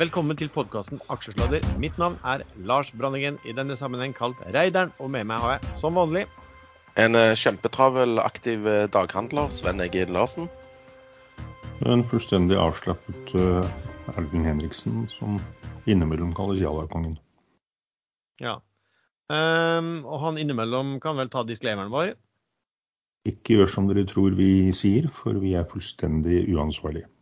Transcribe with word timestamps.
Velkommen 0.00 0.32
til 0.32 0.48
podkasten 0.48 0.96
Aksjesladder. 1.12 1.60
Mitt 1.76 1.98
navn 2.00 2.14
er 2.24 2.40
Lars 2.64 2.88
Branningen, 2.96 3.34
i 3.44 3.52
denne 3.52 3.74
sammenheng 3.76 4.14
kalt 4.16 4.38
Reideren. 4.54 4.94
Og 4.96 5.10
med 5.12 5.26
meg 5.28 5.42
har 5.42 5.58
jeg, 5.58 5.74
som 5.76 5.98
vanlig, 5.98 6.22
En 6.96 7.18
eh, 7.18 7.34
kjempetravel, 7.36 8.16
aktiv 8.22 8.64
eh, 8.64 8.86
daghandler, 8.88 9.50
Sven 9.52 9.84
Egil 9.84 10.08
Larsen. 10.16 10.48
En 11.84 12.06
fullstendig 12.08 12.56
avslappet 12.56 13.34
uh, 13.36 13.68
Erlend 14.16 14.48
Henriksen, 14.48 15.04
som 15.18 15.36
innimellom 15.84 16.32
kalles 16.32 16.64
Jalla-kongen. 16.64 17.18
ja. 18.40 18.56
Um, 19.28 20.06
og 20.08 20.24
han 20.24 20.40
innimellom 20.40 20.96
kan 21.04 21.20
vel 21.20 21.28
ta 21.28 21.44
disclaimeren 21.44 21.92
vår. 21.92 22.16
Ikke 23.28 23.60
gjør 23.60 23.68
som 23.76 23.92
dere 23.92 24.08
tror 24.08 24.32
vi 24.32 24.72
sier, 24.72 25.12
for 25.12 25.36
vi 25.44 25.52
er 25.60 25.68
fullstendig 25.68 26.46
uansvarlige. 26.56 27.12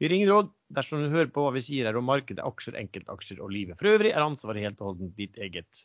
Vi 0.00 0.08
ringer 0.08 0.32
råd. 0.32 0.50
Dersom 0.72 1.02
du 1.02 1.12
hører 1.12 1.30
på 1.34 1.42
hva 1.44 1.52
vi 1.56 1.62
sier 1.66 1.88
her 1.88 1.98
om 1.98 2.06
markedet, 2.06 2.44
aksjer, 2.46 2.76
enkeltaksjer 2.78 3.40
og 3.42 3.50
livet 3.52 3.78
for 3.80 3.90
øvrig, 3.90 4.12
er 4.14 4.24
ansvaret 4.24 4.64
helt 4.64 4.80
og 4.80 4.92
holdent 4.92 5.16
ditt 5.18 5.36
eget. 5.42 5.84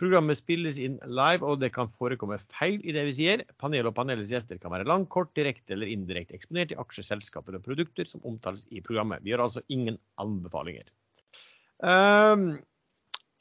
Programmet 0.00 0.38
spilles 0.38 0.78
inn 0.82 0.96
live, 1.06 1.46
og 1.46 1.60
det 1.62 1.70
kan 1.74 1.90
forekomme 1.94 2.40
feil 2.50 2.80
i 2.82 2.94
det 2.96 3.04
vi 3.06 3.14
sier. 3.14 3.44
Panel 3.62 3.86
og 3.90 3.94
panelets 3.94 4.32
gjester 4.32 4.58
kan 4.62 4.72
være 4.74 4.88
lang, 4.90 5.04
kort, 5.10 5.30
direkte 5.38 5.76
eller 5.76 5.90
indirekte 5.92 6.34
eksponert 6.34 6.74
i 6.74 6.78
aksjer, 6.82 7.06
selskaper 7.06 7.58
og 7.58 7.62
produkter 7.66 8.08
som 8.08 8.24
omtales 8.26 8.64
i 8.74 8.82
programmet. 8.82 9.22
Vi 9.22 9.30
gjør 9.30 9.44
altså 9.46 9.62
ingen 9.70 10.00
anbefalinger. 10.22 10.88
Um, 11.78 12.48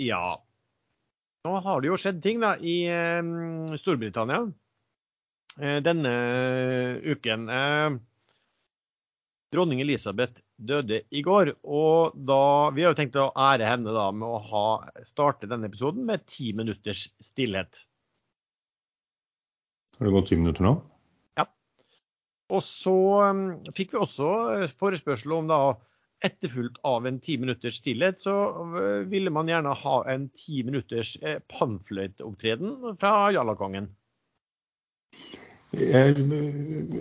ja. 0.02 0.24
Nå 1.48 1.58
har 1.66 1.82
det 1.82 1.90
jo 1.90 2.00
skjedd 2.00 2.22
ting 2.24 2.44
da 2.44 2.54
i 2.62 2.78
um, 3.22 3.66
Storbritannia 3.80 4.44
uh, 4.46 5.80
denne 5.86 6.14
uken. 7.02 7.50
Eh, 7.50 7.98
Dronning 9.54 9.82
Elisabeth 9.84 10.42
døde 10.58 11.04
i 11.14 11.22
går, 11.26 11.54
og 11.64 12.16
da, 12.18 12.72
vi 12.74 12.86
har 12.86 12.94
jo 12.94 12.98
tenkt 12.98 13.20
å 13.22 13.30
ære 13.38 13.68
henne 13.70 13.94
da 13.94 14.08
med 14.16 14.26
å 14.26 14.42
ha, 14.50 14.66
starte 15.06 15.50
denne 15.50 15.70
episoden 15.70 16.08
med 16.10 16.26
ti 16.30 16.52
minutters 16.58 17.06
stillhet. 17.22 17.84
Har 20.00 20.10
det 20.10 20.16
gått 20.16 20.32
ti 20.32 20.40
minutter 20.40 20.66
nå? 20.66 20.74
Ja. 21.38 21.46
Og 22.54 22.66
så 22.66 22.98
um, 23.30 23.44
fikk 23.78 23.94
vi 23.94 24.02
også 24.02 24.30
eh, 24.56 24.78
forespørsel 24.80 25.36
om 25.38 25.52
da 25.52 25.60
etterfulgt 26.24 26.80
av 26.88 27.08
en 27.08 27.20
ti 27.22 27.36
minutters 27.38 27.78
stillhet, 27.82 28.22
så 28.24 28.34
øh, 28.80 29.04
ville 29.12 29.32
man 29.34 29.50
gjerne 29.52 29.76
ha 29.76 29.98
en 30.10 30.30
ti 30.40 30.64
minutters 30.64 31.18
eh, 31.22 31.42
pannfløyteopptreden 31.52 32.96
fra 33.02 33.14
Jallakongen. 33.36 33.90
Jeg, 35.74 36.16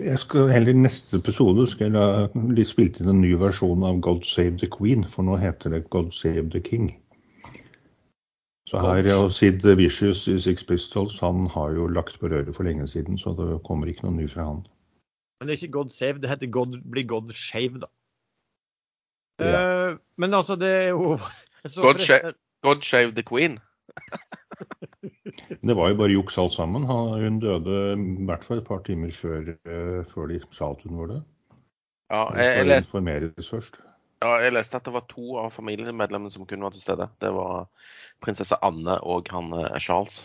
jeg 0.01 0.19
skal 0.19 0.49
heller 0.49 0.73
I 0.73 0.81
neste 0.81 1.17
episode 1.17 1.67
skal 1.69 1.91
jeg 1.91 1.93
la 1.93 2.65
spilt 2.65 2.99
inn 3.01 3.11
en 3.11 3.21
ny 3.21 3.35
versjon 3.37 3.85
av 3.85 3.99
God 4.01 4.25
Save 4.25 4.57
the 4.57 4.69
Queen, 4.73 5.05
for 5.05 5.27
nå 5.27 5.37
heter 5.37 5.75
det 5.75 5.83
God 5.93 6.11
Save 6.15 6.49
the 6.55 6.61
King. 6.63 6.89
Så 8.69 8.81
her, 8.81 9.05
ja, 9.05 9.17
Sid 9.29 9.65
Vicious 9.77 10.25
i 10.27 10.39
Six 10.41 10.65
Pistols 10.65 11.19
han 11.21 11.45
har 11.53 11.75
jo 11.77 11.85
lagt 11.87 12.17
på 12.19 12.31
røret 12.31 12.55
for 12.55 12.65
lenge 12.65 12.87
siden, 12.89 13.19
så 13.21 13.35
det 13.37 13.61
kommer 13.67 13.91
ikke 13.91 14.07
noe 14.07 14.17
ny 14.17 14.29
fra 14.31 14.47
han. 14.47 14.63
Men 15.39 15.49
det 15.49 15.53
er 15.53 15.67
ikke 15.67 15.77
God 15.77 15.93
Save, 15.93 16.23
det 16.23 16.31
heter 16.31 16.49
God, 16.49 16.79
blir 16.89 17.05
God 17.05 17.29
Shave, 17.37 17.83
da. 17.83 17.91
Ja. 19.41 19.91
Uh, 19.91 19.99
men 20.17 20.33
altså, 20.33 20.55
det 20.55 20.69
er 20.69 20.87
jo 20.87 21.19
så 21.69 21.81
God 21.81 21.99
forresten-. 21.99 22.39
God 22.63 22.81
shave 22.81 23.11
the 23.11 23.23
queen. 23.23 23.59
Det 25.61 25.75
var 25.75 25.91
jo 25.91 25.97
bare 25.99 26.13
juks 26.13 26.37
alt 26.41 26.55
sammen. 26.55 26.85
Hun 26.87 27.39
døde 27.41 27.77
i 27.95 28.25
hvert 28.27 28.43
fall 28.45 28.61
et 28.61 28.67
par 28.67 28.83
timer 28.87 29.13
før, 29.15 29.53
eh, 29.65 30.01
før 30.09 30.29
de 30.31 30.39
sa 30.55 30.71
at 30.73 30.83
hun 30.85 30.99
var 31.01 31.13
død. 31.13 31.23
Ja, 32.13 32.21
Det 32.29 32.45
jeg, 32.45 32.57
jeg, 32.57 32.67
leste, 32.69 33.81
ja, 34.21 34.33
jeg 34.43 34.53
leste 34.53 34.77
at 34.77 34.85
det 34.85 34.93
var 34.93 35.07
to 35.09 35.39
av 35.41 35.49
familiemedlemmene 35.55 36.31
som 36.31 36.45
kunne 36.45 36.67
være 36.67 36.77
til 36.77 36.85
stede. 36.85 37.09
Det 37.23 37.31
var 37.33 37.65
prinsesse 38.23 38.59
Anne 38.61 38.99
og 39.01 39.31
han 39.33 39.49
eh, 39.57 39.79
Charles. 39.81 40.23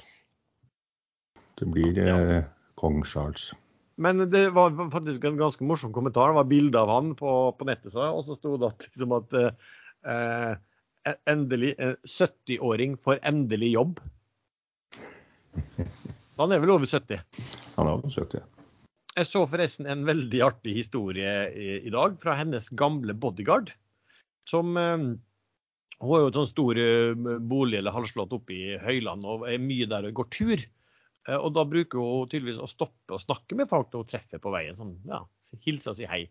Det 1.58 1.70
blir 1.72 1.98
eh, 2.04 2.44
kong 2.78 3.00
Charles. 3.06 3.50
Men 3.98 4.28
det 4.30 4.44
var 4.54 4.76
faktisk 4.92 5.24
en 5.26 5.40
ganske 5.40 5.64
morsom 5.66 5.92
kommentar. 5.92 6.30
Det 6.30 6.38
var 6.38 6.50
bilde 6.50 6.78
av 6.78 6.92
han 6.92 7.14
på, 7.18 7.34
på 7.58 7.66
nettet, 7.66 7.90
så 7.94 8.12
og 8.12 8.22
så 8.26 8.36
sto 8.38 8.54
det 8.60 8.68
at, 8.70 8.84
liksom 8.86 9.14
at 9.16 9.34
eh, 9.40 10.52
endelig 11.26 11.74
eh, 11.78 11.96
70-åring 12.04 12.96
får 13.02 13.18
endelig 13.26 13.72
jobb. 13.74 13.98
Han 16.38 16.54
er 16.54 16.62
vel 16.62 16.70
over 16.76 16.86
70. 16.86 17.24
Han 17.76 17.88
er 17.88 17.96
over 17.96 18.14
70. 18.14 18.46
Jeg 19.18 19.26
så 19.26 19.42
forresten 19.50 19.88
en 19.90 20.04
veldig 20.06 20.40
artig 20.46 20.76
historie 20.76 21.30
i, 21.50 21.70
i 21.88 21.90
dag 21.90 22.14
fra 22.22 22.36
hennes 22.38 22.68
gamle 22.78 23.16
bodyguard. 23.18 23.72
Som 24.48 24.78
eh, 24.78 25.08
Hun 25.98 26.12
har 26.12 26.22
jo 26.22 26.30
et 26.30 26.38
sånn 26.38 26.50
stor 26.52 26.78
eh, 26.78 27.38
bolig 27.42 27.80
eller 27.80 27.96
halvslott 27.96 28.36
oppe 28.36 28.54
i 28.54 28.76
Høyland 28.78 29.26
og 29.26 29.48
er 29.50 29.58
mye 29.62 29.88
der 29.90 30.06
og 30.10 30.20
går 30.20 30.30
tur. 30.36 30.62
Eh, 31.26 31.34
og 31.34 31.50
da 31.56 31.66
bruker 31.66 31.98
hun 31.98 32.30
tydeligvis 32.30 32.62
å 32.62 32.70
stoppe 32.70 33.16
og 33.18 33.24
snakke 33.24 33.58
med 33.58 33.70
folk 33.72 33.90
når 33.90 34.04
hun 34.04 34.12
treffer 34.14 34.44
på 34.44 34.54
veien. 34.54 34.78
Sånn, 34.78 34.94
ja, 35.10 35.24
Hilse 35.66 35.90
og 35.90 35.98
si 35.98 36.06
hei. 36.06 36.22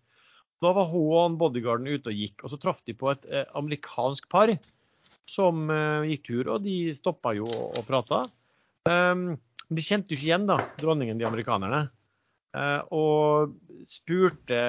Da 0.64 0.72
var 0.74 0.88
hun 0.90 1.12
og 1.20 1.38
bodyguarden 1.44 1.92
ute 1.92 2.14
og 2.14 2.18
gikk, 2.18 2.40
og 2.42 2.54
så 2.54 2.58
traff 2.62 2.80
de 2.88 2.96
på 2.98 3.12
et 3.12 3.28
eh, 3.28 3.46
amerikansk 3.60 4.32
par 4.32 4.56
som 5.28 5.68
gikk 6.08 6.22
tur, 6.24 6.48
og 6.54 6.62
de 6.64 6.94
stoppa 6.96 7.34
jo 7.36 7.44
og, 7.52 7.74
og 7.76 7.84
prata. 7.84 8.22
Um, 8.88 9.30
de 9.68 9.84
kjente 9.84 10.14
jo 10.14 10.18
ikke 10.18 10.30
igjen 10.30 10.48
da, 10.48 10.62
dronningen, 10.80 11.20
de 11.20 11.28
amerikanerne. 11.28 11.88
Eh, 12.58 12.82
og 12.96 13.56
spurte, 13.90 14.60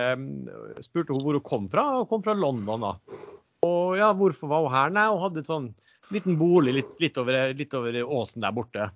spurte 0.84 1.14
hun 1.14 1.22
hvor 1.24 1.38
hun 1.38 1.44
kom 1.46 1.68
fra, 1.72 1.84
og 2.00 2.08
kom 2.10 2.24
fra 2.24 2.34
London. 2.36 2.82
da. 2.82 3.20
Og 3.66 3.98
ja, 3.98 4.10
hvorfor 4.16 4.50
var 4.50 4.64
hun 4.64 4.74
her? 4.74 4.94
Nei, 4.94 5.06
hun 5.12 5.22
hadde 5.22 5.44
et 5.44 5.50
sånn 5.50 5.68
liten 6.14 6.38
bolig 6.40 6.74
litt, 6.78 6.96
litt, 7.02 7.20
over, 7.20 7.38
litt 7.56 7.76
over 7.76 8.00
åsen 8.02 8.44
der 8.44 8.56
borte. 8.56 8.90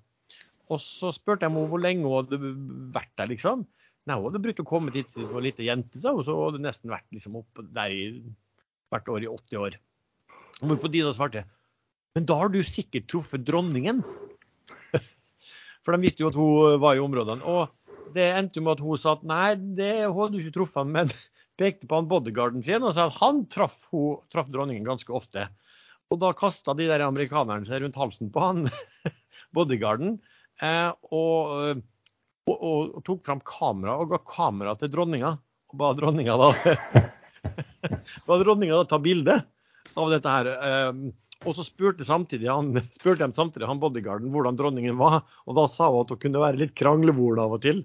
Og 0.73 0.81
så 0.81 1.13
spurte 1.15 1.47
jeg 1.47 1.53
henne 1.53 1.71
hvor 1.71 1.83
lenge 1.83 2.09
hun 2.09 2.19
hadde 2.23 2.53
vært 2.95 3.15
der, 3.21 3.31
liksom. 3.33 3.65
Nei, 4.09 4.19
hun 4.19 4.27
hadde 4.27 4.43
brukt 4.43 4.63
å 4.63 4.67
komme 4.67 4.95
dit 4.95 5.11
siden 5.11 5.29
hun 5.29 5.39
var 5.39 5.47
lita 5.47 5.67
jente, 5.67 6.01
sa 6.03 6.15
hun. 6.17 6.25
Så 6.27 6.35
hun 6.35 6.49
hadde 6.51 6.67
nesten 6.67 6.93
vært 6.93 7.09
liksom 7.15 7.39
opp 7.43 7.65
der 7.77 7.95
i 7.95 8.05
hvert 8.93 9.11
år 9.13 9.25
i 9.25 9.31
80 9.31 9.63
år. 9.63 9.81
Hvorpå 10.63 10.91
de 10.91 11.03
da 11.03 11.11
svarte 11.15 11.47
Men 12.17 12.27
da 12.29 12.37
har 12.39 12.51
du 12.53 12.61
sikkert 12.67 13.09
truffet 13.11 13.45
dronningen. 13.47 14.03
For 15.83 15.95
de 15.95 16.07
visste 16.07 16.23
jo 16.23 16.31
at 16.31 16.39
hun 16.39 16.81
var 16.83 16.97
i 16.97 17.03
områdene. 17.03 17.43
Og 17.43 18.15
det 18.15 18.29
endte 18.37 18.61
jo 18.61 18.67
med 18.67 18.77
at 18.77 18.85
hun 18.85 19.01
sa 19.01 19.17
at 19.17 19.25
nei, 19.27 19.55
det 19.79 19.95
hadde 20.05 20.33
du 20.35 20.41
ikke 20.41 20.57
truffet 20.59 20.83
han, 20.83 20.93
men 20.95 21.13
pekte 21.61 21.89
på 21.89 21.99
han 21.99 22.11
bodyguarden 22.11 22.65
sin 22.65 22.85
og 22.87 22.95
sa 22.97 23.09
at 23.09 23.19
han 23.21 23.45
traff, 23.51 23.77
hun, 23.93 24.21
traff 24.33 24.51
dronningen 24.53 24.87
ganske 24.87 25.13
ofte. 25.15 25.49
Og 26.13 26.21
da 26.21 26.33
kasta 26.37 26.75
de 26.77 26.89
der 26.91 27.05
amerikanerne 27.07 27.69
seg 27.69 27.83
rundt 27.85 27.99
halsen 27.99 28.33
på 28.33 28.43
han 28.45 28.67
bodyguarden 29.57 30.19
eh, 30.61 30.91
og, 31.09 31.81
og, 32.49 32.59
og, 32.59 33.01
tok 33.07 33.25
fram 33.27 33.41
kamera 33.49 33.97
og 34.03 34.13
ga 34.13 34.21
kamera 34.29 34.77
til 34.81 34.93
dronninga. 34.93 35.35
Og 35.73 35.81
ba 35.81 35.95
dronninga 35.97 36.37
da 36.37 36.51
ba 38.29 38.39
dronninga 38.43 38.83
da 38.83 38.89
ta 38.91 39.01
bilde 39.03 39.39
av 39.97 40.13
dette 40.13 40.33
her. 40.37 40.51
Og 41.43 41.57
så 41.59 41.65
spurte, 41.67 42.07
samtidig 42.07 42.51
han, 42.51 42.77
spurte 42.99 43.27
de 43.27 43.37
samtidig 43.37 43.69
han 43.69 43.83
bodyguarden 43.83 44.33
hvordan 44.35 44.59
dronningen 44.59 44.99
var, 45.01 45.23
og 45.47 45.59
da 45.59 45.67
sa 45.71 45.91
hun 45.91 46.05
at 46.05 46.15
hun 46.15 46.23
kunne 46.23 46.43
være 46.43 46.61
litt 46.63 46.75
kranglevol 46.79 47.41
av 47.43 47.57
og 47.59 47.63
til. 47.67 47.85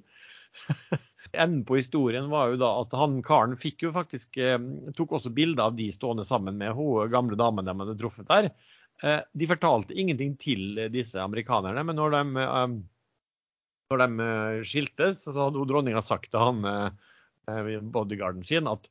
Enden 1.33 1.63
på 1.67 1.79
historien 1.79 2.29
var 2.31 2.53
jo 2.53 2.59
da 2.61 2.69
at 2.81 2.93
han 2.97 3.19
karen 3.25 3.57
fikk 3.59 3.83
jo 3.87 3.93
faktisk 3.95 4.37
eh, 4.39 4.57
tok 4.95 5.17
også 5.17 5.33
bilde 5.35 5.63
av 5.63 5.75
de 5.75 5.89
stående 5.91 6.23
sammen 6.27 6.55
med 6.59 6.71
hun 6.77 7.11
gamle 7.11 7.37
damen 7.39 7.67
de 7.67 7.75
hadde 7.81 7.97
truffet 7.99 8.29
der. 8.29 8.51
Eh, 9.03 9.19
de 9.33 9.49
fortalte 9.49 9.97
ingenting 9.97 10.37
til 10.39 10.79
disse 10.93 11.19
amerikanerne, 11.21 11.83
men 11.83 11.99
når 11.99 12.15
de, 12.15 12.45
eh, 12.45 12.77
når 13.91 14.03
de 14.03 14.29
skiltes, 14.67 15.25
så 15.27 15.49
hadde 15.49 15.67
dronninga 15.67 16.03
sagt 16.03 16.31
til 16.31 16.43
han 16.43 16.95
bodygarden 17.47 18.43
sin 18.43 18.67
at 18.67 18.89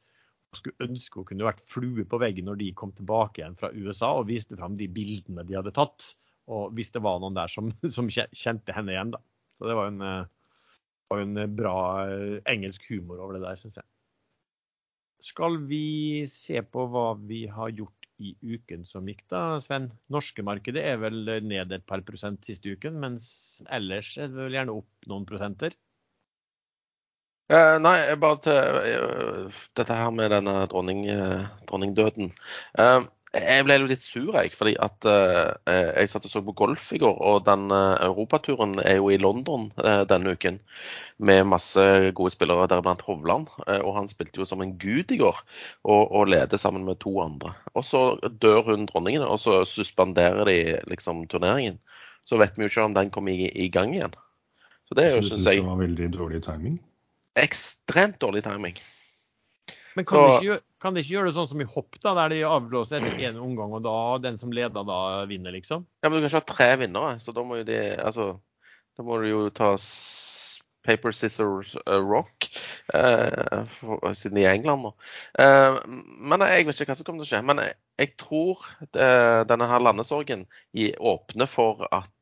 skulle 0.59 0.89
ønske 0.89 1.21
hun 1.21 1.27
kunne 1.29 1.49
vært 1.49 1.65
flue 1.71 2.07
på 2.09 2.21
veggen 2.23 2.49
når 2.49 2.61
de 2.63 2.71
kom 2.79 2.93
tilbake 2.97 3.43
igjen 3.43 3.59
fra 3.59 3.73
USA 3.75 4.13
og 4.19 4.29
viste 4.31 4.59
fram 4.59 4.79
de 4.81 4.89
bildene 4.93 5.45
de 5.47 5.59
hadde 5.59 5.75
tatt. 5.77 6.13
Og 6.53 6.73
hvis 6.77 6.93
det 6.95 7.03
var 7.03 7.21
noen 7.23 7.37
der 7.37 7.51
som, 7.53 7.73
som 7.97 8.11
kjente 8.11 8.75
henne 8.75 8.95
igjen, 8.95 9.13
da. 9.17 9.23
Så 9.57 9.69
det 9.71 9.77
var 9.79 9.91
en, 9.91 10.03
eh, 10.05 10.65
var 11.13 11.23
en 11.25 11.45
bra 11.59 11.77
eh, 12.07 12.41
engelsk 12.53 12.89
humor 12.91 13.23
over 13.25 13.39
det 13.39 13.45
der, 13.47 13.61
syns 13.61 13.81
jeg. 13.81 13.89
Skal 15.25 15.57
vi 15.67 16.27
se 16.29 16.61
på 16.61 16.85
hva 16.93 17.15
vi 17.17 17.47
har 17.49 17.73
gjort 17.73 17.93
i 18.23 18.35
uken 18.45 18.85
som 18.89 19.09
gikk, 19.09 19.25
da, 19.33 19.59
Sven? 19.65 19.89
Norske 20.13 20.45
markedet 20.45 20.85
er 20.85 21.01
vel 21.01 21.25
ned 21.45 21.73
et 21.73 21.87
par 21.89 22.05
prosent 22.07 22.45
siste 22.47 22.77
uken, 22.77 23.01
mens 23.01 23.27
ellers 23.73 24.15
er 24.21 24.31
det 24.33 24.39
vel 24.39 24.59
gjerne 24.59 24.77
opp 24.77 25.09
noen 25.11 25.27
prosenter? 25.29 25.77
Eh, 27.47 27.77
nei, 27.79 27.99
bare 28.19 28.39
til 28.43 28.79
eh, 28.83 29.59
dette 29.79 29.95
her 29.95 30.15
med 30.15 30.33
denne 30.35 30.65
dronning, 30.71 31.05
eh, 31.07 31.45
dronningdøden. 31.69 32.33
Eh, 32.79 33.05
Jeg 33.37 33.67
ble 33.67 33.75
jo 33.77 33.89
litt 33.91 34.01
sur, 34.01 34.31
jeg. 34.33 34.55
Fordi 34.57 34.73
at 34.81 35.05
uh, 35.05 35.51
jeg 35.69 36.09
satt 36.09 36.25
og 36.25 36.31
så 36.33 36.41
på 36.41 36.55
golf 36.57 36.87
i 36.97 37.01
går. 37.03 37.19
Og 37.21 37.43
den 37.45 37.67
europaturen 37.69 38.79
er 38.81 38.97
jo 38.97 39.11
i 39.13 39.19
London 39.21 39.67
denne 40.09 40.33
uken. 40.33 40.57
Med 41.21 41.43
masse 41.45 41.85
gode 42.17 42.33
spillere, 42.33 42.65
deriblant 42.71 43.05
Hovland. 43.05 43.51
og 43.67 43.93
han 43.99 44.09
spilte 44.09 44.41
jo 44.41 44.49
som 44.49 44.65
en 44.65 44.73
gud 44.81 45.13
i 45.13 45.21
går. 45.21 45.43
Og, 45.85 46.15
og 46.17 46.33
leder 46.33 46.57
sammen 46.57 46.89
med 46.89 46.97
to 47.05 47.13
andre. 47.21 47.53
Og 47.75 47.85
så 47.85 48.17
dør 48.41 48.63
hun 48.71 48.89
dronningen, 48.89 49.27
og 49.27 49.37
så 49.43 49.67
suspenderer 49.69 50.49
de 50.49 50.59
liksom 50.89 51.27
turneringen. 51.29 51.77
Så 52.25 52.41
vet 52.41 52.57
vi 52.57 52.65
jo 52.65 52.73
ikke 52.73 52.89
om 52.89 52.97
den 52.97 53.13
kommer 53.13 53.37
i, 53.37 53.51
i 53.53 53.69
gang 53.69 53.93
igjen. 53.93 54.17
Så 54.89 54.97
det 54.97 55.11
syns 55.27 55.45
jeg 55.45 55.61
Det 55.61 55.69
var 55.69 55.83
veldig 55.85 56.13
dårlig 56.17 56.47
timing? 56.47 56.81
Ekstremt 57.37 58.21
dårlig 58.23 58.45
timing. 58.47 58.79
Men 59.97 60.05
kan, 60.05 60.19
så, 60.19 60.25
de 60.29 60.47
ikke, 60.47 60.63
kan, 60.83 60.97
de 60.97 61.03
ikke, 61.03 61.15
gjøre 61.15 61.31
det 61.31 61.37
sånn 61.39 61.49
som 61.49 61.61
i 61.65 61.69
hopp, 61.73 61.97
da, 62.03 62.13
der 62.19 62.35
de 62.35 62.43
avblåser 62.49 63.01
etter 63.01 63.23
én 63.31 63.39
omgang, 63.41 63.73
og 63.77 63.85
da 63.85 63.97
den 64.25 64.37
som 64.41 64.53
leder, 64.53 64.85
da 64.89 65.25
vinner, 65.29 65.55
liksom? 65.57 65.87
Ja, 66.05 66.11
men 66.11 66.19
du 66.19 66.27
kan 66.27 66.31
ikke 66.31 66.43
ha 66.43 66.49
tre 66.53 66.71
vinnere, 66.83 67.15
så 67.25 67.33
da 67.37 67.45
må 67.47 67.61
jo 67.63 67.69
de 67.69 67.81
Altså, 67.97 68.35
da 68.97 69.05
må 69.07 69.21
du 69.23 69.31
jo 69.31 69.47
ta 69.57 69.73
paper, 70.87 71.11
scissors, 71.11 71.75
uh, 71.87 71.99
rock, 71.99 72.49
uh, 72.95 73.65
for, 73.67 74.05
siden 74.15 74.39
de 74.39 74.45
er 74.45 74.55
i 74.55 74.61
England 74.61 74.87
nå. 74.87 74.93
Uh, 75.39 75.81
men 76.31 76.45
jeg 76.47 76.69
vet 76.69 76.81
ikke 76.81 76.93
hva 76.93 76.99
som 77.01 77.09
kommer 77.09 77.25
til 77.25 77.29
å 77.29 77.33
skje. 77.33 77.43
Men 77.49 77.63
jeg, 77.65 77.77
jeg 78.03 78.13
tror 78.23 78.69
det, 78.95 79.09
denne 79.51 79.71
her 79.71 79.83
landesorgen 79.83 80.47
åpner 81.15 81.51
for 81.51 81.89
at 81.91 82.13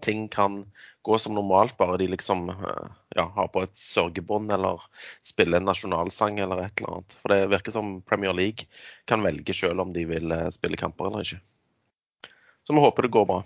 ting 0.00 0.28
kan 0.32 0.62
gå 1.02 1.18
som 1.18 1.34
normalt, 1.34 1.74
bare 1.76 1.98
de 1.98 2.06
liksom 2.12 2.46
uh, 2.50 2.88
ja, 3.16 3.24
har 3.34 3.48
på 3.52 3.64
et 3.64 3.74
sørgebånd 3.76 4.52
eller 4.54 4.80
spiller 5.26 5.58
en 5.58 5.66
nasjonalsang 5.66 6.38
eller 6.40 6.62
et 6.62 6.78
eller 6.78 6.98
annet. 6.98 7.16
For 7.20 7.34
det 7.34 7.50
virker 7.52 7.74
som 7.74 7.96
Premier 8.06 8.32
League 8.36 8.68
kan 9.10 9.24
velge 9.26 9.54
selv 9.56 9.82
om 9.82 9.92
de 9.92 10.06
vil 10.08 10.36
spille 10.54 10.78
kamper 10.78 11.10
eller 11.10 11.26
ikke. 11.26 11.42
Så 12.62 12.76
vi 12.76 12.84
håper 12.84 13.02
det 13.02 13.14
går 13.18 13.26
bra. 13.28 13.40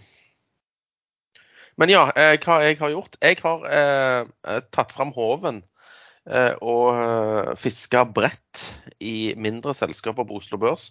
Men 1.80 1.92
ja, 1.92 2.06
hva 2.12 2.60
jeg 2.64 2.78
har 2.80 2.92
gjort? 2.92 3.16
Jeg 3.20 3.40
har 3.42 3.64
tatt 4.72 4.92
fram 4.96 5.12
håven 5.16 5.60
eh, 5.60 5.75
og 6.26 7.54
fiske 7.60 8.00
bredt 8.10 8.62
i 8.98 9.34
mindre 9.38 9.74
selskaper 9.76 10.26
på 10.26 10.40
Oslo 10.40 10.58
Børs. 10.58 10.88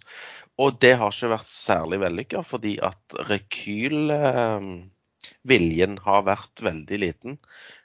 Og 0.56 0.78
det 0.80 0.94
har 0.96 1.12
ikke 1.12 1.34
vært 1.34 1.50
særlig 1.50 2.00
vellykka, 2.00 2.42
fordi 2.46 2.76
at 2.84 3.16
rekyl 3.28 4.12
eh, 4.14 5.98
har 6.06 6.22
vært 6.26 6.62
veldig 6.64 6.98
liten. 7.02 7.36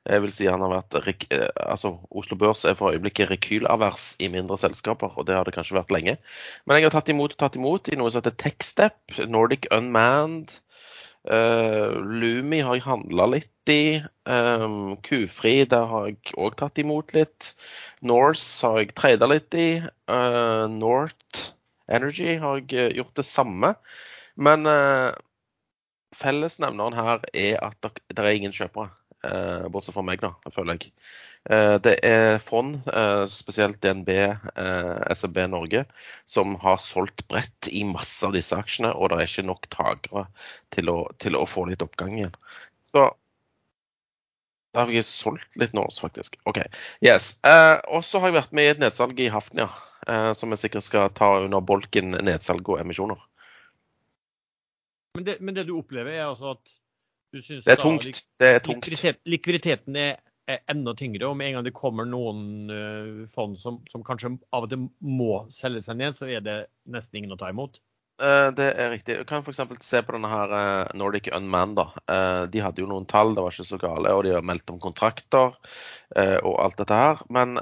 Jeg 0.08 0.24
vil 0.24 0.32
si 0.34 0.48
han 0.48 0.64
har 0.64 0.72
vært, 0.72 0.96
eh, 1.36 1.50
altså 1.66 1.98
Oslo 2.10 2.38
Børs 2.40 2.64
er 2.66 2.78
for 2.80 2.96
øyeblikket 2.96 3.30
rekylavers 3.30 4.16
i 4.20 4.32
mindre 4.32 4.58
selskaper, 4.58 5.12
og 5.18 5.28
det 5.28 5.36
har 5.36 5.44
det 5.46 5.54
kanskje 5.54 5.78
vært 5.78 5.92
lenge. 5.92 6.18
Men 6.66 6.78
jeg 6.78 6.88
har 6.88 6.96
tatt 6.96 7.12
imot 7.12 7.36
og 7.36 7.40
tatt 7.44 7.60
imot 7.60 7.92
i 7.92 8.00
noe 8.00 8.10
som 8.10 8.24
heter 8.24 8.38
Techstep, 8.40 9.20
Nordic 9.28 9.68
Unmanned. 9.72 10.62
Uh, 11.22 12.02
Lumi 12.02 12.64
har 12.66 12.78
jeg 12.78 12.86
handla 12.88 13.28
litt 13.30 13.72
i. 13.72 14.02
Um, 14.26 14.98
Kufri 15.06 15.62
der 15.70 15.86
har 15.92 16.08
jeg 16.10 16.34
òg 16.38 16.58
tatt 16.60 16.82
imot 16.82 17.14
litt. 17.18 17.52
Norse 18.02 18.66
har 18.66 18.82
jeg 18.82 18.96
trada 18.98 19.30
litt 19.30 19.54
i. 19.54 19.70
Uh, 20.10 20.66
North 20.72 21.52
Energy 21.92 22.38
har 22.42 22.64
jeg 22.64 22.96
gjort 22.98 23.14
det 23.20 23.28
samme. 23.28 23.76
Men 24.36 24.66
uh, 24.66 25.12
fellesnevneren 26.18 26.98
her 26.98 27.28
er 27.34 27.62
at 27.70 27.92
det 27.92 28.18
er 28.18 28.34
ingen 28.34 28.56
kjøpere. 28.56 28.90
Eh, 29.24 29.68
bortsett 29.70 29.94
fra 29.94 30.02
meg, 30.06 30.22
da, 30.24 30.32
føler 30.50 30.80
jeg. 30.80 30.92
Eh, 31.54 31.76
det 31.86 31.94
er 32.06 32.40
fond, 32.42 32.80
eh, 32.90 33.24
spesielt 33.30 33.78
DNB, 33.84 34.10
SMB 35.14 35.46
Norge, 35.52 35.86
som 36.26 36.56
har 36.64 36.82
solgt 36.82 37.28
bredt 37.30 37.70
i 37.70 37.84
masse 37.86 38.26
av 38.26 38.34
disse 38.34 38.58
aksjene, 38.58 38.94
og 38.96 39.12
det 39.12 39.20
er 39.20 39.30
ikke 39.30 39.46
nok 39.46 39.70
takere 39.74 40.26
til 40.74 40.90
å, 40.90 40.98
til 41.22 41.38
å 41.38 41.46
få 41.46 41.68
litt 41.70 41.86
oppgang 41.86 42.18
igjen. 42.18 42.36
Så 42.90 43.12
da 44.74 44.86
har 44.88 44.94
jeg 44.96 45.06
solgt 45.06 45.58
litt 45.62 45.78
nå, 45.78 45.86
faktisk. 46.02 46.40
OK. 46.48 46.64
Yes. 47.04 47.36
og 47.92 48.06
så 48.08 48.22
har 48.24 48.32
jeg 48.32 48.40
vært 48.40 48.54
med 48.56 48.66
i 48.66 48.72
et 48.72 48.82
nedsalg 48.82 49.20
i 49.20 49.28
Hafnia, 49.30 49.68
som 50.34 50.54
jeg 50.54 50.62
sikkert 50.64 50.86
skal 50.88 51.10
ta 51.14 51.34
under 51.44 51.60
bolken 51.60 52.16
nedsalg 52.24 52.70
og 52.72 52.80
emisjoner. 52.80 53.20
Men 55.20 55.28
det, 55.28 55.42
men 55.44 55.58
det, 55.58 55.68
du 55.68 55.76
opplever, 55.76 56.16
er 56.16 56.30
altså 56.30 56.56
at 56.56 56.80
du 57.32 57.42
syns 57.42 57.66
det 57.66 57.76
er 57.76 57.82
tungt. 57.82 58.26
Det 58.40 58.50
er 58.56 58.60
tungt. 58.64 58.88
Likviditet, 58.88 59.22
likviditeten 59.30 60.00
er, 60.00 60.20
er, 60.50 60.60
enda 60.72 60.94
tyngre. 60.98 61.30
Og 61.30 61.38
med 61.40 61.50
en 61.50 61.60
gang 61.60 61.68
det 61.68 61.76
kommer 61.78 62.08
noen 62.08 62.72
uh, 62.72 63.30
fond 63.32 63.56
som, 63.62 63.80
som, 63.92 64.04
kanskje 64.08 64.36
av 64.52 64.68
og 64.68 64.74
til 64.74 64.90
må 65.00 65.46
selge 65.54 65.84
seg 65.86 66.02
ned, 66.02 66.18
så 66.18 66.30
er 66.32 66.44
det 66.46 66.58
nesten 66.92 67.22
ingen 67.22 67.36
å 67.36 67.40
ta 67.40 67.52
imot? 67.54 67.82
Uh, 68.22 68.50
det 68.58 68.68
er 68.70 68.92
riktig. 68.94 69.20
Du 69.22 69.30
kan 69.30 69.46
f.eks. 69.46 69.64
se 69.86 70.02
på 70.06 70.18
denne 70.18 70.32
her 70.32 70.52
uh, 70.54 70.92
Nordic 70.98 71.32
Unman. 71.36 71.78
da. 71.80 71.88
de 72.52 72.66
hadde 72.66 72.84
jo 72.84 72.90
noen 72.92 73.08
tall, 73.10 73.36
det 73.38 73.46
var 73.46 73.56
ikke 73.56 73.70
så 73.72 73.80
gale. 73.82 74.18
Og 74.18 74.26
de 74.28 74.36
har 74.36 74.46
meldt 74.46 74.74
om 74.74 74.82
kontrakter 74.82 75.56
og 76.12 76.56
alt 76.60 76.76
dette 76.82 76.98
her. 76.98 77.24
Men 77.32 77.56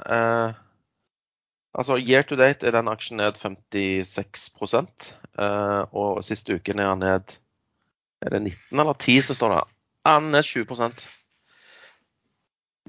Altså, 1.78 2.00
Year 2.02 2.24
to 2.26 2.36
date 2.36 2.66
er 2.66 2.74
den 2.74 2.90
aksjen 2.90 3.20
ned 3.22 3.38
56 3.38 4.48
uh, 4.58 5.86
og 5.94 6.24
siste 6.26 6.58
uken 6.58 6.82
er 6.82 6.90
den 6.96 7.06
ned 7.06 7.36
Er 8.26 8.36
det 8.36 8.42
19 8.44 8.80
eller 8.84 8.94
10 8.94 9.22
som 9.30 9.38
står 9.38 9.56
der? 9.56 9.72
Han 10.08 10.30
er 10.30 10.40
ned 10.40 10.44
20 10.44 10.66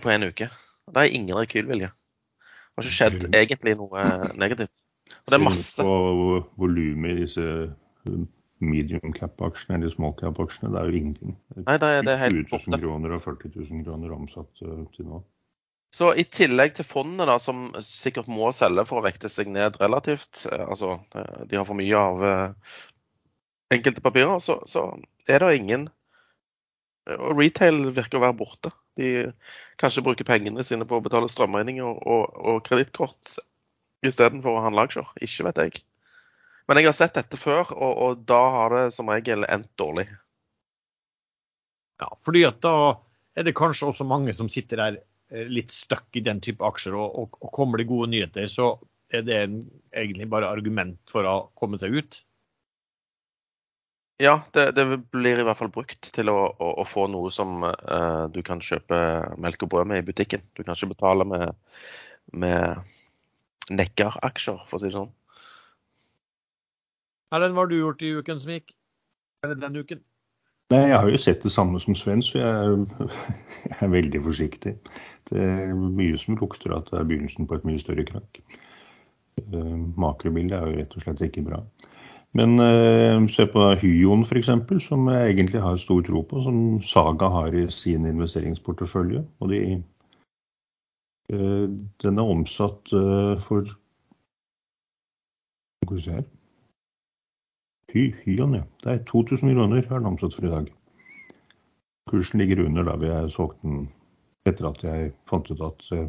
på 0.01 0.11
en 0.11 0.27
uke. 0.31 0.51
Det 0.91 1.03
er 1.03 1.15
ingen 1.15 1.37
rekylvilje. 1.37 1.91
Det 1.91 2.81
har 2.81 2.87
ikke 2.87 2.97
skjedd 2.97 3.35
egentlig 3.35 3.77
noe 3.79 4.05
negativt. 4.39 4.73
Og 5.27 5.33
det 5.33 5.39
er 5.39 5.45
masse. 5.45 5.85
På 5.85 6.41
volumet 6.59 7.11
i 7.19 7.25
disse 7.25 7.47
medium 8.61 9.13
cap-aksjene 9.17 9.79
eller 9.79 9.93
small 9.93 10.15
cap-aksjene, 10.19 10.71
det 10.73 10.81
er 10.81 10.89
jo 10.89 11.01
ingenting. 11.01 11.37
Nei, 11.57 11.77
det 11.81 11.91
er, 11.91 12.03
det 12.07 12.15
er 12.15 12.25
helt 12.25 12.41
20 12.49 12.73
000 12.73 12.83
kroner 12.85 13.15
og 13.17 13.23
40 13.27 13.53
000 13.57 13.85
kroner 13.87 14.17
omsatt 14.17 14.65
uh, 14.65 14.83
til 14.97 15.09
nå. 15.11 15.23
Så 15.91 16.13
i 16.15 16.25
tillegg 16.31 16.77
til 16.77 16.87
fondene, 16.87 17.27
da, 17.27 17.37
som 17.43 17.71
sikkert 17.83 18.29
må 18.31 18.53
selge 18.55 18.85
for 18.87 19.01
å 19.01 19.05
vekte 19.05 19.31
seg 19.33 19.51
ned 19.51 19.81
relativt, 19.81 20.45
eh, 20.47 20.63
altså 20.63 21.01
eh, 21.19 21.41
de 21.51 21.59
har 21.59 21.67
for 21.67 21.79
mye 21.79 21.99
av 21.99 22.23
eh, 22.27 22.77
enkelte 23.75 24.03
papirer, 24.05 24.39
så, 24.43 24.59
så 24.67 24.91
er 25.29 25.43
det 25.43 25.57
ingen 25.61 25.89
Og 27.11 27.39
retail 27.39 27.89
virker 27.97 28.19
å 28.19 28.25
være 28.25 28.37
borte. 28.39 28.71
De 28.99 29.31
kanskje 29.81 30.05
bruker 30.05 30.27
pengene 30.29 30.63
sine 30.67 30.87
på 30.87 30.99
å 30.99 31.03
betale 31.03 31.31
strømregninger 31.31 31.87
og, 31.87 32.03
og, 32.07 32.41
og 32.53 32.59
kredittkort 32.67 33.39
istedenfor 34.07 34.59
å 34.59 34.65
handle 34.67 34.85
aksjer. 34.87 35.09
Ikke 35.25 35.47
vet 35.49 35.63
jeg. 35.65 35.85
Men 36.69 36.79
jeg 36.79 36.91
har 36.91 36.97
sett 36.99 37.17
dette 37.19 37.41
før, 37.41 37.73
og, 37.75 38.03
og 38.05 38.27
da 38.29 38.41
har 38.55 38.77
det 38.77 38.85
som 38.95 39.11
regel 39.11 39.47
endt 39.49 39.71
dårlig. 39.81 40.07
Ja, 42.01 42.13
fordi 42.27 42.45
at 42.47 42.61
da 42.63 42.75
er 43.35 43.49
det 43.49 43.57
kanskje 43.59 43.91
også 43.91 44.07
mange 44.07 44.37
som 44.37 44.53
sitter 44.53 44.85
der 44.85 45.01
Eh, 45.31 45.47
litt 45.47 45.71
stuck 45.71 46.17
i 46.19 46.25
den 46.27 46.41
type 46.43 46.65
aksjer, 46.67 46.97
og, 46.99 47.15
og, 47.15 47.37
og, 47.39 47.53
kommer 47.55 47.79
det 47.79 47.87
gode 47.91 48.11
nyheter, 48.11 48.49
så 48.51 48.73
er 49.15 49.23
det 49.27 49.39
egentlig 49.47 50.27
bare 50.31 50.51
argument 50.51 50.99
for 51.11 51.27
å 51.27 51.35
komme 51.59 51.79
seg 51.79 51.95
ut? 51.95 52.19
Ja, 54.21 54.35
det, 54.53 54.67
det 54.77 54.85
blir 55.15 55.39
i 55.41 55.45
hvert 55.47 55.57
fall 55.57 55.71
brukt 55.73 56.11
til 56.13 56.29
å, 56.29 56.37
å, 56.53 56.71
å 56.83 56.85
få 56.85 57.07
noe 57.09 57.31
som 57.33 57.63
uh, 57.65 58.27
du 58.29 58.43
kan 58.45 58.61
kjøpe 58.61 58.99
melk 59.41 59.65
og 59.65 59.71
brød 59.73 59.89
med 59.89 60.03
i 60.03 60.07
butikken. 60.11 60.43
Du 60.53 60.61
kan 60.61 60.75
ikke 60.75 60.91
betale 60.91 61.25
med, 61.25 61.55
med 62.37 62.83
nekkeraksjer, 63.73 64.61
for 64.69 64.77
å 64.77 64.83
si 64.83 64.91
det 64.91 64.99
sånn. 64.99 65.09
Erlend, 67.33 67.57
hva 67.57 67.65
har 67.65 67.71
du 67.71 67.79
gjort 67.79 68.05
i 68.05 68.13
uken 68.19 68.43
som 68.43 68.53
gikk? 68.53 68.75
Eller 69.47 69.57
den 69.63 69.81
uken? 69.81 70.03
Nei, 70.71 70.83
Jeg 70.91 70.99
har 70.99 71.09
jo 71.09 71.19
sett 71.19 71.47
det 71.47 71.53
samme 71.55 71.81
som 71.83 71.97
Sven, 71.99 72.21
så 72.23 72.43
jeg 72.43 72.75
jeg 73.01 73.79
er, 73.79 73.89
veldig 73.95 74.21
forsiktig. 74.27 74.75
Det 75.31 75.47
er 75.47 75.73
mye 75.73 76.19
som 76.21 76.37
lukter 76.39 76.77
at 76.77 76.93
det 76.93 77.01
er 77.01 77.09
begynnelsen 77.09 77.49
på 77.49 77.57
et 77.57 77.65
mye 77.67 77.81
større 77.81 78.05
krakk. 78.11 78.43
Uh, 79.41 79.81
makrobildet 79.97 80.59
er 80.59 80.69
jo 80.69 80.77
rett 80.83 80.99
og 80.99 81.07
slett 81.07 81.25
ikke 81.25 81.47
bra. 81.49 81.65
Men 82.39 82.61
eh, 82.63 83.29
se 83.35 83.47
på 83.51 83.65
Hyon 83.81 84.23
f.eks., 84.23 84.51
som 84.87 85.09
jeg 85.11 85.31
egentlig 85.33 85.63
har 85.63 85.77
stor 85.83 86.03
tro 86.07 86.23
på, 86.23 86.43
som 86.45 86.59
Saga 86.87 87.29
har 87.29 87.55
i 87.55 87.67
sin 87.75 88.07
investeringsportefølje. 88.07 89.25
Og 89.41 89.51
de, 89.51 89.61
eh, 91.33 91.67
den 92.05 92.19
er 92.19 92.35
omsatt 92.37 92.95
for 93.47 93.67
Skal 95.81 95.97
vi 95.97 96.03
se 96.05 96.11
her 96.21 96.29
Hy, 97.91 98.15
Hyon, 98.25 98.55
ja. 98.55 98.63
Det 98.85 98.93
er 98.93 99.05
2000 99.05 99.51
kroner 99.51 99.83
er 99.83 99.99
den 99.99 100.07
omsatt 100.07 100.35
for 100.35 100.47
i 100.47 100.51
dag. 100.51 100.69
Kursen 102.11 102.39
ligger 102.39 102.65
under 102.65 102.83
da 102.87 102.97
vi 102.97 103.09
har 103.11 103.29
solgt 103.29 103.63
den 103.63 103.89
etter 104.47 104.71
at 104.71 104.85
jeg 104.85 105.13
fant 105.31 105.51
ut 105.51 105.63
at 105.65 105.89
eh, 105.97 106.07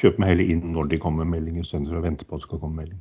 kjøper 0.00 0.20
meg 0.20 0.32
heller 0.32 0.50
inn 0.52 0.72
når 0.74 0.90
de 0.90 0.98
kommer 1.00 1.24
med 1.24 1.38
melding, 1.38 1.60
istedenfor 1.62 2.00
å 2.00 2.04
vente 2.04 2.26
på 2.26 2.36
at 2.36 2.42
det 2.42 2.48
skal 2.48 2.60
komme 2.62 2.82
melding. 2.82 3.00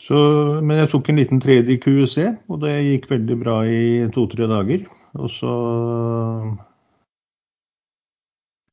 Så, 0.00 0.16
men 0.64 0.78
jeg 0.80 0.88
tok 0.94 1.10
en 1.10 1.20
liten 1.20 1.42
tredje 1.42 1.76
QEC, 1.82 2.16
og 2.48 2.62
det 2.62 2.72
gikk 2.86 3.10
veldig 3.10 3.36
bra 3.42 3.56
i 3.68 4.08
to-tre 4.14 4.48
dager. 4.48 4.86
Og 5.20 5.28
så, 5.32 5.50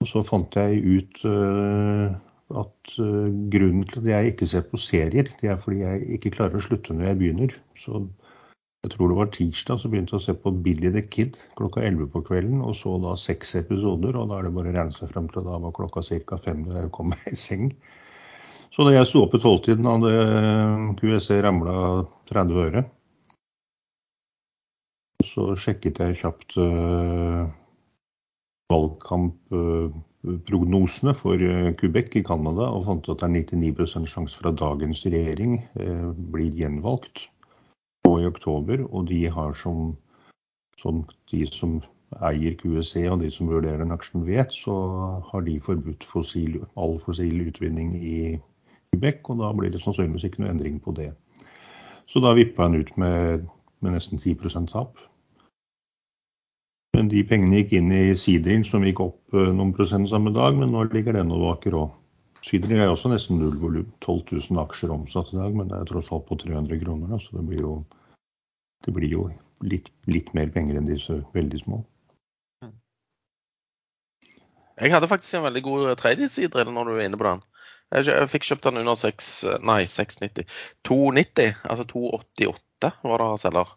og 0.03 0.07
så 0.07 0.23
fant 0.23 0.55
jeg 0.55 0.79
ut 0.85 1.25
uh, 1.27 2.13
at 2.61 2.93
uh, 3.01 3.27
grunnen 3.51 3.83
til 3.89 4.05
at 4.05 4.11
jeg 4.13 4.31
ikke 4.31 4.47
ser 4.53 4.63
på 4.69 4.79
serier, 4.79 5.27
det 5.41 5.51
er 5.51 5.59
fordi 5.59 5.83
jeg 5.83 6.07
ikke 6.15 6.33
klarer 6.37 6.61
å 6.61 6.63
slutte 6.63 6.95
når 6.95 7.09
jeg 7.09 7.21
begynner. 7.23 7.57
Så 7.83 8.05
jeg 8.85 8.93
tror 8.93 9.11
det 9.11 9.19
var 9.19 9.31
tirsdag 9.35 9.79
så 9.81 9.89
begynte 9.91 10.15
jeg 10.15 10.21
å 10.21 10.25
se 10.29 10.39
på 10.39 10.51
Billy 10.63 10.93
the 10.95 11.01
Kid 11.03 11.35
klokka 11.59 11.83
11 11.83 12.11
på 12.13 12.23
kvelden. 12.29 12.61
Og 12.63 12.77
så 12.79 12.95
da 13.03 13.17
seks 13.19 13.55
episoder, 13.59 14.15
og 14.15 14.31
da 14.31 14.39
er 14.39 14.47
det 14.47 14.55
bare 14.55 14.71
å 14.71 14.75
regne 14.77 14.95
seg 14.95 15.11
frem 15.11 15.27
til 15.33 15.43
da 15.43 15.59
var 15.65 15.75
klokka 15.75 16.05
ca. 16.07 16.39
fem 16.45 16.63
da 16.69 16.85
jeg 16.85 16.93
kom 16.95 17.11
meg 17.11 17.31
i 17.33 17.39
seng. 17.41 17.73
Så 18.77 18.85
da 18.85 18.91
jeg 18.93 19.07
sto 19.09 19.23
opp 19.25 19.33
i 19.33 19.39
tolvtiden, 19.41 19.87
hadde 19.89 20.11
QEC 20.99 21.41
ramla 21.41 22.05
30 22.29 22.59
øre. 22.61 22.85
Så 25.25 25.57
sjekket 25.57 25.97
jeg 25.97 26.13
kjapt 26.19 26.53
uh, 26.61 27.49
valgkampprognosene 28.69 31.13
for 31.17 31.41
uh, 31.41 31.73
Quebec 31.79 32.13
i 32.21 32.23
Canada 32.27 32.69
og 32.69 32.85
fant 32.85 33.09
at 33.09 33.17
det 33.23 33.25
er 33.25 33.33
99% 33.65 34.05
sjanse 34.11 34.37
for 34.37 34.45
at 34.51 34.61
dagens 34.61 35.01
regjering 35.09 35.57
eh, 35.81 36.13
blir 36.35 36.53
gjenvalgt 36.61 37.17
nå 38.05 38.11
i 38.21 38.29
oktober. 38.29 38.77
Og 38.91 39.09
de 39.09 39.25
har 39.25 39.57
som, 39.57 39.97
som 40.77 41.01
de 41.33 41.41
som 41.49 41.81
eier 42.29 42.53
QSC 42.61 43.09
og 43.09 43.25
de 43.25 43.33
som 43.33 43.49
vurderer 43.49 43.81
den 43.81 43.97
aksjen 43.97 44.21
vet, 44.29 44.53
så 44.53 44.77
har 45.31 45.41
de 45.49 45.57
forbudt 45.65 46.05
fossil, 46.05 46.61
all 46.77 47.01
fossil 47.01 47.41
utvinning 47.49 47.97
i 47.97 48.37
Quebec. 48.93 49.21
Og 49.29 49.41
da 49.41 49.51
blir 49.55 49.73
det 49.73 49.83
sannsynligvis 49.83 50.27
ikke 50.29 50.43
noe 50.43 50.53
endring 50.53 50.79
på 50.83 50.95
det. 50.97 51.11
Så 52.07 52.23
da 52.23 52.33
vippa 52.37 52.67
han 52.67 52.79
ut 52.79 52.93
med, 52.97 53.45
med 53.83 53.97
nesten 53.97 54.19
10% 54.19 54.71
tap. 54.71 54.97
Men 56.97 57.11
de 57.11 57.21
pengene 57.29 57.59
gikk 57.59 57.75
inn 57.77 57.91
i 57.93 58.15
Sidring, 58.17 58.63
som 58.65 58.85
gikk 58.85 59.03
opp 59.03 59.35
eh, 59.37 59.51
noen 59.53 59.73
prosent 59.77 60.09
samme 60.09 60.31
dag, 60.33 60.55
men 60.57 60.71
nå 60.73 60.87
ligger 60.89 61.13
den 61.13 61.33
og 61.35 61.43
vaker 61.43 61.75
òg. 61.77 61.91
Sidring 62.47 62.79
er 62.79 62.89
også 62.89 63.11
nesten 63.11 63.41
null 63.41 63.57
volum. 63.61 63.91
12 64.05 64.23
000 64.31 64.61
aksjer 64.63 64.93
omsatt 64.95 65.29
i 65.33 65.37
dag, 65.37 65.53
men 65.53 65.69
det 65.69 65.77
er 65.77 65.89
tross 65.89 66.09
alt 66.15 66.25
på 66.29 66.39
300 66.41 66.79
kroner. 66.81 67.19
Så 67.21 67.37
det 67.37 67.43
blir 67.49 67.61
jo, 67.61 67.75
det 68.87 68.93
blir 68.95 69.13
jo 69.13 69.27
litt, 69.67 69.91
litt, 70.09 70.33
mer 70.37 70.49
penger 70.53 70.79
enn 70.79 70.89
disse 70.89 71.19
veldig 71.35 71.61
små. 71.65 71.83
Jeg 74.77 74.93
hadde 74.93 75.09
faktisk 75.09 75.39
en 75.39 75.47
veldig 75.47 75.63
god 75.65 76.29
Sidring 76.29 76.73
når 76.73 76.89
du 76.89 76.95
er 76.95 77.05
inne 77.09 77.19
på 77.19 77.29
den. 77.29 77.45
Jeg 77.95 78.27
fikk 78.27 78.43
kjøpt 78.49 78.65
den 78.67 78.81
under 78.81 78.97
6, 78.99 79.27
nei, 79.63 79.81
690. 79.87 80.47
290, 80.87 81.53
altså 81.63 81.85
288 81.87 82.91
var 83.07 83.23
det 83.23 83.29
selger. 83.41 83.75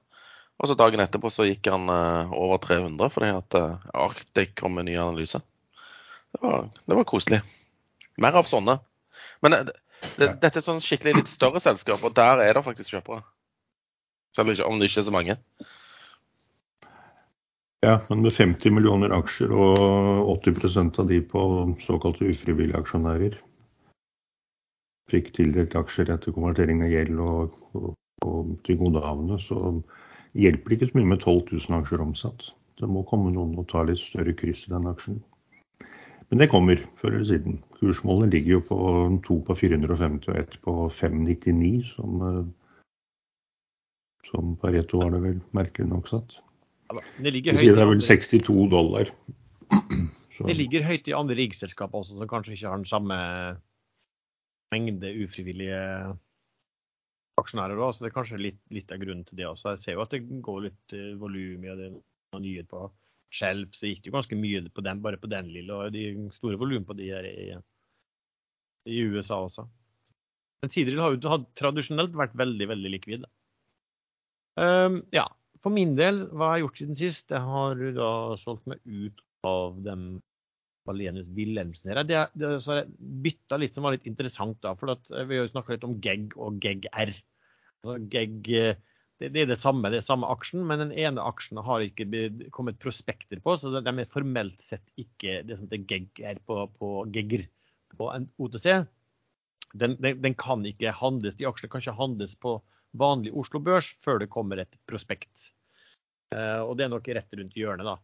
Og 0.61 0.69
så 0.69 0.77
dagen 0.77 1.01
etterpå 1.01 1.31
så 1.33 1.47
gikk 1.47 1.71
han 1.73 1.87
uh, 1.89 2.33
over 2.37 2.59
300 2.61 3.13
fordi 3.15 3.31
at 3.33 3.57
uh, 3.57 3.87
Arctic 3.97 4.53
kom 4.59 4.75
med 4.77 4.91
ny 4.91 4.97
analyse. 5.01 5.41
Det 6.35 6.43
var, 6.43 6.67
det 6.85 6.99
var, 6.99 7.07
koselig. 7.09 7.41
Mer 8.21 8.37
av 8.37 8.49
sånne. 8.51 8.77
Men 9.41 9.57
det, 9.57 9.77
det, 10.19 10.35
dette 10.43 10.59
er 10.59 10.65
sånn 10.65 10.83
skikkelig 10.83 11.23
litt 11.23 11.31
større 11.33 11.63
selskap, 11.63 12.03
og 12.05 12.13
der 12.19 12.43
er 12.45 12.59
det 12.59 12.65
faktisk 12.67 12.97
kjøpere. 12.97 13.23
Selv 14.37 14.53
om 14.67 14.79
det 14.79 14.91
ikke 14.91 15.01
er 15.01 15.07
så 15.07 15.15
mange. 15.15 15.39
Ja, 17.81 17.97
men 18.11 18.21
med 18.21 18.35
50 18.37 18.75
millioner 18.77 19.15
aksjer 19.17 19.55
og 19.57 20.29
80% 20.45 21.01
av 21.01 21.09
de 21.09 21.23
på 21.25 21.45
såkalte 21.87 22.29
ufrivillige 22.29 22.79
aksjonærer 22.83 23.39
fikk 25.11 25.33
tildelt 25.37 25.75
aksjer 25.79 26.13
etter 26.15 26.35
konvertering 26.37 26.85
av 26.87 26.93
gjeld 26.93 27.21
og, 27.25 27.59
og, 27.75 27.91
og 28.27 28.55
tilgodehavende, 28.69 29.41
så 29.43 29.59
hjelper 30.39 30.71
det 30.71 30.79
ikke 30.79 30.91
så 30.93 31.01
mye 31.01 31.13
med 31.15 31.25
12 31.25 31.43
000 31.53 31.79
aksjer 31.81 32.05
omsatt. 32.05 32.51
Det 32.81 32.89
må 32.89 33.03
komme 33.09 33.33
noen 33.35 33.59
og 33.61 33.69
ta 33.69 33.83
litt 33.85 34.01
større 34.01 34.33
kryss 34.37 34.67
i 34.69 34.75
den 34.75 34.89
aksjen. 34.89 35.21
Men 36.31 36.39
det 36.39 36.51
kommer 36.53 36.79
før 37.01 37.17
eller 37.17 37.27
siden. 37.27 37.59
Kursmålene 37.81 38.31
ligger 38.31 38.59
jo 38.59 38.61
på 38.69 38.79
to 39.27 39.41
på 39.47 39.57
450 39.59 40.31
og 40.31 40.37
ett 40.39 40.55
på 40.63 40.75
599, 40.95 41.73
som, 41.97 42.23
eh, 42.29 42.45
som 44.31 44.55
Pareto 44.63 45.03
var 45.03 45.11
det 45.17 45.23
vel 45.25 45.41
merkelig 45.57 45.89
nok 45.91 46.09
satt. 46.09 46.39
Ja, 46.91 47.03
det, 47.19 47.33
ligger 47.35 47.59
høyt, 47.59 47.75
det 47.75 47.83
er 47.83 47.91
vel 47.91 48.03
62 48.03 48.69
dollar. 48.71 49.11
Så. 50.37 50.47
Det 50.47 50.57
ligger 50.57 50.87
høyt 50.87 51.11
i 51.11 51.13
andre 51.13 51.37
riggselskaper 51.37 51.99
også, 51.99 52.17
som 52.17 52.31
kanskje 52.31 52.55
ikke 52.55 52.71
har 52.71 52.79
den 52.79 52.89
samme 52.89 53.17
mengde 54.75 55.11
ufrivillige 55.25 55.81
aksjonærer 57.41 57.81
òg, 57.81 57.95
så 57.95 58.05
det 58.05 58.11
er 58.11 58.17
kanskje 58.17 58.41
litt, 58.41 58.61
litt, 58.75 58.93
av 58.93 59.01
grunnen 59.03 59.27
til 59.27 59.41
det 59.41 59.49
også. 59.49 59.75
Jeg 59.75 59.83
ser 59.85 59.97
jo 59.97 60.05
at 60.05 60.15
det 60.15 60.23
går 60.45 60.65
litt 60.69 60.97
uh, 60.97 61.13
volum 61.21 61.67
i 61.67 61.77
det. 61.83 61.91
Nyhet 62.41 62.69
på 62.71 62.85
Skjelv, 63.35 63.73
så 63.75 63.89
gikk 63.89 64.05
det 64.05 64.11
jo 64.11 64.15
ganske 64.15 64.37
mye 64.39 64.61
på 64.71 64.83
den, 64.87 65.01
bare 65.03 65.19
på 65.19 65.31
den 65.31 65.49
lille. 65.51 65.75
Og 65.75 65.95
de 65.95 66.29
store 66.35 66.59
volum 66.61 66.85
på 66.87 66.95
de 66.99 67.09
her 67.11 67.27
i, 67.27 67.49
i 68.87 69.01
USA 69.11 69.41
også. 69.47 69.65
Men 70.63 70.73
Sidril 70.75 71.03
har 71.03 71.17
jo 71.17 71.39
tradisjonelt 71.59 72.15
vært 72.19 72.37
veldig, 72.39 72.69
veldig 72.71 72.93
likvid. 72.93 73.27
Um, 74.61 75.01
ja, 75.15 75.25
for 75.63 75.75
min 75.75 75.97
del, 75.99 76.25
hva 76.31 76.51
jeg 76.51 76.51
har 76.51 76.59
jeg 76.59 76.65
gjort 76.67 76.81
siden 76.83 77.01
sist? 77.01 77.35
Jeg 77.35 77.51
har 77.51 77.83
da 77.97 78.11
solgt 78.41 78.71
meg 78.71 78.83
ut 78.87 79.23
av 79.47 79.79
dem 79.87 80.07
Valenius 80.89 81.29
Wilhelmsen 81.37 81.91
her. 81.93 82.03
Det, 82.07 82.21
det, 82.39 82.53
så 82.65 82.73
har 82.73 82.83
jeg 82.83 83.11
bytta 83.27 83.59
litt 83.61 83.77
som 83.77 83.87
var 83.87 83.97
litt 83.97 84.09
interessant, 84.09 84.59
da. 84.65 84.75
For 84.79 84.95
at, 84.95 85.11
vi 85.11 85.37
har 85.37 85.45
jo 85.45 85.53
snakka 85.53 85.75
litt 85.75 85.89
om 85.89 85.99
GEG 86.03 86.37
og 86.41 86.61
GEG-R. 86.63 87.13
GEG, 88.13 88.51
eh, 88.57 88.81
det, 89.21 89.33
det, 89.35 89.43
er 89.43 89.51
det 89.53 89.61
samme, 89.61 89.91
det 89.93 90.01
er 90.01 90.07
samme 90.07 90.29
aksjen, 90.33 90.65
men 90.69 90.81
den 90.81 90.95
ene 90.97 91.25
aksjen 91.29 91.61
har 91.65 91.85
ikke 91.85 92.09
kommet 92.55 92.81
prospekter 92.81 93.43
på, 93.45 93.57
så 93.61 93.73
de 93.75 93.83
er 93.93 94.13
formelt 94.13 94.65
sett 94.65 94.85
ikke 95.01 95.43
det 95.49 95.59
som 95.59 95.69
heter 95.69 95.85
GEG-R 95.91 96.41
på, 96.49 96.65
på 96.81 96.95
GEGR 97.13 97.45
på 97.97 98.11
en 98.15 98.31
OTC. 98.41 98.71
Den, 99.73 99.95
den, 100.03 100.19
den, 100.23 100.35
kan 100.35 100.65
ikke 100.67 100.95
handles, 100.97 101.37
De 101.39 101.47
aksjene 101.47 101.71
kan 101.71 101.85
ikke 101.85 101.99
handles 101.99 102.35
på 102.41 102.57
vanlig 102.99 103.31
Oslo 103.39 103.61
Børs 103.63 103.93
før 104.03 104.19
det 104.23 104.31
kommer 104.33 104.59
et 104.59 104.81
prospekt. 104.91 105.53
Uh, 106.35 106.63
og 106.65 106.77
det 106.79 106.87
er 106.87 106.93
nok 106.93 107.07
rett 107.11 107.37
rundt 107.39 107.59
hjørnet, 107.59 107.87
da. 107.87 107.99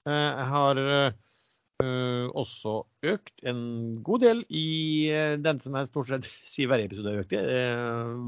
Eh, 0.08 0.14
jeg 0.14 0.46
har 0.54 0.80
uh, 0.80 2.26
også 2.38 2.74
økt 3.12 3.44
en 3.48 3.62
god 4.06 4.24
del 4.24 4.42
i 4.48 4.70
uh, 5.12 5.36
den 5.40 5.60
som 5.62 5.76
jeg 5.78 5.90
stort 5.90 6.10
sett 6.10 6.30
sier 6.52 6.70
hver 6.70 6.84
episode 6.84 7.14
har 7.14 7.24
økt 7.24 7.36
i, 7.36 7.44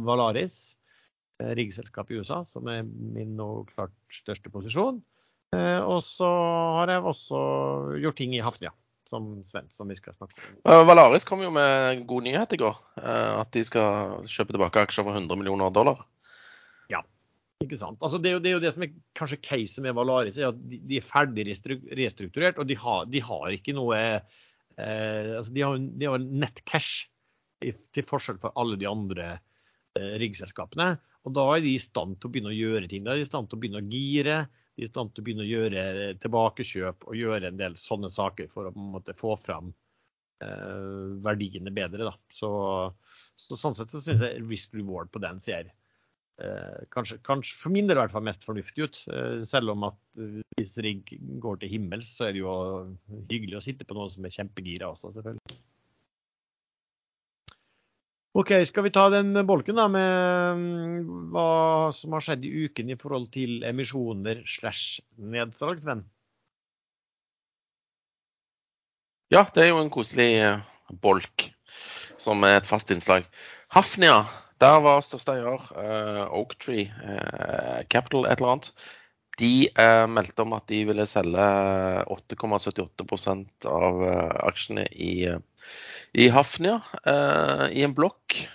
Valaris. 0.06 0.60
Riggselskapet 1.42 2.14
i 2.14 2.20
USA, 2.22 2.42
som 2.46 2.68
er 2.70 2.84
min 2.86 3.34
og 3.42 3.72
klart 3.72 3.94
største 4.14 4.52
posisjon. 4.52 5.00
Og 5.52 5.99
så 6.04 6.28
har 6.78 6.88
jeg 6.88 7.04
også 7.04 7.40
gjort 8.00 8.16
ting 8.16 8.32
i 8.32 8.40
Hafnia, 8.40 8.71
som 9.11 9.26
Sven, 9.44 9.66
som 9.75 9.90
vi 9.90 9.97
skal 9.99 10.14
snakke 10.16 10.38
om. 10.38 10.87
Valaris 10.88 11.26
kom 11.28 11.42
jo 11.44 11.50
med 11.52 12.06
god 12.09 12.25
nyhet 12.25 12.54
i 12.56 12.61
går. 12.62 12.78
At 13.02 13.52
de 13.52 13.64
skal 13.66 14.25
kjøpe 14.25 14.56
tilbake 14.56 14.87
aksjer 14.87 15.04
for 15.04 15.12
100 15.12 15.37
millioner 15.37 15.75
dollar. 15.75 16.00
Ja, 16.92 17.02
Ikke 17.61 17.76
sant? 17.78 18.00
Altså 18.00 18.18
det, 18.18 18.30
er 18.30 18.38
jo, 18.38 18.42
det, 18.42 18.50
er 18.50 18.56
jo, 18.56 18.62
det 18.64 18.73
som 18.75 18.87
er 18.87 18.94
kanskje 19.18 19.42
caset 19.44 19.85
med 19.85 19.97
Valaris, 19.99 20.40
er 20.40 20.50
at 20.50 20.64
de, 20.64 20.80
er 20.97 21.04
ferdig 21.04 21.44
restrukturert, 21.50 22.59
og 22.59 22.66
de 22.71 22.78
har, 22.80 23.04
de 23.12 23.23
har 23.23 23.52
ikke 23.52 23.76
noe 23.76 24.00
eh, 24.00 25.30
altså 25.37 25.52
De 25.52 25.62
har, 25.62 25.76
de 25.78 26.09
har 26.09 26.26
nett 26.26 26.64
cash, 26.64 27.11
til 27.62 28.06
forskjell 28.09 28.40
for 28.42 28.54
alle 28.59 28.78
de 28.80 28.88
andre 28.90 29.37
eh, 29.37 30.14
riggselskapene. 30.23 30.94
Og 31.23 31.37
da 31.37 31.44
er 31.54 31.62
de 31.62 31.76
i 31.76 31.82
stand 31.82 32.18
til 32.18 32.28
å 32.28 32.35
begynne 32.35 32.50
å 32.50 32.56
gjøre 32.56 32.88
ting. 32.90 33.04
Da 33.04 33.14
er 33.14 33.21
de 33.21 33.26
i 33.26 33.30
stand 33.30 33.50
til 33.50 33.59
å 33.59 33.62
begynne 33.62 33.82
å 33.82 33.92
gire, 33.92 34.38
de 34.76 34.84
er 34.84 34.88
i 34.88 34.90
stand 34.90 35.12
til 35.12 35.22
å 35.22 35.26
begynne 35.26 35.44
å 35.44 35.50
gjøre 35.50 35.84
tilbakekjøp 36.22 37.06
og 37.08 37.18
gjøre 37.18 37.50
en 37.50 37.60
del 37.60 37.76
sånne 37.80 38.10
saker 38.12 38.48
for 38.52 38.70
å 38.70 38.74
måte, 38.76 39.16
få 39.18 39.36
fram 39.40 39.72
eh, 40.44 41.12
verdiene 41.24 41.74
bedre. 41.74 42.14
Så, 42.32 42.50
så 43.36 43.60
sånn 43.60 43.76
sett 43.78 43.92
så 43.92 44.00
syns 44.04 44.24
jeg 44.24 44.44
risk 44.48 44.74
reward 44.78 45.12
på 45.12 45.22
den 45.22 45.40
ser 45.42 45.72
Eh, 46.40 46.84
kanskje, 46.90 47.18
kanskje, 47.22 47.56
for 47.60 47.70
min 47.74 47.86
del 47.86 47.98
i 47.98 48.02
hvert 48.02 48.14
fall 48.14 48.24
mest 48.24 48.46
fornuftig 48.46 48.86
ut. 48.86 49.00
Eh, 49.12 49.42
selv 49.46 49.74
om 49.74 49.84
at 49.90 49.98
eh, 50.18 50.40
hvis 50.56 50.74
rigg 50.84 51.12
går 51.42 51.60
til 51.60 51.74
himmels, 51.74 52.14
så 52.16 52.28
er 52.28 52.34
det 52.34 52.42
jo 52.42 52.54
hyggelig 53.30 53.60
å 53.60 53.64
sitte 53.66 53.86
på 53.86 53.96
noe 53.98 54.08
som 54.12 54.24
er 54.26 54.34
kjempegira 54.34 54.90
også, 54.90 55.12
selvfølgelig. 55.18 55.60
OK, 58.32 58.50
skal 58.64 58.86
vi 58.86 58.90
ta 58.94 59.10
den 59.12 59.36
bolken 59.44 59.76
da 59.76 59.84
med 59.92 60.56
mm, 60.56 61.24
hva 61.34 61.92
som 61.92 62.14
har 62.16 62.24
skjedd 62.24 62.46
i 62.48 62.52
uken 62.64 62.92
i 62.94 62.96
forhold 62.96 63.26
til 63.34 63.58
emisjoner 63.68 64.40
slash 64.48 65.02
nedsalg, 65.20 65.82
Sven? 65.82 66.06
Ja, 69.32 69.44
det 69.52 69.66
er 69.66 69.68
jo 69.72 69.82
en 69.82 69.92
koselig 69.92 70.30
eh, 70.40 70.64
bolk 71.04 71.50
som 72.20 72.44
er 72.48 72.56
et 72.56 72.68
fast 72.68 72.88
innslag. 72.94 73.28
Hafnia, 73.72 74.22
der 74.64 74.80
var 74.84 75.04
største 75.04 75.34
eier 75.34 75.68
uh, 75.74 76.24
Oaktree 76.38 76.86
uh, 76.88 77.80
Capital 77.90 78.28
et 78.28 78.38
eller 78.38 78.52
annet. 78.54 78.68
De 79.40 79.54
uh, 79.74 80.04
meldte 80.08 80.44
om 80.44 80.52
at 80.54 80.68
de 80.70 80.82
ville 80.88 81.06
selge 81.08 81.46
8,78% 82.14 83.68
av 83.68 84.04
aksjene 84.52 84.86
i 84.92 85.14
i 86.12 86.28
Hafnia, 86.28 86.83
eh, 87.07 87.69
i 87.73 87.83
en 87.87 87.95
blokk 87.97 88.49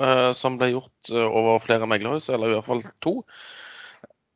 eh, 0.00 0.32
som 0.32 0.58
ble 0.60 0.68
gjort 0.72 1.10
eh, 1.12 1.26
over 1.26 1.58
flere 1.60 1.86
meglerhus, 1.88 2.28
eller 2.32 2.50
i 2.50 2.54
hvert 2.56 2.68
fall 2.68 2.82
to. 3.04 3.24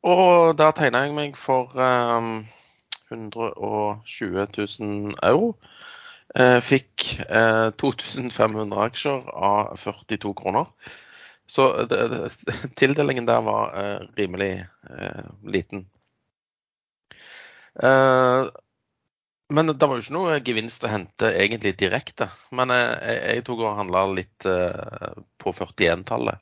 Og 0.05 0.57
der 0.57 0.71
tegna 0.77 0.99
jeg 1.05 1.15
meg 1.17 1.37
for 1.37 1.73
120 1.77 4.47
000 4.81 5.15
euro. 5.29 5.55
Fikk 6.65 7.21
2500 7.83 8.85
aksjer 8.87 9.21
av 9.35 9.77
42 9.77 10.33
kroner. 10.39 10.65
Så 11.45 11.87
tildelingen 12.81 13.27
der 13.29 13.41
var 13.45 13.77
rimelig 14.17 14.65
liten. 15.45 15.85
Men 19.51 19.67
det 19.67 19.87
var 19.87 19.99
jo 19.99 20.05
ikke 20.05 20.15
noe 20.15 20.35
gevinst 20.47 20.85
å 20.87 20.91
hente 20.93 21.27
egentlig 21.35 21.73
direkte. 21.81 22.29
Men 22.55 22.71
jeg, 22.71 22.87
jeg, 23.03 23.21
jeg 23.35 23.45
tok 23.49 23.63
og 23.65 23.79
handla 23.81 24.05
litt 24.15 24.47
uh, 24.47 25.17
på 25.43 25.53
41-tallet 25.57 26.39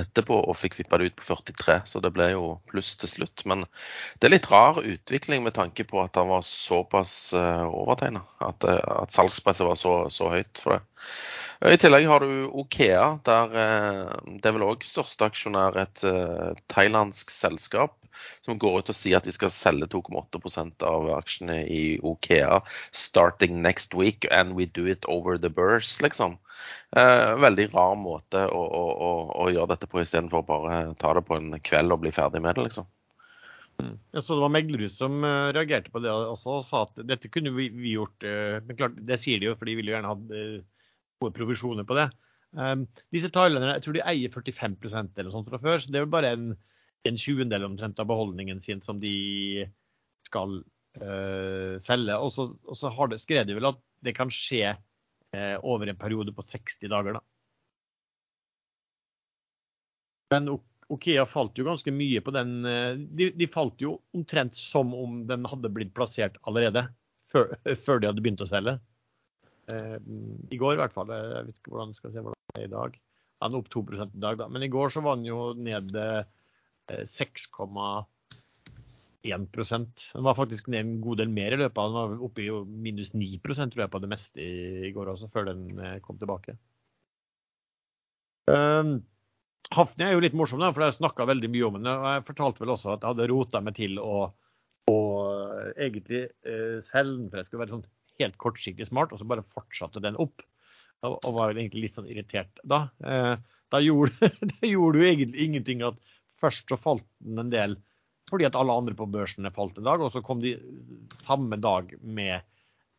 etterpå 0.00 0.38
og 0.40 0.56
fikk 0.56 0.78
vippa 0.78 0.96
det 1.00 1.10
ut 1.10 1.18
på 1.20 1.26
43, 1.28 1.78
så 1.92 2.00
det 2.04 2.12
ble 2.16 2.30
jo 2.32 2.46
pluss 2.72 2.94
til 3.00 3.12
slutt. 3.12 3.44
Men 3.44 3.66
det 4.16 4.30
er 4.30 4.34
litt 4.38 4.48
rar 4.48 4.80
utvikling 4.80 5.44
med 5.44 5.56
tanke 5.58 5.84
på 5.88 6.00
at 6.00 6.16
han 6.16 6.32
var 6.32 6.46
såpass 6.48 7.16
uh, 7.36 7.68
overtegna. 7.68 8.24
At, 8.40 8.64
at 8.64 9.12
salgspresset 9.12 9.68
var 9.68 9.76
så, 9.80 9.96
så 10.12 10.32
høyt 10.32 10.62
for 10.62 10.78
det. 10.78 11.04
I 11.64 11.76
tillegg 11.80 12.04
har 12.04 12.20
du 12.20 12.48
Okea, 12.60 13.04
der 13.24 13.54
eh, 13.56 14.10
det 14.42 14.48
er 14.48 14.56
vel 14.58 14.66
òg 14.66 14.82
største 14.84 15.24
aksjonær 15.24 15.78
et 15.80 16.02
uh, 16.04 16.52
thailandsk 16.72 17.32
selskap 17.32 17.94
som 18.44 18.58
går 18.60 18.80
ut 18.80 18.90
og 18.92 18.96
sier 18.96 19.16
at 19.16 19.28
de 19.28 19.32
skal 19.32 19.52
selge 19.52 19.88
2,8% 19.94 20.84
av 20.88 21.08
aksjene 21.16 21.62
i 21.72 21.96
Okea 22.04 22.60
starting 22.92 23.62
next 23.64 23.96
week, 23.96 24.28
and 24.30 24.52
we 24.56 24.66
do 24.66 24.84
it 24.84 25.08
over 25.08 25.38
the 25.40 25.48
burst, 25.52 26.02
liksom. 26.04 26.36
Veldig 26.96 27.68
rar 27.74 27.96
måte 28.00 28.46
å, 28.48 28.60
å, 28.60 28.84
å, 29.08 29.10
å 29.44 29.48
gjøre 29.52 29.74
dette 29.74 29.88
på, 29.90 30.00
istedenfor 30.00 30.46
bare 30.48 30.78
ta 31.00 31.12
det 31.16 31.24
på 31.28 31.36
en 31.36 31.58
kveld 31.60 31.92
og 31.92 32.04
bli 32.04 32.12
ferdig 32.16 32.40
med 32.44 32.56
det, 32.56 32.68
liksom. 32.70 32.88
Mm. 33.82 33.98
Jeg 34.16 34.24
så 34.24 34.38
det 34.38 34.44
var 34.46 34.54
meglerhus 34.54 34.96
som 34.96 35.20
reagerte 35.52 35.92
på 35.92 36.00
det 36.04 36.12
også, 36.12 36.56
og 36.56 36.64
sa 36.64 36.86
at 36.86 37.04
dette 37.04 37.28
kunne 37.32 37.52
vi 37.56 37.68
gjort. 37.92 38.24
Men 38.64 38.80
klart, 38.80 38.96
det 38.96 39.20
sier 39.20 39.42
de 39.42 39.50
jo, 39.50 39.58
for 39.60 39.68
de 39.68 39.76
vil 39.76 39.92
jo 39.92 39.96
gjerne 39.98 40.14
ha 40.14 40.64
gode 41.20 41.36
provisjoner 41.36 41.86
på 41.88 41.96
det. 41.98 42.06
Um, 42.56 42.86
disse 43.12 43.30
thailenderne 43.34 43.76
jeg 43.76 43.84
tror 43.84 43.96
de 43.96 44.04
eier 44.08 44.32
45% 44.32 45.20
eller 45.20 45.34
sånt 45.34 45.50
fra 45.50 45.60
før, 45.60 45.80
så 45.82 45.90
det 45.90 46.00
er 46.00 46.06
jo 46.06 46.12
bare 46.12 46.32
en, 46.36 46.50
en 47.08 47.20
tjuendedel 47.20 47.66
omtrent 47.68 48.00
av 48.00 48.08
beholdningen 48.10 48.62
sin 48.62 48.82
som 48.84 49.00
de 49.02 49.66
skal 50.28 50.60
uh, 51.00 51.76
selge. 51.82 52.18
Og 52.18 52.76
så 52.76 52.92
har 52.96 53.12
det, 53.12 53.22
skrev 53.24 53.48
de 53.48 53.58
vel 53.58 53.72
at 53.72 53.80
det 54.06 54.16
kan 54.16 54.32
skje 54.32 54.76
uh, 54.76 55.56
over 55.62 55.90
en 55.90 56.00
periode 56.00 56.34
på 56.36 56.46
60 56.46 56.92
dager. 56.92 57.18
da. 57.18 57.24
Men 60.34 60.56
Okea 60.92 61.24
falt 61.26 61.58
jo 61.58 61.66
ganske 61.66 61.90
mye 61.94 62.22
på 62.22 62.32
den 62.34 62.60
uh, 62.66 62.94
de, 62.94 63.32
de, 63.34 63.50
falt 63.50 63.82
jo 63.82 63.98
omtrent 64.14 64.54
som 64.58 64.94
om 64.94 65.24
den 65.28 65.46
hadde 65.50 65.72
blitt 65.74 65.94
plassert 65.96 66.38
allerede, 66.46 66.86
før, 67.32 67.56
før 67.82 68.00
de 68.00 68.10
hadde 68.12 68.22
begynt 68.22 68.44
å 68.44 68.50
selge. 68.50 68.78
Eh, 69.72 69.98
I 70.50 70.58
går 70.60 70.76
i 70.76 70.80
hvert 70.80 70.94
fall. 70.94 71.10
Jeg 71.10 71.46
vet 71.48 71.56
ikke 71.58 71.72
hvordan 71.72 71.92
jeg 71.92 72.00
skal 72.00 72.12
se 72.14 72.22
hvordan 72.22 72.42
det 72.54 72.62
er 72.62 72.68
i 72.68 72.74
dag. 72.74 72.90
Han 73.44 73.52
er 73.52 73.60
opp 73.60 73.70
2 73.72 73.80
i 73.92 73.96
dag, 74.22 74.34
da. 74.40 74.46
Men 74.48 74.64
i 74.64 74.72
går 74.72 74.88
så 74.94 75.00
var 75.04 75.12
han 75.18 75.26
jo 75.26 75.38
ned 75.58 75.90
6,1% 76.86 78.06
Den 80.14 80.24
var 80.24 80.38
faktisk 80.38 80.70
ned 80.70 80.80
en 80.80 81.00
god 81.04 81.16
del 81.20 81.30
mer 81.34 81.50
i 81.52 81.60
løpet. 81.60 81.82
Han 81.82 81.96
var 81.98 82.24
oppe 82.28 82.40
i 82.46 82.48
minus 82.86 83.10
9% 83.12 83.74
tror 83.74 83.82
jeg 83.84 83.92
på 83.92 84.02
det 84.04 84.12
meste 84.14 84.38
i 84.40 84.94
går 84.94 85.06
også, 85.16 85.26
før 85.34 85.44
den 85.50 85.60
eh, 85.76 86.00
kom 86.04 86.16
tilbake. 86.20 86.52
Um, 88.46 89.02
Hafni 89.74 90.04
er 90.06 90.12
jo 90.14 90.22
litt 90.22 90.38
morsom, 90.38 90.60
da, 90.62 90.70
for 90.70 90.86
jeg 90.86 91.00
snakka 91.00 91.26
veldig 91.26 91.50
mye 91.50 91.66
om 91.66 91.76
den. 91.80 91.90
og 91.90 92.06
Jeg 92.06 92.28
fortalte 92.30 92.62
vel 92.62 92.74
også 92.76 92.88
at 92.94 93.02
jeg 93.02 93.10
hadde 93.10 93.30
rota 93.32 93.58
meg 93.66 93.74
til 93.76 93.98
å, 93.98 94.30
å 94.92 94.98
egentlig 95.74 96.22
selv, 96.86 97.26
for 97.26 97.36
jeg 97.40 97.46
skulle 97.48 97.64
være 97.64 97.74
sånn 97.74 97.88
helt 98.20 98.38
kortsiktig 98.40 98.88
smart, 98.88 99.12
og 99.12 99.20
så 99.20 99.28
bare 99.28 99.46
fortsatte 99.46 100.02
den 100.04 100.18
opp. 100.22 100.44
Og, 101.04 101.18
og 101.18 101.34
var 101.36 101.52
egentlig 101.52 101.86
litt 101.86 101.98
sånn 101.98 102.08
irritert 102.08 102.62
da. 102.64 102.86
Eh, 103.04 103.34
da, 103.72 103.80
gjorde, 103.84 104.30
da 104.52 104.68
gjorde 104.68 105.02
du 105.02 105.06
egentlig 105.06 105.44
ingenting 105.44 105.84
at 105.86 105.98
først 106.40 106.72
så 106.72 106.78
falt 106.80 107.06
den 107.24 107.42
en 107.44 107.52
del 107.52 107.76
fordi 108.26 108.42
at 108.48 108.56
alle 108.58 108.74
andre 108.74 108.96
på 108.98 109.06
børsene 109.06 109.52
falt 109.54 109.76
en 109.78 109.86
dag, 109.86 110.02
og 110.02 110.10
så 110.10 110.18
kom 110.24 110.40
de 110.42 110.56
samme 111.22 111.54
dag 111.62 111.92
med 112.02 112.40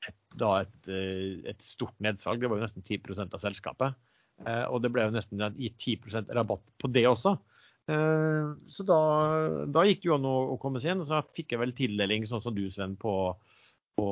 et, 0.08 0.15
da 0.39 0.62
et, 0.62 0.77
eh, 0.88 1.41
et 1.51 1.65
stort 1.65 1.97
nedsalg. 1.99 2.39
Det 2.39 2.47
var 2.47 2.62
jo 2.62 2.63
nesten 2.63 2.86
10% 2.86 3.36
av 3.36 3.41
selskapet. 3.43 3.97
Eh, 4.45 4.63
og 4.71 4.80
det 4.86 4.93
ble 4.95 5.03
jo 5.03 5.12
nesten 5.12 5.43
gitt 5.60 5.75
10% 5.84 6.32
rabatt 6.38 6.63
på 6.80 6.91
det 6.95 7.03
også. 7.10 7.36
Så 7.88 8.84
da, 8.84 9.01
da 9.71 9.84
gikk 9.88 10.01
det 10.01 10.10
jo 10.10 10.15
an 10.17 10.25
å 10.27 10.56
komme 10.60 10.80
seg 10.84 10.93
inn. 10.93 11.03
Og 11.03 11.08
så 11.08 11.21
fikk 11.36 11.53
jeg 11.53 11.62
vel 11.62 11.75
tildeling, 11.75 12.23
sånn 12.27 12.43
som 12.43 12.56
du, 12.56 12.65
Sven, 12.71 12.95
på 12.99 13.13
på 13.98 14.08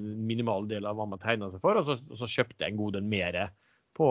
minimale 0.00 0.68
deler 0.68 0.90
av 0.90 0.98
hva 0.98 1.06
man 1.08 1.20
tegna 1.20 1.48
seg 1.48 1.62
for, 1.64 1.80
og 1.80 1.88
så, 1.88 1.96
og 2.10 2.18
så, 2.20 2.28
kjøpte 2.28 2.60
jeg 2.64 2.74
en 2.74 2.80
god 2.80 2.98
del 2.98 3.06
mer 3.08 3.38
på, 3.96 4.08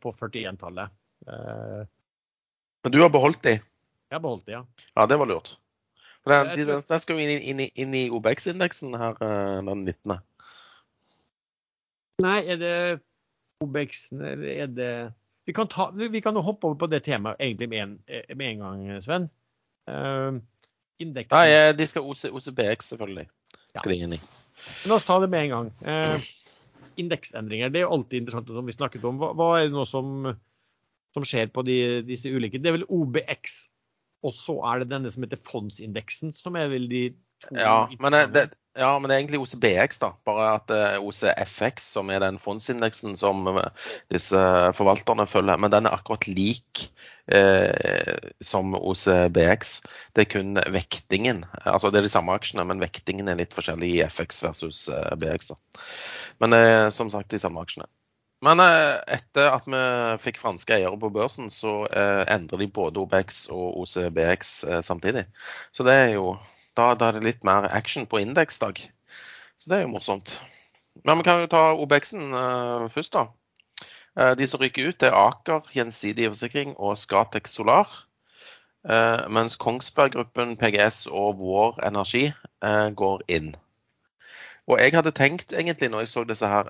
på 0.00 0.12
41-tallet. 0.16 0.94
Eh, 1.28 1.82
Men 2.86 2.94
du 2.94 3.00
har 3.02 3.12
beholdt 3.12 3.42
de? 3.44 3.58
Jeg 3.60 4.16
har 4.16 4.24
beholdt 4.24 4.46
de, 4.48 4.56
ja. 4.56 4.62
Ja, 4.94 5.06
det 5.10 5.20
var 5.20 5.28
lurt. 5.28 5.54
Den, 6.28 6.52
de, 6.54 6.64
den 6.88 7.02
skal 7.02 7.18
jo 7.18 7.24
inn, 7.24 7.44
inn, 7.52 7.64
inn 7.68 7.96
i 7.98 8.06
OBX-indeksen 8.14 8.96
her 8.96 9.18
eh, 9.20 9.58
den 9.68 9.84
19. 9.84 10.16
Nei, 12.22 12.38
er 12.54 12.60
det 12.60 12.76
OBX-en, 13.64 14.24
eller 14.24 14.52
er 14.54 14.72
det 14.72 14.92
vi 15.44 15.52
kan, 15.52 15.66
ta, 15.68 15.90
vi 15.90 16.20
kan 16.22 16.38
hoppe 16.38 16.68
over 16.68 16.78
på 16.78 16.86
det 16.86 17.02
temaet 17.02 17.40
egentlig 17.42 17.68
med 17.68 17.82
en, 17.82 17.94
med 18.38 18.46
en 18.46 18.60
gang, 18.62 18.84
Sven. 19.02 19.24
Uh, 19.90 20.38
indeksen 21.02 21.34
Nei, 21.34 21.72
de 21.74 21.86
skal 21.90 22.06
OC, 22.06 22.28
OCBX, 22.30 22.92
selvfølgelig. 22.92 23.26
Skal 23.74 23.90
ja. 23.90 23.96
de 23.96 24.06
inn 24.06 24.14
i. 24.14 24.20
La 24.88 24.96
oss 24.96 25.06
ta 25.06 25.18
det 25.22 25.28
med 25.32 25.46
en 25.46 25.52
gang. 25.52 25.68
Eh, 25.88 26.30
indeksendringer, 27.02 27.72
det 27.72 27.82
er 27.82 27.86
jo 27.86 27.94
alltid 27.98 28.22
interessant 28.22 28.50
som 28.52 28.68
vi 28.68 28.76
snakket 28.76 29.04
om. 29.08 29.20
Hva, 29.20 29.32
hva 29.38 29.50
er 29.58 29.68
det 29.68 29.76
nå 29.76 29.84
som, 29.88 30.32
som 31.16 31.26
skjer 31.26 31.52
på 31.54 31.64
de, 31.66 31.76
disse 32.06 32.30
ulike? 32.30 32.60
Det 32.62 32.70
er 32.70 32.78
vel 32.78 32.88
OBX, 32.92 33.58
og 34.26 34.34
så 34.36 34.58
er 34.70 34.82
det 34.82 34.92
denne 34.92 35.12
som 35.12 35.24
heter 35.26 35.40
fondsindeksen, 35.42 36.34
som 36.36 36.58
er 36.60 36.70
vel 36.72 36.88
de 36.90 37.06
to 37.42 37.56
ja 37.58 37.76
men, 37.98 38.14
det, 38.30 38.52
ja, 38.78 38.90
men 38.98 39.08
det 39.08 39.14
er 39.14 39.20
egentlig 39.20 39.40
OCBX, 39.42 39.98
da. 40.00 40.08
Bare 40.24 40.46
at 40.56 40.72
er 40.72 41.02
OCFX, 41.04 41.90
som 41.92 42.10
er 42.12 42.22
den 42.24 42.38
fondsindeksen 42.40 43.16
som 43.18 43.44
eh, 43.50 43.88
disse 44.12 44.40
forvalterne 44.78 45.26
følger. 45.28 45.60
Men 45.60 45.72
den 45.74 45.88
er 45.88 45.96
akkurat 45.96 46.24
lik 46.28 46.86
eh, 47.28 48.30
som 48.40 48.72
OCBX. 48.78 49.74
Det 50.16 50.24
er 50.24 50.30
kun 50.32 50.60
vektingen. 50.72 51.44
Altså 51.64 51.92
det 51.92 52.00
er 52.00 52.08
de 52.08 52.14
samme 52.14 52.32
aksjene, 52.38 52.64
men 52.68 52.80
vektingen 52.80 53.28
er 53.28 53.40
litt 53.42 53.52
forskjellig 53.56 53.90
i 53.98 54.04
FX 54.08 54.40
versus 54.46 54.86
eh, 54.88 55.10
BX. 55.20 55.52
Da. 55.52 55.82
Men 56.40 56.56
eh, 56.56 56.86
som 56.96 57.12
sagt 57.12 57.34
de 57.34 57.42
samme 57.42 57.60
aksjene. 57.60 57.90
Men 58.42 58.58
eh, 58.64 58.96
etter 59.18 59.52
at 59.52 59.68
vi 59.70 59.82
fikk 60.24 60.40
franske 60.42 60.74
eiere 60.74 60.96
på 60.98 61.12
børsen, 61.14 61.52
så 61.52 61.84
eh, 61.92 62.24
endrer 62.32 62.64
de 62.64 62.72
både 62.72 63.04
OBX 63.04 63.44
og 63.54 63.84
OCBX 63.84 64.56
eh, 64.64 64.80
samtidig. 64.82 65.28
Så 65.76 65.86
det 65.86 65.94
er 65.94 66.10
jo 66.16 66.32
da, 66.78 66.94
da, 66.94 67.10
er 67.10 67.18
det 67.18 67.26
litt 67.26 67.44
mer 67.46 67.68
action 67.70 68.06
på 68.08 68.22
indeksdag. 68.22 68.80
Så 69.60 69.70
det 69.70 69.78
er 69.78 69.86
jo 69.86 69.92
morsomt. 69.94 70.38
Men 71.04 71.20
vi 71.20 71.26
kan 71.26 71.40
jo 71.40 71.50
ta 71.52 71.70
OBX-en 71.76 72.34
først, 72.92 73.14
da. 73.16 73.28
Uh, 74.20 74.34
de 74.36 74.46
som 74.46 74.60
ryker 74.60 74.90
ut, 74.92 75.02
er 75.02 75.16
Aker, 75.16 75.68
Gjensidig 75.72 76.28
forsikring 76.28 76.74
og 76.76 76.98
Scatec 77.00 77.48
Solar. 77.48 77.88
Uh, 78.84 79.24
mens 79.32 79.56
Kongsberg 79.56 80.12
Gruppen, 80.12 80.56
PGS 80.60 81.06
og 81.06 81.38
Vår 81.38 81.78
Energi 81.86 82.26
eh, 82.28 82.88
går 82.98 83.22
inn. 83.30 83.52
Og 84.70 84.78
jeg 84.78 84.94
hadde 84.94 85.10
tenkt 85.16 85.52
egentlig 85.58 85.88
når 85.90 86.04
jeg 86.04 86.10
så 86.12 86.22
disse 86.26 86.46
her 86.46 86.68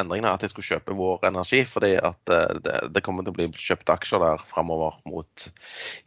endringene, 0.00 0.32
at 0.34 0.42
jeg 0.42 0.50
skulle 0.50 0.66
kjøpe 0.66 0.96
Vår 0.98 1.28
Energi. 1.28 1.60
Fordi 1.68 1.92
at 1.94 2.32
det, 2.64 2.80
det 2.90 3.02
kommer 3.06 3.22
til 3.22 3.30
å 3.30 3.36
bli 3.38 3.46
kjøpt 3.54 3.92
aksjer 3.94 4.22
der 4.24 4.42
framover 4.50 4.98
mot 5.06 5.46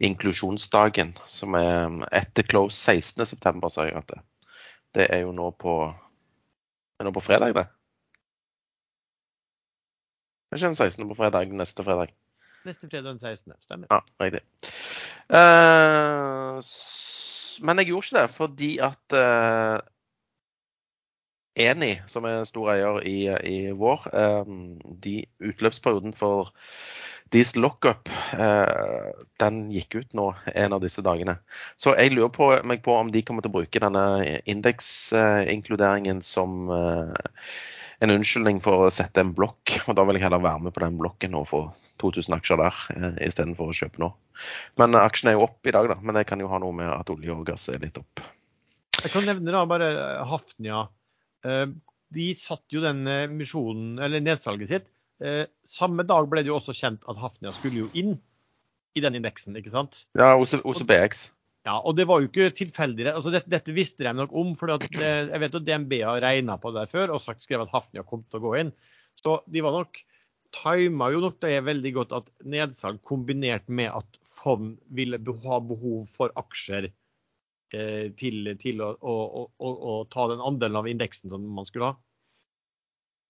inklusjonsdagen. 0.04 1.14
Som 1.30 1.56
er 1.56 2.02
etter 2.12 2.44
close 2.44 2.76
16.9, 2.76 3.72
sa 3.72 3.88
jeg 3.88 3.96
at 4.02 4.12
det. 4.12 4.20
Det 4.94 5.06
er 5.10 5.24
jo 5.24 5.32
nå 5.34 5.48
på, 5.58 5.78
er 7.00 7.08
nå 7.08 7.14
på 7.16 7.24
fredag, 7.24 7.56
det. 7.56 7.64
Er 10.52 10.60
ikke 10.60 10.70
den 10.70 10.76
16. 10.78 11.08
på 11.10 11.16
fredag 11.18 11.56
neste 11.56 11.82
fredag? 11.82 12.12
Neste 12.64 12.86
fredag 12.86 13.08
den 13.08 13.18
16. 13.18 13.56
Stemmer. 13.64 13.88
Ja, 13.90 14.04
riktig. 14.22 14.44
Eh, 15.34 16.60
men 17.64 17.80
jeg 17.80 17.90
gjorde 17.90 18.06
ikke 18.06 18.20
det 18.20 18.30
fordi 18.36 18.70
at 18.86 19.16
eh, 19.18 19.80
Eni, 21.54 21.92
som 22.10 22.26
er 22.26 22.46
stor 22.48 22.72
eier 22.72 22.98
i, 23.06 23.18
i 23.30 23.58
vår, 23.78 24.08
eh, 24.10 24.54
de 25.04 25.16
utløpsperioden 25.38 26.16
for 26.18 26.50
deres 27.34 27.54
lockup, 27.56 28.10
eh, 28.38 29.12
den 29.42 29.60
gikk 29.74 30.00
ut 30.00 30.16
nå 30.18 30.26
en 30.54 30.74
av 30.76 30.82
disse 30.82 31.02
dagene. 31.06 31.36
Så 31.80 31.94
jeg 31.98 32.14
lurer 32.14 32.32
på, 32.34 32.50
meg 32.66 32.82
på 32.84 32.96
om 32.98 33.12
de 33.14 33.22
kommer 33.26 33.44
til 33.44 33.52
å 33.52 33.58
bruke 33.58 33.82
denne 33.82 34.40
indeksinkluderingen 34.50 36.22
som 36.26 36.66
eh, 36.74 37.30
en 38.04 38.14
unnskyldning 38.14 38.60
for 38.64 38.86
å 38.86 38.92
sette 38.92 39.22
en 39.22 39.34
blokk. 39.36 39.78
Og 39.86 39.96
da 39.98 40.04
vil 40.06 40.18
jeg 40.18 40.26
heller 40.26 40.42
være 40.44 40.66
med 40.66 40.76
på 40.76 40.84
den 40.84 40.98
blokken 41.00 41.38
og 41.38 41.48
få 41.50 41.64
2000 42.02 42.36
aksjer 42.38 42.60
der 42.60 42.82
eh, 42.96 43.20
istedenfor 43.28 43.70
å 43.70 43.76
kjøpe 43.78 44.02
nå. 44.02 44.10
Men 44.80 44.98
eh, 44.98 45.06
aksjen 45.06 45.30
er 45.30 45.38
jo 45.38 45.46
opp 45.46 45.70
i 45.70 45.74
dag, 45.74 45.90
da. 45.92 45.98
Men 46.02 46.18
det 46.18 46.26
kan 46.28 46.42
jo 46.42 46.50
ha 46.50 46.60
noe 46.62 46.76
med 46.76 46.90
at 46.90 47.14
olje 47.14 47.34
og 47.34 47.46
gass 47.48 47.70
er 47.72 47.82
litt 47.82 47.98
opp. 48.00 48.24
Jeg 49.00 49.12
kan 49.12 49.26
nevne 49.28 49.52
da 49.52 49.64
bare 49.68 49.88
Hafnia. 50.30 50.84
Eh, 50.86 51.00
De 52.14 52.26
satte 52.38 52.76
jo 52.76 52.82
den 52.84 53.06
eh, 53.10 53.30
misjonen, 53.30 53.98
eller 54.02 54.22
nedsalget 54.22 54.70
sitt. 54.70 54.90
Eh, 55.24 55.44
Samme 55.66 56.06
dag 56.06 56.28
ble 56.30 56.44
det 56.44 56.52
jo 56.52 56.58
også 56.58 56.74
kjent 56.76 57.04
at 57.10 57.20
Hafnia 57.20 57.52
skulle 57.54 57.84
jo 57.84 57.90
inn 57.96 58.16
i 58.94 59.02
den 59.02 59.18
indeksen, 59.18 59.56
ikke 59.58 59.72
sant? 59.72 60.04
Ja, 60.18 60.34
OC, 60.38 60.60
OCBX. 60.62 61.26
Ja, 61.64 61.78
og 61.80 61.96
det 61.98 62.06
var 62.06 62.20
jo 62.20 62.28
ikke 62.28 62.52
tilfeldig. 62.54 63.06
Altså, 63.10 63.32
dette, 63.32 63.50
dette 63.50 63.74
visste 63.74 64.04
de 64.04 64.12
nok 64.14 64.34
om. 64.36 64.52
for 64.58 64.70
jeg 64.70 65.40
vet 65.40 65.56
at 65.58 65.66
DNB 65.66 65.94
har 66.04 66.22
regna 66.22 66.58
på 66.60 66.74
det 66.76 66.86
før 66.92 67.14
og 67.16 67.22
sagt, 67.24 67.42
skrevet 67.42 67.70
at 67.70 67.74
Hafnia 67.74 68.04
kom 68.06 68.22
til 68.28 68.38
å 68.40 68.44
gå 68.44 68.58
inn. 68.60 68.74
Så 69.18 69.40
de 69.50 69.62
var 69.64 69.74
nok 69.74 70.02
tima 70.54 71.08
jo 71.10 71.22
nok 71.24 71.40
det 71.42 71.56
er 71.56 71.66
veldig 71.66 71.92
godt 71.96 72.12
at 72.14 72.28
nedsalg 72.46 73.00
kombinert 73.06 73.66
med 73.66 73.90
at 73.90 74.20
fond 74.28 74.76
ville 74.94 75.18
ha 75.18 75.58
behov 75.64 76.04
for 76.14 76.34
aksjer 76.38 76.90
eh, 76.90 76.94
til, 77.70 78.50
til 78.60 78.82
å, 78.84 78.92
å, 79.00 79.14
å, 79.24 79.44
å, 79.58 79.70
å 79.90 79.94
ta 80.12 80.28
den 80.30 80.42
andelen 80.44 80.78
av 80.78 80.86
indeksen 80.90 81.32
som 81.32 81.46
man 81.56 81.66
skulle 81.66 81.92
ha. 81.92 81.96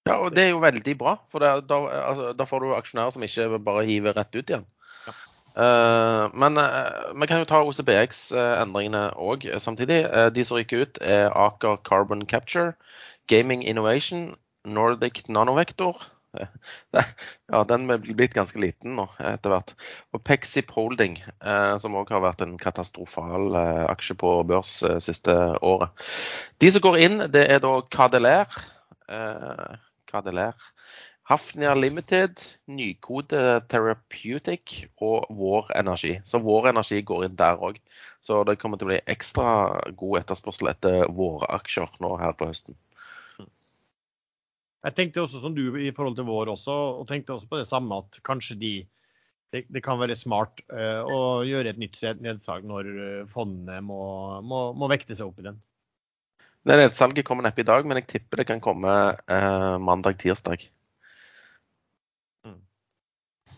Ja, 0.04 0.18
og 0.20 0.34
det 0.36 0.42
er 0.44 0.50
jo 0.52 0.60
veldig 0.60 0.94
bra. 1.00 1.16
For 1.32 1.40
det, 1.40 1.52
da, 1.70 1.78
altså, 2.04 2.32
da 2.36 2.46
får 2.48 2.60
du 2.60 2.74
aksjonærer 2.76 3.14
som 3.14 3.24
ikke 3.24 3.58
bare 3.64 3.86
hiver 3.88 4.16
rett 4.18 4.36
ut 4.36 4.50
igjen. 4.50 4.66
Ja. 5.06 5.14
Uh, 5.54 6.24
men 6.36 6.60
uh, 6.60 7.14
vi 7.14 7.28
kan 7.30 7.40
jo 7.40 7.48
ta 7.48 7.62
OCBX-endringene 7.64 9.06
òg 9.16 9.48
samtidig. 9.64 10.02
Uh, 10.12 10.28
de 10.34 10.44
som 10.44 10.58
ryker 10.58 10.84
ut, 10.84 11.00
er 11.00 11.32
Aker 11.32 11.80
Carbon 11.88 12.26
Capture, 12.28 12.74
Gaming 13.32 13.64
Innovation, 13.64 14.34
Nordic 14.64 15.24
Nanovector. 15.28 16.04
Ja, 17.52 17.60
den 17.68 17.88
er 17.92 18.00
blitt 18.00 18.34
ganske 18.36 18.60
liten 18.60 18.96
nå 18.98 19.06
etter 19.20 19.52
hvert. 19.52 19.74
Og 20.16 20.22
Pexip 20.26 20.72
Holding, 20.74 21.18
eh, 21.44 21.74
som 21.82 21.96
òg 21.98 22.12
har 22.14 22.24
vært 22.24 22.44
en 22.44 22.56
katastrofal 22.60 23.54
eh, 23.60 23.82
aksje 23.90 24.16
på 24.20 24.36
børs 24.48 24.78
eh, 24.86 25.00
siste 25.04 25.34
året. 25.64 25.92
De 26.62 26.70
som 26.72 26.84
går 26.84 27.00
inn, 27.06 27.18
det 27.34 27.46
er 27.52 27.60
da 27.64 27.76
Cadeler. 27.92 28.62
Cadeler. 30.10 30.56
Hafnia 31.24 31.72
Limited, 31.74 32.36
Nykode 32.68 33.62
Therapeutic 33.72 34.84
og 35.00 35.24
Vår 35.32 35.70
Energi. 35.76 36.18
Så 36.24 36.40
Vår 36.44 36.68
Energi 36.68 37.00
går 37.00 37.24
inn 37.28 37.38
der 37.38 37.60
òg. 37.64 37.78
Så 38.20 38.42
det 38.44 38.58
kommer 38.60 38.80
til 38.80 38.90
å 38.90 38.92
bli 38.92 39.00
ekstra 39.08 39.46
god 39.96 40.20
etterspørsel 40.20 40.68
etter 40.74 41.06
våre 41.16 41.48
aksjer 41.56 41.96
nå 42.04 42.12
her 42.20 42.36
på 42.36 42.50
høsten. 42.50 42.76
Jeg 44.84 44.94
tenkte 44.98 45.22
også 45.24 45.40
som 45.40 45.54
du 45.56 45.62
i 45.80 45.92
forhold 45.96 46.16
til 46.18 46.26
vår 46.28 46.50
også, 46.52 46.74
og 47.00 47.06
tenkte 47.08 47.32
også 47.36 47.48
på 47.48 47.60
det 47.60 47.68
samme 47.68 48.02
at 48.02 48.18
kanskje 48.26 48.56
de 48.60 48.72
det, 49.54 49.62
det 49.70 49.84
kan 49.84 50.00
være 50.00 50.16
smart 50.18 50.60
uh, 50.72 51.06
å 51.06 51.18
gjøre 51.46 51.70
et 51.70 51.78
nytt 51.78 52.00
nedsalg 52.20 52.64
når 52.66 52.88
eh, 52.90 53.20
fondene 53.30 53.78
må, 53.86 54.00
må, 54.42 54.64
må 54.74 54.88
vekte 54.90 55.14
seg 55.14 55.28
opp 55.30 55.38
i 55.38 55.44
den. 55.46 55.60
Det 56.66 56.74
nedsalget 56.80 57.24
kommer 57.28 57.46
neppe 57.46 57.62
i 57.62 57.68
dag, 57.68 57.86
men 57.86 58.00
jeg 58.00 58.08
tipper 58.16 58.40
det 58.42 58.48
kan 58.48 58.62
komme 58.64 58.90
uh, 59.14 59.76
mandag-tirsdag. 59.78 60.64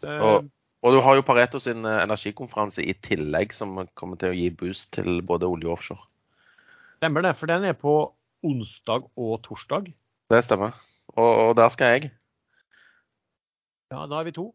Eh, 0.02 0.20
Og- 0.20 0.50
Og 0.84 0.92
du 0.92 1.00
har 1.00 1.16
jo 1.16 1.22
Pareto 1.26 1.58
sin 1.58 1.84
eh, 1.88 2.02
energikonferanse 2.04 2.84
i 2.84 2.92
tillegg, 3.02 3.50
som 3.56 3.88
kommer 3.98 4.18
til 4.20 4.30
å 4.30 4.36
gi 4.36 4.50
boost 4.54 4.92
til 4.94 5.22
både 5.24 5.48
olje 5.48 5.66
og 5.66 5.72
offshore. 5.78 6.04
Stemmer 7.00 7.24
det, 7.24 7.32
for 7.40 7.50
den 7.50 7.64
er 7.64 7.72
på 7.74 7.94
onsdag 8.46 9.08
og 9.16 9.40
torsdag. 9.42 9.88
Det 10.30 10.42
stemmer. 10.44 10.76
Og, 11.14 11.30
og 11.46 11.54
der 11.58 11.70
skal 11.72 11.94
jeg. 11.94 12.10
Ja, 13.92 14.02
da 14.10 14.20
er 14.20 14.26
vi 14.26 14.34
to. 14.34 14.50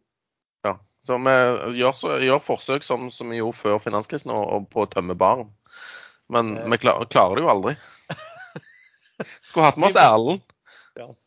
Ja. 0.67 0.75
Så 1.07 1.17
vi 1.23 1.33
gjør, 1.79 1.95
så, 1.97 2.17
gjør 2.21 2.43
forsøk 2.43 2.83
som, 2.85 3.07
som 3.13 3.31
vi 3.31 3.39
gjorde 3.39 3.57
før 3.57 3.79
finanskrisen, 3.81 4.33
og, 4.35 4.43
og 4.53 4.67
på 4.73 4.83
å 4.83 4.89
tømme 4.91 5.15
baren. 5.17 5.49
Men 6.31 6.57
Eh. 6.59 6.67
vi 6.71 6.77
klar, 6.83 7.01
klarer 7.11 7.39
det 7.39 7.45
jo 7.45 7.51
aldri. 7.51 7.75
Skulle 9.47 9.65
hatt 9.69 9.79
med 9.81 9.91
oss 9.91 9.99
Erlend. 9.99 10.43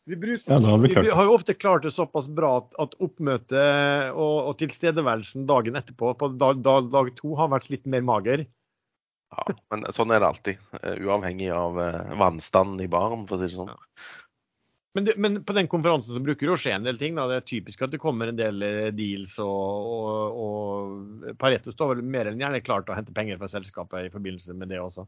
Vi, 0.05 0.17
bruker, 0.21 0.45
Ja, 0.53 0.59
hadde 0.61 0.83
vi 0.83 0.91
vi, 0.93 1.11
har 1.17 1.25
jo 1.25 1.35
ofte 1.39 1.55
klart 1.57 1.87
det 1.87 1.95
såpass 1.97 2.27
bra 2.29 2.51
at, 2.61 2.67
at 2.79 2.93
oppmøtet 3.03 4.11
og, 4.13 4.51
og 4.51 4.59
tilstedeværelsen 4.61 5.47
dagen 5.49 5.79
etterpå, 5.81 6.11
på 6.21 6.29
dag, 6.37 6.61
dag, 6.63 6.91
dag 6.93 7.09
to, 7.17 7.33
har 7.39 7.49
vært 7.55 7.71
litt 7.73 7.89
mer 7.89 8.05
mager. 8.05 8.45
Ja, 9.35 9.47
men 9.73 9.87
sånn 9.97 10.13
er 10.15 10.21
det 10.21 10.29
alltid. 10.29 10.61
eh, 10.83 11.01
Uavhengig 11.01 11.49
av 11.57 11.81
uh, 11.81 12.13
vannstanden 12.21 12.85
i 12.85 12.91
baren, 12.93 13.25
for 13.27 13.39
å 13.39 13.41
si 13.41 13.49
det 13.49 13.57
sånn. 13.57 13.73
Men, 14.95 15.05
det, 15.05 15.17
men 15.19 15.41
på 15.45 15.53
den 15.57 15.67
konferansen 15.69 16.15
så 16.15 16.23
bruker 16.23 16.47
det 16.47 16.55
å 16.55 16.61
skje 16.61 16.77
en 16.77 16.85
del 16.87 16.99
ting. 17.01 17.17
Da. 17.19 17.27
Det 17.27 17.41
er 17.41 17.47
typisk 17.49 17.83
at 17.83 17.91
det 17.91 17.99
kommer 18.03 18.31
en 18.31 18.39
del 18.39 18.63
eh, 18.63 18.93
deals, 18.95 19.35
og, 19.43 19.89
og, 19.91 20.39
og 20.45 21.35
Pareto 21.41 21.75
står 21.75 21.97
vel 21.97 22.05
mer 22.15 22.31
enn 22.31 22.39
gjerne 22.39 22.63
klar 22.63 22.85
til 22.85 22.95
å 22.95 22.99
hente 23.01 23.15
penger 23.17 23.41
fra 23.41 23.51
selskapet 23.51 24.07
i 24.07 24.13
forbindelse 24.15 24.55
med 24.55 24.71
det 24.71 24.79
også. 24.83 25.07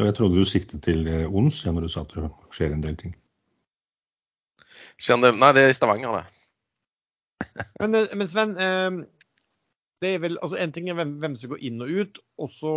Jeg 0.00 0.16
trodde 0.16 0.40
du 0.40 0.48
siktet 0.48 0.80
til 0.86 1.04
eh, 1.10 1.26
ons 1.28 1.60
ja, 1.66 1.74
når 1.76 1.84
du 1.84 1.92
sa 1.92 2.06
at 2.06 2.14
det 2.16 2.30
skjer 2.56 2.72
en 2.72 2.84
del 2.84 2.96
ting. 3.04 3.12
Nei, 5.12 5.52
det 5.52 5.66
er 5.66 5.74
i 5.74 5.76
Stavanger, 5.76 6.22
det. 6.22 6.24
Men, 7.82 7.98
eh, 7.98 8.16
men 8.16 8.30
Sven, 8.30 8.56
eh, 8.56 8.96
det 10.00 10.14
er 10.14 10.24
vel, 10.24 10.40
altså 10.40 10.56
en 10.62 10.72
ting 10.72 10.88
er 10.88 10.96
hvem, 10.96 11.18
hvem 11.20 11.36
som 11.36 11.52
går 11.52 11.62
inn 11.68 11.84
og 11.84 11.92
ut, 11.92 12.20
og 12.40 12.50
så 12.50 12.76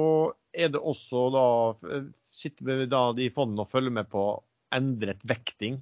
er 0.52 0.71
det 0.74 0.82
også 0.82 1.28
da 1.34 1.48
Sitter 2.36 2.67
vi 2.67 2.88
da 2.91 3.08
de 3.15 3.30
fondene 3.32 3.63
og 3.63 3.71
følger 3.71 3.93
med 3.95 4.10
på 4.12 4.26
endret 4.76 5.21
vekting. 5.24 5.78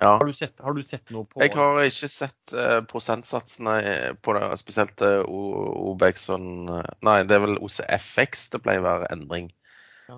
Ja. 0.00 0.14
Har 0.16 0.24
du 0.24 0.32
sett, 0.32 0.54
har 0.64 0.72
du 0.72 0.80
sett 0.88 1.10
noe 1.12 1.26
på 1.28 1.42
Jeg 1.44 1.52
har 1.52 1.82
ikke 1.84 2.08
sett 2.08 2.54
uh, 2.56 2.78
prosentsatsene 2.88 3.74
eh, 3.84 4.14
på 4.16 4.32
det, 4.38 4.46
spesielt 4.56 5.02
uh, 5.04 5.20
Obexon 5.28 6.46
Obex 6.70 6.86
eh, 6.86 6.94
Nei, 7.04 7.18
det 7.28 7.36
er 7.36 7.44
vel 7.44 7.58
OCFX 7.60 8.48
det 8.54 8.62
pleier 8.64 8.80
å 8.80 8.86
være 8.86 9.10
endring. 9.12 9.50
Ja. 10.08 10.16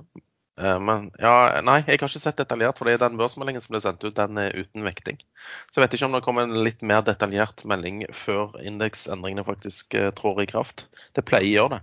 Uh, 0.55 0.79
men 0.79 1.09
ja, 1.19 1.59
nei, 1.67 1.81
jeg 1.83 1.99
har 1.99 2.07
ikke 2.07 2.23
sett 2.23 2.39
detaljert, 2.39 2.79
fordi 2.79 2.95
den 3.03 3.19
børsmeldingen 3.19 3.65
som 3.65 3.75
ble 3.75 3.81
sendt 3.83 4.05
ut, 4.07 4.15
den 4.15 4.39
er 4.39 4.55
uten 4.55 4.87
vekting. 4.87 5.19
Så 5.67 5.81
jeg 5.81 5.89
vet 5.89 5.97
ikke 5.99 6.07
om 6.07 6.15
det 6.15 6.23
kommer 6.27 6.47
en 6.47 6.63
litt 6.67 6.85
mer 6.87 7.03
detaljert 7.07 7.67
melding 7.67 8.05
før 8.15 8.55
indeksendringene 8.63 9.47
faktisk 9.49 9.99
eh, 9.99 10.13
trår 10.15 10.45
i 10.45 10.49
kraft. 10.55 10.87
Det 11.19 11.27
pleier 11.27 11.51
å 11.51 11.55
gjøre 11.57 11.75
det. 11.75 11.83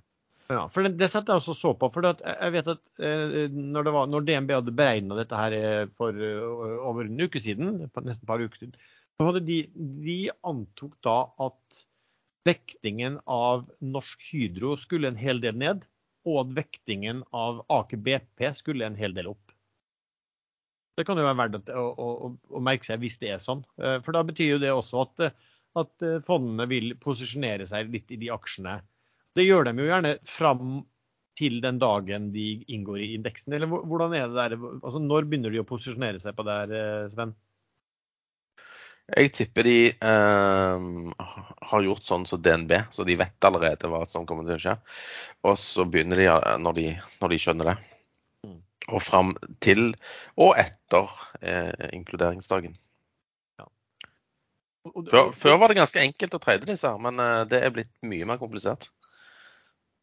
Ja, 0.51 0.65
for 0.71 0.83
det, 0.83 0.97
det 0.99 1.07
setter 1.11 1.31
jeg 1.31 1.41
også 1.41 1.53
så 1.55 1.71
på. 1.79 1.87
for 1.93 2.07
jeg 2.07 2.53
vet 2.55 2.71
at 2.73 2.81
eh, 2.99 3.51
når, 3.51 3.91
var, 3.95 4.09
når 4.11 4.25
DNB 4.27 4.51
hadde 4.57 4.73
beregna 4.75 5.15
dette 5.19 5.37
her 5.37 5.55
eh, 5.55 5.85
for 5.99 6.17
eh, 6.17 6.41
over 6.89 7.07
en 7.07 7.23
uke 7.23 7.39
siden, 7.39 7.85
for 7.93 8.07
nesten 8.07 8.25
et 8.25 8.31
par 8.31 8.43
uker 8.43 8.59
siden, 8.59 8.75
så 9.15 9.29
hadde 9.29 9.43
de, 9.47 9.61
de 10.03 10.17
antok 10.47 10.97
da 11.05 11.15
at 11.45 11.81
vektingen 12.47 13.19
av 13.29 13.67
Norsk 13.85 14.27
Hydro 14.31 14.73
skulle 14.81 15.11
en 15.11 15.19
hel 15.19 15.39
del 15.43 15.55
ned, 15.61 15.85
og 16.27 16.43
at 16.43 16.53
vektingen 16.57 17.23
av 17.37 17.63
Aker 17.71 18.01
BP 18.01 18.49
skulle 18.57 18.89
en 18.89 18.97
hel 18.97 19.15
del 19.15 19.31
opp. 19.31 19.55
Det 20.97 21.05
kan 21.07 21.17
jo 21.17 21.23
være 21.23 21.39
verdt 21.39 21.71
å, 21.71 21.85
å, 21.95 22.31
å, 22.51 22.61
merke 22.61 22.85
seg 22.85 22.99
hvis 23.01 23.15
det 23.21 23.31
er 23.33 23.39
sånn. 23.41 23.61
For 23.77 24.11
da 24.13 24.21
betyr 24.27 24.55
jo 24.55 24.59
det 24.61 24.73
også 24.73 25.05
at, 25.05 25.29
at 25.79 26.05
fondene 26.27 26.67
vil 26.69 26.91
posisjonere 27.01 27.65
seg 27.69 27.93
litt 27.93 28.11
i 28.11 28.19
de 28.21 28.29
aksjene. 28.33 28.81
Det 29.37 29.45
gjør 29.45 29.67
de 29.67 29.75
jo 29.79 29.87
gjerne 29.87 30.15
fram 30.27 30.81
til 31.39 31.61
den 31.63 31.79
dagen 31.81 32.31
de 32.33 32.47
inngår 32.71 32.99
i 33.01 33.13
indeksen. 33.15 33.55
Eller 33.55 33.69
hvordan 33.69 34.13
er 34.17 34.27
det 34.27 34.37
der? 34.37 34.57
Altså, 34.81 34.99
når 34.99 35.29
begynner 35.29 35.53
de 35.53 35.61
å 35.61 35.67
posisjonere 35.67 36.19
seg 36.21 36.35
på 36.37 36.45
det 36.47 36.57
her, 36.57 36.75
eh, 36.75 37.07
Sven? 37.13 37.33
Jeg 39.11 39.31
tipper 39.35 39.67
de 39.67 39.77
eh, 39.91 40.83
har 41.71 41.87
gjort 41.87 42.07
sånn 42.07 42.27
som 42.29 42.39
DNB, 42.43 42.75
så 42.93 43.03
de 43.07 43.17
vet 43.19 43.47
allerede 43.47 43.89
hva 43.91 44.03
som 44.07 44.27
kommer 44.27 44.47
til 44.47 44.59
å 44.59 44.61
skje. 44.61 44.75
Og 45.47 45.57
så 45.59 45.87
begynner 45.87 46.21
de 46.21 46.29
når 46.61 46.77
de, 46.77 46.85
når 47.23 47.33
de 47.33 47.41
skjønner 47.41 47.71
det. 47.71 47.75
Mm. 48.47 48.61
Og 48.91 49.03
fram 49.03 49.33
til 49.63 49.89
og 50.39 50.55
etter 50.59 51.11
eh, 51.41 51.89
inkluderingsdagen. 51.97 52.77
Før, 54.81 55.29
før 55.37 55.59
var 55.61 55.69
det 55.69 55.77
ganske 55.77 56.01
enkelt 56.01 56.33
å 56.33 56.41
trade 56.41 56.65
disse, 56.65 56.89
her, 56.89 57.01
men 57.01 57.21
eh, 57.21 57.43
det 57.49 57.59
er 57.61 57.73
blitt 57.73 57.91
mye 58.07 58.25
mer 58.29 58.39
komplisert. 58.41 58.89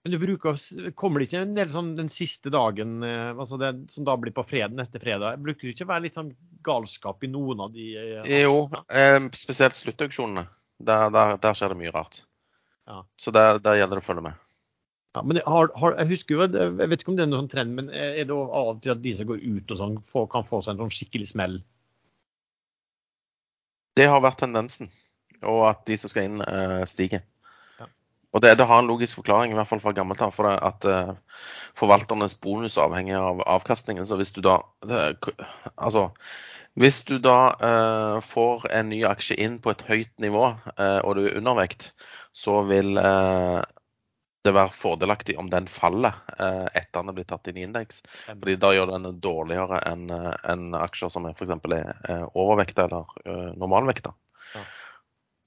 Men 0.04 0.14
du 0.14 0.18
bruker, 0.22 0.58
kommer 0.94 1.20
det 1.20 1.26
ikke 1.28 1.40
en 1.42 1.56
del 1.56 1.70
sånn 1.72 1.88
den 1.98 2.08
siste 2.12 2.52
dagen, 2.54 3.00
eh, 3.04 3.32
altså 3.34 3.58
det, 3.60 3.72
som 3.92 4.06
da 4.06 4.14
blir 4.20 4.32
på 4.36 4.44
fred, 4.46 4.74
neste 4.78 5.00
fredag? 5.02 5.40
Bruker 5.42 5.66
det 5.66 5.74
ikke 5.74 5.88
være 5.90 6.06
litt 6.06 6.18
sånn 6.18 6.30
galskap 6.64 7.24
i 7.26 7.30
noen 7.32 7.64
av 7.66 7.72
de? 7.74 7.88
eh, 7.98 8.28
Jo, 8.44 8.68
eh, 8.88 9.18
spesielt 9.36 9.76
sluttauksjonene. 9.76 10.46
Der, 10.78 11.08
der, 11.10 11.34
der 11.42 11.56
skjer 11.58 11.74
det 11.74 11.80
mye 11.80 11.90
rart. 11.90 12.20
Ja. 12.86 13.00
Så 13.18 13.34
der, 13.34 13.58
der 13.58 13.80
gjelder 13.80 13.98
det 13.98 14.04
å 14.04 14.06
følge 14.06 14.22
med. 14.28 14.44
Ja, 15.16 15.24
men 15.26 15.40
har, 15.42 15.72
har, 15.74 15.96
jeg 15.98 16.12
husker 16.12 16.36
jo, 16.36 16.46
jeg 16.46 16.90
vet 16.92 17.02
ikke 17.02 17.10
om 17.10 17.16
det 17.18 17.24
er 17.24 17.30
noen 17.32 17.42
sånn 17.42 17.50
trend, 17.50 17.74
men 17.74 17.88
er 17.90 18.22
det 18.28 18.36
av 18.36 18.70
og 18.76 18.82
til 18.84 18.92
at 18.94 19.02
de 19.02 19.14
som 19.18 19.26
går 19.26 19.42
ut 19.42 19.74
og 19.74 19.80
sånn, 19.80 19.96
får, 20.04 20.28
kan 20.30 20.46
få 20.46 20.60
seg 20.62 20.76
en 20.76 20.84
sånn 20.84 20.94
skikkelig 20.94 21.30
smell? 21.32 21.58
Det 23.98 24.06
har 24.06 24.22
vært 24.22 24.38
tendensen. 24.44 24.92
Og 25.48 25.64
at 25.66 25.82
de 25.90 25.96
som 25.98 26.10
skal 26.12 26.28
inn, 26.28 26.42
eh, 26.44 26.84
stiger. 26.86 27.24
Og 28.36 28.42
det, 28.44 28.52
det 28.60 28.66
har 28.68 28.82
en 28.82 28.88
logisk 28.90 29.22
forklaring, 29.22 29.54
i 29.54 29.56
hvert 29.56 29.70
fall 29.70 29.80
fra 29.80 29.94
gammelt 29.96 30.20
av. 30.24 30.34
For 30.36 30.48
det, 30.48 30.58
at 30.60 30.84
uh, 30.84 31.40
forvalternes 31.78 32.36
bonus 32.42 32.76
avhenger 32.80 33.22
av 33.22 33.40
avkastningen. 33.56 34.06
Så 34.08 34.18
hvis 34.20 34.34
du 34.36 34.42
da 34.44 34.60
det, 34.84 35.16
Altså, 35.76 36.10
hvis 36.78 37.00
du 37.08 37.16
da 37.24 37.38
uh, 37.56 38.18
får 38.24 38.68
en 38.76 38.92
ny 38.92 39.00
aksje 39.08 39.38
inn 39.40 39.56
på 39.64 39.72
et 39.72 39.86
høyt 39.88 40.12
nivå, 40.20 40.44
uh, 40.76 41.00
og 41.00 41.16
du 41.16 41.24
er 41.24 41.40
undervekt, 41.40 41.92
så 42.36 42.60
vil 42.68 42.92
det 44.46 44.52
være 44.54 44.70
fordelaktig 44.76 45.34
om 45.40 45.48
den 45.50 45.66
faller 45.66 46.20
etter 46.38 47.00
den 47.00 47.10
er 47.10 47.16
blitt 47.16 47.28
tatt 47.32 47.48
inn 47.50 47.56
i 47.58 47.64
indeks. 47.66 47.98
Fordi 48.28 48.54
da 48.60 48.70
gjør 48.76 48.92
den 48.92 49.08
dårligere 49.24 49.80
enn 49.88 50.04
en 50.12 50.76
aksjer 50.78 51.10
som 51.10 51.26
f.eks. 51.32 51.56
er 51.74 52.28
overvekta 52.28 52.86
eller 52.86 53.58
normalvekta. 53.58 54.12
Ja. 54.54 54.62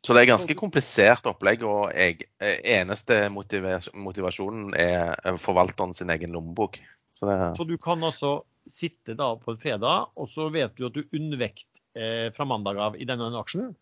Så 0.01 0.15
det 0.17 0.23
er 0.23 0.31
ganske 0.31 0.55
komplisert 0.57 1.27
opplegg, 1.29 1.61
og 1.67 1.91
jeg, 1.93 2.25
eh, 2.41 2.57
eneste 2.79 3.27
motivasjonen 3.31 4.71
er 4.73 5.11
eh, 5.13 5.37
forvalteren 5.37 5.93
sin 5.93 6.09
egen 6.09 6.33
lommebok. 6.33 6.79
Så 7.13 7.29
det, 7.29 7.37
Så 7.57 7.67
du 7.69 7.77
kan 7.77 8.01
altså 8.03 8.39
sitte 8.69 9.13
da 9.17 9.35
på 9.37 9.53
en 9.53 9.61
fredag, 9.61 10.09
og 10.17 10.29
så 10.29 10.49
vet 10.53 10.73
du 10.77 10.87
at 10.87 10.97
du 10.97 11.03
er 11.03 11.19
undervekt 11.19 11.67
eh, 11.93 12.31
fra 12.33 12.47
mandag 12.49 12.81
av 12.81 12.97
i 12.97 13.05
denne 13.05 13.29
aksjen. 13.37 13.75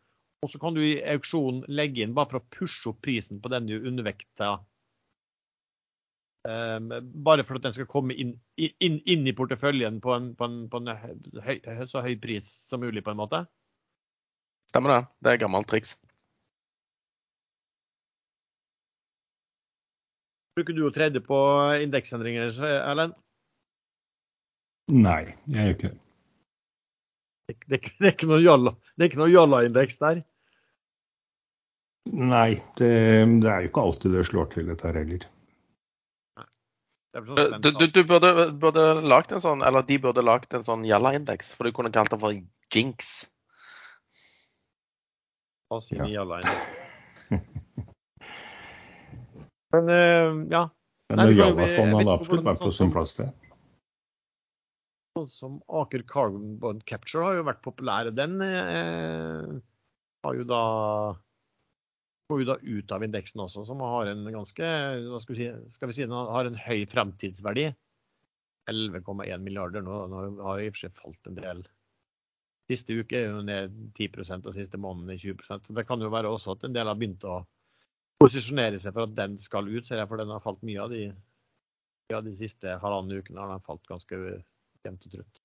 Og 0.44 0.52
så 0.52 0.60
kan 0.60 0.76
du 0.76 0.82
i 0.84 1.00
auksjonen 1.16 1.64
legge 1.72 2.04
inn 2.04 2.16
bare 2.16 2.34
for 2.34 2.42
å 2.42 2.52
pushe 2.52 2.92
opp 2.92 3.02
prisen 3.04 3.40
på 3.44 3.52
den 3.52 3.68
du 3.72 3.80
undervekta 3.80 4.58
Um, 6.48 6.88
bare 7.20 7.44
for 7.44 7.60
at 7.60 7.66
den 7.66 7.74
skal 7.76 7.88
komme 7.92 8.16
inn, 8.16 8.30
inn, 8.56 9.02
inn 9.04 9.28
i 9.28 9.34
porteføljen 9.36 9.98
på 10.00 10.14
en, 10.16 10.30
på 10.40 10.48
en, 10.48 10.62
på 10.72 10.80
en 10.80 10.88
høy, 11.44 11.58
så 11.92 12.00
høy 12.00 12.14
pris 12.24 12.48
som 12.70 12.80
mulig, 12.80 13.04
på 13.04 13.12
en 13.12 13.20
måte? 13.20 13.42
Stemmer 14.72 14.94
det. 14.94 15.02
Det 15.20 15.34
er 15.34 15.42
gammelt 15.44 15.68
triks. 15.68 15.98
Bruker 20.60 20.76
du 20.76 20.82
å 20.84 20.92
trade 20.92 21.22
på 21.24 21.40
indeksendringer, 21.80 22.52
Erlend? 22.60 23.14
Nei, 24.92 25.22
jeg 25.54 25.70
gjør 25.70 25.76
ikke 25.78 25.92
det. 25.94 26.00
Det, 27.48 27.56
det, 27.72 27.80
det 28.02 28.10
er 28.10 28.16
ikke 29.08 29.22
noe 29.22 29.30
jalla-indeks 29.32 30.02
der? 30.02 30.20
Nei, 32.12 32.58
det, 32.76 32.90
det, 33.40 33.48
er 33.48 33.64
jo 33.64 33.70
ikke 33.70 33.86
alltid 33.88 34.18
det 34.18 34.26
slår 34.28 34.50
til, 34.52 34.68
dette 34.68 34.90
her 34.90 35.00
heller. 35.00 35.24
Du, 37.16 37.72
du, 37.72 37.86
du, 37.88 38.02
burde, 38.04 38.34
burde 38.60 38.84
lagt 39.08 39.32
en 39.32 39.42
sånn, 39.42 39.64
eller 39.66 39.88
de 39.88 39.96
burde 40.04 40.26
lagt 40.26 40.54
en 40.58 40.66
sånn 40.66 40.84
Jalla-indeks, 40.86 41.54
for 41.56 41.70
du 41.70 41.74
kunne 41.78 41.94
kalt 41.96 42.12
den 42.12 42.22
for 42.22 42.36
Jinx. 42.76 43.16
Ja. 45.96 46.06
Men 49.76 49.90
uh, 49.90 50.42
ja. 50.52 50.66
Men 51.10 51.34
Jalla-fond 51.34 51.96
hadde 51.98 52.14
absolutt 52.14 52.46
vært 52.46 52.62
på 52.62 52.74
sin 52.76 52.92
plass, 52.94 53.16
det. 53.18 53.30
Sånn 55.18 55.32
som 55.34 55.56
Aker 55.82 56.04
Carbon 56.10 56.84
Capture 56.90 57.26
har 57.26 57.40
jo 57.40 57.48
vært 57.48 57.64
populære. 57.66 58.14
Den 58.14 58.38
eh, 58.46 59.56
har 60.26 60.38
jo 60.38 60.46
da 60.48 60.62
går 62.30 62.44
jo 62.44 62.48
da 62.52 62.58
ut 62.62 62.94
av 62.94 63.04
indeksen 63.04 63.42
også, 63.42 63.66
som 63.66 63.82
har 63.82 64.12
en 64.12 64.22
ganske 64.30 64.70
skal 65.24 65.34
vi 65.34 65.40
si, 65.40 65.50
skal 65.74 65.90
vi 65.90 65.98
si 65.98 66.06
har 66.06 66.50
en 66.50 66.60
høy 66.68 66.86
fremtidsverdi. 66.92 67.72
11,1 68.70 69.42
milliarder. 69.42 69.82
Nå, 69.82 70.04
nå 70.12 70.24
har 70.46 70.62
i 70.62 70.70
og 70.70 70.76
for 70.78 70.86
seg 70.86 70.98
falt 70.98 71.30
en 71.30 71.40
del. 71.40 71.64
Siste 72.70 73.00
uke 73.02 73.18
er 73.18 73.32
jo 73.32 73.42
ned 73.42 73.74
10% 73.98 74.46
og 74.46 74.54
siste 74.54 74.78
måned 74.78 75.10
20% 75.18 75.66
Så 75.66 75.74
det 75.74 75.88
kan 75.90 76.04
jo 76.06 76.12
være 76.14 76.30
også 76.30 76.54
at 76.54 76.68
en 76.68 76.76
del 76.76 76.86
har 76.86 77.00
begynt 77.00 77.26
å 77.26 77.40
posisjonere 78.20 78.80
seg 78.82 78.96
for 78.96 79.08
at 79.08 79.18
den 79.18 79.38
skal 79.40 79.68
ut, 79.70 79.88
ser 79.88 80.02
jeg, 80.02 80.10
for 80.10 80.22
den 80.22 80.32
har 80.34 80.44
falt 80.44 80.62
mye 80.68 80.82
av 80.84 80.94
de, 80.94 81.10
ja, 82.12 82.22
de 82.24 82.34
siste 82.38 82.80
halvannen 82.82 83.20
ukene. 83.20 83.40
har 83.40 83.54
den 83.54 83.68
falt 83.68 83.86
ganske 83.90 84.20
jevnt 84.86 85.06
og 85.08 85.14
trutt. 85.14 85.44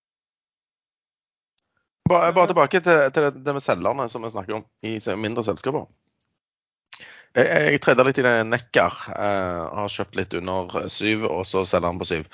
Bare, 2.11 2.35
bare 2.37 2.51
tilbake 2.51 2.81
til, 2.85 3.05
til, 3.17 3.31
det 3.41 3.53
med 3.57 3.65
selgerne 3.65 4.09
som 4.13 4.25
vi 4.27 4.33
snakker 4.33 4.59
om 4.59 4.65
i 4.85 4.99
mindre 5.17 5.45
selskaper. 5.47 5.87
Jeg, 7.35 7.47
jeg 7.49 7.81
tredde 7.83 8.05
litt 8.07 8.19
i 8.21 8.25
det 8.27 8.35
Nekkar. 8.47 8.99
Eh, 9.11 9.63
har 9.79 9.91
kjøpt 9.91 10.19
litt 10.19 10.37
under 10.39 10.85
syv, 10.93 11.25
og 11.31 11.43
så 11.49 11.65
selger 11.67 11.91
han 11.91 11.99
på 11.99 12.07
syv. 12.07 12.29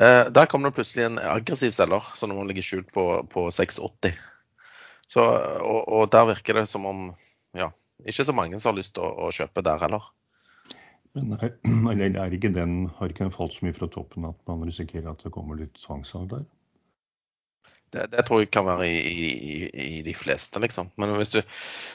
Eh, 0.00 0.28
der 0.32 0.48
kom 0.48 0.64
det 0.64 0.72
plutselig 0.76 1.08
en 1.08 1.18
aggressiv 1.20 1.74
selger 1.76 2.06
som 2.16 2.32
nå 2.32 2.46
ligger 2.48 2.64
skjult 2.64 2.92
på, 2.94 3.04
på 3.32 3.48
6,80. 3.52 4.16
Så, 5.10 5.22
og, 5.22 5.82
og, 5.84 6.06
der 6.14 6.30
virker 6.32 6.60
det 6.60 6.64
som 6.70 6.86
om 6.88 7.02
ja, 7.56 7.68
ikke 8.04 8.26
så 8.28 8.34
mange 8.36 8.60
som 8.60 8.72
har 8.72 8.80
lyst 8.80 8.96
til 8.96 9.06
å, 9.06 9.28
å 9.28 9.32
kjøpe 9.34 9.64
der 9.64 9.80
heller. 9.82 10.10
Men 11.16 11.32
er, 11.38 11.54
er 12.26 12.36
ikke 12.36 12.52
den, 12.52 12.90
har 12.98 13.12
ikke 13.12 13.24
den 13.24 13.34
falt 13.34 13.56
så 13.56 13.64
mye 13.66 13.76
fra 13.76 13.88
toppen 13.92 14.28
at 14.28 14.38
man 14.50 14.66
risikerer 14.68 15.12
at 15.14 15.24
det 15.24 15.32
kommer 15.34 15.58
litt 15.60 15.78
tvangssalg 15.80 16.28
der? 16.34 16.44
Det, 17.94 18.08
det, 18.12 18.24
tror 18.26 18.42
jeg 18.42 18.50
kan 18.52 18.66
være 18.66 18.88
i, 18.90 18.98
i, 18.98 19.56
i, 19.70 20.02
de 20.04 20.12
fleste, 20.18 20.58
liksom. 20.60 20.90
Men 21.00 21.14
hvis 21.16 21.32
du 21.36 21.38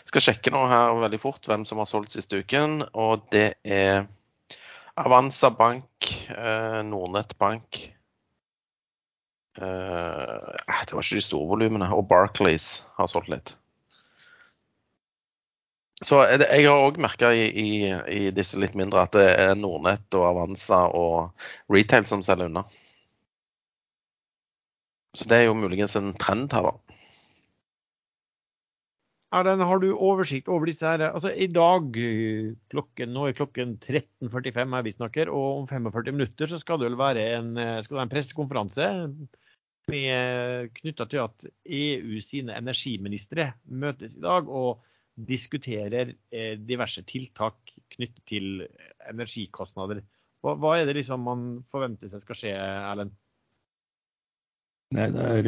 skal 0.08 0.24
sjekke 0.24 0.54
noe 0.56 0.70
her 0.72 0.96
veldig 1.04 1.20
fort, 1.22 1.46
hvem 1.46 1.66
som 1.68 1.82
har 1.84 1.90
solgt 1.90 2.16
siste 2.16 2.40
uken, 2.42 2.80
og 2.96 3.28
det 3.36 3.50
er 3.62 4.08
Avanza 5.02 5.52
Bank, 5.52 6.08
eh, 6.32 6.80
Nordnett 6.88 7.38
Bank 7.40 7.82
eh, 9.58 9.62
Det 9.62 10.96
var 10.96 11.04
ikke 11.04 11.20
de 11.20 11.26
store 11.26 11.50
volumene. 11.52 11.92
Og 11.96 12.08
Barclays 12.08 12.86
har 12.98 13.12
solgt 13.12 13.32
litt. 13.32 13.54
Så 16.02 16.18
jeg 16.26 16.66
har 16.66 16.82
òg 16.82 16.98
merka 17.02 17.30
i, 17.38 17.44
i, 17.46 17.72
i, 18.10 18.22
disse 18.34 18.58
litt 18.58 18.74
mindre 18.78 19.04
at 19.06 19.14
det 19.14 19.28
er 19.38 19.52
Nordnett 19.58 20.18
og 20.18 20.26
Avanza 20.32 20.88
og 20.98 21.44
retail 21.70 22.08
som 22.10 22.24
selger 22.26 22.50
unna. 22.50 22.66
Så 25.14 25.28
det 25.30 25.38
er 25.38 25.46
jo 25.50 25.60
muligens 25.60 25.94
en 26.00 26.14
trend 26.18 26.54
her, 26.56 26.72
da. 26.72 26.98
Erlend, 29.32 29.64
har 29.64 29.80
du 29.80 29.94
oversikt 29.94 30.50
over 30.52 30.68
disse 30.68 30.88
her? 30.88 31.06
Altså 31.08 31.32
I 31.32 31.48
dag 31.48 31.94
klokken, 32.74 33.14
nå 33.16 33.30
er 33.30 33.38
klokken 33.38 33.78
13.45 33.80 34.76
her 34.76 34.88
vi 34.88 34.96
snakker, 34.96 35.32
og 35.32 35.62
om 35.62 35.70
45 35.70 36.16
minutter 36.18 36.52
så 36.52 36.60
skal 36.60 36.82
det 36.82 36.90
vel 36.90 36.98
være 37.00 37.30
en, 37.38 37.54
være 37.56 38.04
en 38.04 38.12
pressekonferanse 38.12 38.90
knytta 39.92 41.08
til 41.10 41.24
at 41.24 41.46
EU 41.66 42.20
sine 42.24 42.54
energiministre 42.60 43.48
møtes 43.66 44.14
i 44.16 44.22
dag 44.24 44.48
og 44.48 44.84
diskuterer 45.28 46.16
eh, 46.32 46.56
diverse 46.60 47.04
tiltak 47.08 47.74
knyttet 47.92 48.24
til 48.30 48.68
energikostnader. 49.10 50.02
Hva, 50.42 50.56
hva 50.58 50.78
er 50.80 50.86
det 50.90 50.98
liksom 50.98 51.22
man 51.28 51.42
forventer 51.70 52.10
seg 52.12 52.24
skal 52.24 52.38
skje, 52.40 52.54
Erlend? 52.58 53.14
Nei, 54.92 55.08
det 55.14 55.24
er 55.24 55.46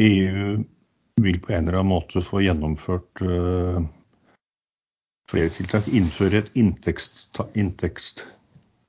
EU 0.00 0.52
eh, 0.54 0.60
e 0.60 0.64
vil 1.22 1.38
på 1.44 1.52
en 1.52 1.66
eller 1.66 1.78
annen 1.82 1.92
måte 1.92 2.22
få 2.24 2.40
gjennomført 2.40 3.20
uh, 3.20 3.82
flere 5.28 5.50
tiltak. 5.52 5.84
Innføre 5.92 6.40
et 6.40 6.50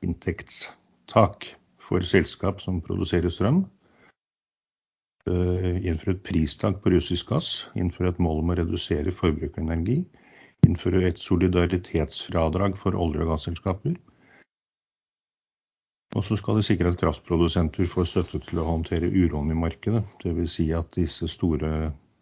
inntektstak 0.07 1.37
for 1.83 1.99
selskap 2.07 2.61
som 2.63 2.79
produserer 2.85 3.29
strøm. 3.29 3.65
Uh, 5.29 5.79
innføre 5.79 6.17
et 6.17 6.23
pristak 6.27 6.81
på 6.83 6.91
russisk 6.91 7.29
gass. 7.31 7.51
Innføre 7.79 8.11
et 8.11 8.23
mål 8.23 8.41
om 8.43 8.51
å 8.51 8.57
redusere 8.59 9.11
forbruk 9.11 9.55
av 9.57 9.63
energi. 9.63 10.01
Innføre 10.67 11.05
et 11.07 11.19
solidaritetsfradrag 11.19 12.75
for 12.79 12.99
olje- 12.99 13.23
og 13.23 13.31
gasselskaper 13.33 13.95
og 16.13 16.25
så 16.25 16.37
skal 16.37 16.59
det 16.59 16.65
sikre 16.67 16.91
at 16.93 16.99
kraftprodusenter 17.01 17.89
får 17.89 18.09
støtte 18.09 18.41
til 18.45 18.61
å 18.61 18.67
håndtere 18.67 19.09
uroen 19.09 19.51
i 19.53 19.57
markedet. 19.57 20.03
Dvs. 20.21 20.57
Si 20.57 20.67
at 20.75 20.91
disse 20.97 21.29
store 21.31 21.71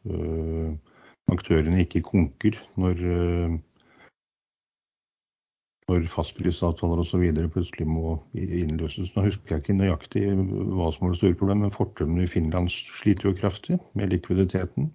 uh, 0.08 0.70
aktørene 1.32 1.84
ikke 1.84 2.04
konker 2.08 2.60
når, 2.80 3.04
uh, 3.04 3.58
når 5.91 6.08
fastprisavtaler 6.10 7.04
osv. 7.04 7.27
plutselig 7.54 7.88
må 7.88 8.15
innløses. 8.34 9.12
Nå 9.15 9.27
husker 9.27 9.58
jeg 9.58 9.65
ikke 9.65 9.77
nøyaktig 9.77 10.25
hva 10.32 10.89
som 10.95 11.06
var 11.06 11.13
det 11.13 11.21
store 11.21 11.38
problemet, 11.38 11.67
men 11.67 11.75
fortømmene 11.75 12.25
i 12.25 12.32
Finland 12.32 12.71
sliter 12.71 13.30
jo 13.30 13.38
kraftig 13.38 13.80
med 13.99 14.13
likviditeten. 14.15 14.89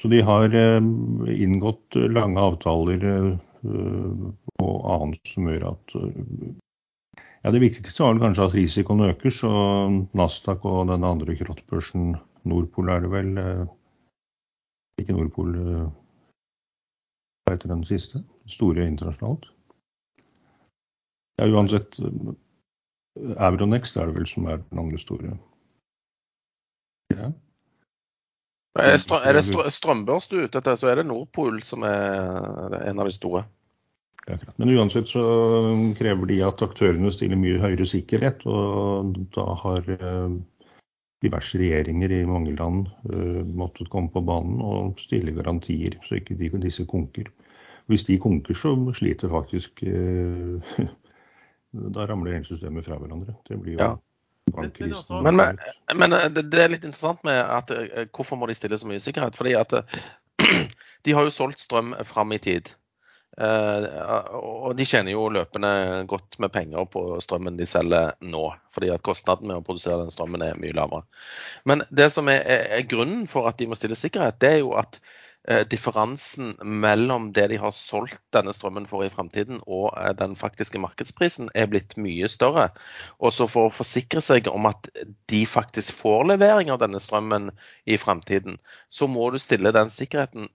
Så 0.00 0.10
de 0.10 0.22
har 0.24 0.54
uh, 0.54 0.82
inngått 1.30 1.98
lange 2.10 2.40
avtaler 2.42 3.04
og 3.62 4.78
annet 4.90 5.30
som 5.30 5.46
gjør 5.46 5.68
at 5.68 5.92
ja, 7.42 7.50
Det 7.50 7.60
viktigste 7.60 8.04
var 8.04 8.20
kanskje 8.22 8.44
at 8.46 8.54
risikoen 8.54 9.00
øker, 9.08 9.30
så 9.30 9.50
Nasdaq 10.14 10.64
og 10.64 10.88
den 10.90 11.04
andre 11.04 11.34
krottbørsen, 11.38 12.14
Nordpol 12.46 12.90
er 12.90 13.02
det 13.02 13.10
vel 13.10 13.38
eh, 13.38 13.64
Ikke 15.02 15.16
Nordpol, 15.16 15.56
eh, 15.58 15.88
hva 17.42 17.56
heter 17.56 17.70
den 17.70 17.84
siste? 17.86 18.22
Store 18.50 18.86
internasjonalt. 18.86 19.46
Ja, 21.42 21.48
uansett. 21.50 21.98
Euronext 23.18 23.96
er 23.98 24.08
det 24.08 24.20
vel 24.20 24.28
som 24.30 24.46
er 24.46 24.60
den 24.62 24.78
andre 24.78 24.98
store. 25.00 25.32
Ja. 27.10 27.32
Er, 28.78 28.94
er 28.96 29.36
det 29.36 29.72
strømbørs 29.74 30.30
du 30.30 30.38
er 30.38 30.46
ute 30.46 30.62
etter, 30.62 30.78
så 30.78 30.88
er 30.88 31.00
det 31.00 31.08
Nordpol 31.08 31.58
som 31.66 31.82
er 31.84 32.78
en 32.86 33.02
av 33.02 33.10
de 33.10 33.12
store. 33.12 33.42
Ja, 34.30 34.38
Men 34.56 34.70
uansett 34.76 35.10
så 35.10 35.24
krever 35.98 36.30
de 36.30 36.38
at 36.46 36.62
aktørene 36.62 37.10
stiller 37.12 37.40
mye 37.40 37.58
høyere 37.60 37.88
sikkerhet. 37.90 38.46
Og 38.46 39.18
da 39.34 39.48
har 39.64 39.92
eh, 39.98 40.38
diverse 41.26 41.58
regjeringer 41.58 42.14
i 42.14 42.24
mange 42.26 42.54
land 42.54 42.86
uh, 43.10 43.42
måttet 43.46 43.90
komme 43.90 44.10
på 44.14 44.22
banen 44.26 44.62
og 44.62 44.98
stille 45.02 45.34
garantier, 45.36 45.98
så 46.06 46.18
ikke 46.18 46.38
de, 46.38 46.50
disse 46.64 46.86
konker. 46.86 47.28
Hvis 47.90 48.06
de 48.08 48.16
konker, 48.22 48.54
så 48.54 48.76
sliter 48.94 49.30
faktisk 49.30 49.82
Da 51.72 52.06
ramler 52.08 52.36
hele 52.36 52.48
systemet 52.48 52.84
fra 52.86 52.98
hverandre. 53.00 53.34
Det 53.48 53.58
blir 53.60 53.78
jo 53.78 53.84
ja. 53.84 53.92
Altså- 54.52 55.22
men, 55.22 55.36
men, 55.36 55.58
men 55.96 56.10
det, 56.34 56.42
det, 56.50 56.60
er 56.60 56.72
litt 56.72 56.84
interessant 56.84 57.22
med 57.24 57.38
at 57.38 57.70
hvorfor 58.12 58.36
må 58.36 58.48
de 58.50 58.56
stille 58.58 58.76
så 58.78 58.88
mye 58.90 59.00
sikkerhet? 59.00 59.38
Fordi 59.38 59.54
at 59.56 59.72
de 61.06 61.14
har 61.14 61.24
jo 61.24 61.32
solgt 61.32 61.62
strøm 61.62 61.94
fram 62.04 62.34
i 62.34 62.40
tid. 62.42 62.72
Og 63.38 64.74
de 64.76 64.84
tjener 64.84 65.14
jo 65.14 65.30
løpende 65.32 66.04
godt 66.10 66.36
med 66.42 66.52
penger 66.52 66.84
på 66.92 67.04
strømmen 67.24 67.56
de 67.56 67.66
selger 67.66 68.12
nå. 68.20 68.44
Fordi 68.74 68.90
at 68.92 69.04
kostnaden 69.06 69.48
med 69.48 69.62
å 69.62 69.64
produsere 69.64 70.02
den 70.02 70.12
strømmen 70.12 70.44
er 70.44 70.60
mye 70.60 70.76
lavere. 70.76 71.06
Men 71.64 71.86
det 71.88 72.10
som 72.12 72.28
er, 72.28 72.44
er 72.44 72.88
grunnen 72.90 73.24
for 73.30 73.48
at 73.48 73.62
de 73.62 73.70
må 73.70 73.78
stille 73.78 73.96
sikkerhet, 73.96 74.40
det 74.42 74.56
er 74.58 74.60
jo 74.60 74.74
at 74.76 75.00
differansen 75.66 76.52
mellom 76.62 77.32
det 77.34 77.48
de 77.50 77.56
har 77.58 77.72
solgt 77.74 78.20
denne 78.30 78.52
strømmen 78.54 78.84
for 78.86 79.02
i 79.02 79.10
fremtiden 79.10 79.58
og 79.66 79.88
uh, 79.96 80.12
den 80.14 80.36
faktiske 80.38 80.78
markedsprisen 80.78 81.48
er 81.58 81.66
blitt 81.72 81.96
mye 81.98 82.28
større. 82.30 82.68
Og 83.18 83.34
så 83.34 83.48
for 83.50 83.66
å 83.66 83.74
forsikre 83.74 84.22
seg 84.22 84.46
om 84.52 84.70
at 84.70 84.86
de 85.32 85.42
faktisk 85.50 85.98
får 85.98 86.28
levering 86.30 86.70
av 86.70 86.78
denne 86.84 87.02
strømmen 87.02 87.50
i 87.90 87.98
fremtiden, 87.98 88.60
så 88.86 89.10
må 89.10 89.32
du 89.34 89.40
stille 89.42 89.74
den 89.74 89.90
sikkerheten 89.90 90.46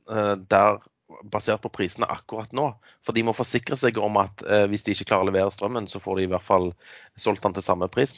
der 0.47 0.79
basert 1.23 1.63
på 1.63 1.71
prisene 1.73 2.07
akkurat 2.11 2.53
nå. 2.55 2.69
For 3.05 3.15
de 3.15 3.23
må 3.25 3.35
forsikre 3.37 3.77
seg 3.79 3.99
om 4.01 4.19
at 4.21 4.43
eh, 4.43 4.65
hvis 4.69 4.85
de 4.85 4.95
ikke 4.95 5.11
klarer 5.11 5.27
å 5.27 5.29
levere 5.31 5.53
strømmen, 5.53 5.87
så 5.89 6.01
får 6.03 6.19
de 6.19 6.27
i 6.27 6.31
hvert 6.31 6.47
fall 6.47 6.71
solgt 7.19 7.45
den 7.45 7.55
til 7.57 7.65
samme 7.65 7.89
pris. 7.91 8.15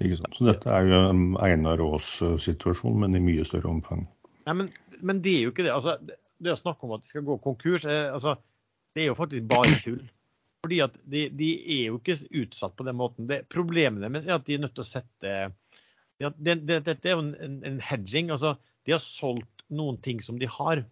Ikke 0.00 0.18
sant. 0.20 0.36
Så 0.36 0.48
dette 0.48 0.72
er 0.72 0.88
jo 0.88 1.00
Einar 1.44 1.82
Aas-situasjon, 1.84 2.98
men 3.04 3.16
i 3.16 3.22
mye 3.24 3.46
større 3.48 3.70
omfang. 3.72 4.06
Nei, 4.46 4.54
men, 4.58 4.70
men, 5.00 5.20
det 5.24 5.36
er 5.36 5.46
jo 5.46 5.52
ikke 5.52 5.66
det. 5.66 5.74
Altså, 5.74 5.96
det 6.42 6.54
å 6.54 6.58
snakke 6.58 6.86
om 6.86 6.96
at 6.96 7.04
de 7.04 7.12
skal 7.12 7.24
gå 7.26 7.36
konkurs, 7.44 7.86
eh, 7.86 8.08
altså, 8.12 8.36
det 8.94 9.04
er 9.04 9.12
jo 9.12 9.18
faktisk 9.18 9.48
bare 9.50 9.78
tull. 9.84 10.02
Fordi 10.62 10.78
at 10.84 10.94
de, 11.10 11.24
de, 11.34 11.50
er 11.74 11.88
jo 11.90 11.98
ikke 11.98 12.18
utsatt 12.44 12.76
på 12.78 12.86
den 12.86 12.98
måten. 12.98 13.26
Det, 13.30 13.42
problemet 13.50 14.04
deres 14.04 14.28
er 14.28 14.36
at 14.36 14.46
de 14.46 14.56
er 14.56 14.62
nødt 14.62 14.76
til 14.76 14.84
å 14.84 14.90
sette 14.92 15.32
ja, 16.22 16.30
det, 16.36 16.60
det, 16.68 16.84
Dette 16.86 17.10
er 17.10 17.16
jo 17.16 17.24
en, 17.24 17.56
en 17.66 17.80
hedging. 17.82 18.30
altså 18.30 18.54
De 18.86 18.94
har 18.94 19.02
solgt 19.02 19.64
noen 19.74 19.98
ting 20.04 20.22
som 20.22 20.38
de 20.38 20.46
har 20.46 20.84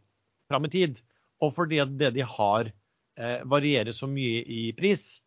fram 0.50 0.66
i 0.66 0.72
tid. 0.72 0.98
Og 1.44 1.54
fordi 1.54 1.78
at 1.84 1.92
det 2.00 2.12
de 2.16 2.26
har 2.26 2.72
eh, 2.72 3.44
varierer 3.46 3.94
så 3.94 4.08
mye 4.10 4.42
i 4.42 4.64
pris, 4.76 5.20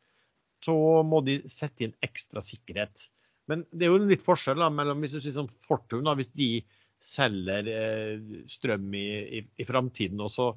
så 0.64 0.76
må 1.08 1.24
de 1.24 1.40
sette 1.52 1.88
inn 1.88 1.96
ekstra 2.04 2.44
sikkerhet. 2.44 3.08
Men 3.52 3.66
det 3.72 3.88
er 3.88 3.94
jo 3.94 4.00
en 4.00 4.12
litt 4.12 4.24
forskjell 4.24 4.60
da, 4.60 4.70
mellom 4.72 5.04
hvis 5.04 5.16
du 5.16 5.22
sier 5.24 5.36
som 5.36 5.50
Fortun, 5.68 6.08
hvis 6.20 6.32
de 6.36 6.52
selger 7.04 7.68
eh, 7.68 8.44
strøm 8.52 8.94
i, 8.96 9.08
i, 9.40 9.42
i 9.60 9.68
framtiden, 9.68 10.22
og 10.24 10.32
så 10.32 10.54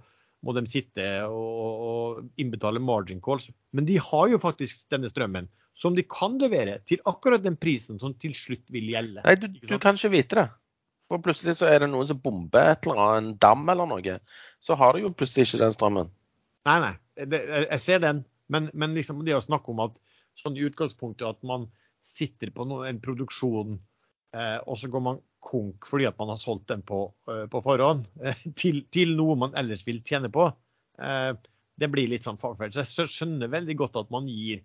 må 0.46 0.54
de 0.54 0.62
sitte 0.70 1.04
og, 1.26 1.87
og 1.87 2.40
innbetale 2.40 2.82
margin 2.82 3.22
calls. 3.24 3.48
Men 3.74 3.88
de 3.88 3.96
har 4.02 4.28
jo 4.30 4.42
faktisk 4.42 4.87
denne 4.92 5.11
strømmen 5.11 5.48
som 5.76 5.96
de 5.96 6.04
kan 6.09 6.38
levere 6.40 6.78
til 6.88 7.02
akkurat 7.09 7.42
den 7.44 7.59
prisen 7.61 7.98
som 8.00 8.14
til 8.16 8.32
slutt 8.37 8.64
vil 8.72 8.87
gjelde. 8.94 9.24
Nei, 9.26 9.35
du, 9.40 9.48
du 9.50 9.76
kan 9.82 9.98
ikke 9.98 10.14
vite 10.14 10.38
det. 10.38 10.46
For 11.06 11.22
plutselig 11.22 11.59
så 11.59 11.68
er 11.70 11.82
det 11.82 11.90
noen 11.92 12.09
som 12.09 12.18
bomber 12.22 12.72
et 12.72 12.87
eller 12.87 13.02
annet, 13.02 13.35
en 13.35 13.42
dam 13.42 13.68
eller 13.70 13.90
noe. 13.90 14.16
Så 14.62 14.78
har 14.78 14.94
du 14.94 15.04
jo 15.04 15.12
plutselig 15.14 15.46
ikke 15.46 15.61
den 15.62 15.74
strømmen. 15.74 16.09
Nei, 16.66 16.78
nei. 16.82 16.94
Det, 17.30 17.42
jeg 17.66 17.82
ser 17.85 18.00
den. 18.02 18.24
Men, 18.52 18.70
men 18.74 18.96
liksom 18.96 19.22
det 19.26 19.37
å 19.37 19.44
snakke 19.44 19.70
om 19.72 19.85
at 19.85 20.00
sånn 20.40 20.56
i 20.59 20.64
utgangspunktet 20.66 21.28
at 21.28 21.46
man 21.46 21.68
sitter 22.06 22.52
på 22.54 22.66
noe, 22.68 22.87
en 22.88 23.02
produksjon, 23.02 23.78
eh, 24.37 24.59
og 24.64 24.78
så 24.80 24.90
går 24.90 25.02
man 25.02 25.22
konk 25.46 25.87
fordi 25.88 26.09
at 26.09 26.16
man 26.20 26.32
har 26.32 26.40
solgt 26.40 26.68
den 26.72 26.82
på, 26.87 27.06
eh, 27.30 27.44
på 27.50 27.62
forhånd, 27.64 28.09
eh, 28.22 28.46
til, 28.59 28.82
til, 28.94 29.14
noe 29.18 29.37
man 29.46 29.54
ellers 29.59 29.85
vil 29.87 30.02
tjene 30.06 30.30
på. 30.32 30.48
Eh, 31.02 31.32
det 31.76 31.90
blir 31.92 32.11
litt 32.11 32.26
sånn 32.26 32.40
fagfelt. 32.40 32.76
Så 32.76 33.04
jeg 33.04 33.12
skjønner 33.12 33.52
veldig 33.52 33.76
godt 33.78 33.98
at 34.00 34.12
man 34.14 34.28
gir 34.30 34.62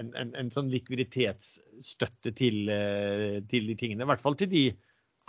en, 0.00 0.12
en, 0.18 0.32
en 0.38 0.52
sånn 0.52 0.70
likviditetsstøtte 0.72 2.32
til, 2.34 2.70
til 3.50 3.68
de 3.68 3.76
tingene. 3.78 4.02
I 4.02 4.08
hvert 4.10 4.22
fall 4.22 4.38
til 4.40 4.50
de 4.50 4.64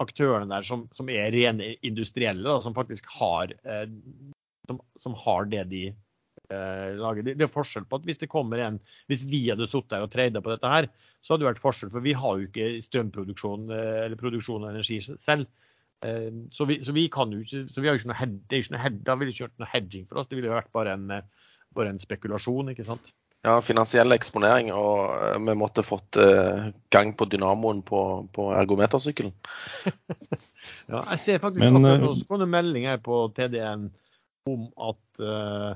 aktørene 0.02 0.50
der 0.50 0.66
som, 0.66 0.88
som 0.98 1.12
er 1.14 1.30
rene 1.36 1.76
industrielle, 1.86 2.48
da, 2.48 2.56
som 2.64 2.74
faktisk 2.74 3.10
har, 3.20 3.54
som, 4.70 4.80
som, 5.04 5.18
har 5.26 5.46
det 5.52 5.66
de 5.70 5.84
eh, 6.52 6.92
lager. 7.00 7.26
Det, 7.26 7.36
det, 7.40 7.48
er 7.48 7.54
forskjell 7.54 7.88
på 7.90 8.00
at 8.00 8.06
hvis 8.08 8.22
det 8.22 8.30
kommer 8.32 8.62
en 8.62 8.80
Hvis 9.12 9.26
vi 9.30 9.44
hadde 9.50 9.70
sittet 9.70 9.98
her 9.98 10.06
og 10.06 10.12
trada 10.14 10.44
på 10.44 10.54
dette 10.54 10.72
her, 10.72 10.90
så 11.22 11.34
hadde 11.34 11.46
det 11.46 11.52
vært 11.52 11.64
forskjell, 11.64 11.92
for 11.94 12.06
vi 12.06 12.16
har 12.18 12.40
jo 12.40 12.48
ikke 12.48 12.70
strømproduksjon 12.86 13.72
eh, 13.76 14.00
eller 14.06 14.20
produksjon 14.20 14.66
av 14.66 14.74
energi 14.74 15.00
selv. 15.06 15.48
Eh, 16.06 16.30
så 16.52 16.68
vi, 16.70 16.82
så 16.86 16.96
vi, 16.98 17.08
kan 17.14 17.34
jo 17.34 17.42
ikke 17.46 17.66
så 17.70 17.84
vi 17.84 17.90
har 17.90 17.98
jo 17.98 18.02
ikke 18.04 18.12
noe, 18.14 18.30
det 18.50 18.58
er 18.58 18.66
ikke 18.66 18.76
noe, 18.78 18.94
Da 19.10 19.18
ville 19.20 19.36
ikke 19.36 19.48
vært 19.50 19.64
noe 19.64 19.74
hedging 19.74 20.06
for 20.10 20.22
oss. 20.22 20.30
Det 20.30 20.40
ville 20.40 20.54
vært 20.54 20.72
bare 20.76 20.96
en, 20.98 21.10
bare 21.78 21.94
en 21.94 22.02
spekulasjon. 22.02 22.74
ikke 22.74 22.88
sant? 22.88 23.14
Ja, 23.42 23.56
finansiell 23.66 24.14
eksponering, 24.14 24.68
og 24.70 25.16
vi 25.42 25.56
måtte 25.58 25.82
fått 25.82 26.20
gang 26.94 27.16
på 27.18 27.26
dynamoen 27.26 27.80
på, 27.82 28.02
på 28.38 28.52
ergometersykkelen. 28.54 29.34
ja, 30.92 31.00
jeg 31.00 31.22
ser 31.24 31.42
faktisk 31.42 31.64
Men, 31.64 31.80
akkurat 31.80 32.06
nå 32.06 32.12
så 32.20 32.38
en 32.38 32.54
melding 32.54 32.86
her 32.86 33.02
på 33.02 33.24
TDN 33.34 33.90
om 34.50 34.68
at 34.90 35.22
uh, 35.22 35.74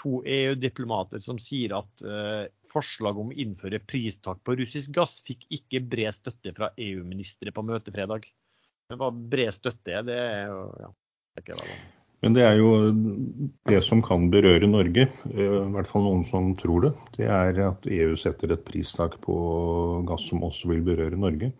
to 0.00 0.20
EU-diplomater 0.28 1.22
som 1.24 1.40
sier 1.42 1.76
at 1.78 2.06
uh, 2.06 2.44
forslaget 2.70 3.22
om 3.22 3.32
å 3.32 3.38
innføre 3.44 3.82
pristak 3.88 4.42
på 4.44 4.56
russisk 4.60 4.92
gass 4.96 5.18
fikk 5.26 5.46
ikke 5.58 5.84
bred 5.92 6.16
støtte 6.16 6.54
fra 6.56 6.72
EU-ministre 6.76 7.54
på 7.54 7.64
møtet 7.66 7.94
fredag. 7.96 8.28
Men 8.90 9.00
hva 9.02 9.10
bred 9.10 9.54
støtte 9.56 9.94
er, 9.98 10.06
det 10.06 10.18
er 10.20 10.50
jo 10.52 10.64
ja, 10.84 10.90
det 11.34 11.46
ikke 11.46 11.60
hva 11.60 11.78
men 12.24 12.34
det 12.34 12.42
er 12.42 12.56
jo 12.58 12.70
det 13.68 13.82
som 13.84 14.00
kan 14.02 14.30
berøre 14.32 14.66
Norge, 14.66 15.04
eh, 15.30 15.56
i 15.60 15.72
hvert 15.74 15.90
fall 15.90 16.06
noen 16.06 16.24
som 16.30 16.54
tror 16.58 16.86
det. 16.86 16.92
Det 17.18 17.26
er 17.28 17.60
at 17.68 17.84
EU 17.86 18.16
setter 18.18 18.54
et 18.54 18.64
pristak 18.66 19.18
på 19.22 19.36
gass 20.08 20.24
som 20.30 20.42
også 20.46 20.72
vil 20.72 20.80
berøre 20.86 21.20
Norge. 21.20 21.52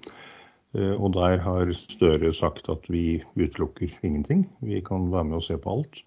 Eh, 0.74 0.94
og 0.96 1.12
der 1.14 1.42
har 1.44 1.72
Støre 1.76 2.32
sagt 2.34 2.70
at 2.72 2.88
vi 2.90 3.20
utelukker 3.36 3.92
ingenting. 4.02 4.46
Vi 4.64 4.80
kan 4.84 5.10
være 5.12 5.28
med 5.28 5.42
og 5.42 5.46
se 5.46 5.60
på 5.60 5.76
alt. 5.76 6.00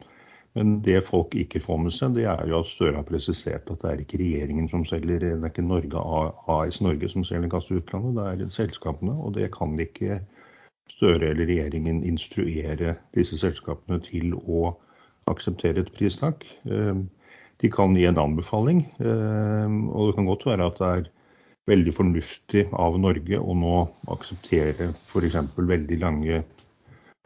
Men 0.60 0.82
det 0.84 1.06
folk 1.08 1.38
ikke 1.40 1.62
får 1.64 1.78
med 1.80 1.94
seg, 1.96 2.18
det 2.18 2.26
er 2.28 2.42
jo 2.50 2.58
at 2.60 2.68
Støre 2.68 2.98
har 2.98 3.06
presisert 3.08 3.70
at 3.72 3.80
det 3.80 3.92
er 3.94 4.02
ikke 4.04 4.18
regjeringen 4.20 4.66
som 4.68 4.82
selger, 4.84 5.22
det 5.22 5.30
er 5.38 5.46
ikke 5.48 5.64
Norge 5.64 6.02
AS 6.52 6.82
Norge 6.84 7.08
som 7.08 7.24
selger 7.24 7.48
gass 7.54 7.70
til 7.70 7.80
utlandet, 7.80 8.18
det 8.18 8.26
er 8.44 8.52
selskapene. 8.52 9.16
Og 9.16 9.38
det 9.38 9.48
kan 9.56 9.78
ikke 9.80 10.20
Støre 10.90 11.30
eller 11.30 11.48
regjeringen 11.48 12.02
instruere 12.04 12.96
disse 13.16 13.38
selskapene 13.40 14.02
til 14.04 14.34
å 14.36 14.74
akseptere 15.32 15.86
et 15.86 15.94
pristak. 15.96 16.44
Eh, 16.66 16.98
de 17.62 17.72
kan 17.72 17.96
gi 17.96 18.08
en 18.10 18.20
anbefaling, 18.20 18.82
eh, 19.00 19.78
og 19.94 20.10
det 20.10 20.18
kan 20.18 20.28
godt 20.28 20.48
være 20.50 20.68
at 20.68 20.82
det 20.82 20.90
er 20.90 21.08
veldig 21.70 21.94
fornuftig 21.94 22.66
av 22.74 22.98
Norge 23.00 23.40
å 23.40 23.56
nå 23.56 23.78
akseptere 24.12 24.90
f.eks. 24.92 25.40
veldig 25.56 26.02
lange 26.04 26.44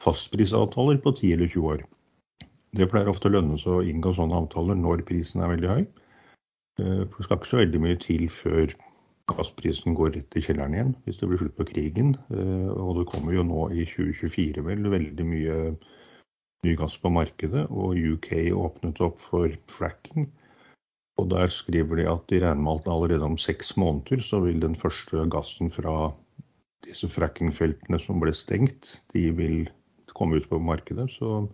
fastprisavtaler 0.04 1.02
på 1.02 1.16
10 1.16 1.34
eller 1.38 1.50
20 1.56 1.74
år. 1.74 1.88
Det 2.74 2.90
pleier 2.90 3.12
ofte 3.12 3.30
å 3.30 3.36
lønne 3.36 3.60
seg 3.62 3.76
å 3.76 3.84
inngå 3.86 4.16
sånne 4.18 4.40
avtaler 4.40 4.80
når 4.80 5.06
prisen 5.08 5.44
er 5.44 5.52
veldig 5.54 5.70
høy. 5.70 5.84
For 6.80 7.20
det 7.20 7.26
skal 7.28 7.38
ikke 7.38 7.52
så 7.52 7.60
veldig 7.62 7.82
mye 7.84 7.98
til 8.02 8.24
før 8.34 8.72
gassprisen 9.32 9.96
går 9.96 10.16
rett 10.18 10.36
i 10.36 10.44
kjelleren 10.44 10.76
igjen 10.76 10.94
hvis 11.06 11.20
det 11.22 11.30
blir 11.30 11.40
slutt 11.40 11.58
på 11.60 11.68
krigen. 11.70 12.16
Eh, 12.34 12.70
og 12.74 13.00
det 13.00 13.10
kommer 13.12 13.36
jo 13.36 13.46
nå 13.48 13.68
i 13.72 13.86
2024 13.88 14.64
vel 14.66 14.90
veldig 14.92 15.28
mye 15.28 15.60
ny 16.64 16.74
gass 16.80 16.98
på 17.00 17.12
markedet. 17.14 17.68
Og 17.70 18.00
UK 18.00 18.50
åpnet 18.58 19.04
opp 19.06 19.22
for 19.24 19.54
fracking. 19.72 20.28
Og 21.22 21.30
der 21.30 21.52
skriver 21.54 22.02
de 22.02 22.10
at 22.10 22.26
de 22.32 22.42
regner 22.42 22.66
med 22.66 22.82
at 22.82 22.90
allerede 22.90 23.28
om 23.28 23.38
seks 23.38 23.76
måneder 23.78 24.24
så 24.26 24.42
vil 24.44 24.60
den 24.64 24.76
første 24.76 25.28
gassen 25.32 25.70
fra 25.72 26.12
disse 26.84 27.08
frackingfeltene 27.08 28.00
som 28.02 28.20
ble 28.20 28.34
stengt, 28.36 28.98
de 29.14 29.30
vil 29.38 29.70
komme 30.18 30.42
ut 30.42 30.50
på 30.50 30.60
markedet. 30.60 31.06
Så 31.14 31.46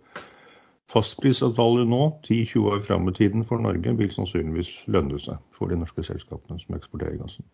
fastprisavtaler 0.89 1.87
nå, 1.89 2.01
10-20 2.25 2.69
år 2.73 2.83
fram 2.85 3.09
i 3.09 3.15
tiden 3.17 3.45
for 3.45 3.61
Norge, 3.61 3.93
vil 3.99 4.13
sannsynligvis 4.13 4.71
lønne 4.89 5.19
seg 5.21 5.41
for 5.55 5.71
de 5.71 5.77
norske 5.79 6.05
selskapene 6.05 6.61
som 6.61 6.77
eksporterer 6.77 7.19
gassen. 7.21 7.45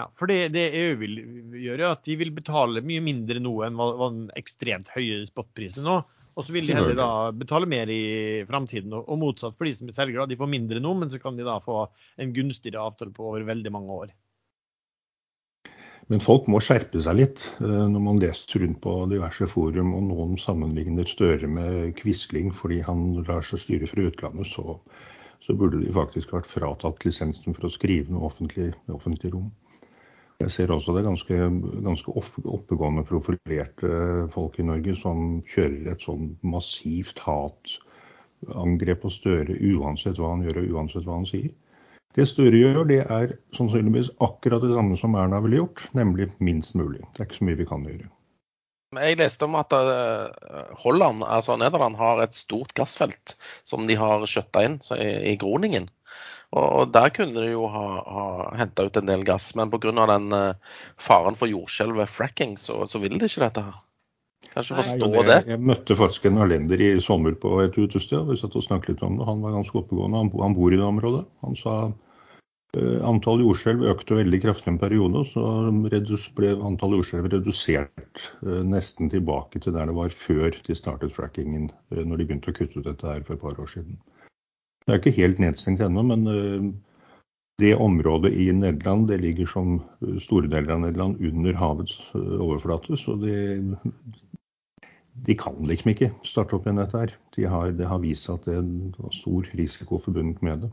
Ja, 0.00 0.06
for 0.16 0.30
det, 0.30 0.52
det, 0.54 0.70
EU 0.78 0.94
vil 1.02 1.18
gjøre, 1.60 1.92
at 1.92 2.06
de 2.08 2.16
vil 2.20 2.32
betale 2.34 2.82
mye 2.86 3.02
mindre 3.04 3.42
nå 3.42 3.52
enn 3.66 3.76
hva, 3.76 3.90
hva 3.98 4.08
den 4.14 4.30
ekstremt 4.38 4.88
høye 4.94 5.26
spotprisen 5.28 5.84
nå. 5.86 6.00
Og 6.38 6.46
så 6.46 6.54
vil 6.54 6.70
de 6.70 6.76
heller 6.76 6.94
da 6.96 7.08
betale 7.36 7.66
mer 7.68 7.90
i 7.92 8.46
framtiden, 8.48 8.94
og, 8.96 9.08
og 9.10 9.18
motsatt 9.20 9.58
for 9.58 9.68
de 9.68 9.74
som 9.76 9.90
er 9.90 9.96
selgere. 9.96 10.28
De 10.30 10.38
får 10.40 10.48
mindre 10.48 10.80
nå, 10.80 10.94
men 10.96 11.10
så 11.12 11.20
kan 11.20 11.36
de 11.36 11.44
da 11.44 11.58
få 11.60 11.82
en 12.22 12.32
gunstigere 12.32 12.80
avtale 12.86 13.12
på 13.12 13.26
over 13.28 13.44
veldig 13.48 13.72
mange 13.74 13.98
år. 14.06 14.14
Men 16.10 16.22
folk 16.22 16.48
må 16.50 16.58
skjerpe 16.58 16.98
seg 17.04 17.20
litt 17.20 17.44
eh, 17.62 17.86
når 17.92 18.02
man 18.02 18.18
leser 18.18 18.64
rundt 18.64 18.80
på 18.82 18.94
diverse 19.12 19.46
forum 19.50 19.92
og 19.94 20.08
noen 20.08 20.34
sammenligner 20.42 21.06
Støre 21.06 21.46
med 21.46 21.92
Quisling 22.00 22.50
fordi 22.54 22.80
han 22.82 23.20
lar 23.28 23.46
seg 23.46 23.62
styre 23.62 23.86
fra 23.86 24.08
utlandet, 24.08 24.50
så, 24.50 24.74
så 25.44 25.54
burde 25.54 25.78
de 25.84 25.92
faktisk 25.94 26.34
vært 26.34 26.50
fratatt 26.50 27.06
lisensen 27.06 27.54
for 27.54 27.68
å 27.68 27.74
skrive 27.76 28.10
noe 28.10 28.26
offentlig 28.26 28.72
i 28.72 28.96
offentlig 28.96 29.30
rom. 29.36 29.52
Jeg 30.40 30.50
ser 30.54 30.72
også 30.72 30.96
det 30.96 31.04
ganske, 31.04 31.36
ganske 31.84 32.12
oppegående 32.16 33.04
profilerte 33.06 34.26
folk 34.34 34.58
i 34.58 34.66
Norge 34.66 34.94
som 34.98 35.42
kjører 35.52 35.92
et 35.92 36.02
sånn 36.02 36.30
massivt 36.42 37.20
hatangrep 37.22 39.04
på 39.04 39.12
Støre 39.12 39.58
uansett 39.76 40.18
hva 40.18 40.32
han 40.32 40.46
gjør 40.46 40.62
og 40.64 40.78
uansett 40.78 41.06
hva 41.06 41.20
han 41.20 41.28
sier. 41.28 41.52
Det 42.16 42.26
Støre 42.26 42.58
gjør, 42.58 42.80
det 42.90 43.02
er 43.04 43.36
sannsynligvis 43.54 44.10
akkurat 44.22 44.64
det 44.64 44.72
samme 44.74 44.96
som 44.98 45.14
Erna 45.14 45.38
ville 45.44 45.60
gjort, 45.60 45.84
nemlig 45.94 46.32
minst 46.42 46.74
mulig. 46.74 47.04
Det 47.14 47.22
er 47.22 47.28
ikke 47.28 47.38
så 47.38 47.46
mye 47.46 47.60
vi 47.60 47.68
kan 47.70 47.86
gjøre. 47.86 48.10
Jeg 48.98 49.20
leste 49.20 49.46
om 49.46 49.54
at 49.54 49.70
eh, 49.76 50.72
Holland, 50.82 51.22
altså 51.22 51.54
Nederland, 51.60 51.94
har 52.00 52.24
et 52.24 52.34
stort 52.34 52.74
gassfelt 52.74 53.36
som 53.62 53.86
de 53.86 53.94
har 54.00 54.26
skjøtta 54.26 54.64
inn 54.66 54.80
i 54.98 55.36
Groningen. 55.38 55.86
Og 56.58 56.90
Der 56.90 57.12
kunne 57.14 57.44
de 57.44 57.52
jo 57.52 57.68
ha, 57.70 57.84
ha 58.02 58.24
henta 58.58 58.88
ut 58.88 58.96
en 58.98 59.06
del 59.06 59.22
gass, 59.22 59.52
men 59.54 59.70
pga. 59.70 59.92
den 60.10 60.34
uh, 60.34 60.80
faren 60.98 61.38
for 61.38 61.46
jordskjelv 61.46 62.00
ved 62.02 62.10
fracking, 62.10 62.56
så, 62.58 62.82
så 62.90 62.98
vil 62.98 63.18
de 63.18 63.30
ikke 63.30 63.44
dette 63.44 63.62
her. 63.68 63.78
Kanskje 64.50 64.76
forstå 64.80 65.06
Nei, 65.06 65.16
det, 65.16 65.24
det. 65.30 65.40
Jeg 65.52 65.64
møtte 65.70 65.96
faktisk 65.98 66.26
en 66.26 66.40
hollender 66.42 66.82
i 66.82 66.92
sommer 67.04 67.36
på 67.38 67.56
et 67.64 67.76
utested. 67.78 68.24
Vi 68.30 68.38
satt 68.40 68.56
og 68.58 68.66
snakket 68.66 68.96
litt 68.96 69.04
om 69.06 69.20
det. 69.20 69.26
Han 69.28 69.44
var 69.44 69.54
ganske 69.58 69.82
oppegående. 69.82 70.24
Han 70.42 70.56
bor 70.58 70.74
i 70.74 70.80
det 70.80 70.86
området. 70.86 71.26
Han 71.46 71.58
sa 71.58 71.76
Uh, 72.78 73.00
antall 73.02 73.40
jordskjelv 73.42 73.82
økte 73.90 74.14
veldig 74.14 74.38
kraftig 74.44 74.70
en 74.70 74.76
periode, 74.78 75.24
så 75.32 75.42
ble 76.38 76.52
antall 76.68 76.92
jordskjelv 76.94 77.26
redusert 77.32 78.20
uh, 78.46 78.60
nesten 78.62 79.10
tilbake 79.10 79.58
til 79.58 79.74
der 79.74 79.90
det 79.90 79.96
var 79.96 80.14
før 80.14 80.54
de 80.68 80.76
startet 80.78 81.16
frackingen, 81.16 81.66
uh, 81.90 82.04
når 82.04 82.20
de 82.20 82.28
begynte 82.28 82.54
å 82.54 82.54
kutte 82.54 82.78
ut 82.78 82.86
dette 82.86 83.08
her 83.08 83.26
for 83.26 83.34
et 83.34 83.42
par 83.42 83.58
år 83.58 83.72
siden. 83.72 83.98
Det 84.86 84.94
er 84.94 85.02
ikke 85.02 85.16
helt 85.18 85.42
nedstengt 85.42 85.82
ennå, 85.82 86.04
men 86.12 86.22
det 87.60 87.74
området 87.74 88.30
i 88.32 88.46
Nederland 88.54 89.10
det 89.10 89.18
ligger 89.20 89.50
som 89.50 89.74
store 90.24 90.48
deler 90.48 90.72
av 90.72 90.80
Nederland 90.86 91.20
under 91.20 91.58
havets 91.58 91.98
overflate. 92.16 92.96
Så 92.98 93.18
de, 93.20 93.34
de 95.26 95.36
kan 95.38 95.56
liksom 95.68 95.92
ikke 95.92 96.10
starte 96.26 96.56
opp 96.56 96.66
igjen 96.66 96.80
dette 96.80 97.00
her. 97.02 97.16
De 97.36 97.48
har, 97.48 97.72
det 97.76 97.88
har 97.88 98.00
vist 98.02 98.28
seg 98.28 98.38
at 98.38 98.48
det 98.48 98.58
er 98.60 99.16
stor 99.16 99.48
risiko 99.58 100.00
forbundet 100.02 100.40
med 100.46 100.66
det. 100.66 100.70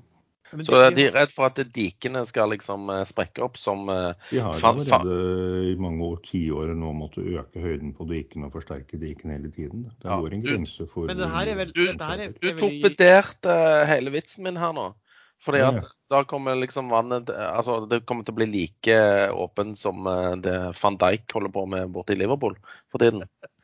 Så 0.63 0.77
er 0.79 0.93
de 0.95 1.03
er 1.09 1.15
redd 1.15 1.33
for 1.35 1.49
at 1.49 1.59
dikene 1.75 2.21
skal 2.27 2.53
liksom 2.53 2.87
eh, 2.93 3.01
sprekke 3.07 3.43
opp 3.43 3.57
som 3.59 3.89
eh, 3.91 4.13
De 4.29 4.39
har 4.39 4.61
allerede 4.69 5.73
i 5.73 5.75
mange 5.81 6.05
år, 6.07 6.21
tiår 6.23 6.71
nå 6.77 6.93
måttet 6.95 7.27
øke 7.33 7.63
høyden 7.63 7.91
på 7.97 8.07
dikene 8.07 8.47
og 8.47 8.55
forsterke 8.55 8.99
dikene 9.01 9.35
hele 9.35 9.51
tiden. 9.51 9.83
Det 9.89 10.07
ja, 10.07 10.15
en 10.15 10.45
grense 10.45 10.87
for 10.93 11.11
Men 11.11 11.19
det 11.19 11.27
her 11.33 11.51
er 11.51 11.59
vel, 11.59 11.73
du, 11.75 11.83
er, 11.91 12.23
du 12.39 12.49
torpederte 12.61 13.57
hele 13.91 14.15
vitsen 14.15 14.47
min 14.47 14.61
her 14.61 14.71
nå. 14.77 14.87
Fordi 15.43 15.59
at 15.61 15.81
ja. 15.81 15.89
da 16.09 16.23
kommer 16.25 16.55
liksom 16.57 16.87
vannet 16.89 17.29
Altså 17.29 17.83
det 17.85 17.99
kommer 18.09 18.25
til 18.25 18.33
å 18.33 18.37
bli 18.39 18.47
like 18.49 18.95
åpent 19.37 19.77
som 19.77 20.07
eh, 20.09 20.33
det 20.41 20.55
van 20.79 20.97
Dijk 21.03 21.35
holder 21.35 21.53
på 21.53 21.67
med 21.75 21.93
borte 21.93 22.15
i 22.15 22.19
Liverpool 22.23 22.55
for 22.91 23.03
tiden. 23.03 23.27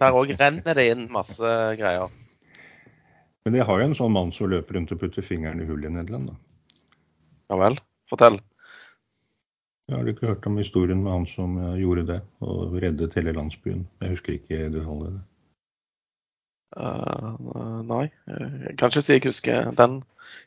Der 0.00 0.16
òg 0.16 0.32
renner 0.36 0.78
det 0.78 0.88
inn 0.92 1.06
masse 1.12 1.52
greier. 1.78 2.12
Men 3.46 3.60
jeg 3.60 3.66
har 3.68 3.80
jo 3.80 3.86
en 3.86 3.94
sånn 3.94 4.14
mann 4.14 4.32
som 4.34 4.50
løper 4.50 4.78
rundt 4.78 4.92
og 4.94 5.00
putter 5.00 5.24
fingeren 5.24 5.62
i 5.62 5.68
hullet 5.68 5.92
i 5.92 5.94
Nederland, 5.94 6.32
da. 6.32 6.36
Ja 7.52 7.58
vel. 7.60 7.78
Fortell. 8.10 8.40
Jeg 9.86 9.94
har 9.94 10.02
du 10.02 10.10
ikke 10.10 10.26
hørt 10.32 10.46
om 10.50 10.58
historien 10.58 11.02
med 11.04 11.12
han 11.12 11.26
som 11.30 11.54
gjorde 11.78 12.02
det, 12.08 12.18
og 12.42 12.74
reddet 12.82 13.14
hele 13.14 13.34
landsbyen? 13.36 13.84
Jeg 14.02 14.16
husker 14.16 14.34
ikke 14.34 14.66
detaljene. 14.74 15.22
Uh, 16.76 17.36
nei, 17.86 18.08
jeg 18.26 18.74
kan 18.76 18.90
ikke 18.90 19.04
si 19.04 19.14
jeg 19.14 19.24
husker 19.28 19.70
den 19.78 20.00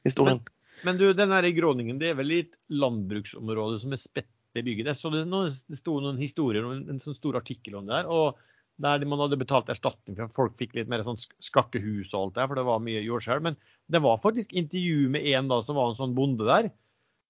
historien. 0.05 0.41
Men, 0.43 0.89
men 0.89 0.99
du, 0.99 1.05
den 1.15 1.31
her 1.33 1.47
i 1.47 1.53
Gråningen, 1.55 2.01
det 2.01 2.11
er 2.11 2.19
vel 2.19 2.35
et 2.35 2.51
landbruksområde 2.67 3.79
som 3.81 3.95
er 3.95 4.01
spredt 4.01 4.27
Jeg 4.59 4.95
Så 4.97 5.09
det, 5.13 5.23
det 5.69 5.77
sto 5.77 5.99
noen 6.01 6.19
historier, 6.19 6.65
en, 6.65 6.83
en 6.89 6.99
sånn 6.99 7.15
stor 7.15 7.37
artikkel 7.39 7.79
om 7.79 7.87
det 7.87 7.95
her. 7.95 8.11
og 8.11 8.37
der 8.79 9.03
man 9.09 9.19
hadde 9.23 9.39
betalt 9.39 9.69
erstatning 9.71 10.17
for 10.17 10.31
folk 10.35 10.55
fikk 10.59 10.77
litt 10.77 10.89
mer 10.91 11.03
sånn 11.03 11.19
skakkehus 11.19 12.13
og 12.13 12.19
alt 12.21 12.37
det, 12.37 12.47
for 12.47 12.59
det 12.59 12.65
var 12.69 12.83
mye 12.83 13.03
jordskjelv. 13.03 13.45
Men 13.49 13.59
det 13.91 14.01
var 14.03 14.21
faktisk 14.23 14.55
intervju 14.55 15.09
med 15.11 15.27
en 15.33 15.51
da 15.51 15.59
som 15.65 15.77
var 15.79 15.91
en 15.91 15.99
sånn 15.99 16.15
bonde 16.17 16.47
der, 16.47 16.71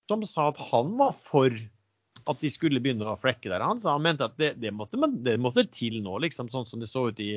som 0.09 0.23
sa 0.25 0.49
at 0.51 0.61
han 0.69 0.95
var 0.99 1.15
for 1.17 1.53
at 2.29 2.41
de 2.43 2.51
skulle 2.53 2.81
begynne 2.83 3.07
å 3.09 3.17
flekke 3.19 3.49
der. 3.49 3.65
Han 3.65 3.81
sa 3.81 3.95
han 3.95 4.05
mente 4.05 4.27
at 4.27 4.37
det, 4.37 4.53
det, 4.61 4.71
måtte, 4.75 4.99
det 5.25 5.37
måtte, 5.41 5.65
til 5.73 6.01
nå, 6.05 6.19
liksom, 6.25 6.51
sånn 6.53 6.67
som 6.69 6.81
det 6.81 6.89
så 6.89 7.07
ut 7.09 7.21
i, 7.23 7.35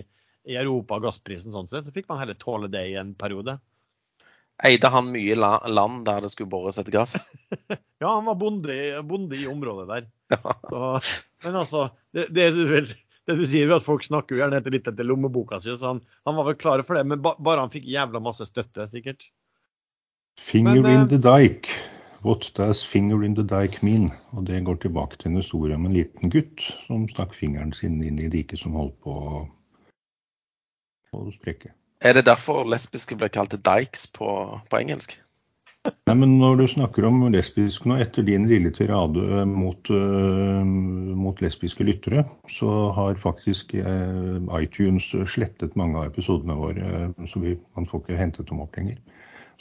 i 0.49 0.57
Europa, 0.59 1.01
gassprisen 1.01 1.55
sånn 1.55 1.71
sett. 1.71 1.89
Så 1.89 1.95
fikk 1.95 2.11
man 2.11 2.21
heller 2.21 2.37
tåle 2.39 2.69
det 2.73 2.85
i 2.91 2.99
en 3.01 3.15
periode. 3.19 3.57
Eide 4.63 4.91
han 4.93 5.09
mye 5.11 5.35
land 5.35 6.05
der 6.07 6.23
det 6.23 6.33
skulle 6.35 6.53
bores 6.53 6.79
etter 6.79 6.95
gass? 6.95 7.17
ja, 8.03 8.09
han 8.09 8.29
var 8.29 8.37
bonde, 8.39 8.77
bonde 9.09 9.39
i 9.41 9.49
området 9.51 9.89
der. 9.95 10.11
Ja. 10.33 10.55
Så, 10.65 10.81
men 11.45 11.57
altså, 11.61 11.81
det, 12.17 12.31
det 12.33 12.47
er 12.47 12.55
vel 12.71 12.87
det 13.29 13.37
du 13.39 13.45
sier, 13.47 13.69
er 13.69 13.79
at 13.79 13.87
folk 13.87 14.05
snakker 14.07 14.35
jo 14.35 14.43
gjerne 14.43 14.59
etter 14.59 14.75
litt 14.75 14.89
etter 14.91 15.07
lommeboka 15.07 15.61
si. 15.63 15.75
så 15.77 15.95
han, 15.95 16.03
han, 16.27 16.37
var 16.39 16.51
vel 16.51 16.59
klar 16.59 16.83
for 16.87 16.99
det, 16.99 17.07
men 17.09 17.23
ba, 17.23 17.37
bare 17.39 17.65
han 17.65 17.73
fikk 17.73 17.87
jævla 17.91 18.23
masse 18.23 18.47
støtte, 18.49 18.89
sikkert. 18.91 19.29
Finger 20.41 20.81
men, 20.81 20.93
in 20.93 21.01
eh, 21.05 21.11
the 21.13 21.21
dike. 21.23 21.71
What 22.23 22.51
does 22.55 22.83
finger 22.87 23.25
in 23.25 23.35
the 23.35 23.43
dike 23.43 23.83
mean? 23.83 24.13
Og 24.33 24.47
det 24.47 24.65
går 24.65 24.79
tilbake 24.83 25.19
til 25.19 25.33
en 25.33 25.41
historie 25.43 25.75
om 25.75 25.87
en 25.87 25.97
liten 25.97 26.31
gutt 26.31 26.63
som 26.87 27.09
stakk 27.11 27.35
fingeren 27.35 27.75
sin 27.75 27.99
inn 28.03 28.21
i 28.23 28.31
diket 28.31 28.63
som 28.63 28.79
holdt 28.79 28.99
på 29.03 29.17
å 31.13 31.25
sprekke. 31.35 31.75
Er 32.03 32.17
det 32.17 32.25
derfor 32.27 32.65
lesbiske 32.67 33.19
ble 33.19 33.29
kalt 33.31 33.55
dikes 33.55 34.09
på, 34.11 34.29
på 34.71 34.79
engelsk? 34.79 35.19
Nei, 35.83 36.15
men 36.15 36.37
Når 36.39 36.61
du 36.61 36.65
snakker 36.71 37.07
om 37.09 37.25
lesbisk 37.35 37.89
nå, 37.91 37.97
etter 38.03 38.23
din 38.27 38.45
lille 38.47 38.71
tirade 38.75 39.43
mot, 39.51 39.91
uh, 39.91 40.63
mot, 40.63 41.41
lesbiske 41.43 41.87
lyttere, 41.87 42.23
så 42.55 42.93
har 42.95 43.19
faktisk 43.19 43.75
uh, 43.75 44.39
iTunes 44.61 45.09
slettet 45.33 45.75
mange 45.79 45.99
av 45.99 46.13
episodene 46.13 46.55
våre. 46.59 46.91
Uh, 47.11 47.27
så 47.27 47.43
vi, 47.43 47.57
man 47.79 47.89
får 47.91 48.05
ikke 48.05 48.21
hentet 48.21 48.51
dem 48.51 48.63
opp 48.63 48.79
lenger. 48.79 49.01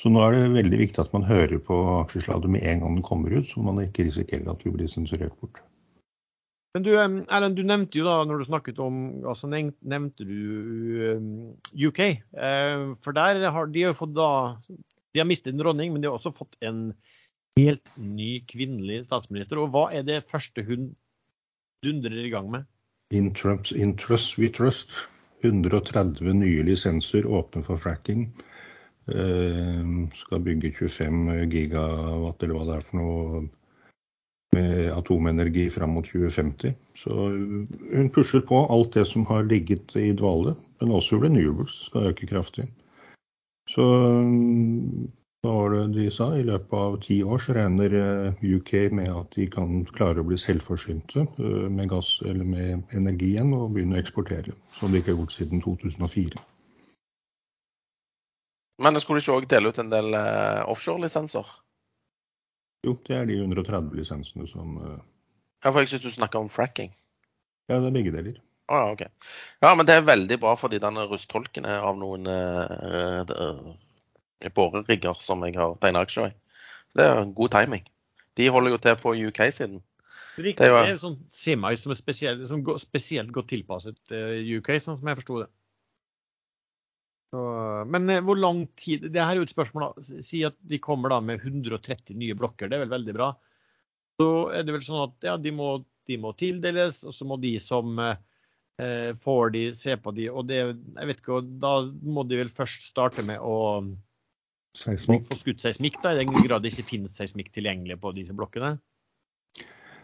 Så 0.01 0.11
nå 0.13 0.21
er 0.21 0.37
det 0.37 0.53
veldig 0.53 0.81
viktig 0.83 1.01
at 1.01 1.15
man 1.15 1.25
hører 1.25 1.57
på 1.61 1.79
Aksjeslaget 2.03 2.53
med 2.53 2.67
en 2.69 2.85
gang 2.85 2.99
den 2.99 3.05
kommer 3.05 3.33
ut, 3.33 3.49
så 3.49 3.65
man 3.65 3.81
ikke 3.81 4.05
risikerer 4.05 4.53
at 4.53 4.61
vi 4.65 4.75
blir 4.77 4.89
sensurert 4.93 5.33
bort. 5.41 5.63
Men 6.77 6.85
du, 6.85 6.93
Erlend, 6.95 7.57
du 7.57 7.65
nevnte 7.65 7.97
jo 7.97 8.05
da, 8.05 8.21
når 8.29 8.41
du 8.41 8.47
snakket 8.47 8.77
om 8.79 9.01
altså 9.27 9.49
nevnte 9.49 10.23
du 10.23 11.17
UK. 11.75 11.99
For 13.03 13.17
der 13.17 13.43
har 13.51 13.67
de 13.67 13.83
jo 13.83 13.91
fått 13.97 14.13
da 14.15 14.29
de 15.13 15.21
har 15.21 15.27
mistet 15.29 15.53
en 15.53 15.61
dronning, 15.61 15.93
men 15.93 16.03
de 16.03 16.09
har 16.09 16.17
også 16.17 16.33
fått 16.35 16.57
en 16.65 16.91
helt 17.59 17.89
ny 17.97 18.41
kvinnelig 18.47 19.05
statsminister. 19.07 19.59
Og 19.59 19.73
hva 19.73 19.87
er 19.95 20.05
det 20.07 20.23
første 20.29 20.63
hun 20.67 20.91
dundrer 21.85 22.25
i 22.25 22.31
gang 22.33 22.51
med? 22.51 22.67
Interest, 23.11 23.73
interest 23.75 24.37
we 24.39 24.49
trust. 24.49 24.95
130 25.41 26.35
nye 26.37 26.63
lisenser 26.67 27.25
åpne 27.25 27.63
for 27.65 27.81
fracking. 27.81 28.27
Uh, 29.11 30.05
skal 30.21 30.43
bygge 30.45 30.69
25 30.77 31.49
gigawatt 31.51 32.43
eller 32.45 32.53
hva 32.55 32.67
det 32.67 32.75
er 32.77 32.85
for 32.85 32.99
noe 33.01 33.41
med 34.51 34.91
atomenergi 34.91 35.69
fram 35.71 35.95
mot 35.95 36.05
2050. 36.05 36.75
Så 36.99 37.15
hun 37.95 38.11
pusher 38.13 38.43
på 38.45 38.65
alt 38.69 38.93
det 38.93 39.07
som 39.09 39.25
har 39.25 39.47
ligget 39.47 39.95
i 39.95 40.11
dvale. 40.11 40.55
Men 40.81 40.93
også 40.97 41.21
renewables 41.23 41.85
skal 41.87 42.11
øke 42.11 42.27
kraftig. 42.27 42.67
Så 43.71 43.87
hva 45.41 45.53
var 45.55 45.71
det 45.73 45.85
de 45.95 46.03
sa? 46.13 46.27
I 46.37 46.43
løpet 46.45 46.73
av 46.77 46.95
ti 47.01 47.15
år 47.25 47.39
så 47.41 47.55
regner 47.57 47.93
eh, 47.97 48.41
UK 48.57 48.73
med 48.93 49.07
at 49.09 49.31
de 49.33 49.47
kan 49.49 49.79
klare 49.89 50.21
å 50.21 50.27
bli 50.27 50.37
selvforsynte 50.37 51.23
eh, 51.25 51.63
med 51.65 51.89
gass 51.89 52.11
eller 52.21 52.45
med 52.45 52.93
energi 52.93 53.31
igjen 53.31 53.55
og 53.57 53.71
begynne 53.73 53.97
å 53.97 54.03
eksportere. 54.03 54.53
Som 54.77 54.93
de 54.93 55.01
ikke 55.01 55.15
har 55.15 55.23
gjort 55.23 55.33
siden 55.33 55.63
2004. 55.65 56.43
Men 58.85 59.01
skulle 59.01 59.17
de 59.17 59.25
ikke 59.25 59.39
òg 59.39 59.49
dele 59.49 59.73
ut 59.73 59.81
en 59.81 59.89
del 59.89 60.13
eh, 60.19 60.61
offshore-lisenser? 60.69 61.49
Jo, 62.85 62.93
det 63.09 63.17
er 63.17 63.25
de 63.29 63.41
130 63.41 63.97
lisensene 63.97 64.45
som 64.49 64.77
Ja, 64.81 65.69
for 65.69 65.81
jeg 65.81 65.89
syns 65.89 66.05
du 66.05 66.13
snakker 66.13 66.41
om 66.41 66.53
fracking. 66.53 66.93
Ja, 67.69 67.79
det 67.79 67.89
er 67.89 67.97
begge 67.97 68.13
deler. 68.13 68.37
Ah, 68.71 68.91
okay. 68.93 69.11
Ja, 69.59 69.73
men 69.75 69.87
det 69.87 69.97
er 69.97 70.07
veldig 70.07 70.37
bra 70.39 70.55
for 70.59 70.71
de 70.71 70.79
rusttolken 70.79 71.67
er 71.67 71.83
av 71.83 71.97
noen 71.99 72.27
uh, 72.29 73.27
uh, 73.27 74.51
borerigger 74.55 75.19
som 75.19 75.43
jeg 75.43 75.57
har 75.59 75.75
tegna 75.83 76.05
aksjer 76.05 76.29
i. 76.29 76.35
Det 76.95 77.07
er 77.07 77.33
god 77.35 77.51
timing. 77.55 77.83
De 78.39 78.47
holder 78.47 78.75
jo 78.75 78.81
til 78.83 78.99
på 79.01 79.15
UK-siden. 79.27 79.81
Det, 80.37 80.53
det, 80.55 80.69
er 80.71 80.93
jo 80.93 81.01
sånn 81.01 81.17
semai 81.31 81.73
som 81.79 81.91
er 81.91 81.99
spesielt, 81.99 82.45
som 82.47 82.61
går, 82.63 82.79
spesielt 82.79 83.33
godt 83.35 83.51
tilpasset 83.51 83.99
uh, 84.15 84.39
UK, 84.39 84.77
sånn 84.79 85.01
som 85.01 85.11
jeg 85.11 85.19
forsto 85.19 85.41
det. 85.43 85.49
Så, 87.31 87.41
men 87.87 88.09
eh, 88.11 88.19
hvor 88.27 88.35
lang 88.35 88.65
tid 88.75 89.05
Det 89.07 89.21
her 89.23 89.37
er 89.37 89.39
jo 89.39 89.45
et 89.47 89.53
spørsmål. 89.53 89.85
da. 89.87 90.19
Si 90.23 90.41
at 90.47 90.57
de 90.67 90.81
kommer 90.83 91.13
da 91.13 91.21
med 91.23 91.39
130 91.39 92.17
nye 92.19 92.35
blokker. 92.35 92.67
Det 92.67 92.75
er 92.75 92.83
vel 92.85 92.95
veldig 92.95 93.15
bra. 93.15 93.29
Så 94.19 94.27
er 94.51 94.65
det 94.67 94.75
vel 94.75 94.83
sånn 94.83 95.05
at 95.05 95.29
ja, 95.29 95.37
de 95.39 95.53
må, 95.55 95.77
de 96.09 96.17
må 96.19 96.33
tildeles, 96.39 97.01
og 97.07 97.15
så 97.15 97.27
må 97.27 97.39
de 97.41 97.55
som 97.63 97.95
eh, 98.03 98.19
får 99.21 99.51
de, 99.53 99.59
se 99.77 99.93
på 99.99 100.13
de. 100.15 100.29
Og 100.31 100.47
det, 100.49 100.61
jeg 100.61 101.09
vet 101.09 101.19
ikke, 101.19 101.41
da 101.61 101.73
må 102.01 102.23
de 102.25 102.39
vel 102.39 102.49
først 102.55 102.87
starte 102.87 103.21
med 103.27 103.43
å 103.43 103.57
Seismikk. 104.77 105.27
få 105.27 105.37
skutt 105.37 105.61
seismikk, 105.61 105.99
da, 106.01 106.13
i 106.15 106.23
den 106.23 106.31
grad 106.45 106.63
det 106.63 106.71
ikke 106.71 106.87
finnes 106.93 107.17
seismikk 107.19 107.51
tilgjengelig 107.55 107.99
på 108.01 108.13
disse 108.15 108.33
blokkene. 108.35 108.77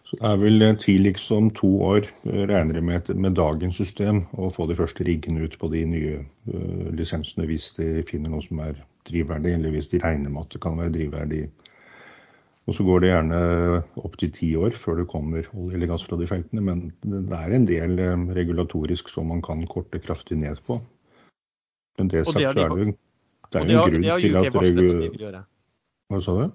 Så 0.08 0.16
det 0.20 0.28
er 0.30 0.38
vel 0.40 0.64
eh, 0.64 0.76
tidligst 0.80 1.32
om 1.36 1.50
to 1.56 1.70
år, 1.84 2.06
eh, 2.28 2.44
regner 2.48 2.80
jeg 2.80 2.88
med, 2.88 3.10
med 3.16 3.36
dagens 3.36 3.80
system, 3.80 4.22
å 4.40 4.52
få 4.54 4.68
de 4.70 4.78
første 4.80 5.04
riggene 5.08 5.44
ut 5.44 5.58
på 5.60 5.68
de 5.74 5.84
nye 5.88 6.20
uh, 6.48 6.86
lisensene 6.96 7.48
hvis 7.50 7.74
de 7.76 8.06
finner 8.08 8.32
noe 8.32 8.46
som 8.46 8.62
er 8.64 8.80
drivverdig, 9.10 9.58
eller 9.58 9.76
hvis 9.76 9.90
de 9.92 10.00
regner 10.04 10.32
med 10.32 10.46
at 10.46 10.56
det 10.56 10.62
kan 10.64 10.80
være 10.80 10.96
drivverdig. 10.96 11.42
Og 12.68 12.76
så 12.76 12.84
går 12.84 13.04
det 13.04 13.10
gjerne 13.14 13.40
opptil 14.04 14.32
ti 14.36 14.50
år 14.60 14.76
før 14.76 15.00
det 15.00 15.08
kommer 15.08 15.46
olje 15.56 15.78
eller 15.78 15.88
gass 15.94 16.04
fra 16.04 16.20
de 16.20 16.28
feltene, 16.28 16.64
men 16.68 16.82
det 17.02 17.38
er 17.38 17.56
en 17.56 17.68
del 17.68 17.96
uh, 18.02 18.26
regulatorisk 18.36 19.12
som 19.14 19.30
man 19.32 19.40
kan 19.46 19.64
korte 19.72 20.02
kraftig 20.04 20.36
ned 20.42 20.60
på. 20.68 20.82
Men 21.98 22.12
det 22.12 22.26
sagt 22.28 22.42
det 22.42 22.50
har 22.50 22.58
så 22.60 22.66
er 22.66 22.76
det, 22.76 22.98
det 23.48 23.62
er 23.62 23.72
en 23.72 23.94
grunn 23.94 24.08
til 24.20 24.40
at 24.42 24.50
de 24.52 24.74
regu-. 24.84 25.44
Hva 26.12 26.22
sa 26.24 26.36
du? 26.42 26.46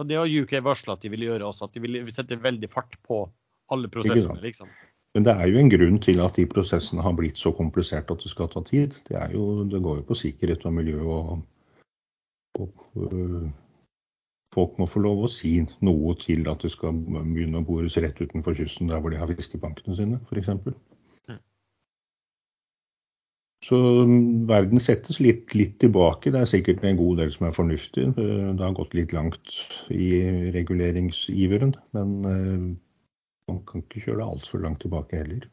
Og 0.00 0.08
det 0.08 0.16
har 0.16 0.32
UK 0.42 0.56
varslet 0.64 0.96
at 0.96 1.04
de 1.04 1.12
vil 1.12 1.26
gjøre 1.28 1.46
også, 1.46 1.68
at 1.68 1.76
de 1.76 1.82
vil 1.84 2.14
sette 2.14 2.38
veldig 2.40 2.70
fart 2.72 2.96
på 3.06 3.22
alle 3.70 3.90
prosessene. 3.92 4.40
liksom. 4.42 4.70
Men 5.14 5.26
det 5.26 5.32
er 5.34 5.50
jo 5.50 5.58
en 5.58 5.70
grunn 5.70 5.98
til 6.02 6.20
at 6.22 6.36
de 6.38 6.46
prosessene 6.50 7.02
har 7.02 7.14
blitt 7.18 7.38
så 7.38 7.50
kompliserte 7.54 8.14
at 8.14 8.22
det 8.22 8.30
skal 8.30 8.50
ta 8.50 8.62
tid. 8.66 8.94
Det, 9.08 9.16
er 9.18 9.34
jo, 9.34 9.64
det 9.70 9.82
går 9.82 10.00
jo 10.00 10.06
på 10.06 10.18
sikkerhet 10.18 10.66
og 10.66 10.74
miljø 10.76 11.00
og, 11.02 11.40
og 12.62 12.86
øh, 13.06 13.50
Folk 14.54 14.78
må 14.82 14.86
få 14.90 15.02
lov 15.04 15.24
å 15.24 15.30
si 15.30 15.60
noe 15.86 16.14
til 16.18 16.48
at 16.50 16.64
det 16.64 16.72
skal 16.74 16.96
begynne 17.06 17.60
å 17.60 17.66
bores 17.66 17.98
rett 18.02 18.18
utenfor 18.18 18.56
kysten 18.58 18.90
der 18.90 19.02
hvor 19.02 19.14
de 19.14 19.20
har 19.20 19.30
fiskebankene 19.30 19.94
sine, 19.98 20.18
f.eks. 20.26 20.50
Så 23.60 23.76
mm, 24.08 24.48
verden 24.48 24.80
settes 24.80 25.20
litt, 25.20 25.52
litt 25.54 25.76
tilbake. 25.82 26.32
Det 26.32 26.40
er 26.40 26.48
sikkert 26.48 26.84
en 26.84 26.98
god 26.98 27.20
del 27.20 27.32
som 27.34 27.46
er 27.46 27.56
fornuftig. 27.56 28.06
Eh, 28.08 28.46
Det 28.56 28.64
har 28.64 28.76
gått 28.76 28.96
litt 28.96 29.12
langt 29.12 29.56
i 29.92 30.10
reguleringsiveren. 30.56 31.74
Men 31.96 32.14
eh, 32.24 32.64
man 33.50 33.62
kan 33.68 33.84
ikke 33.84 34.06
kjøre 34.06 34.22
det 34.22 34.28
altfor 34.32 34.64
langt 34.64 34.80
tilbake 34.86 35.20
heller. 35.20 35.44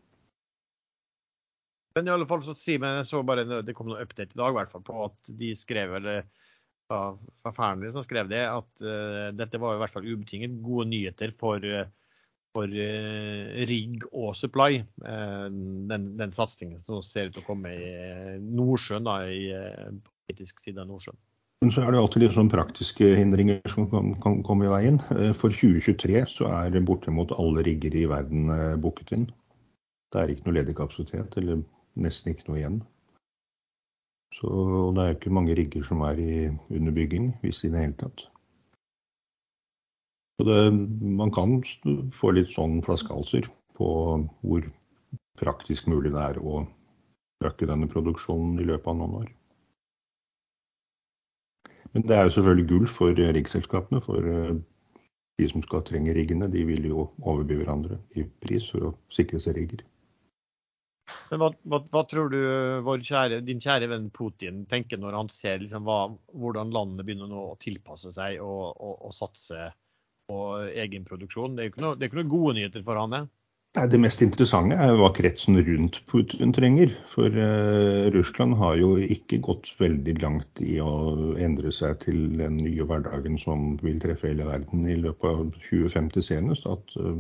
Men 1.97 2.07
i 2.07 2.13
alle 2.13 2.27
fall 2.29 2.43
så 2.45 2.53
sier 2.55 2.79
men 2.79 2.99
jeg 2.99 3.09
så 3.09 3.23
bare 3.25 3.43
det 3.65 3.73
kom 3.75 3.89
noe 3.89 4.03
update 4.03 4.35
i 4.35 4.39
dag 4.39 4.53
i 4.53 4.57
hvert 4.59 4.73
fall 4.73 4.83
på 4.85 4.97
at 5.07 5.31
de 5.39 5.53
skrev 5.57 5.95
eller 5.97 6.27
fra, 6.88 7.01
fra 7.41 7.53
Fearnley 7.53 7.91
som 7.91 8.05
skrev 8.05 8.29
det, 8.31 8.43
at 8.47 8.83
uh, 8.83 9.29
dette 9.35 9.61
var 9.61 9.75
i 9.75 9.81
hvert 9.81 9.93
fall 9.93 10.07
ubetinget 10.07 10.57
gode 10.63 10.88
nyheter 10.91 11.33
for, 11.39 11.63
eh, 11.63 11.89
for 12.55 12.71
uh, 12.71 13.63
rigg 13.69 14.07
og 14.11 14.35
supply. 14.39 14.81
Uh, 15.03 15.47
den, 15.91 16.11
den 16.19 16.35
satsingen 16.35 16.79
som 16.81 17.03
ser 17.05 17.29
ut 17.29 17.38
til 17.38 17.45
å 17.45 17.49
komme 17.49 17.73
i 17.75 18.38
Nordsjøen, 18.43 19.07
da, 19.07 19.19
i 19.27 19.51
politisk 20.27 20.63
side 20.63 20.83
av 20.83 20.89
Nordsjøen. 20.91 21.19
Men 21.65 21.71
så 21.73 21.81
er 21.81 21.89
det 21.89 21.97
alltid 21.97 22.21
litt 22.21 22.35
sånn 22.35 22.51
praktiske 22.53 23.15
hindringer 23.17 23.63
som 23.73 23.88
kan, 23.89 24.11
kan 24.21 24.43
komme 24.45 24.67
i 24.67 24.69
veien. 24.69 24.99
For 25.33 25.49
2023 25.49 26.19
så 26.29 26.51
er 26.53 26.75
bortimot 26.85 27.33
alle 27.33 27.63
rigger 27.65 27.95
i 27.97 28.03
verden 28.11 28.51
booket 28.83 29.15
inn. 29.15 29.23
Det 30.13 30.21
er 30.21 30.29
ikke 30.29 30.45
noe 30.45 30.59
ledig 30.59 30.75
kapasitet, 30.77 31.33
eller 31.41 31.63
nesten 31.97 32.35
ikke 32.35 32.45
noe 32.51 32.59
igjen. 32.59 32.77
Så 34.38 34.47
og 34.49 34.95
det 34.95 35.03
er 35.03 35.11
jo 35.11 35.17
ikke 35.17 35.33
mange 35.33 35.55
rigger 35.57 35.85
som 35.85 36.03
er 36.05 36.19
i 36.21 36.33
underbygging, 36.69 37.31
hvis 37.41 37.63
i 37.65 37.71
det 37.73 37.81
hele 37.81 37.97
tatt. 37.97 38.27
Så 40.38 40.45
det, 40.45 40.57
man 41.17 41.33
kan 41.33 41.57
få 42.13 42.35
litt 42.38 42.51
sånn 42.53 42.83
flaskehalser 42.85 43.47
på 43.77 43.88
hvor 44.45 44.67
praktisk 45.41 45.89
mulig 45.89 46.13
det 46.13 46.21
er 46.21 46.38
å 46.38 46.61
øke 47.45 47.69
denne 47.69 47.89
produksjonen 47.89 48.61
i 48.61 48.67
løpet 48.69 48.93
av 48.93 48.99
noen 48.99 49.17
år. 49.23 49.33
Men 51.93 52.05
det 52.05 52.17
er 52.17 52.27
jo 52.27 52.35
selvfølgelig 52.38 52.69
gull 52.69 52.88
for 52.91 53.21
riggselskapene. 53.38 54.01
For 54.05 54.29
eh, 54.29 54.55
de 55.41 55.49
som 55.49 55.63
skal 55.65 55.85
trenge 55.88 56.13
riggene, 56.13 56.49
de 56.53 56.65
vil 56.67 56.89
jo 56.89 57.07
overby 57.23 57.57
hverandre 57.61 57.97
i 58.17 58.25
pris 58.43 58.67
for 58.69 58.89
å 58.89 58.95
sikre 59.13 59.41
seg 59.41 59.57
rigger. 59.57 59.85
Men 61.31 61.41
hva, 61.41 61.49
hva, 61.67 61.81
hva 61.93 62.03
tror 62.09 62.31
du 62.33 62.39
vår 62.85 63.03
kjære, 63.07 63.41
din 63.47 63.61
kjære 63.63 63.89
venn 63.91 64.09
Putin 64.15 64.63
tenker 64.71 64.99
når 65.01 65.17
han 65.21 65.31
ser 65.33 65.61
liksom 65.63 65.87
hva, 65.87 65.99
hvordan 66.35 66.73
landet 66.75 67.07
begynner 67.07 67.31
nå 67.31 67.49
å 67.51 67.57
tilpasse 67.61 68.13
seg 68.15 68.41
og, 68.43 68.75
og, 68.75 68.93
og 69.09 69.15
satse 69.15 69.71
på 70.27 70.43
egenproduksjon? 70.85 71.55
Det 71.55 71.63
er 71.63 71.69
jo 71.69 71.75
ikke 71.75 71.95
ikke 72.07 72.21
noe 72.21 72.31
gode 72.31 72.57
nyheter 72.59 72.85
for 72.87 72.99
han, 72.99 73.15
det. 73.15 73.25
Det 73.77 73.99
mest 74.01 74.23
interessante 74.25 74.73
er 74.81 74.95
hva 74.97 75.11
kretsen 75.13 75.59
rundt 75.61 75.99
Putin 76.09 76.53
trenger. 76.55 76.93
For 77.11 77.29
eh, 77.29 78.07
Russland 78.15 78.55
har 78.57 78.77
jo 78.79 78.95
ikke 78.97 79.37
gått 79.45 79.69
veldig 79.77 80.15
langt 80.23 80.61
i 80.63 80.79
å 80.81 81.35
endre 81.37 81.69
seg 81.75 81.99
til 82.01 82.23
den 82.39 82.57
nye 82.63 82.87
hverdagen 82.89 83.37
som 83.37 83.75
vil 83.83 83.99
treffe 84.01 84.31
hele 84.31 84.47
verden 84.47 84.87
i 84.89 84.97
løpet 84.97 85.29
av 85.29 85.51
2050 85.67 86.25
senest. 86.25 86.65
At 86.65 86.95
eh, 86.97 87.19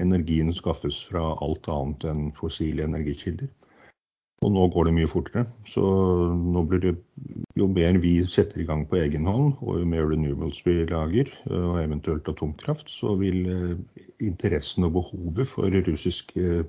energien 0.00 0.52
skaffes 0.56 1.02
fra 1.10 1.32
alt 1.44 1.68
annet 1.70 2.06
enn 2.10 2.28
fossile 2.36 2.86
energikilder. 2.86 3.50
Og 4.40 4.52
nå 4.54 4.62
går 4.72 4.88
det 4.88 4.92
mye 4.96 5.08
fortere. 5.10 5.42
Så 5.68 5.82
nå 6.32 6.62
blir 6.68 6.80
det 6.80 6.92
jo 7.60 7.66
mer 7.68 7.98
vi 8.00 8.14
setter 8.24 8.62
i 8.62 8.68
gang 8.68 8.86
på 8.88 8.96
egen 8.96 9.28
hånd, 9.28 9.58
og 9.60 9.82
jo 9.82 9.88
mer 9.88 10.06
renewables 10.08 10.62
vi 10.64 10.78
lager, 10.88 11.28
og 11.52 11.76
eventuelt 11.82 12.28
atomkraft, 12.32 12.88
så 12.88 13.12
vil 13.20 13.42
eh, 13.52 14.06
interessen 14.24 14.88
og 14.88 14.94
behovet 14.96 15.50
for 15.50 15.76
russisk 15.90 16.32
eh, 16.40 16.64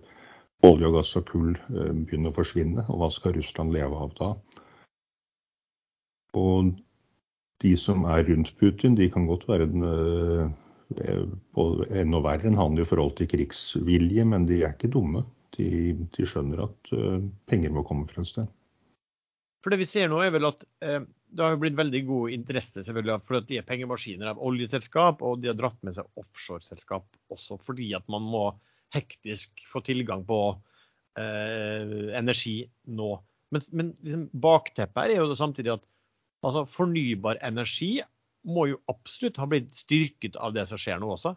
olje 0.68 0.90
og 0.90 0.98
gass 0.98 1.16
og 1.16 1.30
kull 1.32 1.54
eh, 1.56 1.94
begynne 1.96 2.34
å 2.34 2.36
forsvinne. 2.36 2.84
Og 2.92 3.00
hva 3.00 3.12
skal 3.16 3.38
Russland 3.40 3.72
leve 3.72 4.04
av 4.04 4.12
da? 4.20 4.34
Og 6.36 6.76
de 7.64 7.72
som 7.80 8.04
er 8.10 8.26
rundt 8.28 8.52
Putin, 8.60 9.00
de 9.00 9.08
kan 9.14 9.30
godt 9.30 9.48
være 9.48 9.70
en, 9.70 10.52
eh, 11.04 11.24
både 11.56 11.88
enda 12.02 12.22
verre 12.26 12.50
enn 12.50 12.60
han 12.60 12.80
i 12.80 12.88
forhold 12.88 13.16
til 13.20 13.30
krigsvilje, 13.32 14.26
men 14.28 14.48
de 14.50 14.62
er 14.64 14.76
ikke 14.76 14.92
dumme. 14.94 15.24
De, 15.58 15.94
de 16.16 16.28
skjønner 16.28 16.66
at 16.68 16.92
eh, 16.96 17.24
penger 17.52 17.74
må 17.76 17.86
komme 17.88 18.08
fra 18.10 18.24
et 18.24 18.32
sted. 18.32 18.52
For 19.62 19.74
det 19.74 19.82
vi 19.84 19.90
ser 19.90 20.10
nå 20.10 20.22
er 20.26 20.34
vel 20.34 20.48
at 20.50 20.64
eh, 20.86 21.04
det 21.32 21.46
har 21.46 21.60
blitt 21.60 21.78
veldig 21.78 22.02
god 22.08 22.34
interesse 22.36 22.84
selvfølgelig 22.84 23.22
for 23.28 23.40
at 23.40 23.48
de 23.50 23.60
er 23.62 23.68
pengemaskiner 23.68 24.34
av 24.34 24.42
oljeselskap, 24.44 25.22
og 25.24 25.42
de 25.42 25.52
har 25.52 25.58
dratt 25.60 25.80
med 25.86 25.96
seg 25.96 26.10
offshoreselskap 26.20 27.08
også 27.32 27.60
fordi 27.64 27.92
at 27.98 28.08
man 28.12 28.26
må 28.28 28.46
hektisk 28.92 29.62
få 29.72 29.84
tilgang 29.86 30.26
på 30.28 30.40
eh, 31.20 32.12
energi 32.20 32.58
nå. 32.92 33.14
Men, 33.52 33.68
men 33.72 33.94
liksom, 34.04 34.28
bakteppet 34.44 35.14
er 35.14 35.22
jo 35.22 35.38
samtidig 35.38 35.76
at 35.78 35.86
altså, 36.44 36.66
fornybar 36.68 37.40
energi 37.48 38.00
må 38.48 38.68
jo 38.72 38.80
absolutt 38.92 39.38
ha 39.42 39.48
blitt 39.50 39.74
styrket 39.76 40.38
av 40.42 40.56
det 40.56 40.66
som 40.70 40.80
skjer 40.82 41.02
nå 41.02 41.12
også. 41.14 41.36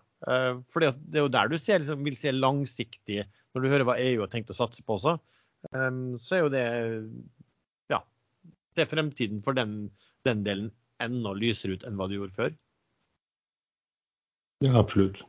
For 0.72 0.80
det 0.84 1.18
er 1.18 1.26
jo 1.26 1.32
der 1.32 1.50
du 1.52 1.59
ser, 1.61 1.82
liksom, 1.82 2.05
vil 2.07 2.16
se 2.16 2.32
langsiktig, 2.32 3.24
når 3.55 3.64
du 3.64 3.70
hører 3.70 3.86
hva 3.88 3.98
EU 4.00 4.22
har 4.22 4.32
tenkt 4.32 4.52
å 4.52 4.57
satse 4.57 4.82
på 4.84 4.96
også, 4.96 5.18
eh, 5.70 6.00
så 6.20 6.36
er 6.36 6.42
jo 6.42 6.55
det 6.55 6.64
ja, 7.92 8.00
det 8.74 8.86
er 8.86 8.90
fremtiden 8.90 9.44
for 9.44 9.57
den, 9.57 9.92
den 10.26 10.42
delen 10.46 10.72
enda 11.02 11.34
lysere 11.36 11.76
ut 11.76 11.86
enn 11.86 11.98
hva 11.98 12.09
du 12.09 12.16
gjorde 12.16 12.38
før. 12.38 12.52
Ja, 14.64 14.78
absolutt. 14.80 15.22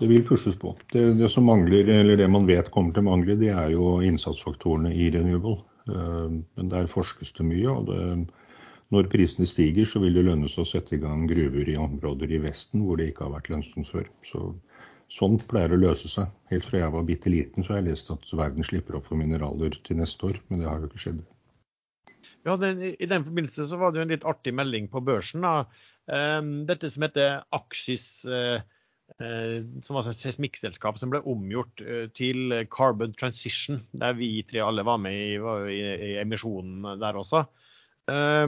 Det 0.00 0.08
vil 0.08 0.24
pushes 0.24 0.56
på. 0.56 0.72
Det, 0.94 1.02
det 1.20 1.28
som 1.28 1.44
mangler, 1.44 1.88
eller 1.92 2.16
det 2.16 2.28
man 2.32 2.46
vet 2.48 2.70
kommer 2.72 2.94
til 2.96 3.04
å 3.04 3.10
mangle, 3.10 3.36
det 3.36 3.50
er 3.52 3.74
jo 3.74 3.98
innsatsfaktorene 4.06 4.94
i 4.96 5.10
renewable. 5.12 5.58
Eh, 5.90 6.38
Men 6.56 6.72
der 6.72 6.88
forskes 6.88 7.34
det 7.36 7.44
mye. 7.44 7.68
og 7.68 7.90
det, 7.90 8.00
Når 8.90 9.06
prisene 9.10 9.46
stiger, 9.46 9.86
så 9.86 10.00
vil 10.02 10.16
det 10.18 10.24
lønne 10.26 10.48
seg 10.50 10.64
å 10.64 10.68
sette 10.68 10.96
i 10.96 11.02
gang 11.02 11.28
gruver 11.30 11.68
i 11.70 11.78
områder 11.78 12.32
i 12.34 12.40
Vesten 12.42 12.82
hvor 12.82 12.98
det 12.98 13.12
ikke 13.12 13.28
har 13.28 13.36
vært 13.36 13.50
lønnsomt 13.52 13.86
før. 13.86 14.08
Så, 14.26 14.48
sånn 15.14 15.38
pleier 15.50 15.74
å 15.74 15.78
løse 15.78 16.10
seg. 16.10 16.32
Helt 16.50 16.66
fra 16.66 16.80
jeg 16.82 16.94
var 16.94 17.06
bitte 17.06 17.30
liten, 17.30 17.62
så 17.62 17.74
har 17.74 17.80
jeg 17.80 17.92
lest 17.92 18.10
at 18.14 18.32
verden 18.34 18.66
slipper 18.66 18.98
opp 18.98 19.06
for 19.06 19.20
mineraler 19.20 19.78
til 19.86 20.00
neste 20.00 20.32
år, 20.32 20.40
men 20.48 20.62
det 20.62 20.66
har 20.70 20.82
jo 20.82 20.90
ikke 20.90 21.04
skjedd. 21.04 21.22
Ja, 22.48 22.56
den, 22.56 22.82
I 22.90 23.06
den 23.06 23.24
forbindelse 23.28 23.68
så 23.70 23.78
var 23.78 23.92
det 23.92 24.00
jo 24.00 24.08
en 24.08 24.12
litt 24.14 24.26
artig 24.26 24.56
melding 24.58 24.90
på 24.90 25.04
børsen. 25.06 25.46
da. 25.46 25.54
Eh, 26.10 26.42
Dette 26.66 26.90
som 26.90 27.06
heter 27.06 27.44
Axis, 27.54 28.24
eh, 28.26 28.64
eh, 29.22 29.56
som 29.86 30.00
var 30.00 30.10
et 30.10 30.18
seismikkselskap 30.18 30.98
som 30.98 31.14
ble 31.14 31.22
omgjort 31.30 31.84
eh, 31.84 32.08
til 32.16 32.58
Carbon 32.74 33.14
Transition, 33.14 33.84
der 33.92 34.18
vi 34.18 34.32
tre 34.50 34.66
alle 34.66 34.86
var 34.88 34.98
med 34.98 35.14
i, 35.14 35.34
i, 35.38 35.80
i 36.10 36.12
emisjonen 36.24 36.96
der 36.98 37.22
også. 37.22 37.46
Eh, 38.08 38.46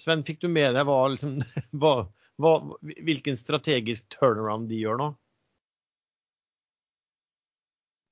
Sven, 0.00 0.24
fikk 0.28 0.40
du 0.44 0.48
med 0.52 0.74
deg 0.76 0.84
hva, 0.88 0.98
liksom, 1.14 1.38
hva, 1.80 1.94
hva, 2.40 2.52
hvilken 3.06 3.36
strategisk 3.40 4.08
turnaround 4.18 4.68
de 4.70 4.82
gjør 4.82 5.00
nå? 5.00 5.08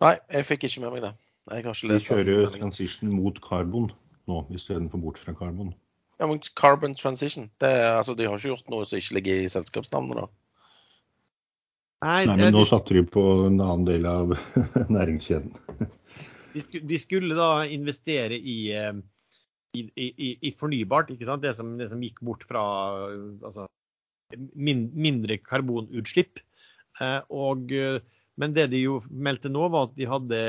Nei, 0.05 0.15
jeg 0.31 0.47
fikk 0.47 0.69
ikke 0.69 0.85
med 0.85 0.95
meg 0.95 1.03
det. 1.09 1.13
Jeg 1.49 1.65
har 1.65 1.75
ikke 1.75 1.89
Vi 1.89 1.93
lest 1.95 2.07
den 2.09 2.19
kjører 2.21 2.51
transition 2.55 3.13
mot 3.17 3.39
karbon 3.43 3.89
nå, 4.29 4.43
istedenfor 4.55 5.01
bort 5.03 5.19
fra 5.19 5.33
karbon. 5.35 5.73
Ja, 6.19 6.27
men 6.27 6.41
Carbon 6.59 6.95
Transition. 6.99 7.47
Det 7.63 7.69
er, 7.71 7.93
altså, 8.01 8.15
de 8.19 8.27
har 8.27 8.35
ikke 8.37 8.51
gjort 8.51 8.71
noe 8.73 8.87
som 8.91 8.99
ikke 8.99 9.15
ligger 9.21 9.45
i 9.45 9.51
selskapsnavnet, 9.53 10.19
da. 10.19 10.27
Nei, 12.05 12.25
Nei 12.27 12.35
men 12.39 12.53
nå 12.55 12.63
de, 12.65 12.69
satte 12.69 12.95
de 12.95 13.03
på 13.07 13.23
en 13.47 13.57
annen 13.63 13.87
del 13.87 14.07
av 14.07 14.35
næringskjeden. 14.97 15.55
de, 16.53 16.63
sku- 16.63 16.83
de 16.91 16.99
skulle 17.01 17.39
da 17.39 17.49
investere 17.75 18.39
i, 18.39 18.57
eh, 18.75 18.99
i, 19.77 19.85
i, 19.97 20.29
i 20.49 20.53
fornybart? 20.59 21.11
Det 21.19 21.55
som, 21.57 21.77
det 21.79 21.91
som 21.91 22.05
gikk 22.05 22.23
bort 22.25 22.47
fra 22.49 22.63
altså, 23.09 23.67
min, 24.55 24.89
mindre 24.95 25.39
karbonutslipp. 25.43 26.41
Eh, 27.03 27.21
og, 27.29 27.73
eh, 27.73 28.01
men 28.39 28.57
det 28.57 28.69
de 28.73 28.85
jo 28.85 28.99
meldte 29.11 29.53
nå, 29.53 29.69
var 29.73 29.89
at 29.89 29.95
de 29.99 30.09
hadde, 30.09 30.41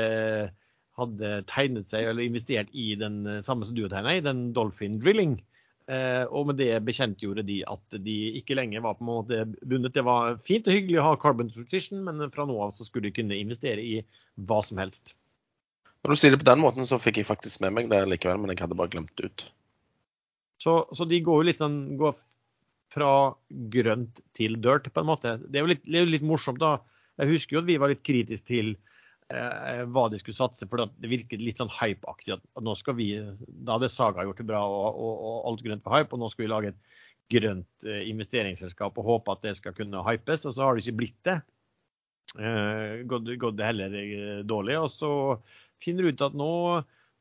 hadde 0.98 1.34
tegnet 1.50 1.92
seg, 1.92 2.08
eller 2.10 2.26
investert 2.26 2.72
i 2.72 2.92
den 2.98 3.22
eh, 3.26 3.44
samme 3.46 3.68
som 3.68 3.76
du 3.76 3.84
har 3.86 3.94
tegna 3.94 4.16
i, 4.16 4.24
den 4.24 4.50
Dolphin 4.56 4.98
Drilling. 5.02 5.38
Eh, 5.90 6.24
og 6.28 6.50
med 6.50 6.60
det 6.60 6.74
bekjentgjorde 6.86 7.42
de 7.48 7.62
at 7.66 7.96
de 8.04 8.16
ikke 8.38 8.54
lenger 8.54 8.84
var 8.84 8.98
på 8.98 9.02
en 9.02 9.10
måte 9.10 9.40
bundet. 9.58 9.96
Det 9.96 10.06
var 10.06 10.38
fint 10.46 10.68
og 10.68 10.76
hyggelig 10.76 11.00
å 11.00 11.08
ha 11.08 11.16
carbon 11.20 11.50
transition, 11.50 12.04
men 12.06 12.28
fra 12.34 12.46
nå 12.46 12.58
av 12.62 12.76
så 12.76 12.86
skulle 12.86 13.08
de 13.08 13.16
kunne 13.16 13.38
investere 13.40 13.82
i 13.82 13.96
hva 14.46 14.60
som 14.66 14.78
helst. 14.78 15.16
Når 16.00 16.12
du 16.12 16.18
sier 16.20 16.32
det 16.32 16.40
på 16.40 16.48
den 16.48 16.62
måten, 16.62 16.86
så 16.88 16.98
fikk 17.00 17.20
jeg 17.20 17.28
faktisk 17.28 17.60
med 17.64 17.74
meg 17.76 17.90
det 17.92 18.00
likevel, 18.08 18.40
men 18.40 18.54
jeg 18.54 18.62
hadde 18.62 18.78
bare 18.78 18.92
glemt 18.92 19.12
det 19.20 19.30
ut. 19.30 19.46
Så, 20.60 20.74
så 20.96 21.06
de 21.08 21.20
går 21.24 21.40
jo 21.40 21.48
litt 21.48 21.60
den, 21.60 21.80
går 22.00 22.16
fra 22.90 23.10
grønt 23.72 24.22
til 24.36 24.56
dirt, 24.62 24.88
på 24.92 25.02
en 25.02 25.10
måte. 25.10 25.36
Det 25.46 25.60
er 25.60 25.66
jo 25.66 25.72
litt, 25.72 25.84
er 25.86 26.08
litt 26.08 26.26
morsomt, 26.26 26.60
da. 26.60 26.78
Jeg 27.20 27.34
husker 27.34 27.56
jo 27.56 27.62
at 27.62 27.68
vi 27.68 27.78
var 27.80 27.92
litt 27.92 28.02
kritiske 28.06 28.48
til 28.48 28.72
eh, 29.30 29.84
hva 29.92 30.06
de 30.10 30.20
skulle 30.20 30.38
satse, 30.38 30.66
for 30.70 30.82
det 30.88 31.10
virket 31.12 31.44
litt 31.44 31.60
sånn 31.60 31.72
hypeaktig. 31.72 32.38
At 32.38 32.64
nå 32.64 32.74
skal 32.80 32.96
vi, 32.98 33.12
Da 33.46 33.76
hadde 33.76 33.92
Saga 33.92 34.24
gjort 34.26 34.40
det 34.40 34.48
bra 34.48 34.64
og, 34.66 34.88
og, 34.90 35.14
og 35.30 35.38
alt 35.52 35.64
grønt 35.66 35.86
var 35.86 36.00
hype, 36.00 36.16
og 36.16 36.24
nå 36.24 36.32
skal 36.32 36.46
vi 36.46 36.52
lage 36.52 36.72
et 36.72 36.82
grønt 37.30 37.86
eh, 37.86 38.04
investeringsselskap 38.10 38.98
og 38.98 39.06
håpe 39.06 39.36
at 39.36 39.46
det 39.46 39.56
skal 39.60 39.76
kunne 39.76 40.04
hypes, 40.06 40.48
og 40.48 40.56
så 40.56 40.66
har 40.66 40.76
det 40.76 40.86
ikke 40.86 41.00
blitt 41.04 41.20
det. 41.28 41.38
Eh, 42.38 43.02
gått, 43.10 43.30
gått 43.42 43.58
det 43.58 43.68
heller 43.68 43.96
eh, 44.00 44.40
dårlig. 44.46 44.78
Og 44.80 44.90
så 44.94 45.12
finner 45.84 46.10
ut 46.10 46.22
at 46.24 46.36
nå, 46.36 46.52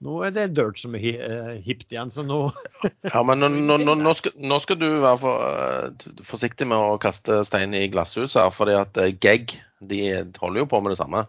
nå 0.05 0.19
er 0.27 0.35
det 0.35 0.49
dirt 0.57 0.79
som 0.81 0.95
er 0.99 1.23
eh, 1.25 1.55
hipt 1.65 1.91
igjen, 1.93 2.11
så 2.13 2.25
nå 2.25 2.41
Ja, 3.13 3.23
men 3.25 3.41
nå, 3.41 3.49
nå, 3.55 3.79
nå, 3.83 3.97
nå, 3.99 4.13
skal, 4.17 4.35
nå 4.39 4.59
skal 4.63 4.79
du 4.81 4.87
være 5.03 5.17
for, 5.21 5.49
uh, 5.49 6.21
forsiktig 6.27 6.69
med 6.69 6.77
å 6.79 6.99
kaste 7.01 7.41
stein 7.47 7.75
i 7.77 7.87
glasshuset, 7.91 8.39
her, 8.41 8.53
fordi 8.55 8.77
at 8.79 9.01
eh, 9.01 9.15
GEG 9.15 9.59
de 9.89 10.03
holder 10.41 10.65
jo 10.65 10.71
på 10.71 10.81
med 10.83 10.93
det 10.93 10.99
samme. 10.99 11.25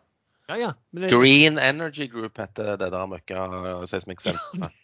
Ja, 0.50 0.56
ja. 0.58 0.70
Men 0.90 1.06
det, 1.06 1.12
Green 1.14 1.58
Energy 1.62 2.08
Group 2.10 2.40
heter 2.42 2.74
det 2.80 2.90
der 2.90 3.10
møkka 3.10 3.46
seismic 3.86 4.22
selskapet. 4.24 4.74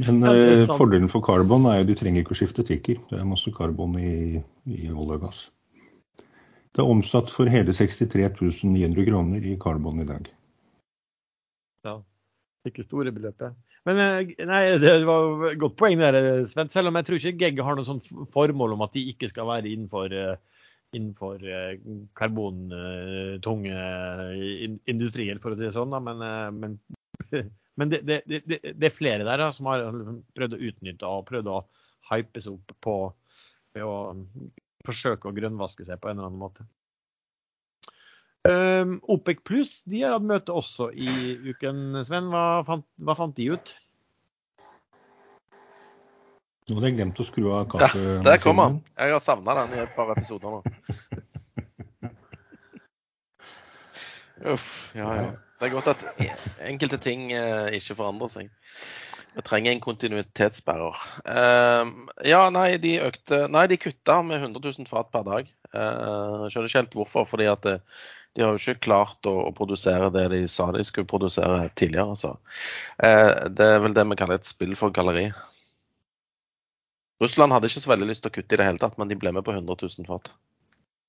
Men 0.00 0.22
eh, 0.24 0.66
fordelen 0.68 1.10
for 1.10 1.24
karbon 1.24 1.66
er 1.70 1.80
jo 1.80 1.88
de 1.90 1.96
trenger 1.98 2.24
ikke 2.24 2.36
å 2.36 2.40
skifte 2.40 2.64
tikker. 2.66 3.00
Det 3.10 3.18
er 3.18 3.28
masse 3.28 3.50
karbon 3.56 3.96
i, 3.98 4.40
i 4.70 4.90
olje 4.90 5.18
og 5.18 5.24
gass. 5.26 5.42
Det 6.70 6.82
er 6.84 6.90
omsatt 6.92 7.32
for 7.34 7.50
hele 7.50 7.72
63 7.74 8.28
900 8.62 9.06
kroner 9.08 9.46
i 9.46 9.56
karbon 9.58 10.02
i 10.02 10.06
dag. 10.06 10.28
ja, 11.84 11.96
ikke 12.68 12.84
store 12.84 13.12
beløpet. 13.16 13.56
Men 13.88 13.98
eh, 14.04 14.30
nei, 14.46 14.60
det 14.78 14.92
var 15.08 15.46
et 15.48 15.58
godt 15.58 15.76
poeng 15.80 15.98
der, 15.98 16.18
eh, 16.18 16.46
Sven. 16.50 16.68
Selv 16.70 16.90
om 16.90 16.98
jeg 17.00 17.08
tror 17.08 17.18
ikke 17.18 17.40
Gegg 17.40 17.62
har 17.64 17.78
noe 17.78 17.88
sånt 17.88 18.06
formål 18.34 18.76
om 18.76 18.84
at 18.86 18.94
de 18.94 19.06
ikke 19.12 19.30
skal 19.32 19.48
være 19.48 19.72
innenfor, 19.72 20.12
eh, 20.12 20.62
innenfor 20.94 21.42
karbontunge 22.18 23.82
in- 24.66 24.80
industrier, 24.90 25.40
for 25.42 25.54
å 25.54 25.58
si 25.58 25.64
det 25.66 25.74
sånn. 25.74 25.96
Men, 26.06 26.22
men, 26.60 26.78
men 27.80 27.92
det, 27.94 28.02
det, 28.06 28.22
det, 28.28 28.60
det 28.68 28.90
er 28.90 28.94
flere 28.94 29.26
der 29.26 29.42
da, 29.42 29.50
som 29.56 29.70
har 29.72 29.86
prøvd 30.36 30.58
å 30.58 30.64
utnytte 30.70 31.08
og 31.08 31.26
prøvd 31.30 31.50
å 31.50 31.62
hypes 32.10 32.50
opp 32.50 32.74
på 32.84 32.98
ved 33.74 33.86
å 33.86 33.94
forsøke 34.86 35.28
å 35.28 35.34
grønnvaske 35.36 35.84
seg 35.86 36.00
på 36.00 36.10
en 36.10 36.18
eller 36.18 36.30
annen 36.30 36.42
måte. 36.42 36.66
Um, 38.48 38.96
OPEC 39.12 39.42
pluss 39.44 39.72
de 39.84 40.00
har 40.00 40.14
hatt 40.16 40.24
møte 40.24 40.54
også 40.56 40.88
i 40.96 41.36
uken, 41.50 42.00
Sven. 42.06 42.30
Hva 42.32 42.64
fant, 42.64 42.86
hva 43.04 43.14
fant 43.18 43.36
de 43.36 43.50
ut? 43.52 43.74
Nå 46.70 46.78
hadde 46.78 46.88
jeg 46.88 46.96
glemt 47.00 47.20
å 47.20 47.26
skru 47.26 47.50
av 47.50 47.66
Der, 47.74 47.94
Ja, 47.98 48.22
der 48.24 48.38
kom 48.40 48.60
han. 48.62 48.80
Jeg 48.94 49.12
har 49.12 49.22
savna 49.24 49.56
den 49.58 49.74
i 49.74 49.82
et 49.82 49.92
par 49.96 50.08
episoder 50.14 50.48
nå. 50.54 50.60
Uff, 54.54 54.66
ja 54.96 55.08
ja. 55.18 55.28
Det 55.60 55.68
er 55.68 55.74
godt 55.74 55.90
at 55.92 56.00
enkelte 56.64 56.96
ting 57.04 57.26
eh, 57.36 57.74
ikke 57.76 57.98
forandrer 57.98 58.30
seg. 58.32 58.46
Jeg 59.30 59.46
trenger 59.46 59.72
en 59.72 59.82
kontinuitetsbærer. 59.84 61.02
Eh, 61.30 61.90
ja, 62.26 62.40
nei, 62.50 62.70
de 62.82 62.96
økte 63.06 63.44
Nei, 63.52 63.66
de 63.70 63.78
kutta 63.78 64.18
med 64.26 64.40
100 64.42 64.64
000 64.64 64.88
fat 64.90 65.12
per 65.14 65.26
dag. 65.28 65.52
Eh, 65.70 66.40
jeg 66.46 66.54
skjønner 66.54 66.70
ikke 66.70 66.80
helt 66.80 66.96
hvorfor, 66.98 67.28
fordi 67.30 67.46
at 67.50 67.62
det, 67.66 67.76
de 68.34 68.42
har 68.42 68.54
jo 68.54 68.62
ikke 68.62 68.86
klart 68.88 69.26
å, 69.30 69.36
å 69.46 69.54
produsere 69.54 70.10
det 70.14 70.26
de 70.34 70.42
sa 70.50 70.68
de 70.74 70.82
skulle 70.86 71.08
produsere 71.10 71.68
tidligere. 71.78 72.18
Så. 72.18 72.34
Eh, 73.02 73.30
det 73.54 73.70
er 73.76 73.80
vel 73.84 73.94
det 73.94 74.06
vi 74.10 74.18
kaller 74.18 74.40
et 74.40 74.50
spill 74.50 74.74
for 74.78 74.94
galleri. 74.94 75.28
Russland 77.20 77.52
hadde 77.52 77.68
ikke 77.70 77.82
så 77.84 77.92
veldig 77.92 78.08
lyst 78.10 78.24
til 78.24 78.32
å 78.32 78.34
kutte 78.34 78.56
i 78.56 78.58
det 78.58 78.66
hele 78.66 78.80
tatt, 78.82 78.96
men 78.98 79.10
de 79.10 79.18
ble 79.20 79.34
med 79.36 79.46
på 79.46 79.54
100 79.54 79.76
000 79.82 80.08
fat. 80.08 80.32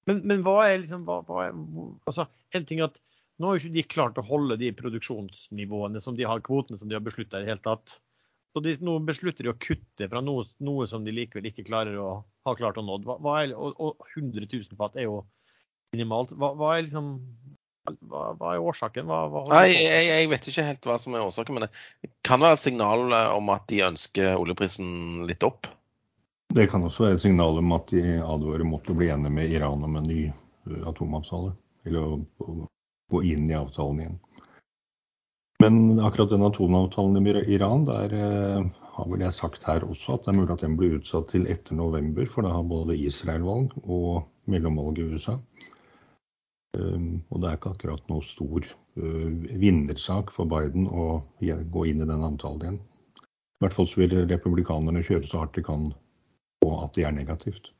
Men, 0.09 0.21
men 0.27 0.41
hva 0.45 0.59
er 0.67 0.81
liksom 0.81 1.05
hva, 1.07 1.21
hva 1.27 1.45
er, 1.45 1.57
altså, 2.09 2.25
En 2.57 2.65
ting 2.67 2.81
at 2.83 2.97
nå 3.39 3.47
har 3.47 3.57
jo 3.57 3.61
ikke 3.61 3.77
de 3.77 3.83
klart 3.89 4.17
å 4.21 4.25
holde 4.25 4.57
de 4.59 4.69
produksjonsnivåene 4.77 6.01
som 6.03 6.17
de 6.17 6.25
har, 6.29 6.41
kvotene 6.45 6.77
som 6.77 6.89
de 6.89 6.97
har 6.97 7.05
beslutta 7.05 7.39
i 7.39 7.45
det 7.45 7.53
hele 7.53 7.63
tatt. 7.63 7.95
Så 8.51 8.63
de, 8.65 8.73
nå 8.83 8.97
beslutter 9.07 9.47
de 9.47 9.53
å 9.53 9.59
kutte 9.59 10.07
fra 10.11 10.21
noe, 10.23 10.43
noe 10.59 10.87
som 10.89 11.05
de 11.05 11.13
likevel 11.15 11.47
ikke 11.47 11.67
klarer 11.69 11.95
å 12.01 12.09
ha 12.47 12.55
klart 12.59 12.79
å 12.81 12.83
nå. 12.83 12.97
Hva, 13.05 13.15
hva 13.23 13.37
er, 13.45 13.53
og, 13.55 13.77
og 13.79 14.11
100 14.17 14.43
000 14.43 14.79
fat 14.79 14.97
er 14.99 15.07
jo 15.07 15.21
minimalt. 15.95 16.33
Hva, 16.35 16.51
hva 16.59 16.75
er 16.75 16.85
liksom 16.87 17.13
hva, 18.11 18.23
hva 18.37 18.53
er 18.53 18.63
årsaken? 18.63 19.07
Hva, 19.09 19.21
hva 19.31 19.43
Nei, 19.53 19.71
jeg, 19.73 20.07
jeg 20.09 20.31
vet 20.31 20.49
ikke 20.51 20.65
helt 20.67 20.89
hva 20.89 20.97
som 21.01 21.15
er 21.15 21.25
årsaken, 21.25 21.57
men 21.57 21.67
det 21.67 22.11
kan 22.27 22.43
være 22.43 22.59
et 22.59 22.65
signal 22.65 23.05
eh, 23.07 23.29
om 23.37 23.53
at 23.55 23.65
de 23.71 23.81
ønsker 23.87 24.35
oljeprisen 24.35 24.91
litt 25.29 25.47
opp. 25.47 25.69
Det 26.51 26.67
kan 26.71 26.83
også 26.83 27.07
være 27.07 27.17
et 27.17 27.23
signal 27.23 27.61
om 27.61 27.71
at 27.77 27.93
de 27.95 28.17
advarer 28.19 28.67
mot 28.67 28.91
å 28.91 28.97
bli 28.97 29.07
enige 29.13 29.33
med 29.33 29.55
Iran 29.55 29.87
om 29.87 29.95
en 29.97 30.09
ny 30.11 30.25
eh, 30.27 30.81
atomavtale. 30.91 31.55
Eller 31.87 32.03
å, 32.03 32.19
å 32.43 32.67
gå 33.11 33.23
inn 33.31 33.47
i 33.49 33.57
avtalen 33.57 34.03
igjen. 34.03 34.19
Men 35.61 35.99
akkurat 35.99 36.31
den 36.31 36.41
atomavtalen 36.41 37.23
med 37.23 37.43
Iran, 37.45 37.83
der 37.85 38.13
eh, 38.17 38.63
har 38.95 39.09
vel 39.11 39.21
jeg 39.21 39.35
sagt 39.37 39.65
her 39.67 39.83
også 39.85 40.15
at 40.15 40.25
det 40.25 40.31
er 40.31 40.37
mulig 40.39 40.55
at 40.55 40.63
den 40.65 40.77
blir 40.79 40.95
utsatt 40.97 41.29
til 41.33 41.45
etter 41.51 41.77
november, 41.77 42.25
for 42.25 42.45
da 42.45 42.53
har 42.55 42.65
både 42.65 42.97
Israel 42.97 43.45
valg 43.45 43.75
og 43.83 44.23
mellomvalg 44.49 44.97
i 44.97 45.05
USA. 45.11 45.37
Um, 46.79 47.21
og 47.29 47.41
det 47.41 47.49
er 47.49 47.59
ikke 47.59 47.73
akkurat 47.75 48.09
noe 48.09 48.23
stor 48.23 48.65
uh, 48.65 49.29
vinnersak 49.59 50.31
for 50.31 50.49
Biden 50.49 50.87
å 50.87 51.21
gå 51.41 51.85
inn 51.89 52.01
i 52.01 52.07
den 52.07 52.23
avtalen 52.25 52.63
igjen. 52.63 52.79
I 53.19 53.65
hvert 53.65 53.75
fall 53.77 53.89
så 53.91 54.01
vil 54.01 54.15
republikanerne 54.31 55.03
kjøre 55.05 55.27
så 55.29 55.43
hardt 55.43 55.59
de 55.59 55.65
kan 55.67 55.89
på 56.63 56.69
at 56.79 56.95
det 56.95 57.05
er 57.05 57.13
negativt. 57.13 57.73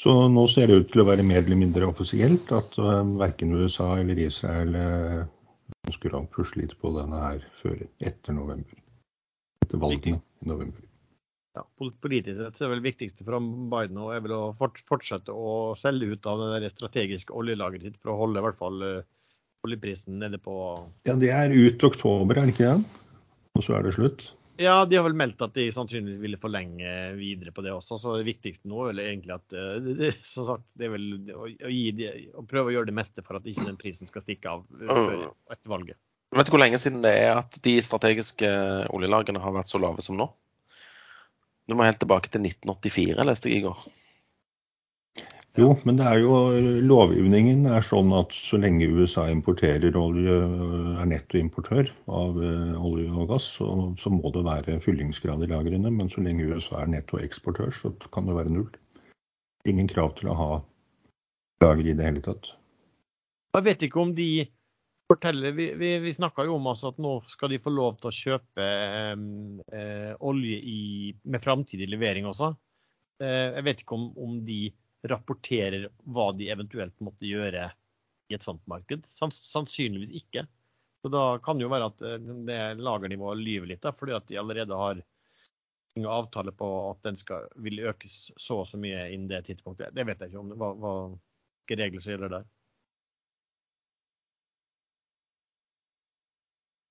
Så 0.00 0.14
nå 0.32 0.46
ser 0.48 0.70
det 0.70 0.80
ut 0.80 0.88
til 0.90 1.04
å 1.04 1.10
være 1.12 1.26
mer 1.26 1.44
eller 1.44 1.60
mindre 1.60 1.92
offisielt 1.92 2.50
at 2.56 2.80
uh, 2.80 3.04
verken 3.20 3.54
USA 3.60 3.92
eller 4.00 4.24
Israel 4.24 4.80
uh, 5.84 5.90
ønsker 5.90 6.14
å 6.16 6.26
pushe 6.32 6.60
litt 6.60 6.76
på 6.80 6.92
denne 6.96 7.18
her 7.20 7.44
før 7.60 7.82
etter 7.98 8.36
november. 8.36 8.78
Etter 9.64 9.80
valgene 9.82 10.20
i 10.20 10.48
november. 10.48 10.86
Ja, 11.56 11.64
politisk 11.82 12.38
sett 12.38 12.60
er 12.60 12.62
det 12.62 12.74
vel 12.76 12.84
viktigste 12.84 13.24
for 13.26 13.42
Biden 13.42 13.96
nå 13.98 14.12
er 14.14 14.20
vel 14.22 14.36
å 14.36 14.42
fortsette 14.54 15.34
å 15.34 15.74
selge 15.80 16.12
ut 16.14 16.26
av 16.30 16.44
det 16.62 16.70
strategiske 16.70 17.34
oljelageret 17.34 17.88
sitt 17.88 17.96
for 17.98 18.12
å 18.12 18.20
holde 18.20 18.38
i 18.38 18.44
hvert 18.44 18.58
fall 18.60 18.84
eh, 18.86 19.02
oljeprisen 19.66 20.20
nede 20.22 20.38
på 20.38 20.54
Ja, 21.08 21.16
det 21.18 21.32
er 21.34 21.50
ut 21.50 21.82
oktober, 21.82 22.38
er 22.38 22.46
det 22.46 22.54
ikke 22.54 22.70
det? 22.70 23.00
Og 23.58 23.66
så 23.66 23.74
er 23.74 23.82
det 23.82 23.96
slutt. 23.98 24.28
Ja, 24.60 24.84
de 24.84 24.98
har 24.98 25.06
vel 25.06 25.16
meldt 25.16 25.40
at 25.40 25.54
de 25.56 25.70
sannsynligvis 25.72 26.20
ville 26.20 26.38
forlenge 26.40 26.90
videre 27.16 27.52
på 27.56 27.62
det 27.64 27.72
også. 27.72 27.96
Så 28.00 28.18
det 28.18 28.26
viktigste 28.28 28.68
nå 28.68 28.82
er 28.82 28.90
vel 28.90 29.02
egentlig 29.06 29.32
at 29.38 29.56
eh, 29.56 29.86
det, 29.86 30.10
som 30.26 30.48
sagt, 30.50 30.66
det 30.76 30.88
er 30.88 30.92
vel 30.92 31.06
å, 31.32 31.46
de, 31.48 32.10
å 32.36 32.44
prøve 32.48 32.68
å 32.68 32.74
gjøre 32.74 32.90
det 32.90 32.96
meste 32.98 33.24
for 33.24 33.38
at 33.38 33.48
ikke 33.48 33.64
den 33.64 33.78
prisen 33.80 34.10
skal 34.10 34.24
stikke 34.24 34.52
av 34.52 34.66
eh, 34.76 34.90
før 34.90 35.24
etter 35.54 35.72
valget. 35.72 36.00
Vet 36.36 36.46
du 36.46 36.52
hvor 36.52 36.62
lenge 36.62 36.78
siden 36.78 37.00
det 37.02 37.14
er 37.22 37.40
at 37.40 37.56
de 37.64 37.74
strategiske 37.82 38.50
oljelagene 38.92 39.40
har 39.42 39.56
vært 39.56 39.72
så 39.72 39.80
lave 39.82 40.04
som 40.04 40.20
nå? 40.20 40.28
Du 41.66 41.74
må 41.78 41.86
helt 41.86 42.00
tilbake 42.02 42.28
til 42.28 42.44
1984, 42.44 43.16
leste 43.26 43.48
jeg 43.50 43.62
i 43.62 43.64
går. 43.64 43.80
Jo, 45.58 45.72
men 45.82 45.96
det 45.98 46.04
er 46.06 46.20
jo 46.22 46.36
lovgivningen 46.86 47.64
er 47.66 47.82
sånn 47.82 48.12
at 48.14 48.30
så 48.36 48.60
lenge 48.62 48.86
USA 48.86 49.24
importerer 49.32 49.96
olje, 49.98 50.36
er 51.02 51.08
nettoimportør 51.10 51.90
av 52.06 52.38
eh, 52.38 52.76
olje 52.78 53.10
og 53.10 53.32
gass, 53.32 53.48
så, 53.58 53.66
så 53.98 54.12
må 54.14 54.30
det 54.36 54.44
være 54.46 54.78
fyllingsgrad 54.84 55.42
i 55.42 55.50
lagrene. 55.50 55.90
Men 55.90 56.12
så 56.12 56.22
lenge 56.22 56.46
USA 56.52 56.84
er 56.84 56.94
nettoeksportør, 56.94 57.74
så 57.74 57.90
kan 58.14 58.30
det 58.30 58.38
være 58.38 58.54
null. 58.54 58.70
Ingen 59.68 59.90
krav 59.90 60.14
til 60.20 60.30
å 60.30 60.38
ha 60.38 60.50
lager 61.64 61.90
i 61.90 61.96
det 61.98 62.06
hele 62.06 62.24
tatt. 62.24 62.54
Jeg 63.56 63.66
vet 63.66 63.84
ikke 63.88 64.02
om 64.04 64.14
de 64.14 64.30
forteller 65.10 65.54
Vi, 65.56 65.72
vi, 65.74 65.94
vi 66.04 66.12
snakka 66.14 66.44
jo 66.46 66.54
om 66.60 66.68
altså 66.70 66.92
at 66.92 67.00
nå 67.02 67.16
skal 67.26 67.50
de 67.50 67.58
få 67.62 67.72
lov 67.74 67.98
til 67.98 68.10
å 68.10 68.14
kjøpe 68.14 68.66
eh, 68.66 69.24
eh, 69.74 70.12
olje 70.22 70.60
i, 70.62 70.82
med 71.26 71.42
framtidig 71.42 71.88
levering 71.90 72.28
også. 72.30 72.52
Eh, 73.18 73.56
jeg 73.56 73.66
vet 73.66 73.82
ikke 73.82 73.98
om, 73.98 74.06
om, 74.14 74.38
de 74.46 74.68
rapporterer 75.08 75.88
hva 76.04 76.30
de 76.36 76.50
eventuelt 76.52 76.96
måtte 77.00 77.28
gjøre 77.28 77.70
i 78.30 78.36
et 78.36 78.44
sånt 78.44 78.62
marked. 78.70 79.06
Sannsynligvis 79.08 80.12
ikke. 80.22 80.44
Så 81.02 81.08
Da 81.08 81.38
kan 81.38 81.58
det 81.58 81.64
jo 81.64 81.72
være 81.72 81.88
at 81.90 82.02
eh, 82.04 82.18
det 82.46 82.60
lagernivået 82.82 83.40
lyver 83.40 83.72
litt, 83.72 83.82
da, 83.82 83.94
fordi 83.96 84.14
at 84.16 84.28
de 84.28 84.38
allerede 84.40 84.76
har 84.76 85.00
ingen 85.96 86.10
avtale 86.10 86.52
på 86.52 86.68
at 86.90 87.02
den 87.02 87.16
skal, 87.18 87.48
vil 87.56 87.80
økes 87.90 88.30
så 88.36 88.60
og 88.62 88.68
så 88.68 88.78
mye 88.78 89.08
innen 89.10 89.30
det 89.30 89.42
tidspunktet. 89.48 89.94
Det 89.96 90.06
vet 90.06 90.20
jeg 90.20 90.32
ikke 90.32 90.42
om. 90.44 90.54
Hva, 90.60 90.72
hva, 90.78 90.94
regler 91.70 92.02
som 92.02 92.10
gjelder 92.10 92.32
der. 92.34 92.46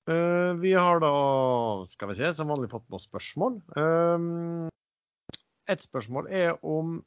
Uh, 0.10 0.56
vi 0.64 0.72
har 0.74 1.02
da, 1.04 1.10
skal 1.92 2.10
vi 2.10 2.16
se, 2.18 2.32
som 2.34 2.48
vanlig 2.50 2.72
fått 2.72 2.88
noen 2.90 3.04
spørsmål. 3.04 3.60
Uh, 3.76 4.70
et 5.70 5.84
spørsmål 5.84 6.32
er 6.32 6.56
om 6.66 7.02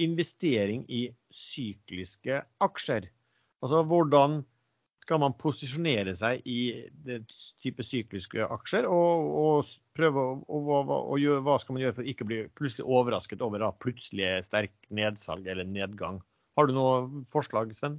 investering 0.00 0.86
i 0.88 1.06
sykliske 1.34 2.38
aksjer. 2.64 3.10
Altså 3.64 3.82
hvordan 3.88 4.38
skal 5.04 5.20
man 5.20 5.36
posisjonere 5.36 6.14
seg 6.16 6.40
i 6.48 6.58
den 7.04 7.26
type 7.60 7.84
sykliske 7.84 8.46
aksjer, 8.56 8.88
og, 8.88 9.28
og 9.36 9.72
prøve 9.96 10.22
å, 10.24 10.38
og, 10.48 10.92
og, 10.94 11.16
gjøre, 11.20 11.42
hva 11.44 11.58
skal 11.60 11.76
man 11.76 11.84
gjøre 11.84 11.96
for 11.98 12.06
å 12.06 12.12
ikke 12.14 12.28
bli 12.30 12.38
plutselig 12.56 12.86
overrasket 12.88 13.44
over 13.44 13.60
da, 13.60 13.70
plutselig 13.84 14.30
sterk 14.46 14.72
nedsalg 14.88 15.44
eller 15.50 15.68
nedgang. 15.68 16.22
Har 16.56 16.70
du 16.70 16.76
noe 16.76 17.24
forslag, 17.32 17.74
Sven? 17.76 17.98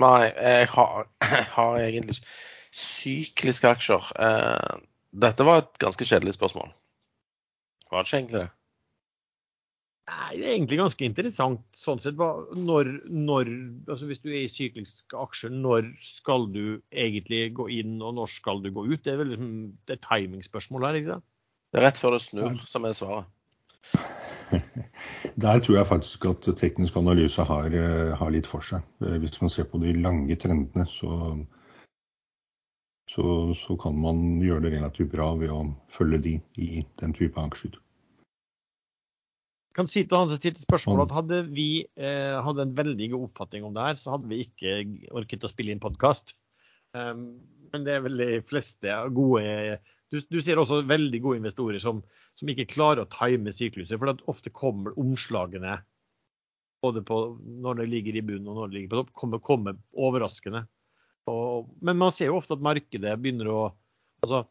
Nei, 0.00 0.30
jeg 0.32 0.70
har, 0.74 1.06
jeg 1.22 1.46
har 1.58 1.78
egentlig 1.84 2.18
ikke 2.18 2.34
Sykliske 2.70 3.66
aksjer. 3.66 4.12
Eh, 4.22 4.82
dette 5.10 5.46
var 5.46 5.64
et 5.64 5.78
ganske 5.82 6.06
kjedelig 6.06 6.36
spørsmål. 6.36 6.70
Var 7.90 8.04
det 8.04 8.06
ikke 8.06 8.18
egentlig 8.20 8.42
det? 8.44 8.50
Nei, 10.08 10.30
det 10.38 10.46
er 10.46 10.54
egentlig 10.54 10.78
ganske 10.80 11.06
interessant 11.06 11.60
sånn 11.76 12.00
sett. 12.02 12.18
Når, 12.18 12.88
når, 13.12 13.50
altså 13.90 14.08
hvis 14.08 14.22
du 14.24 14.30
er 14.30 14.40
i 14.42 14.50
sykliske 14.50 15.18
aksjer, 15.18 15.52
når 15.54 15.90
skal 16.02 16.48
du 16.50 16.80
egentlig 16.90 17.42
gå 17.58 17.68
inn, 17.80 17.98
og 18.02 18.16
når 18.18 18.32
skal 18.32 18.62
du 18.64 18.72
gå 18.74 18.86
ut? 18.88 19.02
Det 19.04 19.12
er 19.12 19.20
vel 19.20 19.34
liksom, 19.34 19.52
det 19.86 19.96
er 19.96 20.02
timingspørsmål 20.08 20.88
her, 20.88 20.98
ikke 21.00 21.12
sant? 21.12 21.26
Det 21.70 21.78
er 21.78 21.86
rett 21.86 22.00
før 22.02 22.16
det 22.16 22.24
snur, 22.24 22.56
som 22.66 22.88
er 22.88 22.96
svaret. 22.98 23.36
Der 25.42 25.60
tror 25.62 25.76
jeg 25.76 25.86
faktisk 25.86 26.26
at 26.26 26.48
teknisk 26.58 26.96
analyse 26.98 27.44
har, 27.46 27.70
eh, 27.70 28.16
har, 28.18 28.32
litt 28.34 28.48
for 28.50 28.66
seg. 28.66 28.82
Eh, 29.04 29.18
hvis 29.22 29.38
man 29.40 29.52
ser 29.52 29.68
på 29.70 29.78
de 29.82 29.94
lange 29.94 30.36
trendene, 30.36 30.86
så, 30.90 31.36
så, 33.10 33.24
så, 33.54 33.76
kan 33.78 33.94
man 34.02 34.40
gjøre 34.42 34.66
det 34.66 34.74
relativt 34.74 35.12
bra 35.14 35.30
ved 35.38 35.54
å 35.54 35.62
følge 35.92 36.18
de 36.26 36.34
i 36.58 36.82
den 37.00 37.14
type 37.14 37.40
aksjer. 37.40 37.78
Kan 39.76 39.86
si 39.90 40.02
til 40.02 40.18
han 40.18 40.30
som 40.30 40.40
stilte 40.40 40.64
spørsmål 40.64 41.04
at 41.04 41.14
Hadde 41.14 41.44
vi 41.54 41.84
eh, 41.98 42.36
hadde 42.42 42.66
en 42.66 42.74
veldig 42.76 43.12
god 43.12 43.28
oppfatning 43.28 43.66
om 43.66 43.76
det 43.76 43.86
her, 43.86 43.98
så 44.00 44.16
hadde 44.16 44.30
vi 44.30 44.42
ikke 44.44 44.80
orket 45.14 45.46
å 45.46 45.50
spille 45.52 45.74
inn 45.74 45.82
podkast. 45.82 46.34
Um, 46.96 47.38
men 47.70 47.86
det 47.86 47.94
er 47.94 48.02
vel 48.02 48.18
de 48.18 48.40
fleste 48.50 48.96
gode 49.14 49.78
du, 50.10 50.18
du 50.26 50.40
ser 50.42 50.58
også 50.58 50.80
veldig 50.90 51.20
gode 51.22 51.38
investorer 51.38 51.78
som, 51.82 52.00
som 52.38 52.50
ikke 52.50 52.72
klarer 52.72 53.04
å 53.04 53.10
time 53.14 53.52
sykluser. 53.54 53.98
For 54.00 54.30
ofte 54.32 54.50
kommer 54.50 54.96
omslagene 54.98 55.78
både 56.82 57.04
på 57.06 57.20
når 57.62 57.82
det 57.82 57.90
ligger 57.92 58.18
i 58.18 58.24
bunnen 58.24 58.48
og 58.50 58.58
når 58.58 58.70
det 58.70 58.76
ligger 58.76 58.92
på 58.92 59.00
topp, 59.02 59.12
kommer, 59.20 59.42
kommer 59.44 59.78
overraskende. 59.94 60.64
Og, 61.30 61.68
men 61.84 62.00
man 62.00 62.14
ser 62.14 62.32
jo 62.32 62.40
ofte 62.40 62.56
at 62.56 62.64
markedet 62.64 63.12
begynner 63.20 63.52
å 63.52 63.60
altså, 64.24 64.44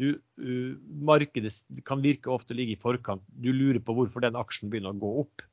du, 0.00 0.08
uh, 0.40 0.72
Markedet 1.04 1.52
kan 1.86 2.02
virke 2.04 2.32
ofte 2.32 2.56
ligge 2.56 2.74
i 2.74 2.80
forkant. 2.80 3.22
Du 3.28 3.52
lurer 3.52 3.80
på 3.84 3.94
hvorfor 3.96 4.24
den 4.24 4.38
aksjen 4.40 4.72
begynner 4.72 4.96
å 4.96 5.00
gå 5.00 5.14
opp. 5.24 5.46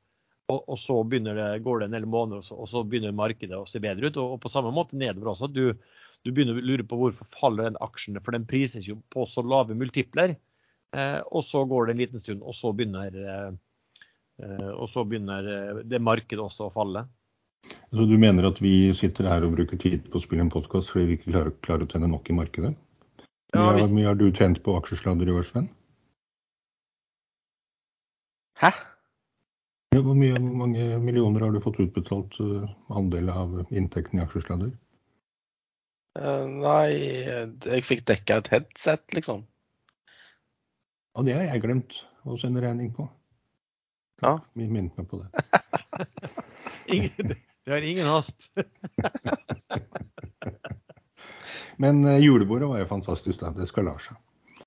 Og, 0.48 0.62
og 0.64 0.78
så 0.80 0.96
det, 1.12 1.36
går 1.64 1.80
det 1.80 1.88
en 1.88 1.96
del 1.98 2.08
måneder, 2.08 2.40
og 2.40 2.46
så, 2.46 2.56
og 2.56 2.68
så, 2.70 2.82
begynner 2.88 3.12
markedet 3.12 3.56
å 3.58 3.68
se 3.68 3.82
bedre 3.84 4.08
ut. 4.08 4.16
Og, 4.16 4.36
og 4.36 4.42
på 4.44 4.52
samme 4.52 4.72
måte 4.72 4.96
nedover 4.96 5.34
også. 5.34 5.50
Du, 5.52 5.74
du 6.24 6.32
begynner 6.32 6.56
å 6.56 6.64
lure 6.64 6.86
på 6.88 6.98
hvorfor 6.98 7.28
faller 7.36 7.68
den 7.68 7.80
aksjen, 7.84 8.16
for 8.24 8.36
den 8.36 8.48
prises 8.48 8.88
jo 8.88 8.96
på 9.12 9.26
så 9.28 9.44
lave 9.44 9.76
multipler. 9.76 10.38
Eh, 10.96 11.20
og 11.28 11.44
så 11.44 11.64
går 11.68 11.86
det 11.86 11.94
en 11.94 12.02
liten 12.02 12.22
stund, 12.22 12.42
og 12.42 12.56
så 12.56 12.72
begynner, 12.72 13.12
eh, 13.12 13.52
eh, 14.44 14.70
og 14.72 14.88
så 14.88 15.04
begynner 15.04 15.82
det 15.84 16.00
markedet 16.00 16.40
også 16.44 16.68
å 16.68 16.74
falle. 16.74 17.04
Så 17.92 18.04
du 18.08 18.16
mener 18.20 18.48
at 18.48 18.60
vi 18.62 18.92
sitter 18.96 19.28
her 19.28 19.44
og 19.44 19.56
bruker 19.56 19.80
tid 19.80 20.06
på 20.08 20.20
å 20.20 20.24
spille 20.24 20.44
en 20.46 20.52
podkast 20.52 20.92
fordi 20.92 21.10
vi 21.10 21.18
ikke 21.18 21.32
klarer, 21.32 21.54
klarer, 21.64 21.84
å 21.84 21.92
tjene 21.92 22.08
nok 22.08 22.30
i 22.30 22.36
markedet? 22.36 22.72
Hvor 23.52 23.64
ja, 23.64 23.74
hvis... 23.78 23.92
mye 23.96 24.08
har 24.10 24.18
du 24.18 24.28
tjent 24.34 24.60
på 24.64 24.74
aksjesladder 24.76 25.30
i 25.30 25.34
år, 25.38 25.46
Sven? 25.46 25.68
Hæ? 28.60 28.72
Ja, 29.94 30.02
hvor 30.04 30.16
mye, 30.18 30.34
hvor, 30.36 30.56
mange 30.64 30.98
millioner 31.00 31.46
har 31.46 31.54
du 31.54 31.62
fått 31.64 31.80
utbetalt 31.80 32.36
uh, 32.44 32.68
andel 32.92 33.30
av 33.32 33.54
inntekten 33.70 34.20
i 34.20 34.24
aksjesladder? 34.24 34.74
Uh, 36.18 36.44
nei, 36.50 36.90
jeg 37.64 37.86
fikk 37.86 38.04
dekka 38.10 38.42
et 38.42 38.50
headset, 38.52 39.06
liksom. 39.16 39.46
Og 41.16 41.24
det 41.26 41.38
har 41.38 41.48
jeg 41.48 41.64
glemt 41.64 42.02
å 42.28 42.36
sende 42.40 42.62
regning 42.62 42.92
på. 42.94 43.08
Ja. 44.22 44.36
Vi 44.58 44.66
minnet 44.68 44.98
meg 44.98 45.08
på 45.08 45.22
det. 45.22 45.30
ingen, 46.98 47.32
det 47.32 47.72
har 47.72 47.86
ingen 47.86 48.10
hast. 48.10 48.50
Men 51.82 52.04
uh, 52.04 52.18
julebordet 52.18 52.68
var 52.70 52.78
jo 52.82 52.86
fantastisk, 52.90 53.38
da. 53.42 53.48
Det 53.54 53.66
skal 53.70 53.84
la 53.86 53.94
seg. 54.02 54.16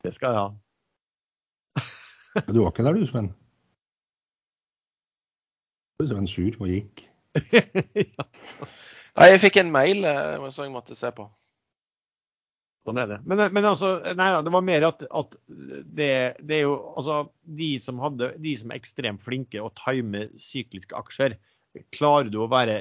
Det 0.01 0.11
skal 0.15 0.29
jeg 0.31 0.39
ha. 0.39 0.47
du 2.53 2.59
var 2.61 2.71
ikke 2.71 2.85
der 2.87 2.95
du, 2.97 3.03
Sven? 3.09 3.29
Du 5.99 6.03
Sven 6.07 6.29
sur 6.29 6.53
og 6.63 6.67
gikk. 6.71 6.95
ja. 7.51 8.23
Nei, 9.19 9.27
jeg 9.33 9.43
fikk 9.43 9.55
en 9.61 9.73
mail 9.73 9.99
eh, 10.07 10.49
som 10.55 10.63
jeg 10.65 10.73
måtte 10.73 10.95
se 10.97 11.09
på. 11.15 11.23
Sånn 12.87 12.97
er 12.97 13.07
det. 13.11 13.19
Men, 13.29 13.37
men 13.53 13.65
altså, 13.67 13.87
nei, 14.17 14.29
det 14.41 14.53
var 14.55 14.63
mer 14.65 14.81
at, 14.87 14.99
at 15.05 15.29
det, 15.45 16.37
det, 16.39 16.55
er 16.55 16.63
jo 16.63 16.73
altså 16.95 17.15
de 17.59 17.79
som, 17.81 17.99
hadde, 18.01 18.27
de 18.41 18.53
som 18.57 18.71
er 18.71 18.77
ekstremt 18.81 19.21
flinke 19.21 19.61
å 19.61 19.73
time 19.77 20.21
sykliske 20.41 20.97
aksjer, 20.97 21.31
klarer 21.93 22.29
du 22.33 22.37
å 22.41 22.49
være 22.51 22.77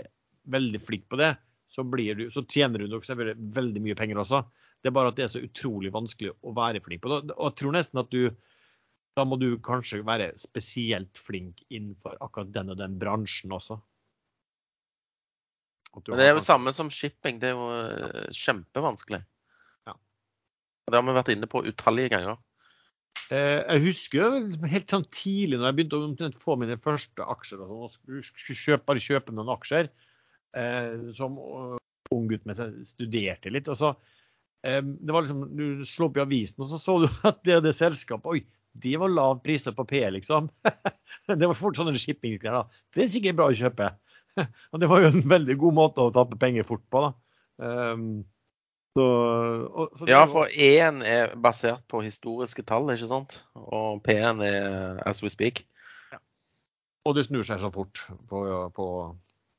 veldig 0.50 0.80
flink 0.86 1.04
på 1.12 1.16
det, 1.20 1.34
så, 1.70 1.84
du, 1.86 2.24
så 2.34 2.42
tjener 2.50 2.82
du 2.82 2.90
nok 2.90 3.06
selvfølgelig 3.06 3.50
veldig 3.56 3.82
mye 3.84 3.98
penger 3.98 4.22
også. 4.22 4.42
Det 4.80 4.90
er 4.90 4.96
bare 4.96 5.12
at 5.12 5.18
det 5.18 5.26
er 5.26 5.32
så 5.34 5.42
utrolig 5.44 5.92
vanskelig 5.94 6.32
å 6.42 6.54
være 6.56 6.82
flink 6.82 7.04
på. 7.04 7.12
Og 7.12 7.30
jeg 7.30 7.58
tror 7.60 7.76
nesten 7.76 8.02
at 8.02 8.10
du 8.12 8.30
da 9.18 9.24
må 9.26 9.36
du 9.40 9.56
kanskje 9.62 10.04
være 10.06 10.30
spesielt 10.38 11.18
flink 11.18 11.64
innenfor 11.68 12.14
akkurat 12.22 12.52
den 12.54 12.70
og 12.72 12.78
den 12.78 12.94
bransjen 13.00 13.52
også. 13.52 13.80
Men 15.90 16.20
Det 16.20 16.28
er 16.28 16.36
jo 16.36 16.44
samme 16.46 16.72
som 16.72 16.90
shipping. 16.94 17.40
Det 17.42 17.50
er 17.50 17.56
jo 17.58 17.66
ja. 17.74 18.28
kjempevanskelig. 18.30 19.24
Det 20.90 20.98
har 20.98 21.06
vi 21.06 21.14
vært 21.14 21.32
inne 21.34 21.48
på 21.50 21.62
utallige 21.66 22.10
ganger. 22.14 22.38
Eh, 23.30 23.60
jeg 23.62 23.82
husker 23.84 24.38
helt 24.72 24.90
sånn 24.90 25.06
tidlig 25.14 25.58
når 25.58 25.68
jeg 25.68 25.78
begynte 25.78 26.30
å 26.30 26.30
få 26.42 26.56
mine 26.58 26.78
første 26.82 27.26
aksjer 27.34 27.62
og 27.62 27.90
sånn, 27.94 28.22
skulle 28.26 28.58
kjøpe, 28.58 28.86
bare 28.88 29.04
kjøpe 29.04 29.34
noen 29.34 29.52
aksjer. 29.54 29.90
Eh, 30.56 31.10
som 31.14 31.36
ung 32.10 32.26
gutt 32.30 32.46
med 32.48 32.58
studerte 32.86 33.52
litt. 33.52 33.68
og 33.70 33.78
så 33.78 33.92
eh, 34.66 34.80
det 34.82 35.14
var 35.14 35.22
liksom, 35.22 35.44
Du 35.56 35.84
slo 35.86 36.08
opp 36.08 36.18
i 36.18 36.24
avisen, 36.24 36.62
og 36.64 36.70
så 36.70 36.80
så 36.80 36.96
du 37.04 37.06
at 37.30 37.42
det 37.46 37.60
og 37.60 37.68
det 37.68 37.76
selskapet 37.78 38.34
Oi, 38.34 38.42
de 38.72 38.96
var 39.02 39.12
lav 39.14 39.40
priser 39.44 39.74
på 39.76 39.86
P, 39.86 40.02
liksom. 40.16 40.50
det 41.30 41.46
var 41.46 41.58
fort 41.58 41.78
sånne 41.78 41.94
shippingklær. 41.98 42.60
da. 42.60 42.82
Det 42.94 43.06
er 43.06 43.14
sikkert 43.14 43.38
bra 43.40 43.48
å 43.50 43.56
kjøpe. 43.56 43.94
og 44.72 44.82
det 44.82 44.90
var 44.90 45.02
jo 45.02 45.14
en 45.14 45.24
veldig 45.30 45.56
god 45.62 45.78
måte 45.78 46.04
å 46.04 46.12
tappe 46.14 46.38
penger 46.40 46.66
fort 46.68 46.84
på. 46.90 47.06
da. 47.06 47.14
Um, 47.60 48.04
så, 48.96 49.06
og, 49.70 49.98
så 49.98 50.06
ja, 50.10 50.20
for 50.26 50.50
E-en 50.50 51.02
er 51.06 51.34
basert 51.38 51.82
på 51.90 52.00
historiske 52.02 52.64
tall, 52.66 52.88
ikke 52.90 53.10
sant? 53.10 53.36
Og 53.54 54.00
P-en 54.06 54.42
er 54.42 55.02
as 55.06 55.22
we 55.22 55.30
speak. 55.30 55.64
Ja. 56.10 56.18
Og 57.06 57.18
det 57.18 57.28
snur 57.28 57.46
seg 57.46 57.62
så 57.62 57.70
fort 57.74 58.02
på, 58.30 58.42
på 58.74 58.86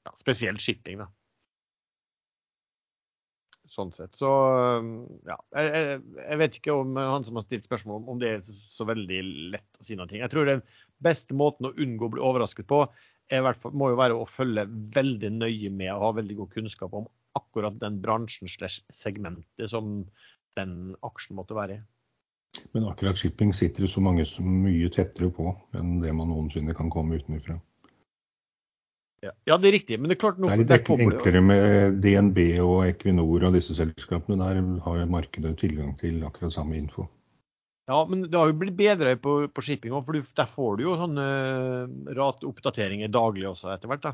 ja, 0.08 0.14
spesielt 0.18 0.62
shipping, 0.64 1.04
da. 1.04 1.10
Sånn 3.72 3.94
sett. 3.96 4.18
Så 4.20 4.28
ja. 5.28 5.38
Jeg, 5.56 6.02
jeg, 6.18 6.38
vet 6.42 6.58
ikke 6.60 6.74
om 6.76 6.98
han 7.00 7.24
som 7.24 7.38
har 7.40 7.46
stilt 7.46 7.68
spørsmål 7.68 8.10
om 8.12 8.20
det 8.20 8.34
er 8.34 8.42
så 8.44 8.88
veldig 8.90 9.22
lett 9.54 9.80
å 9.80 9.88
si 9.88 9.96
noe. 9.96 10.10
Jeg 10.12 10.32
tror 10.34 10.50
den 10.50 10.64
beste 11.04 11.38
måten 11.38 11.70
å 11.70 11.74
unngå 11.80 12.10
å 12.10 12.14
bli 12.18 12.26
overrasket 12.26 12.68
på, 12.68 12.84
er, 13.32 13.48
må 13.72 13.94
jo 13.94 14.02
være 14.02 14.18
å 14.20 14.28
følge 14.28 14.66
veldig 14.98 15.32
nøye 15.38 15.72
med 15.72 15.94
og 15.94 16.04
ha 16.04 16.12
veldig 16.20 16.42
god 16.42 16.52
kunnskap 16.58 16.98
om 16.98 17.08
akkurat 17.40 17.78
den 17.80 18.02
bransjen 18.04 18.52
slash 18.52 18.84
segmentet 18.92 19.72
som 19.72 20.02
den 20.60 20.98
aksjen 21.08 21.40
måtte 21.40 21.56
være 21.56 21.80
i. 21.80 21.82
Men 22.76 22.90
akkurat 22.92 23.16
shipping 23.16 23.54
sitter 23.56 23.88
så 23.88 24.04
mange 24.04 24.26
så 24.28 24.44
mye 24.44 24.90
tettere 24.92 25.32
på 25.32 25.54
enn 25.80 26.02
det 26.04 26.12
man 26.16 26.28
noensinne 26.32 26.76
kan 26.76 26.92
komme 26.92 27.22
utenfra. 27.22 27.56
Ja, 29.22 29.58
det 29.62 29.70
er 29.70 29.76
riktig. 29.78 30.00
Men 30.02 30.10
det 30.10 30.16
er 30.18 30.22
klart 30.24 30.40
noe, 30.42 30.50
Det 30.50 30.66
er 30.66 30.82
litt 30.82 31.02
enklere 31.06 31.42
med 31.46 32.00
DNB 32.02 32.40
og 32.64 32.80
Equinor 32.88 33.46
og 33.50 33.54
disse 33.54 33.76
selskapene. 33.78 34.40
Der 34.42 34.62
har 34.82 35.04
markedet 35.06 35.54
tilgang 35.62 35.94
til 36.00 36.24
akkurat 36.26 36.56
samme 36.56 36.80
info. 36.80 37.06
Ja, 37.90 38.00
men 38.08 38.24
det 38.24 38.38
har 38.38 38.50
jo 38.50 38.58
blitt 38.58 38.78
bedre 38.78 39.14
på, 39.20 39.36
på 39.52 39.64
shipping 39.66 39.94
òg, 39.94 40.06
for 40.08 40.18
der 40.42 40.50
får 40.50 40.78
du 40.80 40.84
jo 40.88 40.98
sånne 40.98 41.26
ratoppdateringer 42.18 43.12
daglig 43.14 43.50
også 43.52 43.74
etter 43.76 43.92
hvert. 43.92 44.06
da. 44.10 44.14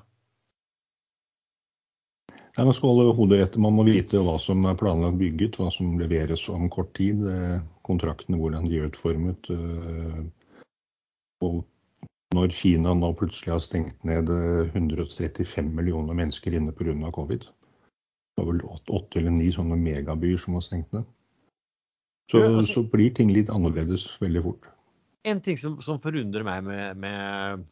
Nei, 2.58 2.66
Man 2.66 2.74
skal 2.74 2.90
holde 2.90 3.16
hodet 3.16 3.40
rett. 3.44 3.58
Man 3.62 3.76
må 3.78 3.86
vite 3.88 4.20
hva 4.26 4.36
som 4.42 4.66
er 4.66 4.78
planlagt 4.80 5.20
bygget, 5.22 5.60
hva 5.62 5.70
som 5.72 5.96
leveres 6.02 6.48
om 6.50 6.68
kort 6.74 6.92
tid. 6.98 7.22
eh, 7.32 7.60
Kontraktene, 7.88 8.40
hvordan 8.42 8.66
de 8.68 8.80
er 8.82 8.90
utformet. 8.90 9.52
eh, 9.54 10.24
Og 11.46 11.64
når 12.36 12.52
Kina 12.52 12.94
nå 12.98 13.12
plutselig 13.18 13.54
har 13.54 13.62
stengt 13.64 14.04
ned 14.08 14.30
eh, 14.34 14.68
135 14.76 15.70
millioner 15.76 16.18
mennesker 16.18 16.56
inne 16.58 16.74
pga. 16.76 17.12
covid. 17.16 17.48
Det 17.48 18.44
var 18.44 18.52
vel 18.52 18.66
åtte, 18.68 19.20
eller 19.20 19.32
ni 19.34 19.48
sånne 19.54 19.78
megabyer 19.80 20.38
som 20.38 20.58
var 20.58 20.66
stengt 20.66 20.92
ned. 20.94 21.06
Så, 22.32 22.42
Ja, 22.44 22.50
altså- 22.52 22.74
så 22.74 22.92
blir 22.92 23.14
ting 23.16 23.32
litt 23.32 23.50
annerledes 23.50 24.06
veldig 24.20 24.44
fort. 24.44 24.68
En 25.24 25.42
ting 25.42 25.58
som, 25.58 25.82
som 25.82 26.00
forundrer 26.00 26.44
meg 26.44 26.64
med, 26.64 26.98
med, 26.98 27.66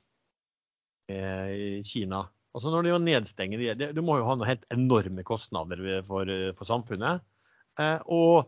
med 1.10 1.86
Kina 1.86 2.30
altså 2.56 2.72
Når 2.72 2.84
de 2.84 2.90
jo 2.90 2.98
nedstenger 3.04 3.60
de, 3.60 3.76
det- 3.94 4.04
må 4.04 4.18
jo 4.18 4.24
ha 4.26 4.36
noen 4.36 4.48
helt 4.48 4.64
enorme 4.72 5.24
kostnader 5.24 6.02
for, 6.08 6.26
for 6.56 6.66
samfunnet. 6.66 7.20
Eh, 7.78 8.00
og 8.08 8.48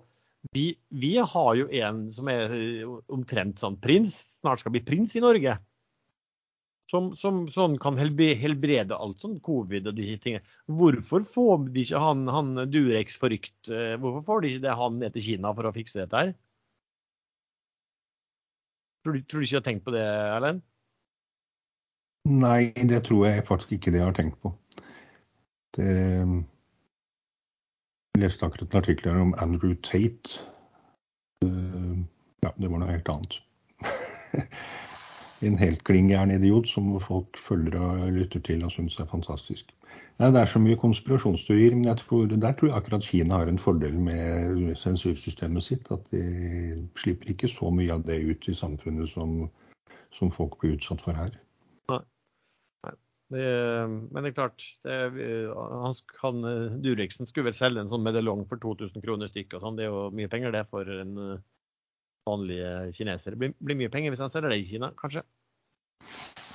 vi, 0.54 0.78
vi 0.90 1.18
har 1.18 1.56
jo 1.56 1.68
en 1.68 2.10
som 2.10 2.30
er 2.30 2.48
omtrent 3.12 3.60
sånn 3.60 3.76
prins, 3.76 4.40
snart 4.40 4.60
skal 4.64 4.72
bli 4.72 4.80
prins 4.80 5.14
i 5.18 5.20
Norge. 5.20 5.58
Som, 6.88 7.10
som 7.20 7.42
sånn 7.52 7.74
kan 7.84 7.98
helbrede 8.00 8.96
alt 8.96 9.20
sånn 9.20 9.42
covid 9.44 9.90
og 9.92 9.98
de 9.98 10.14
tingene. 10.24 10.44
Hvorfor 10.72 11.26
får 11.28 11.66
de 11.74 11.82
ikke 11.84 12.00
han, 12.00 12.22
han 12.32 12.54
Durex 12.72 13.18
forrykt? 13.20 13.58
eh, 13.68 13.98
Hvorfor 14.00 14.24
får 14.24 14.42
de 14.46 14.52
ikke 14.54 14.64
det 14.64 14.76
han 14.80 15.00
ned 15.02 15.12
til 15.18 15.26
Kina 15.26 15.52
for 15.58 15.68
å 15.68 15.74
fikse 15.76 16.00
dette 16.00 16.22
her? 16.22 16.32
Tror 19.04 19.18
du, 19.18 19.22
tror 19.28 19.44
du 19.44 19.46
ikke 19.48 19.58
de 19.58 19.60
har 19.60 19.68
tenkt 19.68 19.84
på 19.84 19.96
det, 19.98 20.06
Erlend? 20.08 20.64
Nei, 22.28 22.72
det 22.76 23.02
tror 23.08 23.28
jeg 23.28 23.46
faktisk 23.48 23.76
ikke 23.78 23.92
de 23.96 24.04
har 24.04 24.16
tenkt 24.16 24.40
på. 24.44 24.52
Det, 25.76 25.92
jeg 28.16 28.24
leste 28.24 28.48
akkurat 28.48 28.72
en 28.72 28.82
artikkel 28.82 29.22
om 29.28 29.36
Andrew 29.44 29.76
Tate. 29.84 30.40
Eh, 31.44 32.00
Ja, 32.46 32.52
det 32.56 32.70
var 32.70 32.80
noe 32.80 32.92
helt 32.94 33.10
annet. 33.12 33.40
en 35.46 35.58
helt 35.58 35.84
klin 35.84 36.10
idiot 36.32 36.68
som 36.68 37.00
folk 37.00 37.38
følger 37.38 37.80
og 37.80 38.12
lytter 38.12 38.40
til 38.40 38.64
og 38.66 38.72
syns 38.72 39.00
er 39.00 39.06
fantastisk. 39.06 39.74
Nei, 40.18 40.32
Det 40.32 40.42
er 40.42 40.50
så 40.50 40.60
mye 40.60 40.76
konspirasjonsteorier, 40.82 41.76
men 41.76 41.96
tror, 41.98 42.26
der 42.26 42.54
tror 42.54 42.70
jeg 42.70 42.78
akkurat 42.78 43.04
Kina 43.04 43.38
har 43.38 43.48
en 43.48 43.60
fordel 43.60 44.00
med 44.00 44.76
sensursystemet 44.76 45.64
sitt. 45.64 45.92
At 45.92 46.02
de 46.12 46.88
slipper 46.98 47.30
ikke 47.30 47.48
så 47.48 47.70
mye 47.70 47.94
av 47.94 48.04
det 48.04 48.18
ut 48.26 48.50
i 48.50 48.54
samfunnet 48.54 49.10
som, 49.10 49.50
som 50.12 50.32
folk 50.32 50.58
blir 50.60 50.78
utsatt 50.78 51.02
for 51.02 51.14
her. 51.14 51.38
Det, 53.28 53.44
men 53.92 54.24
det 54.24 54.30
er 54.30 54.36
klart, 54.38 54.64
det, 54.88 54.98
han, 55.52 55.96
han, 56.22 56.46
Durexen 56.80 57.28
skulle 57.28 57.50
vel 57.50 57.58
selge 57.58 57.84
en 57.84 57.90
sånn 57.92 58.06
medaljong 58.06 58.46
for 58.48 58.62
2000 58.64 59.04
kroner 59.04 59.28
stykket. 59.28 59.60
sånn. 59.62 59.76
Det 59.78 59.86
er 59.86 59.92
jo 59.92 60.08
mye 60.16 60.32
penger 60.32 60.56
det 60.56 60.64
for 60.72 60.88
en 60.88 61.14
eh, 62.28 62.32
vanlig 62.32 62.60
eh, 62.64 62.90
kineser. 62.96 63.36
Det 63.36 63.42
blir, 63.42 63.54
blir 63.64 63.80
mye 63.80 63.94
penger 63.94 64.14
hvis 64.14 64.24
han 64.24 64.34
selger 64.34 64.54
det 64.54 64.60
i 64.62 64.68
Kina, 64.68 64.92
kanskje. 65.00 65.24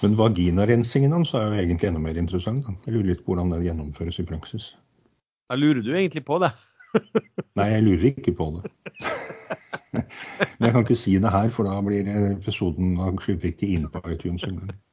Men 0.02 0.18
vaginarensingen 0.18 1.14
hans 1.14 1.32
er 1.38 1.46
jo 1.46 1.58
egentlig 1.62 1.88
enda 1.88 2.02
mer 2.02 2.18
interessant. 2.18 2.66
Da. 2.66 2.74
Jeg 2.86 2.96
lurer 2.96 3.12
litt 3.12 3.24
på 3.24 3.32
hvordan 3.32 3.54
det 3.54 3.64
gjennomføres 3.68 4.18
i 4.18 4.26
praksis. 4.26 4.72
Da 5.50 5.58
lurer 5.58 5.82
du 5.84 5.92
egentlig 5.94 6.24
på 6.26 6.40
det. 6.42 6.50
Nei, 7.58 7.68
jeg 7.70 7.84
lurer 7.86 8.08
ikke 8.10 8.34
på 8.36 8.48
det. 8.56 8.72
Men 9.92 10.66
jeg 10.66 10.74
kan 10.74 10.82
ikke 10.82 10.98
si 10.98 11.18
det 11.20 11.32
her, 11.32 11.52
for 11.52 11.68
da 11.68 11.76
blir 11.84 12.08
episoden 12.32 12.96
da 12.98 13.12
slipper 13.22 13.52
vi 13.60 13.74
inn 13.76 13.88
på 13.92 14.02
iTunes 14.10 14.46
engang. 14.48 14.72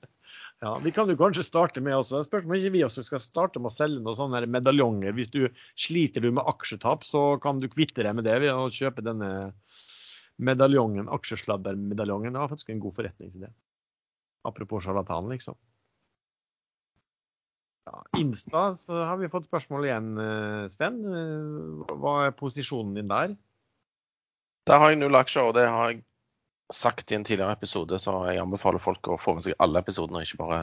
Ja, 0.59 0.73
Vi 0.83 0.91
kan 0.91 1.07
jo 1.07 1.15
kanskje 1.15 1.45
starte 1.47 1.79
med 1.79 1.95
også, 1.95 2.19
spørs 2.25 2.43
om 2.43 2.51
ikke 2.57 2.73
vi 2.73 2.81
også 2.83 3.05
skal 3.05 3.21
starte 3.23 3.61
med 3.63 3.69
å 3.69 3.71
selge 3.71 4.01
noen 4.03 4.17
sånne 4.17 4.41
medaljonger. 4.51 5.13
Hvis 5.15 5.31
du 5.31 5.45
sliter 5.79 6.19
du 6.25 6.33
med 6.35 6.43
aksjetap, 6.51 7.05
så 7.07 7.37
kan 7.39 7.61
du 7.61 7.69
kvitte 7.71 8.03
deg 8.03 8.17
med 8.17 8.27
det 8.27 8.35
ved 8.43 8.51
å 8.51 8.67
kjøpe 8.67 9.05
denne 9.05 9.53
medaljongen, 10.39 11.09
aksjesladdermedaljongen. 11.11 12.33
Det 12.33 12.41
var 12.41 12.51
faktisk 12.51 12.71
en 12.73 12.83
god 12.83 12.95
forretningsidé. 12.95 13.51
Apropos 14.47 14.85
sjarlatan, 14.85 15.29
liksom. 15.33 15.57
Ja, 17.89 18.03
Insta 18.17 18.77
så 18.77 19.01
har 19.03 19.17
vi 19.17 19.29
fått 19.31 19.49
spørsmål 19.49 19.87
igjen, 19.87 20.09
eh, 20.21 20.67
Sven. 20.71 20.99
Eh, 21.05 21.95
Hva 21.99 22.15
er 22.27 22.37
posisjonen 22.37 22.95
din 22.95 23.09
der? 23.09 23.35
Der 24.69 24.79
har 24.79 24.93
jeg 24.93 24.99
null 25.01 25.17
aksjer, 25.17 25.49
og 25.49 25.55
det 25.57 25.65
har 25.67 25.91
jeg 25.91 26.03
sagt 26.71 27.11
i 27.11 27.15
en 27.17 27.25
tidligere 27.25 27.55
episode, 27.57 27.97
så 27.99 28.13
jeg 28.29 28.41
anbefaler 28.43 28.79
folk 28.79 29.07
å 29.09 29.17
få 29.17 29.33
med 29.35 29.43
seg 29.47 29.57
alle 29.59 29.81
episodene, 29.81 30.21
ikke 30.21 30.37
bare 30.37 30.59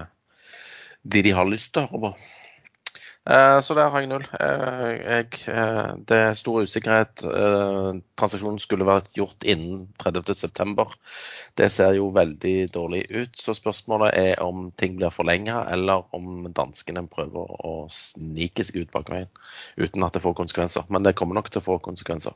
de 1.02 1.22
de 1.22 1.32
har 1.34 1.48
lyst 1.48 1.72
til 1.74 1.82
å 1.82 1.90
høre 1.90 2.02
på. 2.04 2.12
Eh, 3.30 3.60
Så 3.60 3.74
der 3.74 3.88
har 3.90 4.00
jeg 4.00 4.08
null. 4.08 4.26
Eh, 4.40 4.90
Jeg, 5.02 5.26
eh, 5.48 5.94
det 6.08 6.16
er 6.16 6.32
stor 6.32 6.62
usikkerhet. 6.62 7.22
Transaksjonen 8.16 8.58
skulle 8.62 8.86
vært 8.86 9.10
gjort 9.18 9.42
innen 9.44 9.88
30.9. 9.98 10.94
Det 11.56 11.70
ser 11.72 11.96
jo 11.96 12.12
veldig 12.14 12.70
dårlig 12.72 13.06
ut. 13.10 13.34
Så 13.36 13.54
spørsmålet 13.54 14.14
er 14.14 14.42
om 14.42 14.70
ting 14.78 14.96
blir 14.96 15.10
forlenga, 15.10 15.64
eller 15.72 16.04
om 16.14 16.46
danskene 16.52 17.08
prøver 17.08 17.50
å 17.66 17.88
snike 17.90 18.64
seg 18.64 18.84
ut 18.84 18.92
bakveien 18.92 19.28
uten 19.76 20.04
at 20.04 20.12
det 20.12 20.22
får 20.22 20.34
konsekvenser. 20.34 20.86
Men 20.88 21.02
det 21.02 21.16
kommer 21.16 21.34
nok 21.34 21.50
til 21.50 21.60
å 21.60 21.66
få 21.66 21.78
konsekvenser. 21.82 22.32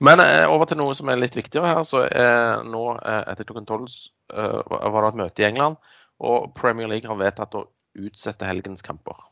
Men 0.00 0.20
over 0.20 0.66
til 0.66 0.76
noe 0.76 0.94
som 0.94 1.08
er 1.08 1.16
litt 1.16 1.36
viktigere 1.36 1.66
her. 1.66 1.82
så 1.84 2.04
er 2.04 2.62
Nå 2.64 2.98
etter 3.00 3.44
klokken 3.44 3.66
tolv 3.66 3.88
var 4.28 5.02
det 5.02 5.08
et 5.08 5.22
møte 5.24 5.42
i 5.42 5.48
England, 5.48 5.76
og 6.20 6.54
Premier 6.54 6.88
League 6.88 7.08
har 7.08 7.16
vedtatt 7.16 7.54
å 7.54 7.68
utsette 7.96 8.46
helgens 8.46 8.82
kamper. 8.82 9.29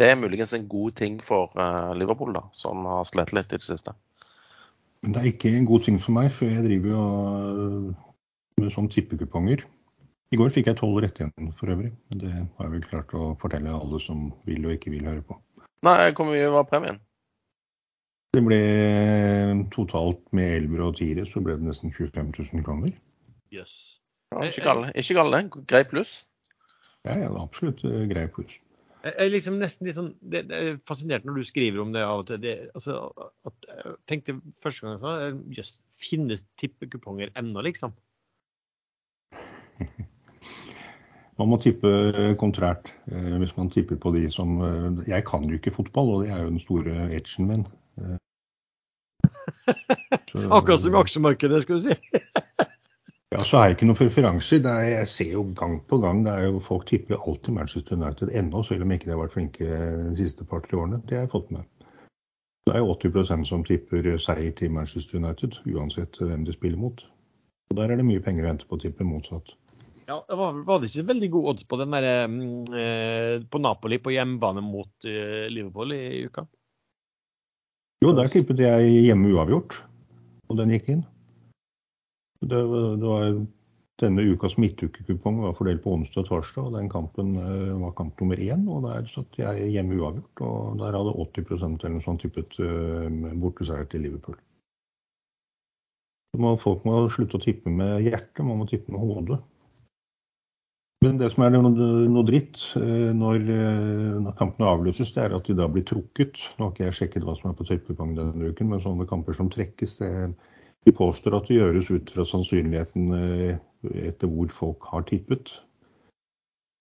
Det 0.00 0.08
er 0.08 0.16
muligens 0.16 0.54
en 0.56 0.68
god 0.68 0.94
ting 0.96 1.18
for 1.20 1.52
eh, 1.60 1.90
Liverpool, 2.00 2.32
da, 2.32 2.46
som 2.56 2.86
har 2.88 3.04
slitt 3.04 3.34
litt 3.36 3.52
i 3.52 3.58
det 3.60 3.66
siste. 3.66 3.92
Men 5.04 5.12
det 5.12 5.20
er 5.20 5.28
ikke 5.34 5.52
en 5.58 5.68
god 5.68 5.84
ting 5.84 5.98
for 6.00 6.16
meg, 6.16 6.30
for 6.32 6.48
jeg 6.48 6.64
driver 6.64 6.94
jo 6.94 7.02
øh, 7.50 7.90
med 8.62 8.72
sånn 8.72 8.88
tippekuponger. 8.92 9.66
I 10.30 10.38
går 10.40 10.52
fikk 10.54 10.70
jeg 10.70 10.78
tolv 10.78 11.02
rett 11.04 11.20
igjen 11.20 11.52
for 11.58 11.72
øvrig. 11.74 11.90
Men 12.08 12.22
det 12.22 12.32
har 12.32 12.66
jeg 12.66 12.72
vel 12.76 12.86
klart 12.86 13.12
å 13.18 13.34
fortelle 13.42 13.76
alle 13.76 14.00
som 14.00 14.30
vil 14.48 14.68
og 14.68 14.76
ikke 14.76 14.92
vil 14.94 15.04
høre 15.10 15.24
på. 15.26 15.36
Nei, 15.84 15.96
hvor 16.16 16.28
mye 16.30 16.48
var 16.54 16.68
premien? 16.70 17.00
Det 18.30 18.44
ble 18.46 18.60
totalt 19.74 20.22
med 20.36 20.54
elver 20.60 20.84
og 20.86 20.96
tiere 21.00 21.26
så 21.26 21.42
ble 21.44 21.58
det 21.58 21.66
nesten 21.66 21.92
25 21.92 22.32
000 22.38 22.64
kroner. 22.64 22.96
Jøss. 23.52 23.76
Ja, 24.30 24.46
ikke 24.46 24.64
galt, 25.18 25.34
det. 25.34 25.64
Grei 25.66 25.84
pluss. 25.90 26.20
Ja, 27.04 27.18
ja, 27.18 27.32
absolutt 27.42 27.82
grei 27.82 28.28
pluss. 28.30 28.54
Jeg 29.00 29.14
er 29.16 29.30
liksom 29.32 29.54
nesten 29.60 29.86
litt 29.88 29.96
sånn, 29.96 30.10
det, 30.20 30.42
det 30.50 30.56
er 30.60 30.74
fascinert 30.88 31.24
når 31.24 31.38
du 31.40 31.44
skriver 31.48 31.80
om 31.80 31.92
det 31.94 32.02
av 32.04 32.20
og 32.20 32.26
til. 32.28 32.40
Det, 32.42 32.54
altså, 32.76 32.98
at, 33.48 33.68
jeg 33.70 33.94
tenkte 34.10 34.34
første 34.60 34.84
gang 34.84 34.98
sånn, 35.00 35.38
jøss, 35.56 35.70
finnes 36.00 36.42
tippekuponger 36.60 37.32
ennå, 37.40 37.62
liksom? 37.64 37.94
Man 41.40 41.48
må 41.48 41.56
tippe 41.56 41.88
øh, 41.88 42.34
kontrært 42.36 42.90
øh, 43.08 43.38
hvis 43.40 43.54
man 43.56 43.70
tipper 43.72 43.96
på 43.96 44.10
de 44.12 44.26
som 44.28 44.58
Jeg 45.08 45.24
kan 45.24 45.46
jo 45.48 45.56
ikke 45.56 45.72
fotball, 45.72 46.10
og 46.12 46.24
det 46.26 46.34
er 46.34 46.42
jo 46.42 46.50
den 46.50 46.60
store 46.60 47.06
edgen 47.16 47.46
min. 47.48 47.62
Eh, 47.96 48.18
så- 50.28 50.44
Akkurat 50.52 50.82
som 50.84 50.92
i 50.92 51.00
aksjemarkedet, 51.00 51.62
skal 51.64 51.80
du 51.80 51.86
si. 51.88 51.96
Ja, 53.30 53.44
så 53.46 53.56
har 53.56 53.68
jeg 53.68 53.76
ikke 53.76 53.86
noen 53.86 53.98
preferanser. 53.98 54.64
Er, 54.66 54.86
jeg 54.90 55.08
ser 55.08 55.34
jo 55.36 55.44
gang 55.54 55.76
på 55.86 56.00
gang 56.02 56.24
det 56.26 56.32
er 56.34 56.48
jo 56.48 56.62
Folk 56.64 56.88
tipper 56.90 57.14
jo 57.14 57.20
alltid 57.30 57.54
Manchester 57.54 57.94
United 57.94 58.32
ennå, 58.34 58.64
selv 58.66 58.82
om 58.82 58.94
ikke 58.94 59.06
de 59.06 59.14
har 59.14 59.20
vært 59.20 59.36
flinke 59.36 59.68
de 59.68 60.16
siste 60.18 60.46
par-tre 60.50 60.80
årene. 60.80 60.98
Det 61.06 61.14
har 61.14 61.28
jeg 61.28 61.34
fått 61.36 61.52
med. 61.54 61.68
Det 62.66 62.74
er 62.74 62.82
jo 62.82 62.90
80% 62.96 63.46
som 63.46 63.62
tipper 63.66 64.08
seier 64.22 64.50
til 64.58 64.74
Manchester 64.74 65.22
United, 65.22 65.60
uansett 65.70 66.18
hvem 66.18 66.42
de 66.46 66.56
spiller 66.56 66.78
mot. 66.78 67.04
Og 67.70 67.78
Der 67.78 67.94
er 67.94 68.00
det 68.00 68.06
mye 68.08 68.22
penger 68.24 68.48
å 68.48 68.50
hente 68.50 68.66
på 68.66 68.80
å 68.80 68.82
tippe 68.82 69.06
motsatt. 69.06 69.54
Ja, 70.10 70.18
det 70.26 70.34
var, 70.34 70.58
var 70.66 70.82
det 70.82 70.90
ikke 70.90 71.06
veldig 71.12 71.30
god 71.30 71.48
odds 71.52 71.68
på 71.70 71.78
den 71.78 71.94
der, 71.94 72.08
mm, 72.26 72.74
eh, 72.82 73.36
på 73.46 73.62
Napoli 73.62 74.00
på 74.02 74.10
hjemmebane 74.10 74.62
mot 74.66 75.06
eh, 75.06 75.46
Liverpool 75.54 75.94
i, 75.94 76.02
i 76.18 76.24
uka? 76.26 76.48
Jo, 78.02 78.10
der 78.18 78.32
tippet 78.32 78.58
jeg 78.58 78.90
hjemme 79.06 79.30
uavgjort, 79.36 79.78
og 80.50 80.58
den 80.58 80.74
gikk 80.74 80.90
inn. 80.96 81.06
Det, 82.40 82.60
det 83.00 83.06
var 83.06 83.40
Denne 84.00 84.22
ukas 84.32 84.54
midtukekupong 84.56 85.42
var 85.42 85.52
fordelt 85.52 85.82
på 85.84 85.92
onsdag 85.92 86.22
og 86.22 86.28
torsdag, 86.30 86.68
og 86.70 86.76
den 86.78 86.86
kampen 86.88 87.34
eh, 87.36 87.74
var 87.82 87.90
kamp 87.98 88.16
nummer 88.22 88.40
én. 88.40 88.62
og 88.72 88.86
Der 88.86 89.10
satt 89.12 89.36
jeg 89.36 89.66
hjemme 89.74 89.98
uavgjort, 89.98 90.40
og 90.40 90.78
der 90.80 90.96
hadde 90.96 91.12
80% 91.20 91.84
eller 91.84 91.98
noe 91.98 92.06
sånt 92.06 92.24
tippet 92.24 92.56
uh, 92.64 93.34
borteseier 93.42 93.84
til 93.92 94.06
Liverpool. 94.06 94.38
Så 96.32 96.56
folk 96.62 96.88
må 96.88 97.02
slutte 97.12 97.36
å 97.36 97.44
tippe 97.44 97.68
med 97.68 98.06
hjertet, 98.06 98.40
man 98.46 98.62
må 98.62 98.68
tippe 98.70 98.94
med 98.94 99.04
hodet. 99.04 99.40
Men 101.00 101.16
det 101.16 101.30
som 101.32 101.46
er 101.46 101.54
noe, 101.54 101.70
noe 102.12 102.26
dritt 102.28 102.58
eh, 102.76 103.10
når, 103.16 103.44
eh, 103.48 104.16
når 104.20 104.34
kampene 104.36 104.68
avlyses, 104.68 105.12
det 105.14 105.22
er 105.24 105.34
at 105.36 105.46
de 105.48 105.56
da 105.56 105.68
blir 105.72 105.86
trukket. 105.88 106.42
Nå 106.58 106.66
har 106.66 106.74
ikke 106.74 106.84
jeg 106.90 106.96
sjekket 106.98 107.24
hva 107.24 107.36
som 107.38 107.48
er 107.50 107.56
på 107.56 107.64
tippekupongen 107.68 108.18
denne 108.18 108.50
uken, 108.52 108.68
men 108.68 108.82
sånne 108.84 109.08
kamper 109.08 109.36
som 109.38 109.48
trekkes, 109.52 109.96
det, 110.02 110.10
de 110.86 110.92
påstår 110.96 111.36
at 111.36 111.48
det 111.48 111.58
gjøres 111.58 111.90
ut 111.90 112.12
fra 112.14 112.24
sannsynligheten 112.28 113.12
eh, 113.16 113.58
etter 114.08 114.30
hvor 114.30 114.52
folk 114.54 114.86
har 114.92 115.04
tippet. 115.08 115.52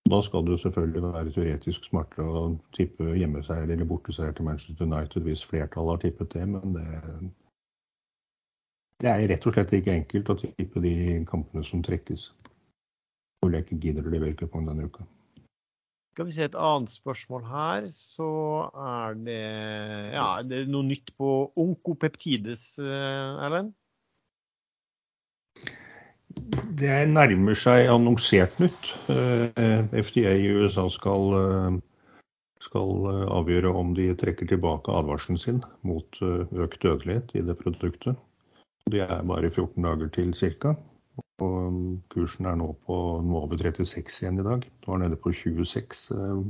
Da 0.09 0.21
skal 0.25 0.45
det 0.45 0.55
jo 0.55 0.61
selvfølgelig 0.63 1.03
være 1.03 1.33
teoretisk 1.35 1.85
smartere 1.89 2.25
å 2.25 2.45
tippe 2.75 3.11
hjemmeseier 3.19 3.69
eller 3.69 3.89
borteseier 3.89 4.33
til 4.33 4.47
Manchester 4.47 4.87
United 4.87 5.27
hvis 5.27 5.43
flertallet 5.45 5.97
har 5.97 6.01
tippet 6.05 6.33
det, 6.33 6.47
men 6.49 6.73
det, 6.73 6.87
det 9.03 9.11
er 9.11 9.27
rett 9.29 9.45
og 9.45 9.53
slett 9.55 9.75
ikke 9.77 9.93
enkelt 9.99 10.33
å 10.33 10.39
tippe 10.41 10.83
de 10.83 10.95
kampene 11.29 11.65
som 11.67 11.83
trekkes 11.85 12.31
hvor 13.39 13.53
jeg 13.53 13.63
ikke 13.63 13.79
gidder 13.85 14.07
å 14.07 14.11
levere 14.11 14.35
kupong 14.39 14.65
denne 14.67 14.89
uka. 14.89 15.05
Skal 16.15 16.27
vi 16.27 16.33
se 16.35 16.47
et 16.49 16.57
annet 16.57 16.91
spørsmål 16.91 17.45
her, 17.47 17.85
så 17.95 18.31
er 18.75 19.19
det 19.23 19.43
Ja, 20.11 20.41
det 20.43 20.63
er 20.63 20.71
noe 20.73 20.87
nytt 20.89 21.13
på 21.15 21.29
onkopeptides, 21.55 22.63
eh, 22.81 23.45
Erlend? 23.45 23.75
Det 26.79 26.97
nærmer 27.11 27.57
seg 27.57 27.89
annonsert 27.91 28.59
nytt. 28.61 28.93
Eh, 29.11 29.83
FDA 29.99 30.35
i 30.39 30.51
USA 30.55 30.87
skal, 30.93 31.35
eh, 31.39 31.79
skal 32.63 33.09
avgjøre 33.39 33.73
om 33.75 33.93
de 33.97 34.11
trekker 34.15 34.47
tilbake 34.47 34.93
advarselen 34.93 35.41
sin 35.41 35.63
mot 35.81 36.21
økt 36.21 36.81
dødelighet 36.83 37.35
i 37.35 37.43
det 37.45 37.57
produktet. 37.59 38.15
Det 38.89 39.01
er 39.05 39.25
bare 39.27 39.49
14 39.51 39.83
dager 39.83 40.09
til 40.13 40.33
ca. 40.33 40.75
Og 41.39 41.99
kursen 42.11 42.47
er 42.49 42.57
nå 42.59 42.73
på 42.87 42.97
nå 43.23 43.43
over 43.43 43.59
36 43.59 44.23
igjen 44.23 44.41
i 44.41 44.47
dag. 44.47 44.65
Det 44.65 44.91
var 44.91 44.99
nede 45.03 45.19
på 45.19 45.31
26 45.35 46.01
eh, 46.15 46.41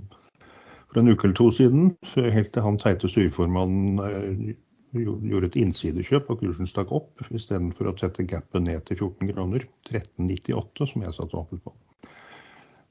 for 0.90 1.02
en 1.02 1.12
uke 1.12 1.28
eller 1.28 1.38
to 1.38 1.52
siden. 1.52 1.92
Helt 2.16 2.52
til 2.54 2.66
han 2.66 2.80
teite 2.82 3.10
styreformannen 3.12 4.02
eh, 4.06 4.56
gjorde 4.96 5.50
et 5.50 5.58
innsidekjøp 5.62 6.30
og 6.34 6.42
kursen 6.44 6.70
stakk 6.70 6.92
opp, 6.96 7.24
istedenfor 7.30 7.92
å 7.92 7.96
sette 8.00 8.26
gapet 8.28 8.66
ned 8.66 8.86
til 8.88 9.00
14 9.00 9.32
kroner. 9.34 9.66
13,98 9.90 10.90
som 10.92 11.06
jeg 11.06 11.16
satte 11.18 11.38
håpet 11.38 11.64
på. 11.66 11.74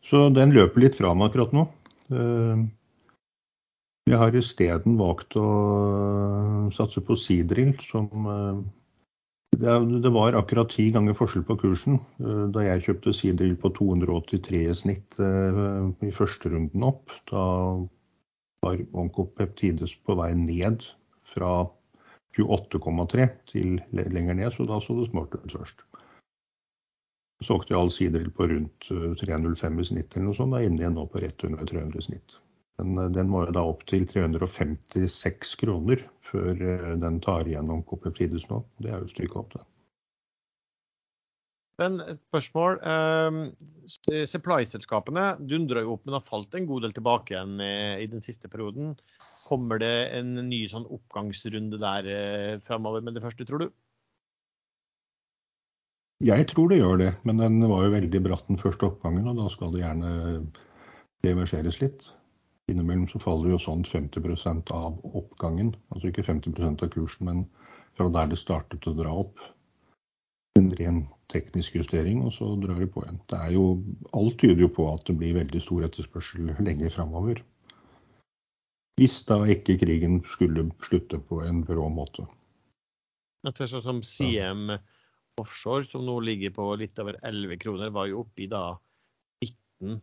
Så 0.09 0.29
den 0.33 0.55
løper 0.57 0.85
litt 0.85 0.99
fra 0.99 1.13
meg 1.15 1.31
akkurat 1.31 1.55
nå. 1.57 1.67
Eh, 2.15 2.67
jeg 4.09 4.21
har 4.23 4.37
isteden 4.41 4.97
valgt 4.97 5.37
å 5.37 5.49
satse 6.73 7.03
på 7.05 7.17
Seadrill, 7.21 7.75
som 7.85 8.09
det, 9.59 10.11
var 10.11 10.37
akkurat 10.39 10.71
ti 10.71 10.91
ganger 10.95 11.17
forskjell 11.19 11.45
på 11.49 11.57
kursen 11.59 11.99
eh, 12.23 12.45
da 12.55 12.63
jeg 12.63 12.85
kjøpte 12.87 13.15
Seadrill 13.17 13.57
på 13.59 13.73
283 13.75 14.61
i 14.71 14.75
snitt 14.77 15.19
eh, 15.19 15.63
i 16.07 16.13
første 16.15 16.53
runden 16.53 16.85
opp. 16.87 17.11
Da 17.31 17.43
var 18.63 18.85
Onkopeptides 18.93 19.97
på 20.07 20.19
vei 20.19 20.31
ned 20.39 20.87
fra 21.33 21.67
28,3 22.47 23.29
til 23.51 23.79
lenger 23.93 24.39
ned, 24.39 24.53
så 24.55 24.67
da 24.69 24.81
så 24.83 24.97
det 24.99 25.09
smart 25.11 25.35
ut 25.35 25.55
først. 25.57 25.87
Så 27.39 27.47
solgte 27.47 27.75
jeg 27.75 27.81
all 27.81 27.93
Seadrill 27.95 28.31
på 28.35 28.49
rundt 28.51 28.91
305 29.21 29.79
eh, 29.79 29.81
i 29.81 29.89
snitt 29.93 30.15
eller 30.17 30.29
noe 30.29 30.39
sånt. 30.39 30.55
Da 30.55 30.61
er 30.61 30.69
inne 30.69 30.83
igjen 30.83 30.97
nå 30.99 31.07
på 31.11 31.23
rett 31.23 31.45
under 31.47 31.67
300 31.71 32.03
i 32.03 32.07
snitt. 32.09 32.39
Den, 32.79 32.99
den 33.15 33.31
må 33.31 33.45
jo 33.45 33.55
da 33.55 33.65
opp 33.67 33.85
til 33.91 34.07
356 34.11 35.57
kroner 35.63 36.05
før 36.29 36.53
eh, 36.55 36.93
den 37.03 37.19
tar 37.25 37.49
igjennom 37.49 37.83
Copeptides 37.87 38.47
nå. 38.51 38.63
Det 38.83 38.93
er 38.93 39.03
jo 39.03 39.11
stryke 39.11 39.41
opp, 39.41 39.55
det. 39.55 39.65
Men 41.79 42.01
et 42.03 42.23
spørsmål. 42.27 42.81
Eh, 42.83 44.25
Supply-selskapene 44.27 45.31
dundrer 45.39 45.87
jo 45.87 45.95
opp, 45.95 46.05
men 46.07 46.19
har 46.19 46.27
falt 46.27 46.55
en 46.59 46.67
god 46.71 46.87
del 46.87 46.95
tilbake 46.97 47.35
igjen 47.35 47.63
eh, 47.63 48.03
i 48.03 48.09
den 48.11 48.25
siste 48.25 48.51
perioden. 48.51 48.97
Kommer 49.49 49.81
det 49.81 49.95
en 50.19 50.35
ny 50.51 50.63
sånn 50.69 50.87
oppgangsrunde 50.93 51.81
der 51.81 52.09
eh, 52.13 52.55
framover 52.67 53.05
med 53.05 53.17
det 53.17 53.25
første, 53.25 53.47
tror 53.49 53.65
du? 53.65 53.69
Jeg 56.25 56.49
tror 56.51 56.69
det 56.69 56.81
gjør 56.81 56.97
det, 56.99 57.13
men 57.23 57.39
den 57.39 57.61
var 57.71 57.85
jo 57.87 57.95
veldig 57.95 58.21
bratt 58.25 58.49
den 58.51 58.59
første 58.59 58.89
oppgangen, 58.91 59.29
og 59.31 59.39
da 59.39 59.47
skal 59.53 59.71
det 59.73 59.85
gjerne 59.85 60.13
reverseres 61.25 61.79
litt. 61.81 62.09
Innimellom 62.69 63.07
så 63.09 63.21
faller 63.23 63.55
jo 63.55 63.61
sånn 63.63 63.85
50% 63.87 64.73
av 64.75 64.99
oppgangen. 65.17 65.73
Altså 65.95 66.11
ikke 66.11 66.27
50% 66.27 66.85
av 66.85 66.91
kursen, 66.93 67.31
men 67.31 67.45
fra 67.97 68.11
der 68.13 68.33
det 68.33 68.41
startet 68.41 68.89
å 68.91 68.97
dra 68.99 69.15
opp. 69.23 69.39
En 70.59 70.73
ren 70.81 71.05
teknisk 71.33 71.79
justering, 71.79 72.25
og 72.27 72.35
så 72.35 72.51
drar 72.61 72.83
det 72.83 72.91
på 72.93 73.05
igjen. 73.05 73.23
Det 73.31 73.39
er 73.39 73.55
jo, 73.55 73.65
alt 74.19 74.37
tyder 74.43 74.67
jo 74.67 74.73
på 74.75 74.89
at 74.91 75.07
det 75.09 75.17
blir 75.21 75.39
veldig 75.39 75.63
stor 75.65 75.87
etterspørsel 75.87 76.53
lenger 76.59 76.93
framover. 76.93 77.41
Hvis 78.99 79.21
da 79.29 79.37
ikke 79.47 79.77
krigen 79.79 80.19
skulle 80.27 80.65
slutte 80.83 81.21
på 81.23 81.41
en 81.47 81.63
brå 81.67 81.87
måte. 81.93 82.25
Etter 83.47 83.71
sånn 83.71 83.85
som 83.85 84.01
CM 84.03 84.73
Offshore, 85.39 85.87
som 85.87 86.03
nå 86.03 86.17
ligger 86.27 86.51
på 86.57 86.67
litt 86.81 86.99
over 86.99 87.21
11 87.23 87.61
kroner, 87.63 87.93
var 87.95 88.09
jo 88.11 88.25
oppe 88.25 88.43
i 88.43 88.49
da 88.51 88.73
19 89.45 90.01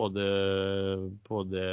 på 0.00 0.08
det, 0.16 0.30
på 1.28 1.42
det 1.52 1.68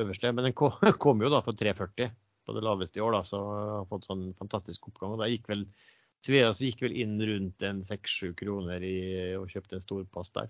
øverste. 0.00 0.32
Men 0.32 0.48
den 0.48 0.56
kom, 1.04 1.20
jo 1.20 1.32
da 1.32 1.42
på 1.44 1.52
3,40 1.52 2.14
på 2.44 2.56
det 2.56 2.64
laveste 2.64 3.00
i 3.00 3.04
år, 3.04 3.18
da, 3.18 3.22
så 3.28 3.40
har 3.44 3.90
fått 3.92 4.08
sånn 4.08 4.30
fantastisk 4.40 4.88
oppgang. 4.88 5.14
og 5.14 5.20
da 5.20 5.28
gikk 5.28 5.48
vel 5.52 5.68
Sveas 6.24 6.56
gikk 6.64 6.80
vel 6.80 6.94
inn 6.96 7.18
rundt 7.20 7.60
en 7.68 7.82
6-7 7.84 8.30
kroner 8.40 8.80
i, 8.80 8.96
og 9.36 9.50
kjøpte 9.52 9.76
en 9.76 9.82
stor 9.84 10.06
post 10.08 10.32
der. 10.38 10.48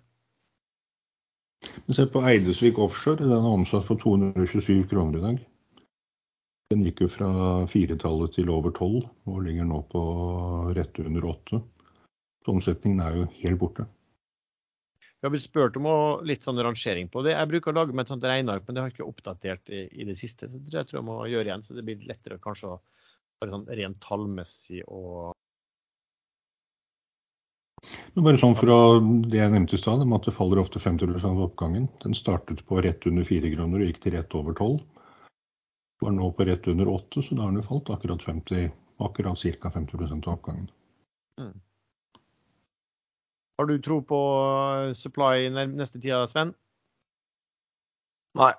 Men 1.87 1.97
se 1.99 2.07
på 2.11 2.23
Eidesvik 2.29 2.79
Offshore, 2.79 3.23
den 3.23 3.35
er 3.35 3.51
omsatt 3.51 3.87
for 3.89 4.01
227 4.01 4.87
kroner 4.91 5.19
i 5.19 5.25
dag. 5.25 5.43
Den 6.73 6.85
gikk 6.87 7.05
jo 7.05 7.11
fra 7.13 7.31
firetallet 7.71 8.33
til 8.39 8.51
over 8.53 8.73
tolv, 8.75 9.05
og 9.29 9.43
ligger 9.45 9.69
nå 9.69 9.83
på 9.93 10.05
rett 10.77 11.03
under 11.03 11.29
åtte. 11.35 11.61
Så 12.45 12.55
omsetningen 12.55 13.03
er 13.05 13.21
jo 13.21 13.29
helt 13.43 13.61
borte. 13.61 13.87
Vi 15.25 15.27
har 15.27 15.33
blitt 15.33 15.45
spurt 15.47 15.77
om 15.81 15.87
litt 16.29 16.45
sånn 16.45 16.61
rangering 16.61 17.07
på 17.09 17.23
det. 17.25 17.33
Jeg 17.33 17.49
bruker 17.49 17.73
å 17.73 17.79
lage 17.79 17.95
med 17.97 18.05
et 18.05 18.11
sånt 18.13 18.25
regneark, 18.29 18.67
men 18.67 18.77
det 18.77 18.83
har 18.83 18.91
jeg 18.91 18.99
ikke 18.99 19.07
oppdatert 19.09 19.71
i, 19.73 19.87
i, 19.89 20.05
det 20.09 20.19
siste. 20.21 20.51
så 20.53 20.61
det 20.61 20.83
tror 20.85 20.99
jeg 20.99 21.07
må 21.07 21.21
gjøre 21.33 21.49
igjen, 21.49 21.65
så 21.65 21.77
det 21.77 21.85
blir 21.87 22.03
lettere 22.09 22.37
kanskje 22.45 22.75
å 22.75 22.81
bare 23.41 23.55
sånn 23.55 23.65
rent 23.79 24.01
tallmessig 24.05 24.83
men 24.85 25.34
bare 28.23 28.39
sånn 28.39 28.55
fra 28.55 28.75
det 29.27 29.41
jeg 29.41 29.51
nevnte 29.51 29.75
i 29.75 29.81
stad, 29.81 30.03
at 30.07 30.27
det 30.29 30.35
faller 30.37 30.61
ofte 30.63 30.79
50 30.79 31.25
av 31.27 31.41
oppgangen. 31.49 31.89
Den 32.05 32.15
startet 32.15 32.61
på 32.69 32.79
rett 32.85 33.07
under 33.11 33.27
4 33.27 33.51
kroner 33.57 33.83
og 33.83 33.89
gikk 33.91 34.03
til 34.05 34.15
rett 34.15 34.37
over 34.39 34.55
12. 34.55 34.77
Var 36.05 36.15
nå 36.15 36.29
på 36.37 36.47
rett 36.47 36.69
under 36.71 36.91
8, 36.93 37.25
så 37.27 37.35
da 37.35 37.49
har 37.49 37.57
den 37.57 37.67
falt 37.67 37.91
akkurat 37.91 38.23
50, 38.23 38.69
akkurat 39.03 39.43
ca. 39.59 39.73
50 39.75 40.05
av 40.05 40.37
oppgangen. 40.37 40.69
Mm. 41.43 41.57
Har 43.59 43.67
du 43.67 43.75
tro 43.83 43.99
på 44.03 44.21
eh, 44.45 44.93
supply 44.99 45.51
neste 45.51 45.99
tida, 45.99 46.23
Sven? 46.31 46.55
Nei. 48.39 48.53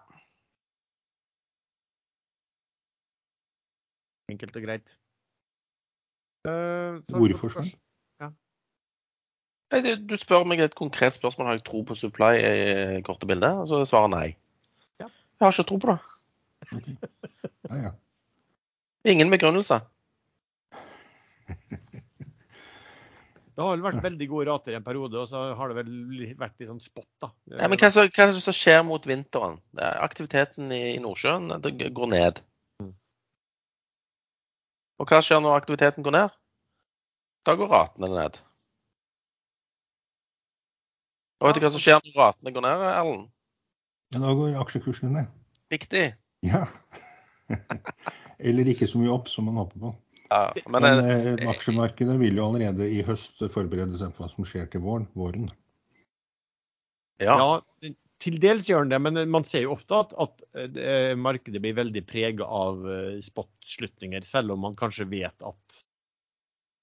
Enkelt 4.31 4.55
og 4.55 4.67
greit. 4.67 4.95
Uh, 6.45 6.99
Hvorfor, 7.15 7.55
Sven? 7.55 7.71
Du 9.81 10.15
spør 10.19 10.45
meg 10.47 10.61
et 10.63 10.75
konkret 10.77 11.17
spørsmål. 11.17 11.49
Har 11.49 11.57
jeg 11.59 11.65
tro 11.67 11.81
på 11.87 11.97
supply 11.97 12.31
i 12.39 13.01
korte 13.05 13.27
bilder? 13.27 13.63
Så 13.67 13.81
jeg 13.81 13.89
svarer 13.89 14.11
nei. 14.13 14.27
Ja. 15.01 15.09
Jeg 15.09 15.45
har 15.45 15.55
ikke 15.55 15.67
tro 15.71 15.81
på 15.83 15.93
det. 15.93 15.99
Okay. 16.71 16.97
Ja, 17.65 17.77
ja. 17.81 17.89
Ingen 19.09 19.31
begrunnelse. 19.33 19.79
Det 23.55 23.63
har 23.63 23.71
vel 23.71 23.85
vært 23.85 24.03
veldig 24.03 24.25
gode 24.27 24.45
rater 24.49 24.73
i 24.73 24.77
en 24.77 24.83
periode, 24.83 25.15
og 25.21 25.29
så 25.31 25.45
har 25.55 25.71
det 25.71 25.77
vel 25.77 26.33
vært 26.35 26.57
litt 26.59 26.67
sånn 26.67 26.81
spot, 26.83 27.07
da. 27.23 27.29
Ja, 27.55 27.69
men 27.71 27.79
hva, 27.79 27.87
er 28.03 28.09
det 28.11 28.43
som 28.43 28.55
skjer 28.55 28.81
mot 28.83 29.05
vinteren? 29.07 29.61
Aktiviteten 29.79 30.73
i, 30.75 30.97
Nordsjøen 31.01 31.47
det 31.63 31.71
går 31.95 32.11
ned. 32.11 32.41
Mm. 32.83 32.91
Og 34.99 35.09
hva 35.09 35.21
skjer 35.23 35.39
når 35.45 35.55
aktiviteten 35.61 36.03
går 36.03 36.17
ned? 36.17 36.35
Da 37.47 37.55
går 37.55 37.71
ratene 37.71 38.11
ned. 38.11 38.41
Og 41.41 41.49
vet 41.49 41.59
du 41.59 41.65
hva 41.65 41.71
som 41.73 41.83
skjer 41.83 41.99
når 42.01 42.19
ratene 42.19 42.53
går 42.55 42.63
ned, 42.65 42.85
Erlend? 42.91 43.27
Ja, 44.13 44.21
da 44.23 44.31
går 44.37 44.55
aksjekursene 44.61 45.11
ned. 45.11 45.33
Riktig. 45.73 46.05
Ja. 46.45 46.65
Eller 48.47 48.71
ikke 48.71 48.87
så 48.89 49.01
mye 49.01 49.13
opp 49.13 49.29
som 49.31 49.49
man 49.49 49.59
håper 49.59 49.81
på. 49.81 49.93
Ja, 50.29 50.41
men, 50.71 50.81
men 50.81 51.11
eh, 51.11 51.49
aksjemarkedet 51.51 52.15
vil 52.19 52.39
jo 52.39 52.47
allerede 52.47 52.87
i 52.89 53.03
høst 53.05 53.43
forberede 53.53 53.97
seg 53.99 54.15
på 54.15 54.23
hva 54.23 54.31
som 54.31 54.47
skjer 54.47 54.69
til 54.71 54.81
våren. 54.85 55.05
våren. 55.17 55.51
Ja. 57.21 57.35
ja. 57.39 57.91
til 58.23 58.39
dels 58.43 58.67
gjør 58.67 58.83
den 58.83 58.95
det, 58.95 59.01
men 59.05 59.29
man 59.31 59.45
ser 59.47 59.67
jo 59.67 59.75
ofte 59.75 60.01
at, 60.01 60.15
at 60.19 60.41
eh, 60.81 61.13
markedet 61.19 61.61
blir 61.63 61.77
veldig 61.77 62.03
prega 62.09 62.47
av 62.47 62.81
eh, 62.89 63.19
spot-slutninger, 63.23 64.25
selv 64.27 64.55
om 64.55 64.65
man 64.65 64.79
kanskje 64.79 65.07
vet 65.11 65.45
at 65.45 65.83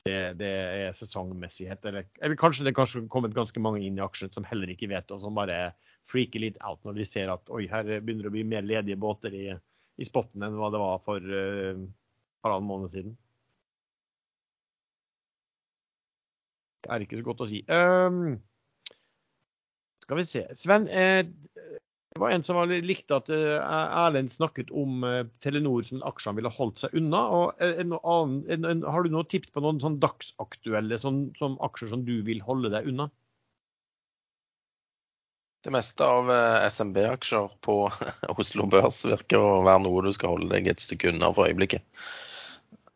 det, 0.07 0.19
det 0.41 0.51
er 0.51 0.95
sesongmessighet. 0.97 1.85
Eller, 1.89 2.07
eller 2.21 2.39
kanskje 2.39 2.67
det 2.67 2.75
har 2.77 3.09
kommet 3.13 3.35
ganske 3.37 3.63
mange 3.63 3.83
inn 3.87 3.99
i 3.99 4.05
aksjen 4.05 4.33
som 4.35 4.47
heller 4.49 4.73
ikke 4.73 4.91
vet, 4.91 5.11
og 5.15 5.23
som 5.23 5.37
bare 5.39 5.73
freaker 6.11 6.43
litt 6.43 6.59
out 6.67 6.83
når 6.87 6.99
de 6.99 7.07
ser 7.07 7.31
at 7.33 7.53
oi, 7.55 7.67
her 7.71 7.87
begynner 8.03 8.27
det 8.27 8.33
å 8.33 8.37
bli 8.37 8.47
mer 8.49 8.67
ledige 8.67 8.99
båter 9.01 9.35
i, 9.39 9.49
i 10.03 10.09
spotten 10.09 10.43
enn 10.43 10.59
hva 10.59 10.73
det 10.75 10.81
var 10.83 11.03
for 11.05 11.23
uh, 11.23 11.85
halvannen 12.43 12.71
måned 12.71 12.95
siden. 12.95 13.15
Det 16.83 16.91
er 16.91 17.05
ikke 17.05 17.21
så 17.21 17.29
godt 17.29 17.45
å 17.45 17.47
si. 17.47 17.61
Um, 17.71 18.41
skal 20.03 20.19
vi 20.19 20.25
se. 20.27 20.43
Sven, 20.59 20.89
eh, 20.91 21.23
det 22.13 22.21
var 22.21 22.31
en 22.31 22.43
som 22.45 22.59
var, 22.59 22.73
likte 22.85 23.17
at 23.17 23.31
eh, 23.33 23.57
Erlend 24.05 24.33
snakket 24.33 24.71
om 24.77 25.05
eh, 25.09 25.23
Telenor 25.41 25.87
som 25.89 26.03
aksjene 26.05 26.37
ville 26.41 26.53
holdt 26.53 26.83
seg 26.83 26.97
unna. 26.99 27.23
og 27.33 27.63
en, 27.65 27.95
annen, 27.97 28.43
en, 28.53 28.69
en, 28.69 28.83
Har 28.85 29.05
du 29.05 29.15
noen 29.15 29.29
tips 29.33 29.53
på 29.55 29.63
noen 29.65 29.81
sånn 29.81 29.97
dagsaktuelle 30.03 31.01
sånn, 31.01 31.25
sånn 31.39 31.57
aksjer 31.65 31.93
som 31.95 32.05
du 32.05 32.19
vil 32.27 32.45
holde 32.45 32.73
deg 32.75 32.91
unna? 32.93 33.09
Det 35.63 35.73
meste 35.73 36.05
av 36.05 36.29
eh, 36.35 36.69
SMB-aksjer 36.69 37.49
på 37.65 37.77
Oslo 38.37 38.67
Børs 38.69 39.05
virker 39.07 39.41
å 39.41 39.63
være 39.65 39.85
noe 39.87 40.05
du 40.05 40.13
skal 40.13 40.35
holde 40.35 40.51
deg 40.53 40.69
et 40.69 40.85
stykke 40.85 41.15
unna 41.15 41.33
for 41.33 41.49
øyeblikket. 41.49 41.87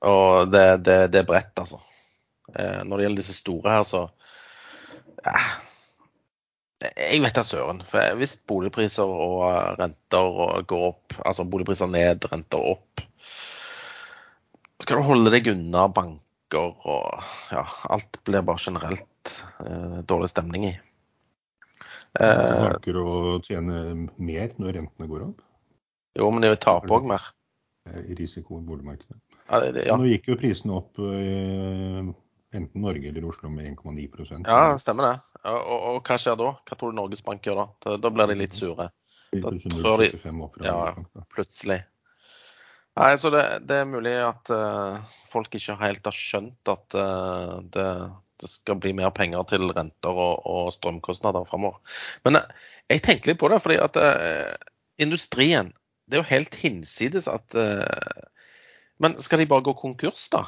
Og 0.07 0.53
det, 0.53 0.67
det, 0.85 0.99
det 1.15 1.23
er 1.23 1.29
bredt, 1.31 1.55
altså. 1.57 1.81
Eh, 2.53 2.83
når 2.85 2.99
det 2.99 3.07
gjelder 3.07 3.23
disse 3.23 3.39
store 3.39 3.79
her, 3.79 3.87
så 3.87 4.03
ja, 5.25 5.41
Jeg 6.85 7.23
vet 7.25 7.37
da 7.37 7.45
søren. 7.47 7.81
For 7.89 8.19
hvis 8.21 8.35
boligpriser 8.49 9.09
og 9.09 9.47
renter 9.81 10.65
går 10.69 10.89
opp, 10.91 11.17
altså 11.25 11.47
boligpriser 11.49 11.89
ned, 11.89 12.27
renter 12.33 12.73
opp, 12.75 13.05
skal 14.85 15.01
du 15.01 15.07
holde 15.09 15.33
deg 15.33 15.49
unna 15.55 15.87
banker 15.89 16.75
og 16.87 17.23
ja, 17.51 17.65
alt 17.91 18.21
blir 18.29 18.45
bare 18.47 18.61
generelt 18.61 19.33
eh, 19.65 20.03
dårlig 20.07 20.29
stemning 20.31 20.69
i. 20.69 20.75
Eh, 22.21 22.53
snakker 22.61 23.01
å 23.01 23.15
tjene 23.45 23.81
mer 24.17 24.53
når 24.61 24.79
rentene 24.81 25.09
går 25.11 25.25
opp? 25.31 25.41
Jo, 26.17 26.29
men 26.33 26.45
det 26.45 26.55
taper 26.65 26.97
òg 26.97 27.09
mer. 27.09 27.33
I 27.87 28.17
risiko 28.19 28.59
i 28.59 28.65
boligmarkedet. 28.67 29.19
Ja, 29.47 29.61
det, 29.63 29.85
ja. 29.87 29.97
Nå 29.97 30.09
gikk 30.11 30.31
jo 30.33 30.39
prisene 30.41 30.79
opp 30.81 30.99
eh, 30.99 32.09
enten 32.57 32.85
Norge 32.85 33.11
eller 33.11 33.27
Oslo 33.29 33.51
med 33.53 33.69
1,9% 33.75 34.49
Ja, 34.49 34.77
stemmer 34.81 35.09
det. 35.09 35.17
Og, 35.47 35.59
og, 35.59 35.83
og, 35.91 35.99
hva 36.07 36.17
skjer 36.21 36.39
da? 36.41 36.53
Hva 36.67 36.79
tror 36.79 36.93
du 36.93 36.99
Norges 36.99 37.23
Bank 37.27 37.45
gjør 37.47 37.61
da? 37.61 37.67
Da, 37.85 37.99
da 38.03 38.13
blir 38.15 38.33
de 38.33 38.39
litt 38.41 38.57
sure. 38.57 38.89
Da 39.35 39.53
tror 39.53 40.03
de 40.03 40.11
Ja, 40.65 40.81
plutselig. 41.35 41.83
Nei, 42.97 43.11
så 43.21 43.31
det, 43.33 43.43
det 43.69 43.83
er 43.83 43.89
mulig 43.91 44.15
at 44.25 44.49
uh, 44.49 44.97
folk 45.29 45.53
ikke 45.55 45.77
helt 45.83 46.07
har 46.09 46.17
skjønt 46.17 46.71
at 46.73 46.97
uh, 46.97 47.59
det, 47.75 47.89
det, 48.41 48.49
skal 48.49 48.79
bli 48.81 48.95
mer 48.97 49.13
penger 49.13 49.45
til 49.51 49.69
renter 49.77 50.17
og, 50.17 50.47
og 50.49 50.71
strømkostnader 50.73 51.45
framover. 51.51 51.83
Men 52.25 52.41
uh, 52.41 52.47
jeg 52.89 53.05
tenker 53.05 53.33
litt 53.33 53.43
på 53.43 53.51
det, 53.53 53.61
fordi 53.61 53.77
at 53.83 53.99
industrien 55.03 55.75
Det 56.07 56.17
er 56.17 56.23
jo 56.23 56.31
helt 56.31 56.55
hinsides 56.55 57.27
at 57.27 57.55
Men 59.03 59.17
skal 59.19 59.41
de 59.43 59.49
bare 59.51 59.67
gå 59.67 59.73
konkurs, 59.75 60.29
da? 60.31 60.45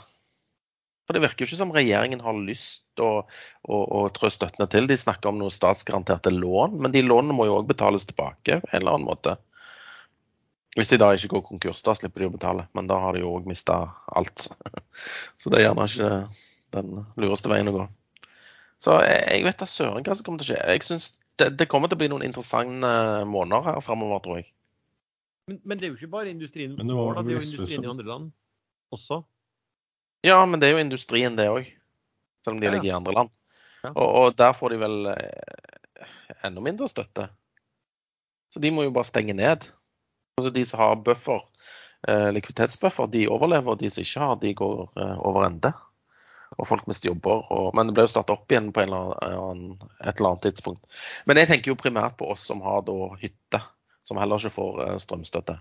For 1.08 1.16
det 1.16 1.22
virker 1.24 1.40
jo 1.40 1.48
ikke 1.48 1.56
som 1.62 1.70
regjeringen 1.72 2.20
har 2.20 2.36
lyst 2.36 3.00
å, 3.00 3.22
å, 3.64 3.76
å 3.80 4.00
trø 4.12 4.28
støttene 4.28 4.66
til. 4.68 4.84
De 4.90 4.96
snakker 5.00 5.30
om 5.30 5.38
noen 5.40 5.54
statsgaranterte 5.54 6.28
lån, 6.34 6.74
men 6.84 6.92
de 6.92 7.00
lånene 7.00 7.32
må 7.32 7.46
jo 7.48 7.54
òg 7.62 7.70
betales 7.70 8.04
tilbake 8.04 8.58
på 8.60 8.68
en 8.68 8.82
eller 8.82 8.98
annen 8.98 9.08
måte. 9.08 9.38
Hvis 10.76 10.92
de 10.92 10.98
da 11.00 11.08
ikke 11.16 11.30
går 11.32 11.46
konkurs, 11.46 11.80
da 11.86 11.94
slipper 11.96 12.22
de 12.22 12.28
å 12.28 12.34
betale, 12.34 12.66
men 12.76 12.90
da 12.90 12.98
har 13.00 13.16
de 13.16 13.22
jo 13.22 13.30
òg 13.38 13.48
mista 13.48 13.78
alt. 14.20 14.50
Så 15.40 15.48
det 15.48 15.62
er 15.62 15.70
gjerne 15.70 15.88
ikke 15.88 16.10
den 16.76 16.92
lureste 17.16 17.54
veien 17.54 17.72
å 17.72 17.74
gå. 17.78 17.88
Så 18.78 19.00
jeg 19.08 19.48
vet 19.48 19.64
da 19.64 19.66
søren 19.66 20.04
hva 20.04 20.14
som 20.14 20.28
kommer 20.28 20.44
til 20.44 20.50
å 20.50 20.52
skje. 20.52 20.60
Jeg 20.76 20.84
synes 20.90 21.08
det, 21.40 21.48
det, 21.56 21.70
kommer 21.72 21.88
til 21.88 21.96
å 21.96 22.02
bli 22.02 22.10
noen 22.12 22.26
interessante 22.28 22.92
måneder 23.32 23.64
her 23.64 23.80
framover, 23.82 24.20
tror 24.26 24.42
jeg. 24.42 24.50
Men, 25.48 25.62
men, 25.64 25.80
det 25.80 25.88
er 25.88 25.94
jo 25.94 25.98
ikke 26.02 26.12
bare 26.18 26.30
industrien 26.36 26.76
vår, 26.76 26.84
det, 26.84 27.24
det 27.24 27.32
er 27.32 27.40
jo 27.40 27.48
industrien 27.48 27.88
i 27.88 27.90
andre 27.96 28.06
land 28.12 28.30
også. 28.92 29.22
Ja, 30.26 30.38
men 30.46 30.60
det 30.60 30.68
er 30.68 30.76
jo 30.76 30.84
industrien, 30.84 31.36
det 31.38 31.48
òg. 31.50 31.68
Selv 32.44 32.56
om 32.56 32.62
de 32.62 32.70
ligger 32.70 32.90
i 32.90 32.96
andre 32.96 33.14
land. 33.14 33.34
Ja. 33.82 33.92
Og, 33.92 34.08
og, 34.08 34.36
der 34.38 34.54
får 34.56 34.74
de 34.74 34.80
vel 34.80 35.10
eh, 35.12 36.14
enda 36.46 36.62
mindre 36.64 36.88
støtte. 36.90 37.28
Så 38.50 38.62
de 38.62 38.72
må 38.74 38.86
jo 38.86 38.94
bare 38.94 39.06
stenge 39.06 39.36
ned. 39.36 39.68
Altså 40.38 40.50
De 40.54 40.64
som 40.66 40.80
har 40.82 40.96
buffer, 41.06 41.42
eh, 42.08 42.30
likviditetsbuffer, 42.34 43.10
de 43.12 43.28
overlever. 43.30 43.74
Og 43.74 43.78
de 43.82 43.90
som 43.90 44.02
ikke 44.02 44.24
har, 44.24 44.40
de 44.42 44.54
går 44.58 44.82
eh, 44.88 45.16
over 45.30 45.46
ende. 45.46 45.72
Og 46.56 46.66
folk 46.66 46.86
mister 46.88 47.12
jobber. 47.12 47.44
Og, 47.54 47.70
men 47.76 47.90
det 47.90 47.94
ble 47.96 48.06
jo 48.08 48.12
starta 48.14 48.34
opp 48.34 48.50
igjen 48.50 48.72
på 48.74 48.82
eller 48.82 49.18
annen, 49.22 49.76
et 50.00 50.14
eller 50.16 50.32
annet 50.32 50.46
tidspunkt. 50.48 50.86
Men 51.28 51.38
jeg 51.38 51.52
tenker 51.52 51.74
jo 51.74 51.80
primært 51.80 52.18
på 52.18 52.30
oss 52.32 52.46
som 52.48 52.64
har 52.64 52.82
da 52.86 53.12
hytte, 53.20 53.62
som 54.06 54.18
heller 54.18 54.40
ikke 54.40 54.56
får 54.56 54.86
eh, 54.86 54.96
strømstøtte. 55.04 55.58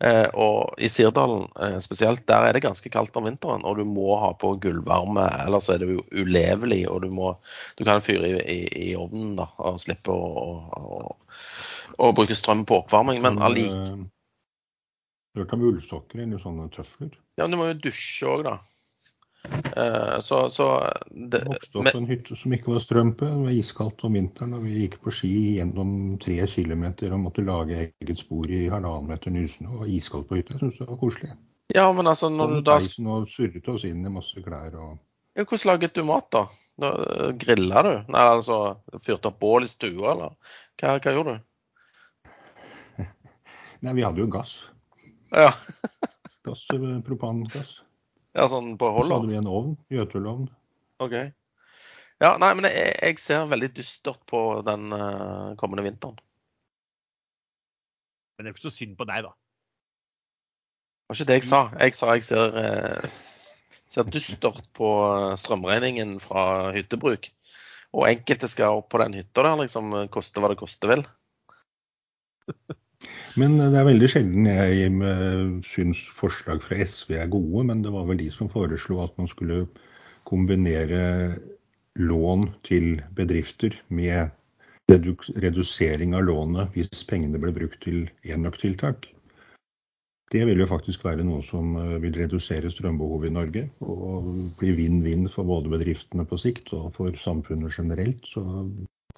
Eh, 0.00 0.26
og 0.32 0.80
i 0.80 0.88
Sirdalen 0.88 1.44
eh, 1.60 1.76
spesielt, 1.84 2.22
der 2.30 2.46
er 2.46 2.56
det 2.56 2.62
ganske 2.64 2.88
kaldt 2.92 3.16
om 3.20 3.26
vinteren, 3.28 3.66
og 3.68 3.76
du 3.76 3.84
må 3.84 4.14
ha 4.22 4.30
på 4.32 4.54
gulvvarme, 4.62 5.26
ellers 5.44 5.68
er 5.68 5.82
det 5.82 5.90
jo 5.92 6.04
ulevelig. 6.16 6.86
Og 6.88 7.02
du, 7.04 7.10
må, 7.12 7.34
du 7.76 7.84
kan 7.84 8.00
fyre 8.04 8.30
i, 8.30 8.38
i, 8.40 8.60
i, 8.86 8.94
ovnen 8.96 9.34
da, 9.40 9.50
og 9.60 9.80
slippe 9.82 10.14
å, 10.14 10.54
å, 10.80 11.12
å, 11.98 12.14
bruke 12.16 12.36
strøm 12.38 12.64
på 12.68 12.80
oppvarming. 12.84 13.20
Men 13.24 13.42
allikevel 13.44 14.08
Hørt 15.38 15.52
om 15.54 15.60
ullsokker 15.62 16.24
i 16.24 16.38
sånne 16.42 16.64
tøfler? 16.74 17.12
Ja, 17.38 17.44
men 17.44 17.52
du 17.54 17.60
må 17.60 17.68
jo 17.68 17.76
dusje 17.84 18.26
òg, 18.26 18.40
da. 18.48 18.56
Eh, 19.48 20.18
så, 20.18 20.48
så 20.48 20.92
det, 21.10 21.44
vokste 21.46 21.78
opp 21.78 21.92
på 21.92 22.00
en 22.00 22.08
hytte 22.08 22.36
som 22.36 22.54
ikke 22.54 22.74
var 22.74 22.82
strøm 22.84 23.12
på. 23.16 23.28
Det 23.28 23.44
var 23.44 23.56
iskaldt 23.56 24.04
om 24.06 24.16
vinteren. 24.18 24.56
og 24.58 24.64
Vi 24.66 24.84
gikk 24.84 24.98
på 25.04 25.12
ski 25.14 25.34
gjennom 25.58 25.92
tre 26.22 26.38
kilometer 26.50 27.14
og 27.14 27.24
måtte 27.26 27.44
lage 27.46 27.78
eget 27.86 28.20
spor 28.20 28.50
i 28.50 28.66
halvannen 28.68 29.10
meter 29.10 29.34
nysende. 29.34 29.72
Og 29.78 29.88
iskaldt 29.88 30.28
på 30.30 30.40
hytta. 30.40 30.56
Jeg 30.56 30.64
syntes 30.64 30.82
det 30.82 30.90
var 30.90 31.00
koselig. 31.00 31.36
Ja, 31.74 31.86
men 31.94 32.10
altså 32.10 32.28
når 32.32 32.56
du 32.56 32.64
da... 32.66 32.80
Og 33.14 33.30
surret 33.30 33.68
oss 33.70 33.86
inn 33.86 34.02
i 34.04 34.12
masse 34.12 34.42
klær 34.44 34.74
og 34.74 34.98
ja, 35.38 35.44
Hvordan 35.44 35.68
laget 35.68 35.94
du 35.94 36.02
mat, 36.04 36.26
da? 36.34 36.48
Grilla 37.38 37.82
du? 37.86 37.92
Nei, 38.10 38.24
altså 38.24 38.56
Fyrte 39.04 39.30
opp 39.30 39.38
bål 39.38 39.64
i 39.64 39.70
stua, 39.70 40.14
eller 40.14 40.32
hva, 40.80 40.96
hva 40.96 41.12
gjorde 41.14 41.36
du? 41.36 41.44
Nei, 43.84 43.94
vi 43.94 44.04
hadde 44.04 44.24
jo 44.24 44.26
gass. 44.32 44.56
Ja. 45.30 45.52
gass, 46.48 46.64
eh, 46.74 46.98
Propangass. 47.06 47.76
Ja, 48.36 48.46
sånn 48.50 48.76
på 48.78 48.90
hold? 48.94 49.10
Så 49.10 49.18
hadde 49.18 49.32
vi 49.32 49.38
en 49.40 49.50
ovn. 49.50 49.76
Jøtulovn. 49.90 50.48
OK. 51.02 51.14
Ja, 52.20 52.34
nei, 52.36 52.50
men 52.56 52.68
jeg, 52.68 52.94
jeg, 53.00 53.18
ser 53.22 53.46
veldig 53.48 53.70
dystert 53.78 54.20
på 54.28 54.40
den 54.66 54.92
uh, 54.92 55.56
kommende 55.60 55.86
vinteren. 55.86 56.18
Men 58.36 58.44
det 58.44 58.50
er 58.50 58.52
jo 58.52 58.58
ikke 58.58 58.68
så 58.68 58.76
synd 58.76 58.98
på 58.98 59.06
deg, 59.08 59.24
da. 59.26 59.32
Det 59.32 61.10
var 61.10 61.18
ikke 61.18 61.28
det 61.30 61.38
jeg 61.40 61.48
sa. 61.48 61.62
Jeg 61.80 61.96
sa 61.96 62.14
jeg 62.14 62.26
ser, 62.28 62.58
uh, 62.60 63.08
ser 63.90 64.12
dystert 64.14 64.60
på 64.78 64.90
eh, 65.08 65.32
strømregningen 65.40 66.20
fra 66.22 66.44
hyttebruk. 66.76 67.32
Og 67.96 68.06
enkelte 68.06 68.46
skal 68.52 68.78
opp 68.78 68.92
på 68.92 69.00
den 69.02 69.16
hytta 69.18 69.42
der, 69.48 69.56
liksom. 69.64 69.90
Koste 70.14 70.44
hva 70.44 70.52
det 70.52 70.60
koste 70.60 70.92
vil. 70.92 71.02
Men 73.38 73.60
det 73.60 73.78
er 73.78 73.86
veldig 73.86 74.08
sjelden 74.10 74.48
jeg 74.48 74.90
syns 75.68 76.00
forslag 76.18 76.62
fra 76.64 76.80
SV 76.82 77.14
er 77.20 77.30
gode, 77.30 77.62
men 77.68 77.84
det 77.84 77.92
var 77.94 78.08
vel 78.08 78.18
de 78.18 78.30
som 78.34 78.50
foreslo 78.50 78.98
at 79.04 79.14
man 79.20 79.30
skulle 79.30 79.62
kombinere 80.26 81.36
lån 82.00 82.48
til 82.66 83.00
bedrifter 83.14 83.76
med 83.88 84.30
redusering 84.90 86.16
av 86.18 86.26
lånet 86.26 86.74
hvis 86.74 87.06
pengene 87.06 87.38
ble 87.38 87.52
brukt 87.54 87.78
til 87.84 88.08
enøktiltak. 88.26 89.06
Det 90.30 90.44
vil 90.46 90.62
jo 90.62 90.68
faktisk 90.70 91.02
være 91.04 91.24
noe 91.26 91.42
som 91.42 91.74
eh, 91.78 91.96
vil 92.02 92.14
redusere 92.14 92.70
strømbehovet 92.70 93.30
i 93.30 93.34
Norge. 93.34 93.64
Og 93.82 94.28
bli 94.60 94.76
vinn-vinn 94.78 95.26
for 95.30 95.48
både 95.48 95.72
bedriftene 95.72 96.22
på 96.26 96.38
sikt 96.38 96.70
og 96.76 96.92
for 96.94 97.16
samfunnet 97.18 97.74
generelt. 97.74 98.22
Så 98.30 98.44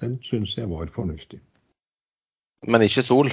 den 0.01 0.17
syns 0.25 0.57
jeg 0.57 0.71
var 0.71 0.89
fornuftig. 0.95 1.43
Men 2.65 2.87
ikke 2.87 3.05
sol? 3.05 3.33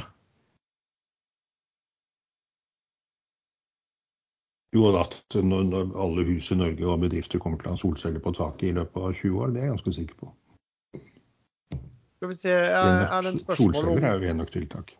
Jo 4.76 4.92
da, 4.94 5.04
når 5.42 5.96
alle 5.98 6.24
hus 6.28 6.52
i 6.54 6.58
Norge 6.60 6.86
og 6.86 7.02
bedrifter 7.02 7.42
kommer 7.42 7.58
til 7.58 7.72
å 7.72 7.74
ha 7.74 7.82
solceller 7.82 8.22
på 8.22 8.36
taket 8.38 8.68
i 8.70 8.76
løpet 8.78 9.02
av 9.02 9.16
20 9.18 9.40
år, 9.42 9.54
det 9.56 9.64
er 9.64 9.66
jeg 9.66 9.76
ganske 9.78 9.96
sikker 9.98 10.20
på. 10.20 10.32
Skal 12.20 12.30
vi 12.30 12.38
se, 12.38 12.54
er, 12.54 13.06
er 13.08 13.26
det 13.26 13.32
en 13.34 13.40
spørsmål 13.42 13.70
om 13.70 13.80
Solceller 13.80 14.10
er 14.10 14.20
jo 14.20 14.34
enøktiltak. 14.34 14.94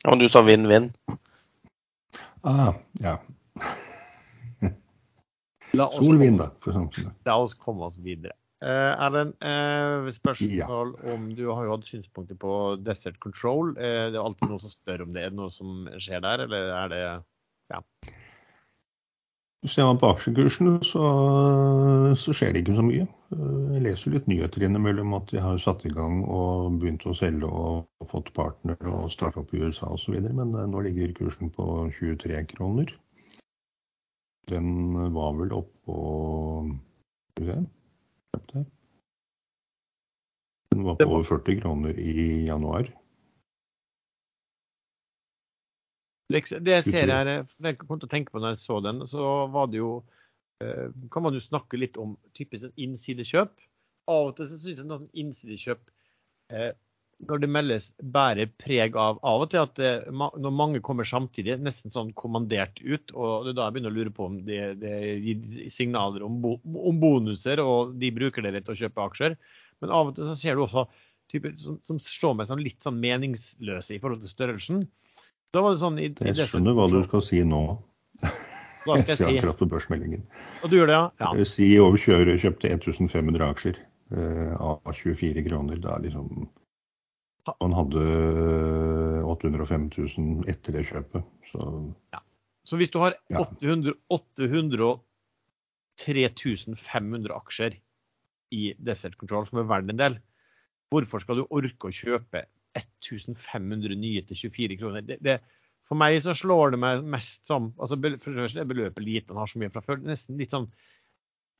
Ja, 0.00 0.10
men 0.10 0.22
du 0.22 0.26
sa 0.32 0.42
vinn-vinn. 0.42 0.90
Ah, 2.48 2.72
ja. 3.04 3.18
Sol-vind, 5.76 6.40
da. 6.40 6.50
For 6.64 6.72
eksempel. 6.72 7.10
La 7.28 7.36
oss 7.44 7.54
komme 7.54 7.86
oss 7.86 7.98
videre. 8.02 8.34
Uh, 8.60 8.92
Erlend, 9.00 9.36
uh, 9.40 10.08
spørsmål 10.12 10.90
ja. 10.98 11.12
om 11.14 11.30
Du 11.32 11.46
har 11.48 11.64
jo 11.64 11.76
hatt 11.76 11.86
synspunkter 11.88 12.36
på 12.36 12.54
Desert 12.84 13.16
Control. 13.22 13.70
Uh, 13.78 14.10
det 14.12 14.18
er 14.18 14.24
alltid 14.24 14.50
noen 14.50 14.64
som 14.64 14.72
spør 14.72 15.06
om 15.06 15.14
det. 15.14 15.22
Er 15.24 15.32
det 15.32 15.38
noe 15.38 15.52
som 15.54 15.86
skjer 15.96 16.24
der, 16.26 16.44
eller 16.44 16.72
er 16.76 16.92
det 16.92 17.04
ja. 17.70 17.82
Ser 19.68 19.84
man 19.84 19.98
på 20.00 20.08
aksjekursen, 20.08 20.78
så, 20.88 21.02
så, 22.16 22.32
skjer 22.32 22.54
det 22.54 22.62
ikke 22.62 22.78
så 22.78 22.84
mye. 22.86 23.04
Jeg 23.30 23.82
leser 23.84 24.14
litt 24.14 24.28
nyheter 24.30 24.64
innimellom 24.64 25.12
at 25.18 25.28
de 25.34 25.42
har 25.44 25.60
satt 25.60 25.84
i 25.84 25.92
gang 25.92 26.22
og 26.24 26.78
begynt 26.80 27.04
å 27.04 27.12
selge 27.16 27.44
og 27.44 28.08
fått 28.08 28.32
partner 28.36 28.80
og 28.88 29.10
starte 29.12 29.42
opp 29.42 29.52
i 29.52 29.60
USA 29.60 29.90
osv. 29.92 30.16
Men 30.16 30.54
eh, 30.56 30.70
nå 30.70 30.80
ligger 30.86 31.12
kursen 31.18 31.52
på 31.52 31.66
23 31.98 32.40
kroner. 32.54 32.94
Den 34.48 34.96
var 35.12 35.36
vel 35.36 35.52
oppå 35.60 35.98
Den 40.72 40.86
var 40.88 40.96
på 40.96 41.10
over 41.10 41.28
40 41.36 41.60
kroner 41.60 42.00
i 42.00 42.46
januar. 42.48 42.88
Det 46.30 46.76
jeg 46.76 46.86
ser 46.86 47.10
her, 47.10 47.30
for 47.50 47.70
jeg 47.70 47.78
kom 47.80 47.98
til 47.98 48.06
å 48.06 48.12
tenke 48.12 48.34
på 48.34 48.42
når 48.42 48.54
jeg 48.54 48.62
så 48.62 48.78
den, 48.84 49.02
så 49.10 49.30
var 49.50 49.70
det 49.70 49.80
jo 49.80 49.96
eh, 50.62 50.92
Kan 51.10 51.26
man 51.26 51.34
jo 51.34 51.42
snakke 51.42 51.80
litt 51.80 51.98
om 52.00 52.14
typisk 52.38 52.66
sånn 52.66 52.84
innsidekjøp. 52.86 53.56
Av 54.10 54.30
og 54.30 54.36
til 54.38 54.48
så 54.50 54.60
syns 54.60 54.78
jeg 54.82 54.86
noe 54.86 55.02
sånn 55.02 55.24
innsidekjøp 55.24 55.82
eh, 56.54 56.70
når 57.28 57.42
det 57.42 57.50
meldes, 57.52 57.88
bærer 58.00 58.48
preg 58.60 58.96
av 58.98 59.18
av 59.26 59.44
og 59.44 59.50
til 59.52 59.62
at 59.62 59.74
det, 59.76 59.90
når 60.10 60.54
mange 60.56 60.80
kommer 60.84 61.08
samtidig, 61.08 61.58
nesten 61.60 61.92
sånn 61.92 62.14
kommandert 62.16 62.80
ut. 62.80 63.12
og 63.12 63.44
det 63.44 63.52
er 63.52 63.58
da 63.58 63.66
jeg 63.66 63.76
begynner 63.76 63.92
å 63.92 63.98
lure 63.98 64.14
på 64.16 64.28
om 64.30 64.38
det, 64.46 64.60
det 64.80 64.94
gir 65.20 65.68
signaler 65.72 66.24
om, 66.26 66.40
bo, 66.42 66.56
om, 66.64 67.00
bonuser, 67.02 67.60
og 67.60 67.94
de 68.00 68.12
bruker 68.16 68.46
det 68.46 68.64
til 68.64 68.76
å 68.76 68.80
kjøpe 68.84 69.06
aksjer. 69.08 69.36
Men 69.84 69.92
av 69.96 70.10
og 70.10 70.16
til 70.16 70.30
så 70.30 70.38
ser 70.38 70.56
du 70.56 70.64
også 70.64 70.86
typer 71.30 71.54
som, 71.60 71.76
som 71.84 72.00
slår 72.02 72.40
meg 72.40 72.48
som 72.50 72.62
litt 72.62 72.80
sånn 72.84 73.00
meningsløse 73.02 73.94
i 73.94 74.00
forhold 74.02 74.24
til 74.24 74.32
størrelsen. 74.32 74.82
Da 75.54 75.62
var 75.64 75.70
det 75.74 75.80
sånn 75.82 75.98
i, 75.98 76.06
i 76.10 76.12
Jeg 76.30 76.48
skjønner 76.50 76.74
hva 76.78 76.86
du 76.90 77.00
skal 77.06 77.22
si 77.26 77.38
nå. 77.46 77.62
Hva 78.20 78.94
skal 79.00 79.08
jeg, 79.10 79.18
si? 79.18 79.24
akkurat 79.32 79.58
på 79.58 79.66
børsmeldingen. 79.72 80.22
Og 80.62 80.66
du 80.70 80.74
gjør 80.78 80.88
det, 80.90 80.98
ja? 80.98 81.04
ja. 81.24 81.30
CEO 81.52 81.86
kjører, 81.98 82.34
kjøpte 82.42 82.66
1500 82.70 83.44
aksjer 83.48 83.76
eh, 84.14 84.52
av 84.54 84.92
24 84.94 85.46
kroner. 85.48 85.76
Da 85.82 85.92
liksom 86.02 86.26
Man 87.50 87.72
hadde 87.74 88.02
805 89.26 89.90
000 89.96 90.50
etter 90.52 90.70
det 90.78 90.84
kjøpet. 90.92 91.22
Så, 91.50 91.58
ja. 92.14 92.20
så 92.68 92.74
hvis 92.78 92.92
du 92.94 92.98
har 93.02 93.12
800, 93.34 93.96
803 94.14 96.78
500 96.78 97.34
aksjer 97.34 97.72
i 98.54 98.62
Desert 98.78 99.18
Control, 99.18 99.46
som 99.48 99.58
er 99.62 99.70
verdt 99.70 99.90
en 99.90 99.98
del, 99.98 100.14
hvorfor 100.94 101.18
skal 101.22 101.40
du 101.40 101.44
orke 101.50 101.90
å 101.90 101.94
kjøpe 101.94 102.44
1500 102.76 103.98
nye 103.98 104.22
til 104.28 104.44
24 104.46 104.78
kroner. 104.80 105.04
Det, 105.06 105.18
det, 105.24 105.40
for 105.90 105.98
meg 105.98 106.20
så 106.22 106.36
slår 106.38 106.74
det 106.74 106.80
meg 106.82 107.04
mest 107.10 107.48
som 107.50 107.72
altså 107.80 107.98
For 107.98 108.36
det 108.36 108.62
er 108.62 108.68
beløpet 108.70 109.02
lite, 109.04 109.32
man 109.32 109.42
har 109.42 109.50
så 109.50 109.60
mye 109.62 109.72
fra 109.74 109.82
før. 109.84 110.02
Nesten 110.06 110.38
litt 110.38 110.54
sånn 110.54 110.68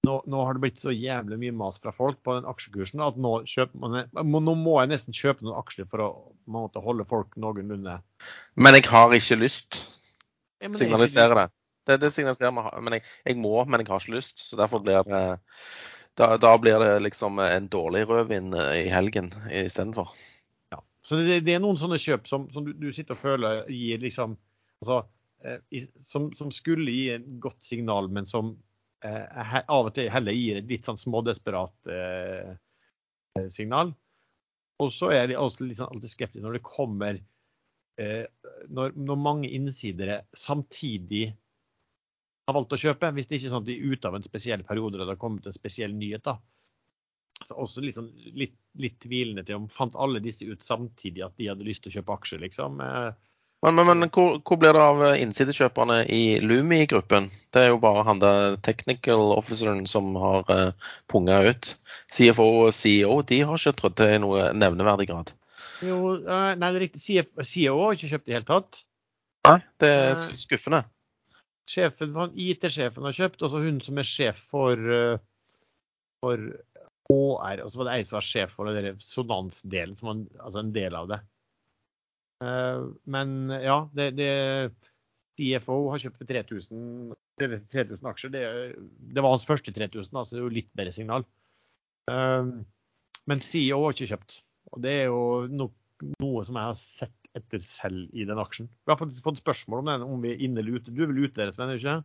nå, 0.06 0.14
nå, 0.32 0.44
har 0.46 0.56
det 0.56 0.62
blitt 0.62 0.80
så 0.80 0.94
jævlig 0.94 1.36
mye 1.42 1.54
mas 1.60 1.80
fra 1.82 1.92
folk 1.92 2.22
på 2.24 2.38
den 2.38 2.46
aksjekursen 2.48 3.02
at 3.04 3.18
nå, 3.20 3.34
man, 3.76 3.98
nå 4.16 4.54
må 4.56 4.78
jeg 4.80 4.92
nesten 4.94 5.16
kjøpe 5.16 5.44
noen 5.44 5.58
aksjer 5.60 5.90
for 5.90 6.04
å 6.04 6.10
måte, 6.48 6.80
holde 6.80 7.04
folk 7.08 7.36
noenlunde 7.36 7.98
Men 8.56 8.78
jeg 8.78 8.86
har 8.88 9.12
ikke 9.12 9.40
lyst. 9.42 9.82
Ja, 10.62 10.72
signaliserer 10.76 11.36
det. 11.36 11.46
Det, 11.88 11.98
det 12.00 12.12
signaliserer 12.14 12.54
meg. 12.54 12.72
Men 12.80 12.96
jeg, 12.96 13.04
jeg, 13.28 13.38
må, 13.40 13.52
men 13.66 13.82
jeg 13.82 13.90
har 13.92 14.00
ikke 14.00 14.16
lyst. 14.16 14.46
Så 14.46 14.56
derfor 14.60 14.80
blir 14.84 15.04
det 15.08 15.22
da, 16.18 16.34
da 16.40 16.56
blir 16.60 16.80
det 16.80 16.98
liksom 17.04 17.38
en 17.44 17.68
dårlig 17.72 18.06
rødvin 18.08 18.52
i 18.56 18.88
helgen 18.92 19.30
istedenfor. 19.52 20.12
Så 21.06 21.16
det, 21.16 21.40
det, 21.46 21.54
er 21.56 21.62
noen 21.62 21.78
sånne 21.80 21.98
kjøp 22.00 22.28
som, 22.28 22.46
som 22.52 22.66
du, 22.66 22.74
du, 22.76 22.90
sitter 22.92 23.16
og 23.16 23.22
føler 23.22 23.62
gir 23.72 24.02
liksom 24.02 24.34
altså, 24.82 24.98
eh, 25.44 25.86
som, 26.04 26.28
som, 26.36 26.52
skulle 26.52 26.92
gi 26.92 27.06
et 27.14 27.26
godt 27.40 27.62
signal, 27.64 28.10
men 28.12 28.28
som 28.28 28.52
eh, 29.06 29.56
av 29.62 29.88
og 29.88 29.94
til 29.96 30.10
heller 30.12 30.36
gir 30.36 30.60
et 30.60 30.68
litt 30.68 30.88
sånn 30.88 31.00
smådesperat 31.00 31.92
eh, 31.96 32.52
signal. 33.52 33.94
Og 34.80 34.92
så 34.92 35.10
er 35.12 35.32
jeg 35.32 35.40
også 35.40 35.68
sånn 35.72 35.94
alltid 35.96 36.12
skeptisk 36.12 36.44
når 36.44 36.58
det 36.58 36.64
kommer 36.68 37.20
eh, 38.00 38.24
når, 38.68 38.96
når, 38.96 39.20
mange 39.20 39.50
innsidere 39.56 40.22
samtidig 40.36 41.30
har 42.48 42.56
valgt 42.56 42.76
å 42.76 42.80
kjøpe, 42.80 43.12
hvis 43.16 43.28
det 43.28 43.38
ikke 43.38 43.48
er 43.48 43.54
sånn 43.54 43.64
at 43.64 43.68
de 43.68 43.76
er 43.76 43.92
ute 43.92 44.08
av 44.08 44.16
en 44.16 44.24
spesiell 44.24 44.64
periode 44.68 44.96
eller 44.96 45.08
det 45.08 45.16
har 45.16 45.22
kommet 45.22 45.48
en 45.48 45.56
spesiell 45.56 45.96
nyhet. 45.96 46.24
da 46.28 46.38
også 47.54 47.82
litt, 47.84 47.98
sånn, 47.98 48.12
litt, 48.36 48.54
litt, 48.78 48.98
tvilende 49.02 49.44
til 49.46 49.60
om 49.60 49.66
fant 49.72 49.96
alle 49.98 50.22
disse 50.22 50.46
ut 50.46 50.62
samtidig 50.64 51.24
at 51.26 51.36
de 51.40 51.50
hadde 51.50 51.66
lyst 51.66 51.84
til 51.84 51.92
å 51.92 51.98
kjøpe 51.98 52.16
aksjer, 52.16 52.42
liksom. 52.44 52.80
Eh, 52.84 53.10
men, 53.60 53.76
men, 53.76 53.90
men 53.90 54.08
hvor, 54.08 54.38
hvor, 54.40 54.56
blir 54.60 54.72
det 54.72 54.80
av 54.80 55.02
innsidekjøperne 55.20 55.98
i 56.08 56.38
Lumi-gruppen? 56.40 57.28
Det 57.52 57.66
er 57.66 57.74
jo 57.74 57.80
bare 57.82 58.06
han 58.08 58.22
der 58.22 58.54
technical 58.64 59.34
officeren 59.34 59.82
som 59.90 60.14
har 60.16 60.46
uh, 60.48 60.94
punga 61.12 61.42
ut. 61.50 61.74
CFO 62.08 62.46
og 62.62 62.70
CEO 62.72 63.18
de 63.28 63.42
har 63.44 63.60
ikke 63.60 63.74
trødd 63.82 63.98
til 64.00 64.14
i 64.14 64.22
noe 64.22 64.46
nevneverdig 64.56 65.10
grad. 65.10 65.34
Jo, 65.84 65.98
uh, 66.24 66.54
nei, 66.54 66.70
det 66.70 66.78
er 66.78 66.84
riktig. 66.86 67.18
CEO 67.50 67.76
har 67.82 67.98
ikke 67.98 68.10
kjøpt 68.14 68.24
i 68.24 68.32
det 68.32 68.38
hele 68.38 68.48
tatt. 68.48 68.80
Nei, 69.50 69.58
det 69.82 69.92
er 70.06 70.24
skuffende. 70.40 70.82
Sjefen, 71.68 72.16
IT-sjefen 72.32 73.04
har 73.06 73.16
kjøpt, 73.16 73.44
og 73.44 73.52
så 73.52 73.60
hun 73.60 73.84
som 73.84 74.00
er 74.00 74.08
sjef 74.08 74.40
for, 74.50 74.88
for 76.24 76.48
HR, 77.10 77.64
og 77.64 77.72
så 77.72 77.80
var 77.80 77.90
det 77.90 77.96
ei 77.98 78.06
som 78.06 78.18
var 78.18 78.26
sjef 78.26 78.54
for 78.56 78.70
den 78.70 78.86
resonansdelen, 78.94 79.98
som 79.98 80.10
var 80.10 80.22
altså 80.46 80.62
en 80.62 80.72
del 80.76 80.96
av 80.96 81.10
det. 81.10 81.20
Uh, 82.40 82.90
men 83.10 83.52
ja, 83.60 83.82
det, 83.96 84.12
det, 84.16 84.30
CFO 85.40 85.76
har 85.92 86.02
kjøpt 86.02 86.20
for 86.20 86.28
3000, 86.28 87.14
3000 87.40 88.08
aksjer. 88.10 88.32
Det, 88.34 88.44
det, 89.14 89.22
var 89.22 89.34
hans 89.34 89.48
første 89.48 89.72
3000, 89.76 90.12
altså 90.12 90.36
det 90.36 90.40
er 90.40 90.46
jo 90.46 90.54
litt 90.58 90.70
bedre 90.76 90.94
signal. 90.96 91.26
Uh, 92.10 92.60
men 93.30 93.44
CEO 93.44 93.82
har 93.84 93.96
ikke 93.96 94.10
kjøpt. 94.14 94.40
Og 94.74 94.82
det 94.84 94.96
er 95.02 95.06
jo 95.10 95.22
no, 95.50 95.70
noe 96.22 96.44
som 96.46 96.58
jeg 96.58 96.70
har 96.70 96.78
sett 96.78 97.16
etter 97.36 97.62
selv 97.62 98.10
i 98.16 98.24
den 98.26 98.38
aksjen. 98.42 98.66
Vi 98.86 98.90
har 98.90 98.98
faktisk 98.98 99.26
fått 99.26 99.40
spørsmål 99.40 99.82
om 99.82 99.90
den, 99.90 100.04
om 100.16 100.22
vi 100.24 100.32
er 100.32 100.44
inne 100.46 100.62
eller 100.62 100.80
ute. 100.80 100.90
Du 100.94 101.04
er 101.04 101.10
vel 101.10 101.26
ute 101.28 101.46
Sven? 101.54 101.72
ikke? 101.76 101.96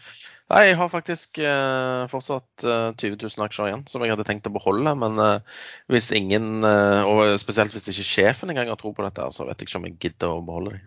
Nei, 0.53 0.61
jeg 0.67 0.77
har 0.81 0.91
faktisk 0.91 1.39
uh, 1.41 2.05
fortsatt 2.11 2.65
uh, 2.65 2.91
20 2.93 3.17
000 3.23 3.45
aksjer 3.47 3.71
igjen 3.71 3.85
som 3.89 4.05
jeg 4.05 4.13
hadde 4.13 4.27
tenkt 4.27 4.49
å 4.49 4.53
beholde. 4.53 4.93
Men 5.01 5.21
uh, 5.21 5.61
hvis 5.91 6.11
ingen, 6.15 6.59
eh, 6.67 7.07
og 7.09 7.39
spesielt 7.41 7.73
hvis 7.73 7.89
ikke 7.89 8.05
sjefen 8.05 8.53
engang 8.53 8.69
har 8.69 8.77
tro 8.81 8.93
på 8.93 9.05
dette, 9.05 9.25
så 9.33 9.47
vet 9.47 9.61
jeg 9.61 9.69
ikke 9.69 9.81
om 9.81 9.89
jeg 9.89 9.97
gidder 10.05 10.35
å 10.35 10.43
beholde 10.45 10.75
dem. 10.75 10.85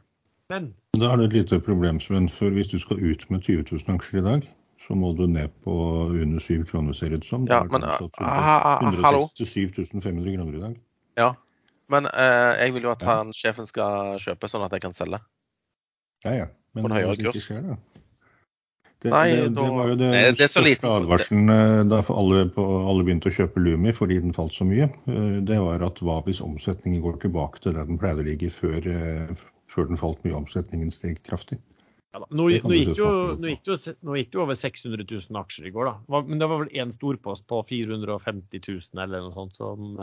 Men 0.49 0.71
Da 0.97 1.11
er 1.13 1.21
det 1.21 1.27
et 1.29 1.37
lite 1.43 1.59
problem, 1.65 1.99
Sven. 2.01 2.31
For 2.33 2.55
hvis 2.55 2.71
du 2.71 2.79
skal 2.81 3.03
ut 3.03 3.27
med 3.33 3.43
20 3.43 3.67
000 3.75 3.99
aksjer 3.99 4.23
i 4.23 4.27
dag, 4.29 4.47
så 4.87 4.97
må 4.97 5.11
du 5.19 5.27
ned 5.29 5.51
på 5.67 5.75
under 6.15 6.41
7 6.41 6.63
kroner, 6.71 6.95
ser 6.97 7.13
det 7.13 7.21
ut 7.21 7.29
som. 7.29 7.45
Ja, 7.51 7.65
men, 7.69 7.85
167 7.85 9.75
500 9.75 10.39
kroner 10.39 10.55
i 10.55 10.63
dag. 10.63 10.79
Ja, 11.19 11.35
men 11.93 12.09
eh, 12.11 12.53
jeg 12.65 12.77
vil 12.77 12.89
jo 12.89 12.95
at 12.95 13.05
han, 13.09 13.35
sjefen 13.37 13.69
skal 13.69 14.17
kjøpe, 14.23 14.51
sånn 14.51 14.67
at 14.67 14.75
jeg 14.77 14.85
kan 14.85 14.97
selge. 14.97 15.21
Ja, 16.25 16.35
ja. 16.35 16.49
Men 16.77 16.93
ikke 16.93 17.41
skjer, 17.41 17.63
da? 17.65 17.79
Det, 18.99 19.13
Nei, 19.13 19.29
det, 19.31 19.43
det, 19.55 19.63
var 19.63 19.91
jo 19.93 19.95
det, 19.95 20.07
det, 20.11 20.31
det 20.41 20.47
største 20.51 20.91
advarselen 20.91 21.53
eh, 21.55 21.81
da 21.87 22.01
alle, 22.11 22.49
på, 22.51 22.65
alle, 22.91 23.05
begynte 23.07 23.31
å 23.31 23.35
kjøpe 23.37 23.63
Lumi 23.63 23.93
fordi 23.95 24.17
den 24.25 24.35
falt 24.35 24.57
så 24.57 24.67
mye. 24.67 24.89
Eh, 25.07 25.37
det 25.47 25.59
var 25.63 25.85
at 25.87 26.03
hva 26.03 26.17
hvis 26.27 26.41
omsetningen 26.43 27.05
går 27.05 27.21
tilbake 27.23 27.63
til 27.63 27.77
der 27.79 27.87
den 27.87 28.01
pleide 28.03 28.25
å 28.25 28.27
ligge 28.27 28.51
før, 28.51 28.83
eh, 28.83 29.45
før 29.71 29.87
den 29.93 30.01
falt 30.01 30.19
mye, 30.27 30.35
omsetningen 30.41 30.91
steg 30.91 31.23
kraftig? 31.29 31.61
Ja, 32.11 32.25
nå, 32.25 32.49
nå, 32.49 32.49
gikk 32.51 32.99
jo, 32.99 33.13
nå, 33.39 33.53
gikk 33.53 33.71
jo, 33.71 33.79
nå, 34.03 34.19
gikk 34.19 34.35
det 34.35 34.43
over 34.43 34.59
600 34.59 35.07
000 35.07 35.41
aksjer 35.45 35.71
i 35.71 35.75
går, 35.77 35.93
da. 35.93 36.23
Men 36.33 36.43
det 36.43 36.51
var 36.51 36.65
vel 36.65 36.83
én 36.83 36.91
storpost 36.97 37.47
på 37.47 37.63
450 37.71 38.65
000 38.67 39.05
eller 39.05 39.29
noe 39.29 39.37
sånt 39.37 39.63
som 39.63 40.03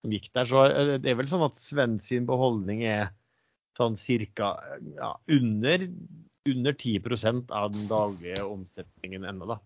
som 0.00 0.14
gikk 0.14 0.30
der. 0.34 0.48
Så 0.48 0.64
eh, 0.66 0.94
det 1.02 1.12
er 1.12 1.18
vel 1.20 1.30
sånn 1.30 1.46
at 1.46 1.60
Sven 1.60 1.98
sin 2.02 2.28
beholdning 2.28 2.84
er 2.88 3.10
sånn 3.78 3.96
ca. 4.36 4.52
Ja, 4.96 5.14
under, 5.32 5.86
under 6.48 6.76
10% 6.76 7.52
av 7.54 7.72
den 7.74 7.86
daglige 7.90 8.44
omsetningen 8.44 9.26
ennå, 9.28 9.52
da. 9.54 9.60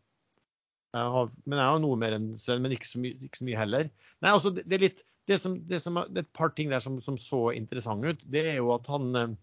Jeg 0.94 1.10
har, 1.10 1.32
men 1.42 1.58
jeg 1.58 1.72
har 1.72 1.80
noe 1.82 1.98
mer 1.98 2.14
enn 2.14 2.28
Sven, 2.38 2.62
men 2.62 2.76
ikke 2.76 2.86
så, 2.86 3.00
mye, 3.02 3.18
ikke 3.18 3.40
så 3.40 3.48
mye 3.48 3.58
heller. 3.58 3.88
Nei, 4.22 4.30
altså 4.30 4.52
det, 4.54 4.62
det, 4.68 4.76
er 4.76 4.84
litt, 4.84 5.00
det, 5.30 5.40
som, 5.42 5.56
det, 5.66 5.80
som, 5.82 5.98
det 6.06 6.22
er 6.22 6.28
et 6.28 6.36
par 6.36 6.52
ting 6.54 6.70
der 6.70 6.84
som, 6.84 7.00
som 7.02 7.18
så 7.18 7.48
interessant 7.56 8.06
ut. 8.06 8.22
Det 8.30 8.44
er 8.52 8.60
jo 8.60 8.70
at 8.76 8.86
han, 8.92 9.10
eh, 9.18 9.34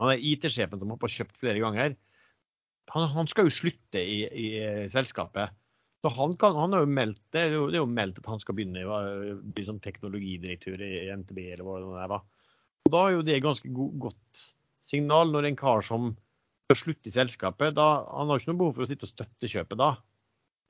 han 0.00 0.14
er 0.14 0.26
IT-sjefen 0.32 0.82
som 0.82 0.94
har 0.96 1.14
kjøpt 1.18 1.38
flere 1.38 1.62
ganger. 1.62 1.94
Han, 2.92 3.06
han, 3.14 3.30
skal 3.30 3.46
jo 3.46 3.54
slutte 3.54 4.02
i, 4.02 4.24
i 4.28 4.48
selskapet. 4.92 5.54
Så 6.04 6.10
han, 6.12 6.34
kan, 6.36 6.52
han 6.60 6.74
har 6.76 6.82
jo 6.84 6.88
meldt, 6.92 7.20
det, 7.32 7.46
det 7.48 7.78
er 7.78 7.80
jo 7.80 7.88
meldt 7.88 8.18
at 8.20 8.26
han 8.28 8.40
skal 8.42 8.58
begynne 8.58 8.82
å 8.84 8.96
bli 9.56 9.62
sånn 9.64 9.80
teknologidirektør 9.80 10.82
i 10.84 11.06
NTB 11.16 11.38
eller 11.54 11.64
hva 11.64 11.78
det 11.80 12.08
var. 12.12 12.26
Og 12.84 12.92
Da 12.92 13.04
er 13.06 13.14
jo 13.14 13.22
det 13.24 13.38
ganske 13.40 13.70
godt 13.72 14.42
signal 14.84 15.32
når 15.32 15.48
en 15.48 15.56
kar 15.56 15.80
som 15.86 16.10
skal 16.66 16.80
slutte 16.80 17.08
i 17.08 17.14
selskapet, 17.14 17.72
da, 17.78 17.86
han 18.04 18.28
har 18.28 18.40
ikke 18.40 18.52
noe 18.52 18.60
behov 18.60 18.76
for 18.76 18.84
å 18.84 18.90
sitte 18.90 19.08
og 19.08 19.14
støtte 19.14 19.48
kjøpet 19.48 19.80
da, 19.80 19.94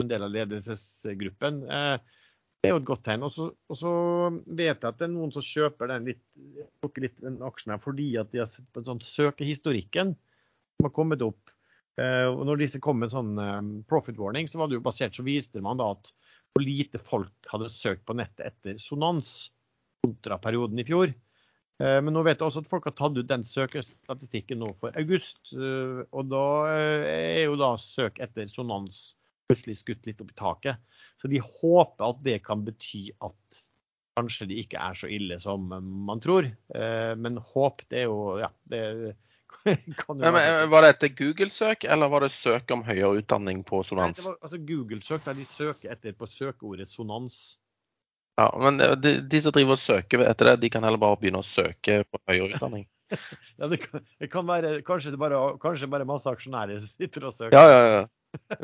en 0.03 0.13
del 0.13 0.27
av 0.27 0.31
ledelsesgruppen. 0.37 1.59
Eh, 1.67 2.21
det 2.63 2.71
er 2.71 2.77
jo 2.77 2.81
et 2.81 2.89
godt 2.89 3.03
tegn. 3.07 3.27
Og 3.27 3.35
så, 3.35 3.95
vet 4.47 4.71
jeg 4.71 4.87
at 4.89 5.01
det 5.01 5.09
er 5.09 5.13
noen 5.17 5.35
som 5.35 5.45
kjøper 5.45 5.91
den, 5.91 6.13
litt, 6.13 6.23
litt 7.03 7.19
den 7.27 7.43
aksjen 7.47 7.75
her 7.75 7.83
fordi 7.83 8.13
at 8.23 8.31
de 8.31 8.45
har 8.45 8.51
sett 8.51 8.71
på 8.71 8.85
en 8.85 8.93
sånn 8.93 9.03
søkehistorikken 9.03 10.15
som 10.15 10.89
har 10.89 10.95
kommet 10.95 11.27
opp 11.27 11.54
og 12.03 12.45
når 12.49 12.63
disse 12.65 12.81
kom 12.83 12.99
med 13.03 13.13
sånn 13.13 13.35
eh, 13.39 13.59
profit 13.91 14.19
warning, 14.19 14.49
så 14.51 14.59
var 14.59 14.71
det 14.71 14.79
jo 14.81 14.85
basert, 14.87 15.15
så 15.15 15.27
viste 15.27 15.63
man 15.63 15.79
da 15.79 15.93
at 15.95 16.11
hvor 16.55 16.63
lite 16.63 17.01
folk 17.03 17.49
hadde 17.51 17.71
søkt 17.71 18.05
på 18.07 18.15
nettet 18.19 18.47
etter 18.53 18.79
sonans 18.83 19.51
kontra 20.05 20.39
perioden 20.43 20.79
i 20.79 20.87
fjor. 20.87 21.11
Eh, 21.83 21.99
men 22.05 22.15
nå 22.15 22.23
vet 22.27 22.39
jeg 22.39 22.47
også 22.47 22.63
at 22.63 22.71
folk 22.71 22.87
har 22.87 22.95
tatt 22.99 23.19
ut 23.19 23.31
den 23.31 23.43
søkestatistikken 23.47 24.61
nå 24.63 24.71
for 24.79 24.95
august. 25.01 25.41
eh, 25.55 26.03
Og 26.15 26.31
da 26.31 26.47
eh, 26.71 27.07
er 27.41 27.45
jo 27.49 27.59
da 27.59 27.75
søk 27.83 28.21
etter 28.23 28.51
sonans 28.53 29.15
plutselig 29.51 29.81
skutt 29.83 30.07
litt 30.07 30.23
opp 30.23 30.31
i 30.31 30.39
taket. 30.39 31.01
Så 31.21 31.31
de 31.31 31.43
håper 31.43 32.07
at 32.07 32.23
det 32.25 32.39
kan 32.47 32.63
bety 32.67 33.09
at 33.23 33.65
kanskje 34.15 34.47
de 34.51 34.61
ikke 34.63 34.79
er 34.79 34.95
så 34.95 35.11
ille 35.11 35.41
som 35.43 35.67
man 36.07 36.23
tror. 36.23 36.47
Eh, 36.75 37.13
Men 37.19 37.43
håp, 37.43 37.83
det 37.91 38.05
er 38.05 38.09
jo 38.11 38.39
Ja, 38.39 38.51
det 38.71 38.85
Men, 39.65 40.33
men, 40.35 40.71
var 40.71 40.85
det 40.85 40.95
etter 40.95 41.13
Google-søk, 41.17 41.87
eller 41.89 42.11
var 42.13 42.25
det 42.25 42.31
søk 42.35 42.71
om 42.75 42.83
høyere 42.85 43.23
utdanning 43.23 43.63
på 43.65 43.81
Nei, 43.81 43.89
sonans? 43.89 44.19
det 44.21 44.27
var, 44.27 44.39
altså 44.45 44.59
Google-søk 44.69 45.25
der 45.25 45.39
de 45.39 45.47
søker 45.49 45.95
etter 45.95 46.17
på 46.19 46.29
søkeordet 46.29 46.91
sonans. 46.91 47.39
Ja, 48.37 48.49
men 48.59 48.83
de, 49.01 49.15
de 49.31 49.41
som 49.41 49.55
driver 49.55 49.77
og 49.77 49.81
søker 49.81 50.25
etter 50.27 50.51
det, 50.51 50.57
de 50.65 50.71
kan 50.75 50.85
heller 50.85 51.01
bare 51.01 51.17
begynne 51.21 51.41
å 51.41 51.47
søke 51.47 52.03
på 52.09 52.21
høyere 52.31 52.57
utdanning. 52.57 52.89
Ja, 53.61 53.69
det 53.71 53.79
kan, 53.85 54.01
det 54.19 54.27
kan 54.33 54.47
være 54.49 54.79
kanskje, 54.83 55.13
det 55.13 55.21
bare, 55.21 55.39
kanskje 55.63 55.87
bare 55.93 56.07
masse 56.09 56.27
aksjonærer 56.27 56.81
sitter 56.83 57.29
og 57.29 57.35
søker. 57.37 57.55
Ja, 57.55 57.69
ja, 57.71 57.91
ja. 57.93 58.05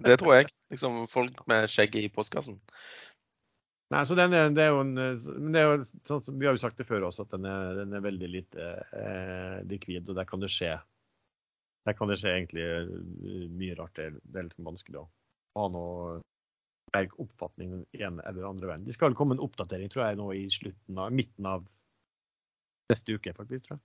Det 0.02 0.16
tror 0.18 0.34
jeg. 0.34 0.48
Liksom 0.72 1.04
folk 1.10 1.44
med 1.50 1.68
skjegget 1.70 2.08
i 2.08 2.10
postkassen. 2.10 2.56
Nei, 3.90 4.04
så 4.06 4.14
den 4.14 4.34
er, 4.38 4.52
det 4.54 4.62
er 4.62 4.70
jo 4.70 4.84
en, 4.84 4.94
det 4.94 5.58
er 5.58 5.66
jo 5.66 5.78
sånn 6.06 6.22
som 6.22 6.36
Vi 6.38 6.46
har 6.46 6.54
jo 6.54 6.62
sagt 6.62 6.78
det 6.78 6.86
før 6.86 7.08
også, 7.08 7.24
at 7.26 7.32
den 7.34 7.48
er, 7.50 7.72
den 7.80 7.96
er 7.98 8.04
veldig 8.04 8.28
lite 8.30 8.68
eh, 8.94 9.56
likvid. 9.66 10.06
Og 10.06 10.18
der 10.18 10.28
kan 10.28 10.42
det 10.42 10.52
skje 10.54 10.76
der 11.88 11.96
kan 11.96 12.10
det 12.10 12.18
skje 12.20 12.34
egentlig 12.34 12.64
eh, 12.64 13.46
mye 13.56 13.76
rart. 13.78 13.94
Det 13.96 14.08
er, 14.08 14.18
det 14.22 14.40
er 14.40 14.48
litt 14.48 14.66
vanskelig 14.66 15.00
å 15.00 15.06
ha 15.58 15.68
noe 15.72 16.18
sterk 16.90 17.14
oppfatning 17.22 17.80
ene 17.96 18.24
eller 18.28 18.48
andre 18.48 18.70
veien. 18.70 18.84
Det 18.86 18.96
skal 18.96 19.16
komme 19.18 19.36
en 19.36 19.44
oppdatering 19.44 19.90
tror 19.92 20.08
jeg, 20.08 20.18
nå 20.20 20.28
i 20.36 20.44
slutten 20.52 21.00
av, 21.00 21.14
midten 21.14 21.48
av 21.48 21.64
neste 22.90 23.16
uke, 23.16 23.34
faktisk. 23.36 23.68
tror 23.68 23.78
jeg. 23.78 23.84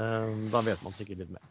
Eh, 0.00 0.34
da 0.52 0.64
vet 0.66 0.84
man 0.84 0.96
sikkert 0.96 1.22
litt 1.22 1.32
mer. 1.36 1.48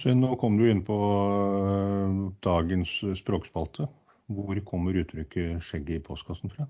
Så 0.00 0.14
nå 0.16 0.30
kom 0.40 0.56
du 0.56 0.64
inn 0.70 0.80
på 0.84 0.96
øh, 0.96 2.20
dagens 2.44 2.94
språkspalte. 3.20 3.88
Hvor 4.32 4.56
kommer 4.64 4.96
uttrykket 4.96 5.60
'skjegget 5.60 5.98
i 5.98 6.04
postkassen' 6.06 6.52
fra? 6.52 6.64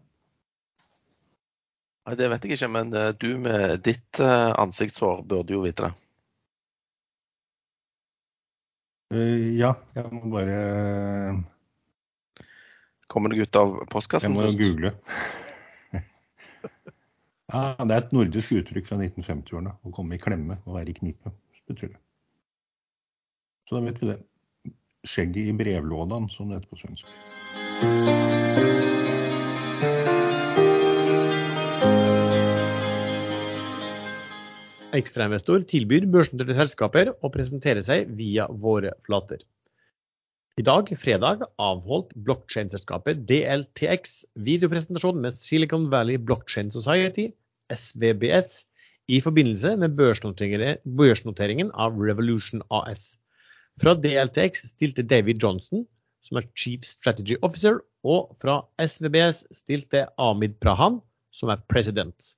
Nei, 2.02 2.16
Det 2.18 2.28
vet 2.32 2.46
jeg 2.46 2.56
ikke, 2.56 2.70
men 2.74 2.94
eh, 2.98 3.12
du 3.14 3.28
med 3.38 3.82
ditt 3.86 4.20
eh, 4.22 4.50
ansiktshår 4.58 5.22
burde 5.28 5.54
jo 5.54 5.62
vite 5.62 5.86
det. 5.86 5.92
Eh, 9.12 9.52
ja, 9.60 9.74
jeg 9.94 10.08
må 10.10 10.24
bare 10.32 10.58
Kommer 13.12 13.28
du 13.28 13.42
ut 13.42 13.60
av 13.60 13.74
Jeg 13.76 13.90
postkassen 13.92 14.32
må 14.32 14.46
jo 14.46 14.54
google. 14.56 14.94
ja, 17.52 17.62
det 17.76 17.92
er 17.92 17.98
et 17.98 18.14
nordisk 18.16 18.54
uttrykk 18.56 18.88
fra 18.88 18.96
1950-årene. 18.96 19.76
Å 19.76 19.92
komme 19.92 20.16
i 20.16 20.22
klemme 20.22 20.56
og 20.64 20.78
være 20.78 20.94
i 20.94 20.96
knipe, 20.96 21.34
betyr 21.68 21.92
det. 21.92 22.00
Så 23.68 23.76
da 23.76 23.84
vet 23.84 24.00
vi 24.00 24.14
det. 24.14 24.18
Skjegget 25.04 25.50
i 25.50 25.56
brevlådan, 25.58 26.30
som 26.32 26.48
det 26.48 26.62
heter 26.62 26.72
på 26.72 26.80
svensk. 26.80 28.31
Ekstrainvestor 34.92 35.62
tilbyr 35.68 36.04
børsnoterte 36.12 36.56
selskaper 36.58 37.10
å 37.24 37.30
presentere 37.32 37.80
seg 37.84 38.10
via 38.18 38.44
våre 38.64 38.92
flater. 39.06 39.40
I 40.60 40.64
dag, 40.66 40.90
fredag, 41.00 41.46
avholdt 41.56 42.10
blokkjedeselskapet 42.26 43.22
DLTX 43.28 44.18
videopresentasjon 44.48 45.22
med 45.24 45.32
Silicon 45.32 45.86
Valley 45.94 46.20
Blockchain 46.20 46.68
Society, 46.74 47.30
SVBS, 47.72 48.66
i 49.08 49.22
forbindelse 49.24 49.72
med 49.80 49.96
børsnoteringen 49.96 51.72
av 51.72 51.96
Revolution 51.96 52.60
AS. 52.68 53.14
Fra 53.80 53.96
DLTX 53.96 54.68
stilte 54.74 55.02
David 55.08 55.40
Johnson, 55.40 55.86
som 56.20 56.38
er 56.38 56.50
Chief 56.52 56.84
Strategy 56.84 57.40
Officer, 57.40 57.80
og 58.04 58.36
fra 58.44 58.60
SVBS 58.76 59.46
stilte 59.56 60.04
Amid 60.20 60.60
Prahan, 60.60 61.00
som 61.32 61.48
er 61.48 61.64
president. 61.72 62.34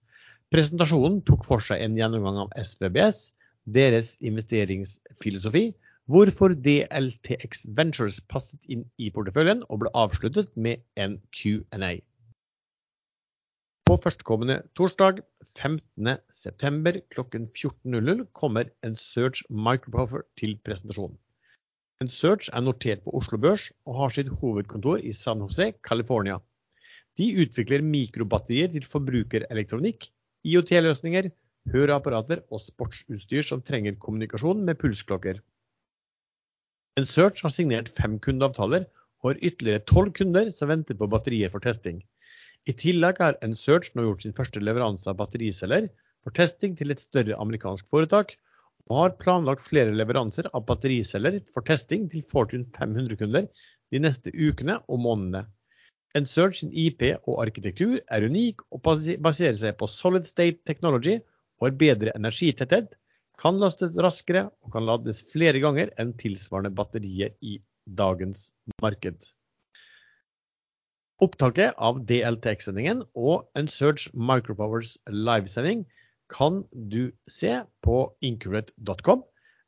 Presentasjonen 0.52 1.22
tok 1.28 1.46
for 1.46 1.64
seg 1.64 1.80
en 1.82 1.96
gjennomgang 1.98 2.42
av 2.44 2.52
SVBS, 2.60 3.30
deres 3.64 4.14
investeringsfilosofi, 4.20 5.70
hvorfor 6.10 6.52
DLTX 6.66 7.64
Ventures 7.78 8.18
passet 8.28 8.60
inn 8.68 8.84
i 9.00 9.08
porteføljen 9.14 9.64
og 9.70 9.84
ble 9.84 9.92
avsluttet 9.96 10.50
med 10.66 10.82
en 11.00 11.16
Q&A. 11.32 11.94
På 13.88 13.96
førstkommende 14.00 14.62
torsdag 14.76 15.20
15.9. 15.56 17.02
klokken 17.14 17.48
14.00 17.52 18.24
kommer 18.32 18.68
en 18.84 18.96
Search 18.96 19.44
Microprofer 19.48 20.24
til 20.40 20.56
presentasjonen. 20.64 21.18
En 22.02 22.10
Search 22.10 22.48
er 22.52 22.64
notert 22.64 23.04
på 23.04 23.12
Oslo 23.16 23.38
Børs 23.38 23.68
og 23.86 24.00
har 24.00 24.14
sitt 24.16 24.32
hovedkontor 24.40 25.00
i 25.00 25.12
San 25.16 25.44
Jose, 25.44 25.72
California. 25.86 26.40
De 27.16 27.28
utvikler 27.44 27.84
mikrobatterier 27.86 28.72
til 28.72 28.88
forbrukerelektronikk, 28.88 30.08
IoT-løsninger, 30.44 31.30
høreapparater 31.72 32.42
og 32.52 32.60
sportsutstyr 32.60 33.46
som 33.46 33.62
trenger 33.64 33.96
kommunikasjon 34.00 34.60
med 34.66 34.78
pulsklokker. 34.80 35.40
En 37.00 37.08
Search 37.08 37.40
har 37.42 37.52
signert 37.54 37.88
fem 37.96 38.18
kundeavtaler 38.22 38.84
og 39.22 39.30
har 39.30 39.40
ytterligere 39.40 39.84
tolv 39.88 40.12
kunder 40.18 40.50
som 40.54 40.70
venter 40.70 40.98
på 41.00 41.08
batterier 41.10 41.50
for 41.50 41.64
testing. 41.64 42.02
I 42.68 42.72
tillegg 42.76 43.18
har 43.20 43.38
en 43.44 43.56
Search 43.58 43.90
nå 43.96 44.04
gjort 44.06 44.24
sin 44.24 44.36
første 44.36 44.60
leveranse 44.60 45.08
av 45.10 45.18
battericeller 45.18 45.88
for 46.24 46.36
testing 46.36 46.76
til 46.78 46.92
et 46.92 47.02
større 47.02 47.36
amerikansk 47.40 47.88
foretak, 47.92 48.36
og 48.90 49.00
har 49.00 49.16
planlagt 49.20 49.64
flere 49.64 49.96
leveranser 49.96 50.50
av 50.52 50.66
battericeller 50.68 51.40
for 51.54 51.64
testing 51.64 52.04
til 52.12 52.24
Fortune 52.28 52.68
500-kunder 52.76 53.48
de 53.92 54.00
neste 54.00 54.32
ukene 54.32 54.78
og 54.88 55.00
månedene. 55.00 55.46
En 56.14 56.26
Search 56.30 56.60
sin 56.60 56.70
IP 56.70 57.02
og 57.26 57.40
arkitektur 57.42 57.96
er 57.98 58.26
unik 58.28 58.62
og 58.70 58.82
baserer 58.86 59.56
seg 59.58 59.74
på 59.80 59.88
solid 59.90 60.28
state 60.28 60.62
technology 60.68 61.18
og 61.58 61.68
har 61.68 61.78
bedre 61.80 62.14
energitetthet, 62.14 62.92
kan 63.40 63.58
lastes 63.58 63.96
raskere 63.98 64.44
og 64.62 64.74
kan 64.76 64.86
lades 64.86 65.24
flere 65.32 65.58
ganger 65.62 65.90
enn 65.98 66.12
tilsvarende 66.20 66.70
batterier 66.78 67.34
i 67.42 67.56
dagens 67.98 68.52
marked. 68.82 69.26
Opptaket 71.22 71.74
av 71.78 72.00
DLTX-sendingen 72.06 73.02
og 73.14 73.46
Unsurge 73.58 74.10
Micropowers 74.14 74.96
livesending 75.10 75.84
kan 76.30 76.62
du 76.90 77.10
se 77.30 77.56
på 77.86 77.98
incurate.com. 78.22 79.22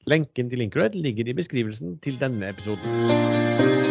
Lenken 0.07 0.51
til 0.51 0.63
Incurate 0.63 0.99
ligger 0.99 1.27
i 1.27 1.35
beskrivelsen 1.39 1.99
til 2.03 2.19
denne 2.23 2.55
episoden. 2.55 3.86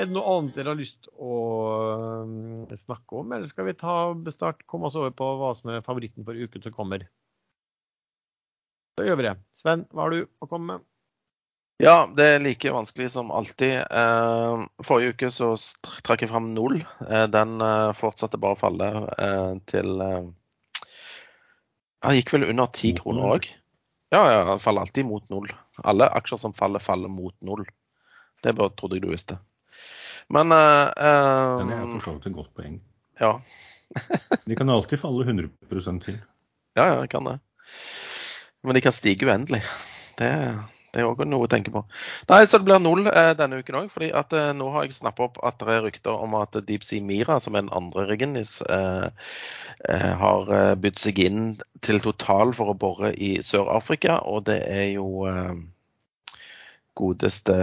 Er 0.00 0.08
det 0.08 0.16
noe 0.16 0.34
annet 0.34 0.56
dere 0.56 0.72
har 0.72 0.78
lyst 0.78 1.08
å 1.14 1.36
øh, 2.24 2.76
snakke 2.80 3.22
om, 3.22 3.32
eller 3.36 3.50
skal 3.50 3.68
vi 3.68 3.76
ta 3.78 3.96
start, 4.32 4.64
komme 4.70 4.88
oss 4.88 4.98
over 4.98 5.12
på 5.16 5.28
hva 5.40 5.54
som 5.58 5.72
er 5.72 5.84
favoritten 5.86 6.26
for 6.26 6.36
uken 6.36 6.64
som 6.64 6.74
kommer? 6.74 7.06
Da 8.98 9.06
gjør 9.06 9.20
vi 9.20 9.28
det. 9.28 9.36
Sven, 9.56 9.86
hva 9.94 10.06
har 10.06 10.14
du 10.14 10.24
å 10.24 10.48
komme 10.48 10.74
med? 10.74 10.86
Ja, 11.80 12.04
det 12.12 12.24
er 12.28 12.42
like 12.44 12.72
vanskelig 12.74 13.06
som 13.14 13.30
alltid. 13.32 13.78
Eh, 13.88 14.64
forrige 14.84 15.14
uke 15.14 15.30
så 15.32 15.54
trakk 16.04 16.26
jeg 16.26 16.28
fram 16.28 16.50
null. 16.52 16.82
Eh, 17.06 17.24
den 17.32 17.54
eh, 17.64 17.92
fortsatte 17.96 18.40
bare 18.40 18.58
å 18.58 18.60
falle 18.60 18.90
eh, 19.16 19.54
til 19.70 20.04
eh, 20.04 20.26
Han 22.04 22.18
gikk 22.18 22.34
vel 22.34 22.50
under 22.50 22.68
ti 22.76 22.92
kroner 22.98 23.32
òg. 23.36 23.48
Ja, 24.12 24.20
ja, 24.28 24.42
han 24.50 24.60
faller 24.60 24.84
alltid 24.84 25.08
mot 25.08 25.24
null. 25.32 25.48
Alle 25.80 26.10
aksjer 26.20 26.42
som 26.42 26.56
faller, 26.56 26.84
faller 26.84 27.08
mot 27.08 27.36
null. 27.40 27.64
Det 28.44 28.56
bare 28.58 28.74
trodde 28.76 28.98
jeg 28.98 29.06
du 29.06 29.12
visste. 29.14 29.38
Men 30.30 30.54
uh, 30.54 31.58
Den 31.58 31.72
er 31.74 31.82
eh, 31.82 31.94
for 31.98 32.06
så 32.06 32.16
vidt 32.16 32.30
et 32.30 32.38
godt 32.38 32.54
poeng. 32.56 32.80
ja. 33.20 33.34
De 34.46 34.54
kan 34.54 34.70
alltid 34.70 35.00
falle 35.02 35.24
100% 35.26 36.04
til. 36.04 36.20
Ja, 36.78 36.84
ja, 36.86 37.00
det 37.00 37.08
kan 37.10 37.26
det. 37.26 37.40
Men 38.62 38.76
de 38.76 38.82
kan 38.84 38.94
stige 38.94 39.26
uendelig. 39.26 39.64
Det, 40.20 40.28
det 40.94 41.02
er 41.02 41.08
òg 41.08 41.24
noe 41.26 41.48
å 41.48 41.50
tenke 41.50 41.72
på. 41.74 41.82
Nei, 42.30 42.44
så 42.46 42.60
det 42.60 42.68
blir 42.68 42.78
null 42.82 43.08
eh, 43.10 43.32
denne 43.38 43.58
uken 43.58 43.80
òg. 43.80 43.88
fordi 43.90 44.12
at 44.14 44.30
eh, 44.36 44.52
nå 44.54 44.68
har 44.74 44.86
jeg 44.86 44.94
snappa 45.00 45.26
opp 45.26 45.40
at 45.42 45.58
det 45.58 45.74
er 45.74 45.84
rykter 45.88 46.22
om 46.22 46.36
at 46.38 46.54
Deep 46.68 46.86
Sea 46.86 47.02
Mira, 47.02 47.40
som 47.42 47.58
er 47.58 47.64
den 47.64 47.74
andre 47.74 48.06
riggen, 48.10 48.38
eh, 48.38 49.08
eh, 49.90 50.08
har 50.22 50.54
eh, 50.54 50.74
bydd 50.78 51.02
seg 51.02 51.18
inn 51.26 51.44
til 51.82 51.98
Total 52.04 52.54
for 52.54 52.70
å 52.70 52.78
bore 52.78 53.10
i 53.18 53.36
Sør-Afrika. 53.42 54.20
Og 54.30 54.46
det 54.50 54.60
er 54.70 54.92
jo 54.92 55.26
eh, 55.30 55.54
godeste 57.00 57.56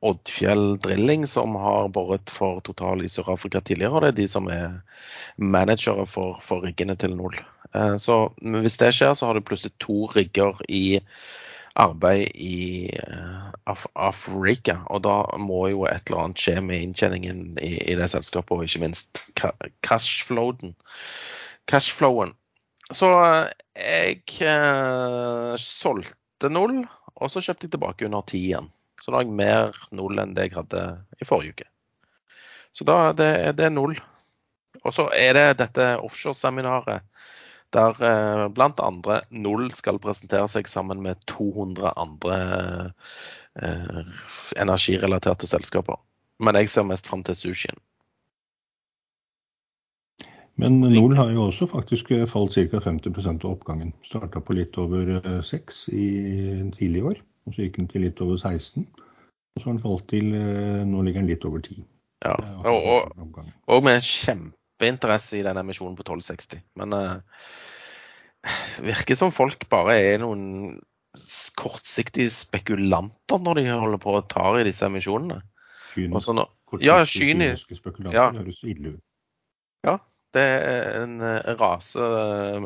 Oddfjell 0.00 0.78
Drilling 0.82 1.26
som 1.28 1.54
har 1.60 1.90
boret 1.94 2.32
for 2.32 2.62
Total 2.66 3.04
i 3.04 3.10
Sør-Afrika 3.12 3.60
tidligere. 3.60 3.94
Og 3.94 4.04
det 4.04 4.12
er 4.12 4.18
de 4.22 4.28
som 4.30 4.48
er 4.52 4.80
managere 5.36 6.06
for, 6.08 6.40
for 6.44 6.64
riggene 6.66 6.96
til 7.00 7.16
Nol. 7.18 7.36
Eh, 7.74 7.96
så 8.02 8.22
hvis 8.40 8.80
det 8.80 8.94
skjer, 8.96 9.14
så 9.14 9.30
har 9.30 9.38
du 9.38 9.44
plutselig 9.44 9.76
to 9.80 10.06
rigger 10.16 10.58
i 10.68 11.00
arbeid 11.78 12.34
i 12.34 12.90
Af 13.66 13.86
Afrika. 13.94 14.80
Og 14.86 15.04
da 15.04 15.22
må 15.38 15.66
jo 15.70 15.84
et 15.86 16.08
eller 16.08 16.24
annet 16.24 16.42
skje 16.42 16.60
med 16.64 16.82
inntjeningen 16.82 17.58
i, 17.62 17.76
i 17.92 17.94
det 17.94 18.10
selskapet, 18.10 18.56
og 18.56 18.64
ikke 18.64 18.82
minst 18.86 19.20
cashflowen. 19.86 20.74
cashflowen. 21.70 22.34
Så 22.90 23.10
jeg 23.76 24.22
eh, 24.42 25.54
solgte 25.56 26.50
null, 26.50 26.82
og 27.16 27.32
så 27.32 27.42
kjøpte 27.44 27.66
jeg 27.66 27.74
tilbake 27.74 28.06
under 28.06 28.24
ti 28.28 28.40
igjen. 28.50 28.70
Så 29.00 29.10
da 29.10 29.20
har 29.20 29.26
jeg 29.26 29.36
mer 29.36 29.76
null 29.96 30.20
enn 30.20 30.34
det 30.36 30.48
jeg 30.48 30.58
hadde 30.58 30.84
i 31.20 31.28
forrige 31.28 31.56
uke. 31.56 31.68
Så 32.76 32.86
da 32.86 33.12
det, 33.16 33.30
det 33.58 33.66
er 33.66 33.74
null. 33.74 33.96
Og 34.84 34.94
så 34.94 35.08
er 35.16 35.34
det 35.36 35.46
dette 35.60 35.86
offshoreseminaret 36.00 37.02
der 37.74 38.02
eh, 38.02 38.68
andre 38.82 39.20
Null 39.30 39.70
skal 39.74 40.00
presentere 40.02 40.48
seg 40.50 40.68
sammen 40.68 41.02
med 41.02 41.20
200 41.30 41.92
andre 41.96 42.38
eh, 43.62 44.00
energirelaterte 44.58 45.46
selskaper. 45.46 45.98
Men 46.40 46.58
jeg 46.58 46.70
ser 46.72 46.88
mest 46.88 47.06
fram 47.06 47.22
til 47.22 47.36
sushien. 47.36 47.78
Men 50.60 50.80
Nol 50.82 51.14
har 51.16 51.30
jo 51.32 51.46
også 51.48 51.68
faktisk 51.70 52.10
falt 52.28 52.52
ca. 52.52 52.80
50 52.84 53.14
av 53.30 53.46
oppgangen. 53.50 53.94
Starta 54.04 54.42
på 54.44 54.56
litt 54.58 54.76
over 54.80 55.40
6 55.46 55.86
i 55.96 56.08
tidlig 56.76 57.04
år, 57.12 57.22
og 57.48 57.56
så 57.56 57.64
gikk 57.64 57.80
den 57.80 57.88
til 57.88 58.04
litt 58.04 58.20
over 58.20 58.36
16. 58.36 58.84
Og 58.84 59.62
så 59.62 59.66
har 59.66 59.72
den 59.72 59.82
falt 59.82 60.06
til 60.12 60.28
Nå 60.90 61.06
ligger 61.06 61.24
den 61.24 61.32
litt 61.32 61.46
over 61.48 61.64
10. 61.64 61.80
Ja, 62.26 62.36
og, 62.68 62.84
og, 63.16 63.40
og 63.72 63.84
med 63.86 64.04
kjempeinteresse 64.04 65.38
i 65.38 65.44
den 65.46 65.60
emisjonen 65.62 65.96
på 65.96 66.04
1260. 66.04 66.60
Men 66.76 66.92
uh, 66.92 67.46
virker 68.84 69.16
som 69.16 69.32
folk 69.32 69.64
bare 69.72 69.96
er 70.12 70.20
noen 70.20 70.76
kortsiktige 71.58 72.30
spekulanter 72.30 73.40
når 73.42 73.58
de 73.58 73.70
holder 73.72 74.02
på 74.02 74.14
og 74.18 74.28
tar 74.30 74.60
i 74.60 74.66
disse 74.68 74.86
emisjonene. 74.86 75.40
Kynisk, 75.90 76.28
ja, 76.84 77.00
kyniske 77.08 77.80
spekulanter 77.80 78.18
ja. 78.20 78.28
høres 78.36 78.60
ille 78.62 78.94
ut. 78.94 79.04
Ja, 79.88 79.96
det 80.36 80.42
er 80.42 81.02
en 81.02 81.16
rase 81.58 82.04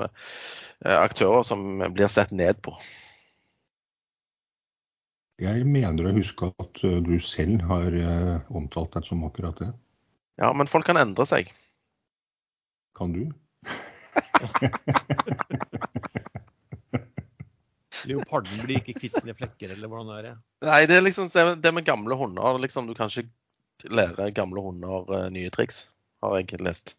eh, 0.04 0.98
aktører 0.98 1.42
som 1.46 1.80
blir 1.94 2.08
sett 2.12 2.32
ned 2.34 2.60
på. 2.64 2.76
Jeg 5.42 5.64
mener 5.66 6.06
å 6.06 6.12
huske 6.14 6.46
at 6.62 6.84
eh, 6.86 7.00
du 7.02 7.18
selv 7.24 7.62
har 7.70 7.90
eh, 7.98 8.40
omtalt 8.54 8.92
deg 8.94 9.04
som 9.08 9.24
akkurat 9.26 9.58
det. 9.62 9.70
Ja, 10.40 10.52
men 10.54 10.70
folk 10.70 10.86
kan 10.86 11.00
endre 11.00 11.24
seg. 11.26 11.52
Kan 12.98 13.12
du? 13.14 13.22
Leoparden 18.04 18.60
blir 18.66 18.76
ikke 18.82 18.98
kvitt 18.98 19.16
sine 19.16 19.34
flekker, 19.34 19.72
eller 19.72 19.88
hvordan 19.88 20.10
er 20.18 20.22
det? 20.26 20.34
Nei, 20.68 20.82
det 20.90 20.96
er 20.98 21.06
liksom 21.06 21.26
det 21.32 21.72
med 21.72 21.86
gamle 21.88 22.14
hunder. 22.20 22.58
Liksom, 22.60 22.86
du 22.86 22.94
kan 22.98 23.08
ikke 23.08 23.30
lære 23.88 24.30
gamle 24.36 24.60
hunder 24.60 25.30
nye 25.32 25.50
triks, 25.54 25.88
har 26.22 26.36
jeg 26.38 26.60
lest. 26.60 26.92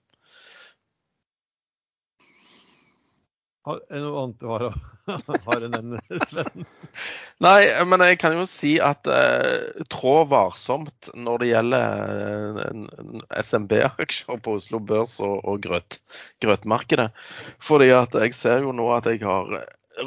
Har 3.65 3.79
du 3.81 3.95
noe 3.97 4.21
annet 4.21 4.41
du 4.43 4.49
har, 4.51 4.63
har 5.47 5.63
enn 5.65 5.73
nevne, 5.73 6.19
Sven? 6.29 6.65
Nei, 7.41 7.61
men 7.89 8.03
jeg 8.05 8.19
kan 8.21 8.35
jo 8.37 8.43
si 8.49 8.75
at 8.83 9.09
eh, 9.09 9.79
trå 9.89 10.19
varsomt 10.29 11.09
når 11.17 11.41
det 11.41 11.49
gjelder 11.49 12.59
eh, 12.61 13.39
SMB-aksjer 13.41 14.37
på 14.45 14.57
Oslo 14.59 14.81
Børs 14.91 15.17
og, 15.25 15.39
og 15.49 15.65
grøt, 15.65 15.97
grøtmarkedet. 16.45 17.09
Fordi 17.65 17.89
at 17.97 18.13
jeg 18.21 18.37
ser 18.37 18.67
jo 18.67 18.75
nå 18.75 18.91
at 18.93 19.09
jeg 19.09 19.23
har 19.25 19.57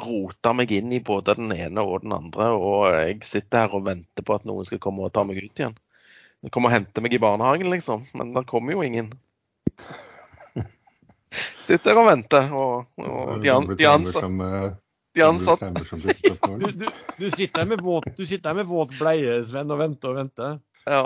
rota 0.05 0.53
meg 0.55 0.71
inn 0.71 0.95
i 0.95 1.03
både 1.03 1.35
den 1.41 1.51
ene 1.51 1.83
og 1.83 2.05
den 2.05 2.15
andre, 2.15 2.51
og 2.55 2.87
jeg 2.93 3.19
sitter 3.27 3.65
her 3.65 3.75
og 3.75 3.87
venter 3.89 4.23
på 4.23 4.37
at 4.37 4.47
noen 4.47 4.67
skal 4.67 4.81
komme 4.83 5.03
og 5.03 5.13
ta 5.15 5.25
meg 5.27 5.41
ut 5.41 5.59
igjen. 5.59 5.75
De 6.39 6.51
kommer 6.53 6.71
og 6.71 6.77
henter 6.77 7.03
meg 7.03 7.15
i 7.17 7.19
barnehagen, 7.19 7.73
liksom, 7.73 8.07
men 8.15 8.31
der 8.35 8.47
kommer 8.47 8.77
jo 8.77 8.85
ingen. 8.85 9.11
Sitter 11.65 11.97
og 12.01 12.07
venter, 12.07 12.53
og, 12.55 12.87
og 12.97 13.41
de, 13.43 13.51
an, 13.53 13.67
de, 13.77 13.85
ansatte 13.85 14.29
de 15.13 15.25
ansatte 15.25 15.69
du, 15.69 16.71
du, 16.71 16.85
du, 17.17 17.27
sitter 17.31 17.61
her 17.61 17.67
med 17.69 17.83
våt, 17.85 18.07
du 18.17 18.25
sitter 18.25 18.57
med 18.57 18.65
våt 18.69 18.95
bleie, 18.97 19.37
Sven, 19.45 19.69
og 19.69 19.81
venter 19.81 20.13
og 20.13 20.17
venter. 20.23 20.57
Ja, 20.89 21.03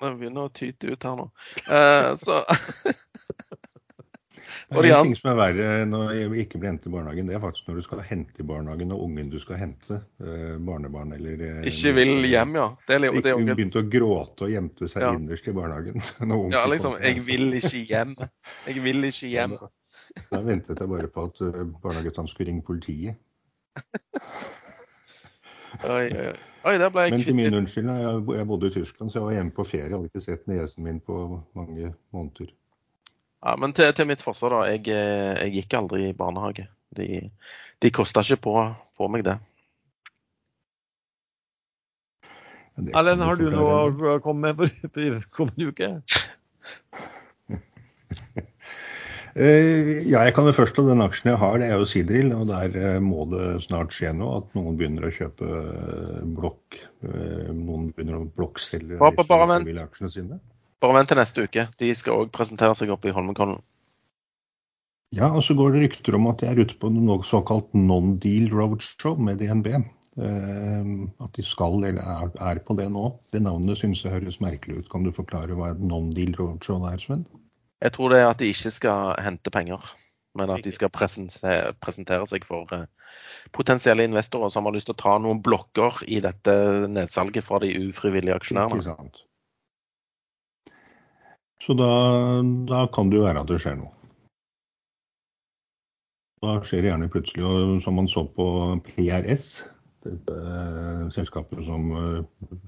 det 0.00 0.12
begynner 0.16 0.48
å 0.48 0.54
tyte 0.56 0.92
ut 0.92 1.04
her 1.08 1.18
nå. 1.20 1.28
Eh, 1.68 2.10
så 2.20 2.40
Det 4.66 4.80
er 4.82 4.96
en 4.96 5.06
ting 5.06 5.14
som 5.14 5.28
er 5.30 5.36
verre 5.38 5.66
når 5.86 6.08
jeg 6.16 6.30
ikke 6.42 6.58
blir 6.58 6.72
hentet 6.72 6.88
i 6.88 6.90
barnehagen. 6.90 7.28
Det 7.30 7.36
er 7.36 7.42
faktisk 7.42 7.68
når 7.68 7.76
du 7.78 7.84
skal 7.86 8.00
hente 8.02 8.42
i 8.42 8.46
barnehagen 8.46 8.94
og 8.96 9.04
ungen 9.04 9.28
du 9.30 9.36
skal 9.38 9.60
hente, 9.60 10.00
eh, 10.18 10.56
barnebarn 10.58 11.14
eller 11.14 11.44
eh, 11.46 11.60
Ikke 11.70 11.92
vil 11.94 12.26
hjem, 12.26 12.56
ja. 12.58 12.64
Det 12.88 12.96
er, 12.96 13.06
det 13.14 13.30
er 13.30 13.38
ungen. 13.38 13.52
Begynte 13.54 13.84
å 13.84 13.86
gråte 13.92 14.48
og 14.48 14.56
gjemte 14.56 14.90
seg 14.90 15.06
ja. 15.06 15.12
innerst 15.14 15.46
i 15.46 15.54
barnehagen. 15.54 16.02
ja, 16.56 16.64
liksom. 16.72 16.98
Jeg 16.98 17.22
vil 17.28 17.54
ikke 17.60 17.84
hjem. 17.92 18.18
Jeg 18.66 18.82
vil 18.88 19.10
ikke 19.12 19.30
hjem. 19.36 19.56
Da, 20.32 20.42
ventet 20.42 20.82
jeg 20.82 20.92
bare 20.96 21.12
på 21.14 21.28
at 21.30 21.46
barnehagetanten 21.84 22.34
skulle 22.34 22.50
ringe 22.50 22.66
politiet. 22.66 23.22
oi, 25.86 26.04
oi, 26.10 26.28
oi. 26.66 26.76
der 26.80 26.90
ble 26.90 27.06
jeg 27.06 27.14
Men 27.14 27.26
til 27.30 27.38
min 27.38 27.60
unnskyldning, 27.62 28.02
jeg 28.34 28.50
bodde 28.50 28.72
i 28.72 28.78
Tyskland, 28.80 29.14
så 29.14 29.20
jeg 29.20 29.30
var 29.30 29.38
hjemme 29.38 29.54
på 29.54 29.70
ferie. 29.70 29.86
Jeg 29.86 29.98
hadde 30.00 30.10
ikke 30.10 30.26
sett 30.26 30.46
niesen 30.50 30.90
min 30.90 30.98
på 30.98 31.26
mange 31.54 31.94
måneder. 32.10 32.50
Ja, 33.44 33.56
men 33.60 33.74
til, 33.76 33.92
til 33.96 34.08
mitt 34.08 34.24
forsvar, 34.24 34.54
da. 34.54 34.62
Jeg, 34.72 34.86
eh, 34.88 35.34
jeg, 35.44 35.52
gikk 35.60 35.76
aldri 35.78 36.08
i 36.08 36.16
barnehage. 36.16 36.66
De, 36.96 37.28
de 37.82 37.92
kosta 37.94 38.24
ikke 38.24 38.40
på, 38.48 38.56
på, 38.96 39.10
meg 39.12 39.26
det. 39.26 39.36
Erlend, 42.76 43.24
har 43.24 43.38
du 43.40 43.46
noe 43.52 44.16
å 44.16 44.18
komme 44.24 44.52
med 44.52 44.58
på 44.92 45.20
kommende 45.36 45.72
uke? 45.72 45.94
Eh, 49.36 50.06
ja, 50.08 50.22
jeg 50.24 50.32
kan 50.32 50.46
jo 50.48 50.52
først 50.56 50.78
av 50.80 50.86
den 50.88 51.04
aksjen 51.04 51.26
jeg 51.28 51.36
har, 51.42 51.58
det 51.60 51.66
er 51.66 51.74
jo 51.76 51.84
Sidril. 51.84 52.30
Og 52.32 52.46
der 52.48 52.72
eh, 52.80 52.94
må 53.04 53.26
det 53.28 53.66
snart 53.66 53.92
skje 53.92 54.14
noe. 54.16 54.38
At 54.40 54.54
noen 54.56 54.78
begynner 54.80 55.04
å 55.04 55.10
kjøpe 55.12 55.48
blokk. 56.38 56.78
Noen 57.04 57.90
begynner 57.90 58.16
å 58.16 58.30
blokkselge 58.32 58.96
aksjene 59.82 60.08
sine. 60.14 60.38
Bare 60.84 60.98
vent 60.98 61.10
til 61.10 61.20
neste 61.20 61.46
uke. 61.46 61.66
De 61.80 61.90
skal 61.96 62.22
òg 62.22 62.32
presentere 62.34 62.76
seg 62.76 62.92
oppe 62.92 63.10
i 63.10 63.16
Holmenkollen. 63.16 63.62
Ja, 65.14 65.30
og 65.30 65.44
så 65.46 65.54
går 65.56 65.72
det 65.72 65.84
rykter 65.84 66.16
om 66.18 66.26
at 66.28 66.42
de 66.42 66.48
er 66.50 66.58
ute 66.60 66.76
på 66.80 66.90
noe 66.92 67.22
såkalt 67.24 67.70
non-deal 67.76 68.50
roadshow 68.52 69.16
med 69.16 69.40
DNB. 69.40 69.70
Uh, 70.16 71.06
at 71.20 71.36
de 71.36 71.44
skal, 71.44 71.76
eller 71.84 72.00
er, 72.00 72.30
er, 72.40 72.60
på 72.64 72.76
det 72.78 72.88
nå. 72.92 73.10
Det 73.32 73.42
navnet 73.44 73.80
synes 73.80 74.02
jeg 74.04 74.14
høres 74.14 74.40
merkelig 74.40 74.82
ut. 74.82 74.90
Kan 74.92 75.04
du 75.06 75.12
forklare 75.14 75.56
hva 75.56 75.74
et 75.74 75.82
non-deal 75.84 76.34
roadshow 76.38 76.84
er, 76.88 76.98
Sven? 77.00 77.26
Jeg 77.84 77.92
tror 77.92 78.12
det 78.12 78.20
er 78.22 78.30
at 78.30 78.40
de 78.40 78.48
ikke 78.50 78.72
skal 78.72 79.14
hente 79.20 79.52
penger, 79.52 79.82
men 80.36 80.52
at 80.52 80.64
de 80.64 80.72
skal 80.72 80.92
presentere, 80.92 81.74
presentere 81.84 82.24
seg 82.28 82.46
for 82.48 82.72
eh, 82.72 82.86
potensielle 83.56 84.06
investorer 84.08 84.52
som 84.52 84.64
har 84.68 84.76
lyst 84.76 84.88
til 84.88 84.96
å 84.96 85.02
ta 85.02 85.16
noen 85.20 85.42
blokker 85.44 86.00
i 86.08 86.22
dette 86.24 86.54
nedsalget 86.88 87.44
fra 87.44 87.60
de 87.64 87.74
ufrivillige 87.90 88.40
aksjonærene. 88.40 88.80
Ikke 88.80 88.96
sant. 88.96 89.25
Så 91.66 91.74
da, 91.74 91.90
da, 92.70 92.84
kan 92.94 93.10
det 93.10 93.18
jo 93.18 93.24
være 93.26 93.42
at 93.42 93.48
det 93.50 93.58
skjer 93.58 93.80
noe. 93.80 93.90
Da 96.44 96.60
skjer 96.62 96.84
det 96.84 96.92
gjerne 96.92 97.08
plutselig. 97.10 97.42
Og 97.42 97.80
som 97.82 97.96
man 97.98 98.06
så 98.10 98.22
på 98.36 98.46
PRS, 98.86 99.48
dette 100.06 100.36
selskapet 101.16 101.64
som 101.66 101.88
uh, 101.90 102.60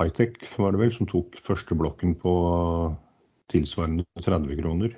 Hightech 0.00 0.42
var 0.58 0.74
det 0.74 0.80
vel, 0.80 0.90
som 0.94 1.06
tok 1.06 1.38
første 1.44 1.76
blokken 1.78 2.16
på 2.18 2.32
tilsvarende 3.52 4.06
30 4.18 4.58
kroner. 4.62 4.96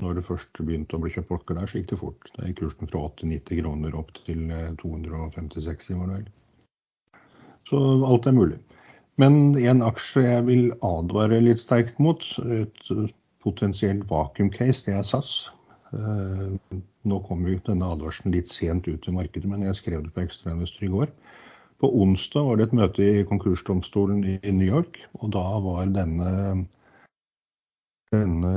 Når 0.00 0.16
det 0.16 0.24
først 0.24 0.56
begynte 0.64 0.96
å 0.96 1.02
bli 1.02 1.12
kjøpt 1.12 1.28
blokker 1.28 1.58
der, 1.58 1.68
så 1.68 1.82
gikk 1.82 1.90
det 1.92 2.00
fort. 2.00 2.30
Da 2.38 2.48
gikk 2.48 2.62
kursen 2.62 2.88
fra 2.88 3.02
80-90 3.10 3.60
kroner 3.60 3.98
opp 3.98 4.14
til 4.24 4.46
256, 4.80 5.90
var 5.98 6.08
det 6.08 6.22
vel. 6.22 6.30
Så 7.68 7.80
alt 8.08 8.30
er 8.30 8.36
mulig. 8.36 8.62
Men 9.20 9.54
en 9.54 9.82
aksje 9.86 10.24
jeg 10.24 10.46
vil 10.48 10.64
advare 10.82 11.38
litt 11.42 11.60
sterkt 11.62 12.00
mot, 12.02 12.24
et 12.42 12.88
potensielt 13.44 14.06
vakuum-case, 14.10 14.86
det 14.88 14.96
er 14.98 15.06
SAS. 15.06 15.34
Eh, 15.94 16.78
nå 17.06 17.18
kom 17.28 17.44
jo 17.46 17.60
denne 17.66 17.90
advarselen 17.94 18.34
litt 18.34 18.50
sent 18.50 18.88
ut 18.88 19.06
i 19.06 19.14
markedet, 19.14 19.46
men 19.50 19.66
jeg 19.68 19.78
skrev 19.78 20.06
det 20.06 20.14
på 20.14 20.24
Ekstrainvestor 20.24 20.88
i 20.88 20.92
går. 20.94 21.12
På 21.82 21.90
onsdag 22.02 22.46
var 22.48 22.58
det 22.58 22.68
et 22.68 22.76
møte 22.78 23.04
i 23.04 23.26
konkursdomstolen 23.28 24.22
i 24.24 24.38
New 24.54 24.66
York, 24.66 24.98
og 25.20 25.34
da 25.36 25.44
var 25.62 25.90
denne, 25.92 26.64
denne 28.14 28.54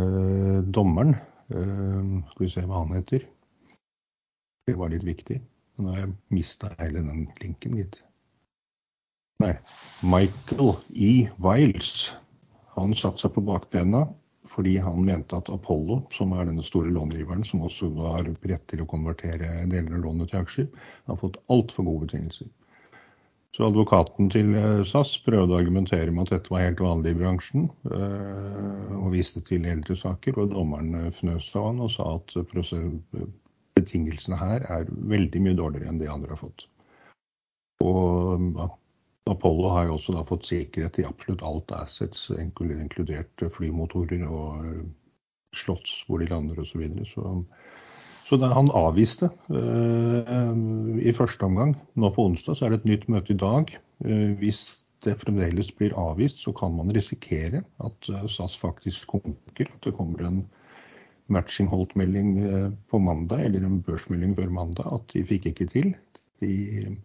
dommeren 0.74 1.18
eh, 1.18 2.02
Skal 2.32 2.46
vi 2.46 2.52
se 2.56 2.66
hva 2.66 2.86
han 2.86 2.98
heter. 2.98 3.28
Det 4.68 4.76
var 4.80 4.92
litt 4.92 5.06
viktig. 5.08 5.42
Nå 5.78 5.94
har 5.94 6.06
jeg 6.06 6.16
mista 6.34 6.72
hele 6.80 7.04
den 7.06 7.28
linken, 7.42 7.78
gitt. 7.78 8.02
Nei, 9.44 9.54
Michael 10.02 10.78
E. 10.94 11.30
Wiles 11.38 12.10
han 12.74 12.96
satte 12.98 13.22
seg 13.22 13.36
på 13.36 13.44
bakbena 13.46 14.08
fordi 14.50 14.78
han 14.82 15.04
mente 15.06 15.38
at 15.38 15.50
Apollo, 15.54 16.00
som 16.16 16.32
er 16.34 16.48
denne 16.48 16.64
store 16.66 16.90
långiveren, 16.90 17.44
som 17.46 17.62
også 17.68 17.92
har 18.00 18.30
rett 18.50 18.64
til 18.72 18.82
å 18.82 18.88
konvertere 18.90 19.68
deler 19.70 20.00
av 20.00 20.06
lånet 20.08 20.32
til 20.32 20.40
aksjer, 20.40 20.70
har 21.06 21.20
fått 21.22 21.38
altfor 21.54 21.86
gode 21.86 22.08
betingelser. 22.08 22.48
Så 23.54 23.68
advokaten 23.68 24.32
til 24.34 24.56
eh, 24.58 24.82
SAS 24.86 25.16
prøvde 25.26 25.54
å 25.54 25.60
argumentere 25.62 26.14
med 26.14 26.26
at 26.26 26.34
dette 26.36 26.54
var 26.54 26.64
helt 26.64 26.82
vanlig 26.82 27.14
i 27.14 27.20
bransjen, 27.20 27.70
eh, 27.92 28.98
og 28.98 29.14
viste 29.14 29.44
til 29.46 29.66
eldre 29.70 29.98
saker. 30.00 30.42
Og 30.42 30.52
dommeren 30.56 31.12
fnøs 31.14 31.52
av 31.54 31.70
han 31.70 31.86
og 31.86 31.94
sa 31.94 32.10
at 32.16 32.34
betingelsene 33.78 34.42
her 34.42 34.66
er 34.74 34.90
veldig 35.14 35.46
mye 35.46 35.58
dårligere 35.62 35.94
enn 35.94 36.02
de 36.02 36.10
andre 36.14 36.34
har 36.34 36.42
fått. 36.42 36.66
Og 37.86 38.66
Apollo 39.30 39.72
har 39.74 39.88
jo 39.88 39.98
også 39.98 40.24
fått 40.28 40.48
sikkerhet 40.50 41.00
i 41.02 41.08
absolutt 41.08 41.44
alt 41.46 41.74
assets, 41.76 42.30
inkludert 42.38 43.44
flymotorer 43.54 44.24
og 44.28 44.66
eh, 44.66 44.86
slotts 45.58 46.04
hvor 46.08 46.22
de 46.22 46.30
lander 46.32 46.60
osv. 46.62 46.74
Så, 46.74 46.82
videre. 46.84 47.06
så 47.12 47.38
så 48.28 48.36
det, 48.36 48.50
han 48.52 48.68
avviste 48.76 49.30
uh, 49.56 50.98
i 51.00 51.14
første 51.16 51.48
omgang. 51.48 51.78
Nå 51.96 52.10
på 52.12 52.26
onsdag 52.28 52.58
så 52.60 52.68
er 52.68 52.74
det 52.74 52.82
et 52.82 52.90
nytt 52.90 53.08
møte 53.14 53.32
i 53.32 53.40
dag. 53.40 53.72
Uh, 54.04 54.34
hvis 54.42 54.66
det 55.06 55.16
fremdeles 55.22 55.70
blir 55.78 55.96
avvist, 55.96 56.42
så 56.44 56.52
kan 56.58 56.76
man 56.76 56.92
risikere 56.92 57.62
at 57.86 58.10
SAS 58.34 58.58
faktisk 58.60 59.08
konker. 59.14 59.70
At 59.70 59.86
det 59.86 59.96
kommer 59.96 60.26
en 60.28 60.42
matching 61.32 61.70
holdt-melding 61.72 62.34
på 62.90 63.00
mandag, 63.04 63.46
eller 63.46 63.64
en 63.64 63.82
børsmelding 63.86 64.34
før 64.36 64.52
mandag. 64.52 64.90
At 64.92 65.14
de 65.14 65.24
fikk 65.28 65.52
ikke 65.54 65.70
til. 65.72 65.94
De 66.44 66.98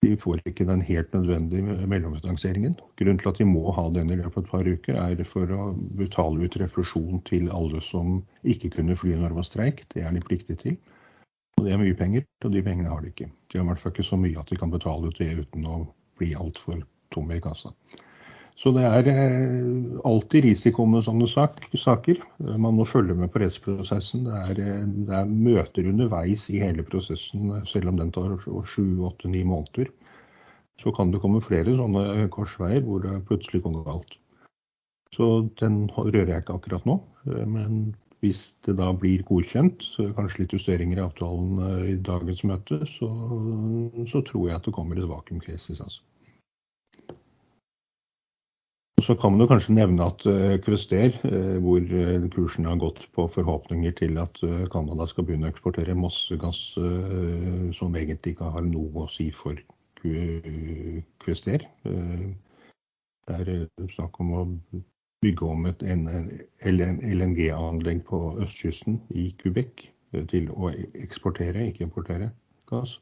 de 0.00 0.16
får 0.16 0.40
ikke 0.48 0.64
den 0.64 0.80
helt 0.80 1.12
nødvendige 1.12 1.86
mellomfinansieringen. 1.86 2.76
Grunnen 2.96 3.18
til 3.20 3.28
at 3.28 3.38
de 3.38 3.44
må 3.44 3.72
ha 3.76 3.84
den 3.92 4.10
i 4.10 4.16
løpet 4.16 4.38
av 4.38 4.44
et 4.44 4.50
par 4.50 4.70
uker, 4.70 4.96
er 4.96 5.24
for 5.28 5.52
å 5.52 5.66
betale 5.98 6.46
ut 6.46 6.56
refusjon 6.62 7.20
til 7.28 7.50
alle 7.52 7.82
som 7.84 8.16
ikke 8.42 8.72
kunne 8.78 8.96
fly 8.96 9.12
når 9.18 9.34
det 9.34 9.40
var 9.40 9.48
streik. 9.48 9.84
Det 9.92 10.04
er 10.06 10.16
de 10.16 10.24
pliktige 10.24 10.62
til. 10.62 10.78
Og 11.58 11.66
det 11.66 11.74
er 11.74 11.82
mye 11.82 11.96
penger, 11.96 12.24
og 12.44 12.54
de 12.54 12.62
pengene 12.64 12.88
har 12.88 13.04
de 13.04 13.12
ikke. 13.12 13.28
De 13.52 13.58
har 13.58 13.66
i 13.66 13.68
hvert 13.68 13.82
fall 13.82 13.92
ikke 13.92 14.08
så 14.08 14.16
mye 14.16 14.40
at 14.40 14.48
de 14.48 14.56
kan 14.56 14.72
betale 14.72 15.10
ut 15.10 15.20
det 15.20 15.34
uten 15.42 15.68
å 15.68 15.82
bli 16.16 16.32
altfor 16.32 16.80
tomme 17.12 17.36
i 17.36 17.44
kassa. 17.44 17.74
Så 18.60 18.74
det 18.76 18.82
er 18.84 19.06
eh, 19.08 20.00
alltid 20.04 20.44
risiko 20.44 20.84
med 20.84 21.06
sånne 21.06 21.24
saker. 21.30 22.18
Man 22.60 22.76
må 22.76 22.84
følge 22.84 23.16
med 23.16 23.30
på 23.32 23.40
rettsprosessen. 23.40 24.26
Det 24.26 24.36
er, 24.36 24.60
eh, 24.60 24.82
det 25.08 25.14
er 25.16 25.30
møter 25.30 25.88
underveis 25.88 26.44
i 26.52 26.60
hele 26.60 26.84
prosessen, 26.84 27.54
selv 27.70 27.88
om 27.88 28.00
den 28.00 28.12
tar 28.12 28.36
sju, 28.44 29.00
åtte, 29.08 29.30
ni 29.32 29.46
måneder. 29.48 29.88
Så 30.80 30.92
kan 30.96 31.12
det 31.12 31.22
komme 31.24 31.40
flere 31.44 31.72
sånne 31.76 32.28
korsveier 32.32 32.84
hvor 32.84 33.00
det 33.04 33.22
plutselig 33.28 33.62
kommer 33.64 33.86
galt. 33.88 34.18
Så 35.16 35.48
den 35.60 35.86
rører 35.96 36.28
jeg 36.28 36.44
ikke 36.44 36.60
akkurat 36.60 36.84
nå. 36.88 37.00
Eh, 37.32 37.46
men 37.48 37.80
hvis 38.20 38.50
det 38.68 38.76
da 38.76 38.90
blir 38.92 39.24
godkjent, 39.24 39.86
kanskje 39.96 40.42
litt 40.42 40.52
justeringer 40.52 41.00
i 41.00 41.06
avtalen 41.06 41.86
i 41.88 41.96
dagens 42.04 42.44
møte, 42.44 42.82
så, 42.84 43.08
så 44.12 44.20
tror 44.28 44.50
jeg 44.50 44.60
at 44.60 44.68
det 44.68 44.76
kommer 44.76 45.00
et 45.00 45.08
vakuum 45.08 45.40
case. 45.40 45.72
Altså. 45.80 46.04
Så 49.10 49.16
kan 49.18 49.32
man 49.34 49.42
jo 49.42 49.48
kanskje 49.50 49.72
nevne 49.74 50.04
at 50.06 50.22
Kvester, 50.62 51.10
eh, 51.26 51.32
eh, 51.34 51.56
hvor 51.58 51.82
eh, 51.82 52.28
kursen 52.30 52.68
har 52.68 52.76
gått 52.78 53.08
på 53.10 53.24
forhåpninger 53.26 53.90
til 53.98 54.18
at 54.22 54.38
Canada 54.70 55.06
skal 55.10 55.24
begynne 55.26 55.48
å 55.48 55.50
eksportere 55.50 55.96
masse 55.98 56.36
gass 56.38 56.60
som 57.74 57.96
egentlig 57.98 58.36
ikke 58.36 58.52
har 58.54 58.62
noe 58.62 59.02
å 59.02 59.10
si 59.10 59.26
for 59.34 59.58
Kvester. 61.24 61.64
Det 61.82 63.34
er 63.34 63.50
snakk 63.96 64.20
om 64.22 64.30
å 64.30 64.44
bygge 65.26 65.48
om 65.56 65.66
et 65.66 65.82
LNG-anlegg 66.70 68.04
på 68.06 68.20
østkysten 68.44 69.00
i 69.10 69.32
Quebec 69.42 69.88
til 70.30 70.54
å 70.54 70.70
eksportere, 71.02 71.66
ikke 71.72 71.88
importere 71.88 72.30
gass. 72.70 73.00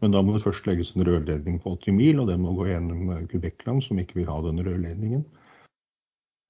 Men 0.00 0.16
da 0.16 0.24
må 0.24 0.32
det 0.38 0.46
først 0.46 0.64
legges 0.72 0.94
en 0.96 1.04
rørledning 1.04 1.60
på 1.60 1.76
80 1.76 1.98
mil, 2.00 2.24
og 2.24 2.32
den 2.32 2.40
må 2.48 2.56
gå 2.56 2.70
gjennom 2.70 3.28
Quebec-land, 3.28 3.84
som 3.84 4.00
ikke 4.00 4.22
vil 4.22 4.32
ha 4.32 4.40
den 4.48 4.64
rørledningen. 4.64 5.28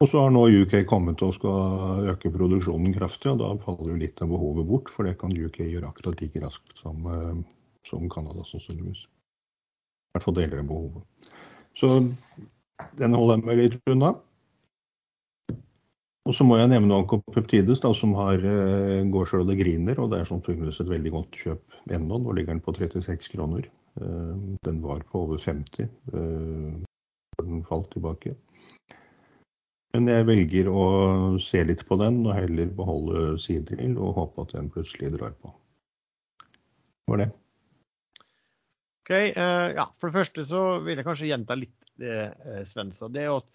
Og 0.00 0.08
så 0.08 0.22
har 0.22 0.30
nå 0.32 0.46
UK 0.62 0.78
kommet 0.88 1.20
og 1.20 1.34
skal 1.36 2.06
øke 2.08 2.32
produksjonen 2.32 2.94
kraftig, 2.96 3.34
og 3.34 3.42
da 3.42 3.50
faller 3.66 3.92
jo 3.92 3.98
litt 4.00 4.22
av 4.24 4.30
behovet 4.32 4.68
bort. 4.68 4.88
For 4.88 5.04
det 5.04 5.18
kan 5.20 5.34
UK 5.36 5.60
gjøre 5.66 5.90
akkurat 5.90 6.22
like 6.22 6.40
raskt 6.40 6.72
som, 6.80 7.04
eh, 7.04 7.42
som 7.84 8.08
Canada 8.08 8.46
sannsynligvis. 8.48 9.04
I 9.04 10.16
hvert 10.16 10.24
fall 10.24 10.38
deler 10.40 10.62
av 10.62 10.70
behovet. 10.72 11.36
Så 11.76 11.92
den 12.96 13.14
holder 13.14 13.36
jeg 13.36 13.44
meg 13.44 13.60
litt 13.60 13.92
unna. 13.92 14.14
Og 16.28 16.36
så 16.36 16.44
må 16.44 16.56
jeg 16.60 16.70
nevne 16.70 16.96
Oncopeptides, 17.00 17.80
da, 17.82 17.92
som 17.96 18.12
har 18.14 18.40
uh, 18.44 19.00
går 19.08 19.32
og 19.40 19.48
det 19.48 19.56
griner. 19.60 20.00
Og 20.00 20.12
det 20.12 20.20
er 20.20 20.28
sannsynligvis 20.28 20.80
et 20.82 20.90
veldig 20.92 21.12
godt 21.14 21.38
kjøp 21.44 21.78
ennå. 21.96 22.20
Nå 22.20 22.34
ligger 22.36 22.54
den 22.54 22.64
på 22.64 22.74
36 22.76 23.32
kroner. 23.34 23.66
Uh, 24.00 24.56
den 24.64 24.82
var 24.84 25.02
på 25.10 25.24
over 25.24 25.40
50 25.40 25.88
uh, 26.12 26.76
før 27.36 27.48
den 27.48 27.64
falt 27.68 27.90
tilbake. 27.92 28.36
Men 29.94 30.06
jeg 30.06 30.26
velger 30.28 30.68
å 30.70 30.82
se 31.42 31.62
litt 31.66 31.82
på 31.88 31.98
den 31.98 32.20
og 32.22 32.36
heller 32.36 32.70
beholde 32.74 33.34
Sidril 33.42 33.96
og 33.98 34.14
håpe 34.20 34.44
at 34.44 34.54
den 34.54 34.70
plutselig 34.70 35.10
drar 35.16 35.34
på. 35.42 35.50
Det 36.40 37.10
var 37.10 37.22
det. 37.24 37.30
Ok, 39.02 39.12
uh, 39.34 39.68
ja, 39.74 39.88
For 39.98 40.10
det 40.10 40.18
første 40.20 40.46
så 40.46 40.62
vil 40.84 41.00
jeg 41.00 41.08
kanskje 41.08 41.32
gjenta 41.32 41.58
litt 41.58 41.74
det 41.98 42.20
uh, 42.30 42.62
Sven 42.68 42.94
sa. 42.94 43.10
Det 43.10 43.24
er 43.24 43.34
at 43.34 43.48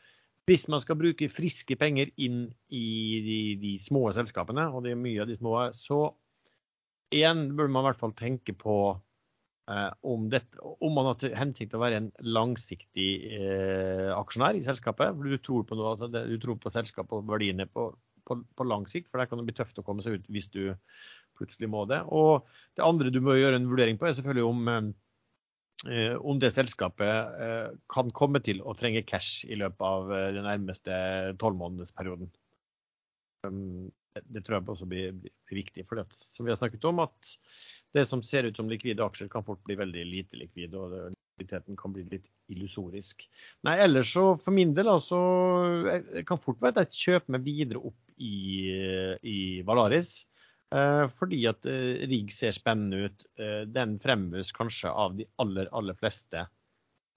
hvis 0.49 0.67
man 0.69 0.83
skal 0.83 0.99
bruke 0.99 1.31
friske 1.31 1.77
penger 1.79 2.11
inn 2.21 2.49
i 2.67 2.85
de, 3.25 3.39
de 3.61 3.71
små 3.81 4.09
selskapene, 4.13 4.67
og 4.69 4.83
det 4.85 4.91
er 4.93 4.99
mye 4.99 5.23
av 5.23 5.31
de 5.31 5.39
små, 5.39 5.55
så 5.73 6.01
igjen 7.15 7.47
burde 7.55 7.71
man 7.71 7.85
i 7.85 7.87
hvert 7.87 8.03
fall 8.03 8.13
tenke 8.19 8.53
på 8.59 8.75
Eh, 8.93 9.04
om, 9.65 10.27
dette, 10.29 10.59
om, 10.61 10.91
man 10.93 11.07
har 11.09 11.15
til 11.17 11.33
hensikt 11.33 11.73
å 11.73 11.81
være 11.81 11.97
en 11.97 12.09
langsiktig 12.21 13.09
eh, 13.33 14.11
aksjonær 14.13 14.57
i 14.59 14.65
selskapet. 14.65 15.17
Du 15.17 15.37
tror 15.41 15.65
på, 15.65 15.77
noe, 15.79 16.09
du 16.29 16.35
tror 16.41 16.59
på 16.61 16.73
selskapet 16.73 17.17
og 17.17 17.31
verdiene 17.31 17.65
på, 17.65 17.87
på, 18.29 18.37
på, 18.45 18.67
lang 18.67 18.85
sikt, 18.91 19.09
for 19.09 19.21
der 19.21 19.29
kan 19.31 19.41
det 19.41 19.47
bli 19.47 19.57
tøft 19.57 19.81
å 19.81 19.85
komme 19.85 20.05
seg 20.05 20.19
ut 20.19 20.29
hvis 20.33 20.51
du 20.53 20.61
plutselig 21.37 21.69
må 21.71 21.85
det. 21.89 22.03
Og 22.13 22.45
det 22.77 22.85
andre 22.85 23.11
du 23.13 23.19
må 23.23 23.39
gjøre 23.39 23.59
en 23.59 23.67
vurdering 23.71 23.99
på, 23.99 24.07
er 24.09 24.15
selvfølgelig 24.17 24.45
om, 24.47 24.93
eh, 25.89 26.15
om 26.21 26.39
det 26.41 26.53
selskapet 26.55 27.41
eh, 27.49 27.67
kan 27.91 28.13
komme 28.15 28.41
til 28.45 28.61
å 28.61 28.77
trenge 28.77 29.05
cash 29.09 29.47
i 29.49 29.57
løpet 29.59 29.85
av 29.89 30.13
eh, 30.13 30.31
den 30.37 30.47
nærmeste 30.47 30.97
tolvmånedersperioden. 31.41 32.31
Um, 33.45 33.89
det, 34.15 34.23
det 34.31 34.45
tror 34.45 34.59
jeg 34.59 34.69
også 34.71 34.87
blir 34.89 35.17
viktig. 35.51 35.85
For 35.89 35.99
det, 35.99 36.07
som 36.15 36.47
vi 36.47 36.53
har 36.53 36.59
snakket 36.61 36.87
om, 36.87 37.03
at 37.03 37.35
det 37.95 38.05
som 38.09 38.23
ser 38.23 38.49
ut 38.49 38.57
som 38.59 38.69
likvide 38.69 39.03
aksjer, 39.05 39.29
kan 39.31 39.45
fort 39.45 39.63
bli 39.67 39.77
veldig 39.79 40.05
lite 40.09 40.39
likvide. 40.41 40.75
og 40.77 41.15
likviditeten 41.35 41.75
kan 41.75 41.93
bli 41.93 42.05
litt 42.11 42.27
illusorisk. 42.51 43.25
Nei, 43.67 43.75
ellers 43.83 44.13
så 44.13 44.35
for 44.39 44.55
min 44.55 44.73
del 44.75 44.87
altså, 44.87 45.17
kan 46.27 46.39
fort 46.39 46.61
være 46.63 46.85
et 46.85 46.95
kjøp 46.95 47.27
med 47.35 47.43
videre 47.43 47.81
opp 47.83 48.15
i, 48.15 48.71
i 49.19 49.37
Valaris. 49.67 50.25
Eh, 50.75 51.05
fordi 51.13 51.43
at 51.49 51.65
eh, 51.69 52.05
RIG 52.09 52.31
ser 52.33 52.55
spennende 52.55 53.09
ut. 53.09 53.25
Eh, 53.39 53.63
den 53.69 53.97
fremmes 54.03 54.51
kanskje 54.55 54.91
av 54.91 55.17
de 55.19 55.27
aller, 55.41 55.69
aller 55.71 55.97
fleste 55.99 56.47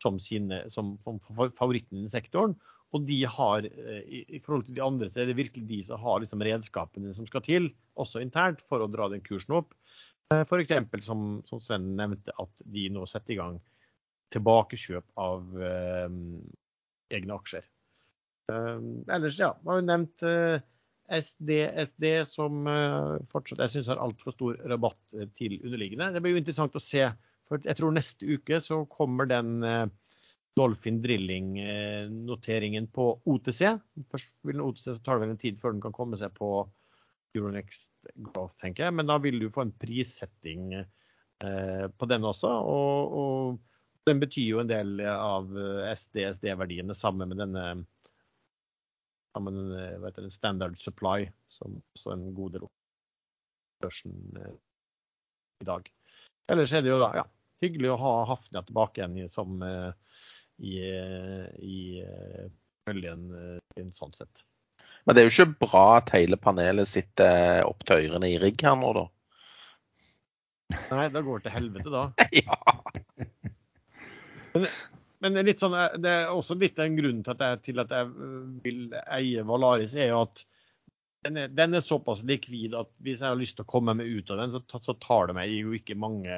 som, 0.02 0.18
sine, 0.22 0.64
som, 0.70 0.96
som 1.04 1.18
favoritten 1.58 2.04
i 2.04 2.12
sektoren. 2.12 2.56
Og 2.96 3.04
de 3.08 3.18
har, 3.28 3.66
eh, 3.68 4.04
i, 4.04 4.22
i, 4.36 4.40
forhold 4.44 4.66
til 4.68 4.78
de 4.78 4.84
andre, 4.84 5.10
så 5.12 5.22
er 5.22 5.30
det 5.30 5.38
virkelig 5.40 5.66
de 5.68 5.80
som 5.90 6.00
har 6.00 6.22
liksom, 6.24 6.44
redskapene 6.44 7.12
som 7.16 7.26
skal 7.28 7.44
til, 7.44 7.70
også 8.00 8.22
internt, 8.24 8.62
for 8.68 8.84
å 8.84 8.90
dra 8.90 9.10
den 9.12 9.24
kursen 9.24 9.58
opp. 9.60 9.74
Eh, 10.34 10.40
F.eks. 10.44 10.72
Som, 11.06 11.42
som 11.46 11.60
Sven 11.60 11.94
nevnte, 11.96 12.34
at 12.36 12.64
de 12.64 12.88
nå 12.92 13.06
setter 13.08 13.34
i 13.34 13.38
gang 13.40 13.58
tilbakekjøp 14.34 15.06
av 15.16 15.62
eh, 15.64 16.08
egne 17.16 17.38
aksjer. 17.38 17.68
Eh, 18.52 18.82
ellers, 19.14 19.38
ja, 19.40 19.54
man 19.62 19.72
har 19.72 19.80
jo 19.80 19.86
nevnt 19.88 20.26
eh, 20.28 20.66
SD, 21.18 21.54
SD 21.88 22.10
som 22.28 22.68
eh, 22.68 23.14
fortsatt 23.32 23.64
jeg 23.64 23.78
syns 23.78 23.88
har 23.94 24.02
altfor 24.04 24.36
stor 24.36 24.60
rabatt 24.68 25.16
eh, 25.16 25.30
til 25.38 25.56
underliggende. 25.62 26.10
Det 26.12 26.24
blir 26.24 26.36
jo 26.36 26.42
interessant 26.42 26.76
å 26.76 26.84
se. 26.84 27.06
for 27.48 27.64
Jeg 27.64 27.80
tror 27.80 27.96
neste 27.96 28.28
uke 28.28 28.60
så 28.60 28.82
kommer 28.92 29.30
den 29.30 29.64
Dolphin 30.58 30.98
Drilling-noteringen 31.00 32.90
på 32.92 33.14
OTC. 33.24 33.62
Først 34.12 34.34
vil 34.44 34.58
den 34.58 34.66
OTC 34.66 34.90
så 34.90 35.00
tar 35.00 35.16
det 35.16 35.24
vel 35.24 35.36
en 35.38 35.40
tid 35.40 35.60
før 35.62 35.72
den 35.72 35.84
kan 35.86 35.96
komme 35.96 36.20
seg 36.20 36.36
på 36.36 36.66
Euronext 37.38 37.92
Growth, 38.14 38.56
tenker 38.60 38.88
jeg. 38.88 38.96
Men 38.98 39.08
da 39.10 39.18
vil 39.22 39.38
du 39.40 39.48
få 39.52 39.66
en 39.66 39.74
prissetting 39.80 40.74
eh, 40.78 41.86
på 41.88 42.08
den 42.10 42.26
også. 42.28 42.50
Og, 42.50 43.16
og, 43.22 43.64
den 44.08 44.22
betyr 44.22 44.46
jo 44.54 44.60
en 44.62 44.70
del 44.70 45.02
av 45.04 45.50
SD-SD-verdiene 45.92 46.94
sammen 46.96 47.28
med 47.28 47.42
denne 47.42 47.64
sammen 49.36 49.58
med 49.68 50.06
du, 50.16 50.30
Standard 50.32 50.78
Supply, 50.80 51.26
som 51.52 51.76
også 51.92 52.14
en 52.14 52.30
god 52.34 52.54
del 52.56 52.64
av 52.64 52.70
børsen 53.84 54.16
eh, 54.40 54.54
i 55.60 55.68
dag. 55.68 55.90
Ellers 56.48 56.72
er 56.72 56.86
det 56.86 56.94
jo 56.94 57.02
da, 57.02 57.10
ja, 57.20 57.26
hyggelig 57.60 57.92
å 57.92 58.00
ha 58.00 58.14
Hafnia 58.30 58.62
tilbake 58.64 59.02
igjen 59.02 59.28
som, 59.28 59.60
i, 60.56 60.78
i, 60.80 61.78
i 62.00 62.48
i 62.88 63.26
sin 63.76 63.92
sånn 63.94 64.14
sett. 64.16 64.44
Men 65.08 65.16
det 65.16 65.22
er 65.22 65.24
jo 65.24 65.32
ikke 65.32 65.64
bra 65.64 65.82
at 66.02 66.10
hele 66.12 66.36
panelet 66.36 66.84
sitter 66.90 67.62
opp 67.64 67.80
til 67.88 68.10
ørene 68.10 68.28
i 68.28 68.34
rigg 68.42 68.60
her 68.60 68.74
nå, 68.76 68.90
da. 68.92 69.06
Nei, 70.90 71.06
da 71.14 71.22
går 71.24 71.40
det 71.40 71.46
til 71.46 71.54
helvete, 71.54 71.92
da. 71.94 72.02
ja. 72.42 72.58
Men, 74.52 74.66
men 75.24 75.40
litt 75.48 75.64
sånn, 75.64 75.78
det 76.04 76.12
er 76.12 76.34
også 76.34 76.58
litt 76.60 76.76
en 76.84 76.98
grunn 76.98 77.24
til 77.24 77.32
at 77.32 77.40
jeg, 77.46 77.62
til 77.70 77.80
at 77.80 77.96
jeg 77.96 78.12
vil 78.66 78.82
eie 79.00 79.46
Valaris, 79.48 79.96
er 79.96 80.12
jo 80.12 80.20
at 80.26 80.44
den 81.24 81.40
er, 81.40 81.48
den 81.56 81.80
er, 81.80 81.84
såpass 81.88 82.20
likvid 82.28 82.76
at 82.76 82.92
hvis 83.00 83.24
jeg 83.24 83.32
har 83.32 83.40
lyst 83.40 83.56
til 83.56 83.64
å 83.64 83.72
komme 83.72 83.96
meg 83.96 84.12
ut 84.12 84.28
av 84.34 84.42
den, 84.42 84.52
så, 84.52 84.60
så 84.76 84.98
tar 85.00 85.32
det 85.32 85.38
meg 85.40 85.56
jo 85.56 85.72
ikke 85.72 85.96
mange 85.96 86.36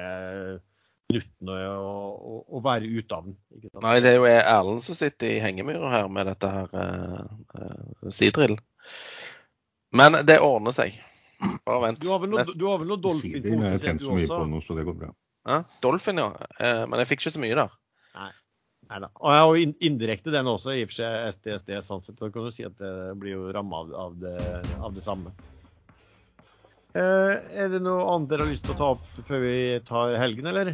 minuttene 1.11 1.59
å, 1.75 1.93
å, 2.17 2.41
å 2.57 2.63
være 2.65 2.89
ute 2.89 3.17
av 3.17 3.27
den. 3.27 3.37
Nei, 3.83 3.95
det 4.03 4.13
er 4.13 4.19
jo 4.19 4.27
Erlend 4.31 4.83
som 4.85 4.97
sitter 4.97 5.35
i 5.35 5.39
hengemyra 5.43 5.91
her 5.93 6.11
med 6.11 6.29
dette 6.31 6.51
her 6.51 6.75
uh, 6.75 7.23
uh, 7.55 8.09
Sidrill. 8.09 8.57
Men 9.95 10.21
det 10.27 10.39
ordner 10.41 10.75
seg. 10.75 10.97
Bare 11.67 11.81
vent. 11.87 12.01
Du 12.01 12.11
har 12.11 12.21
vel 12.23 12.31
noe, 12.33 12.45
du 12.47 12.67
har 12.69 12.79
vel 12.81 12.91
noe 12.91 13.01
Dolphin 13.01 13.41
på 13.41 14.43
nå, 14.47 14.61
så 14.65 14.77
det 14.77 14.85
går 14.87 14.99
bra. 15.05 15.13
Ja, 15.49 15.63
Dolphin, 15.81 16.21
ja. 16.21 16.31
Uh, 16.59 16.83
men 16.87 17.01
jeg 17.01 17.13
fikk 17.13 17.25
ikke 17.25 17.35
så 17.35 17.43
mye 17.43 17.57
der. 17.57 17.79
Nei. 18.17 18.31
Neida. 18.91 19.07
Og 19.21 19.31
jeg 19.31 19.45
har 19.47 19.85
indirekte 19.87 20.33
den 20.33 20.49
også, 20.51 20.75
i 20.75 20.83
og 20.83 20.91
for 20.91 20.99
seg 20.99 21.31
SDSD. 21.37 21.73
sånn 21.85 22.03
sett, 22.03 22.19
Da 22.19 22.29
kan 22.29 22.47
du 22.47 22.51
si 22.55 22.65
at 22.67 22.75
det 22.79 23.15
blir 23.21 23.37
jo 23.37 23.51
ramma 23.55 23.85
av, 23.85 23.93
av, 23.95 24.29
av, 24.81 24.93
det 24.95 25.03
samme. 25.05 25.31
Eh, 26.91 27.35
er 27.63 27.69
det 27.71 27.79
noe 27.83 28.03
annet 28.11 28.33
dere 28.33 28.43
har 28.43 28.51
lyst 28.51 28.65
til 28.65 28.75
å 28.75 28.79
ta 28.81 28.89
opp 28.97 29.21
før 29.27 29.45
vi 29.45 29.55
tar 29.87 30.17
helgen, 30.19 30.49
eller? 30.51 30.73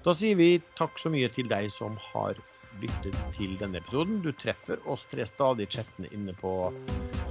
Da 0.00 0.14
sier 0.16 0.32
vi 0.38 0.54
takk 0.80 0.94
så 0.96 1.10
mye 1.12 1.28
til 1.28 1.44
deg 1.50 1.66
som 1.72 1.96
har 2.00 2.38
lyttet 2.80 3.16
til 3.36 3.50
denne 3.60 3.76
episoden. 3.82 4.22
Du 4.24 4.32
treffer 4.32 4.80
oss 4.88 5.04
tre 5.10 5.26
stadig 5.28 5.66
chattene 5.74 6.08
inne 6.16 6.32
på 6.40 6.72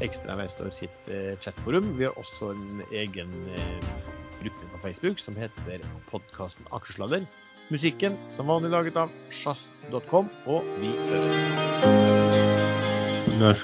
Ekstra 0.06 0.36
Veistår 0.38 0.70
sitt 0.76 1.10
eh, 1.10 1.34
chatforum. 1.42 1.98
Vi 1.98 2.06
har 2.06 2.14
også 2.22 2.52
en 2.54 2.84
egen 2.94 3.32
eh, 3.56 3.88
gruppe 4.44 4.70
på 4.76 4.82
Facebook 4.84 5.18
som 5.18 5.34
heter 5.40 5.82
podkasten 6.12 6.70
Akersladder. 6.70 7.26
Musikken 7.74 8.14
som 8.38 8.54
vanlig 8.54 8.70
laget 8.74 8.96
av 9.02 9.10
sjazz.com, 9.34 10.30
og 10.46 10.62
vi 10.78 10.94
høres. 11.10 12.06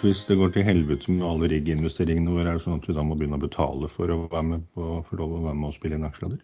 Hvis 0.01 0.25
det 0.25 0.39
går 0.39 0.49
til 0.55 0.65
helvete 0.65 1.11
med 1.11 1.27
alle 1.29 1.45
rigginvesteringene 1.51 2.31
våre, 2.31 2.49
er 2.49 2.55
det 2.57 2.65
sånn 2.65 2.79
at 2.79 2.87
vi 2.89 2.97
da 2.97 3.03
må 3.05 3.13
begynne 3.19 3.37
å 3.37 3.45
betale 3.45 3.85
for 3.91 4.09
å 4.09 4.25
være 4.25 4.45
med 4.49 4.61
på, 4.73 4.83
for 5.09 5.17
å 5.21 5.25
være 5.35 5.57
med 5.61 5.69
og 5.69 5.77
spille 5.77 5.95
inn 5.99 6.07
aksjeladder? 6.07 6.41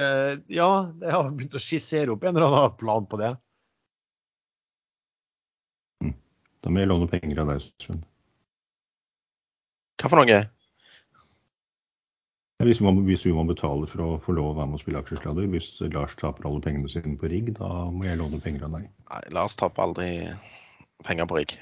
Eh, 0.00 0.38
ja, 0.48 0.68
jeg 1.02 1.12
har 1.12 1.32
begynt 1.34 1.56
å 1.58 1.60
skissere 1.60 2.14
opp 2.14 2.24
en 2.24 2.36
eller 2.36 2.48
annen 2.48 2.78
plan 2.80 3.08
på 3.10 3.18
det. 3.20 3.34
Mm. 6.04 6.14
Da 6.64 6.72
må 6.72 6.80
jeg 6.80 6.90
låne 6.90 7.10
penger 7.10 7.42
av 7.42 7.52
deg, 7.52 7.66
Sven. 7.82 8.00
Hva 10.00 10.08
for 10.08 10.22
noe? 10.22 10.40
Hvis 12.60 12.80
man, 12.84 12.98
hvis 13.06 13.22
vi, 13.24 13.32
må, 13.32 13.46
betale 13.48 13.88
for 13.88 14.04
å 14.04 14.08
få 14.20 14.34
lov 14.36 14.50
å 14.50 14.56
være 14.58 14.68
med 14.68 14.76
og 14.76 14.82
spille 14.82 15.00
aksjesladder, 15.00 15.48
hvis 15.52 15.68
Lars 15.94 16.16
taper 16.20 16.48
alle 16.48 16.60
pengene 16.64 16.92
sine 16.92 17.16
på 17.20 17.28
rigg, 17.32 17.54
da 17.56 17.88
må 17.88 18.04
jeg 18.04 18.20
låne 18.20 18.40
penger 18.44 18.66
av 18.68 18.76
deg. 18.76 18.90
Nei, 19.08 19.20
Lars 19.36 19.56
taper 19.56 19.86
aldri 19.86 20.08
penger 21.08 21.28
på 21.28 21.40
rigg. 21.40 21.56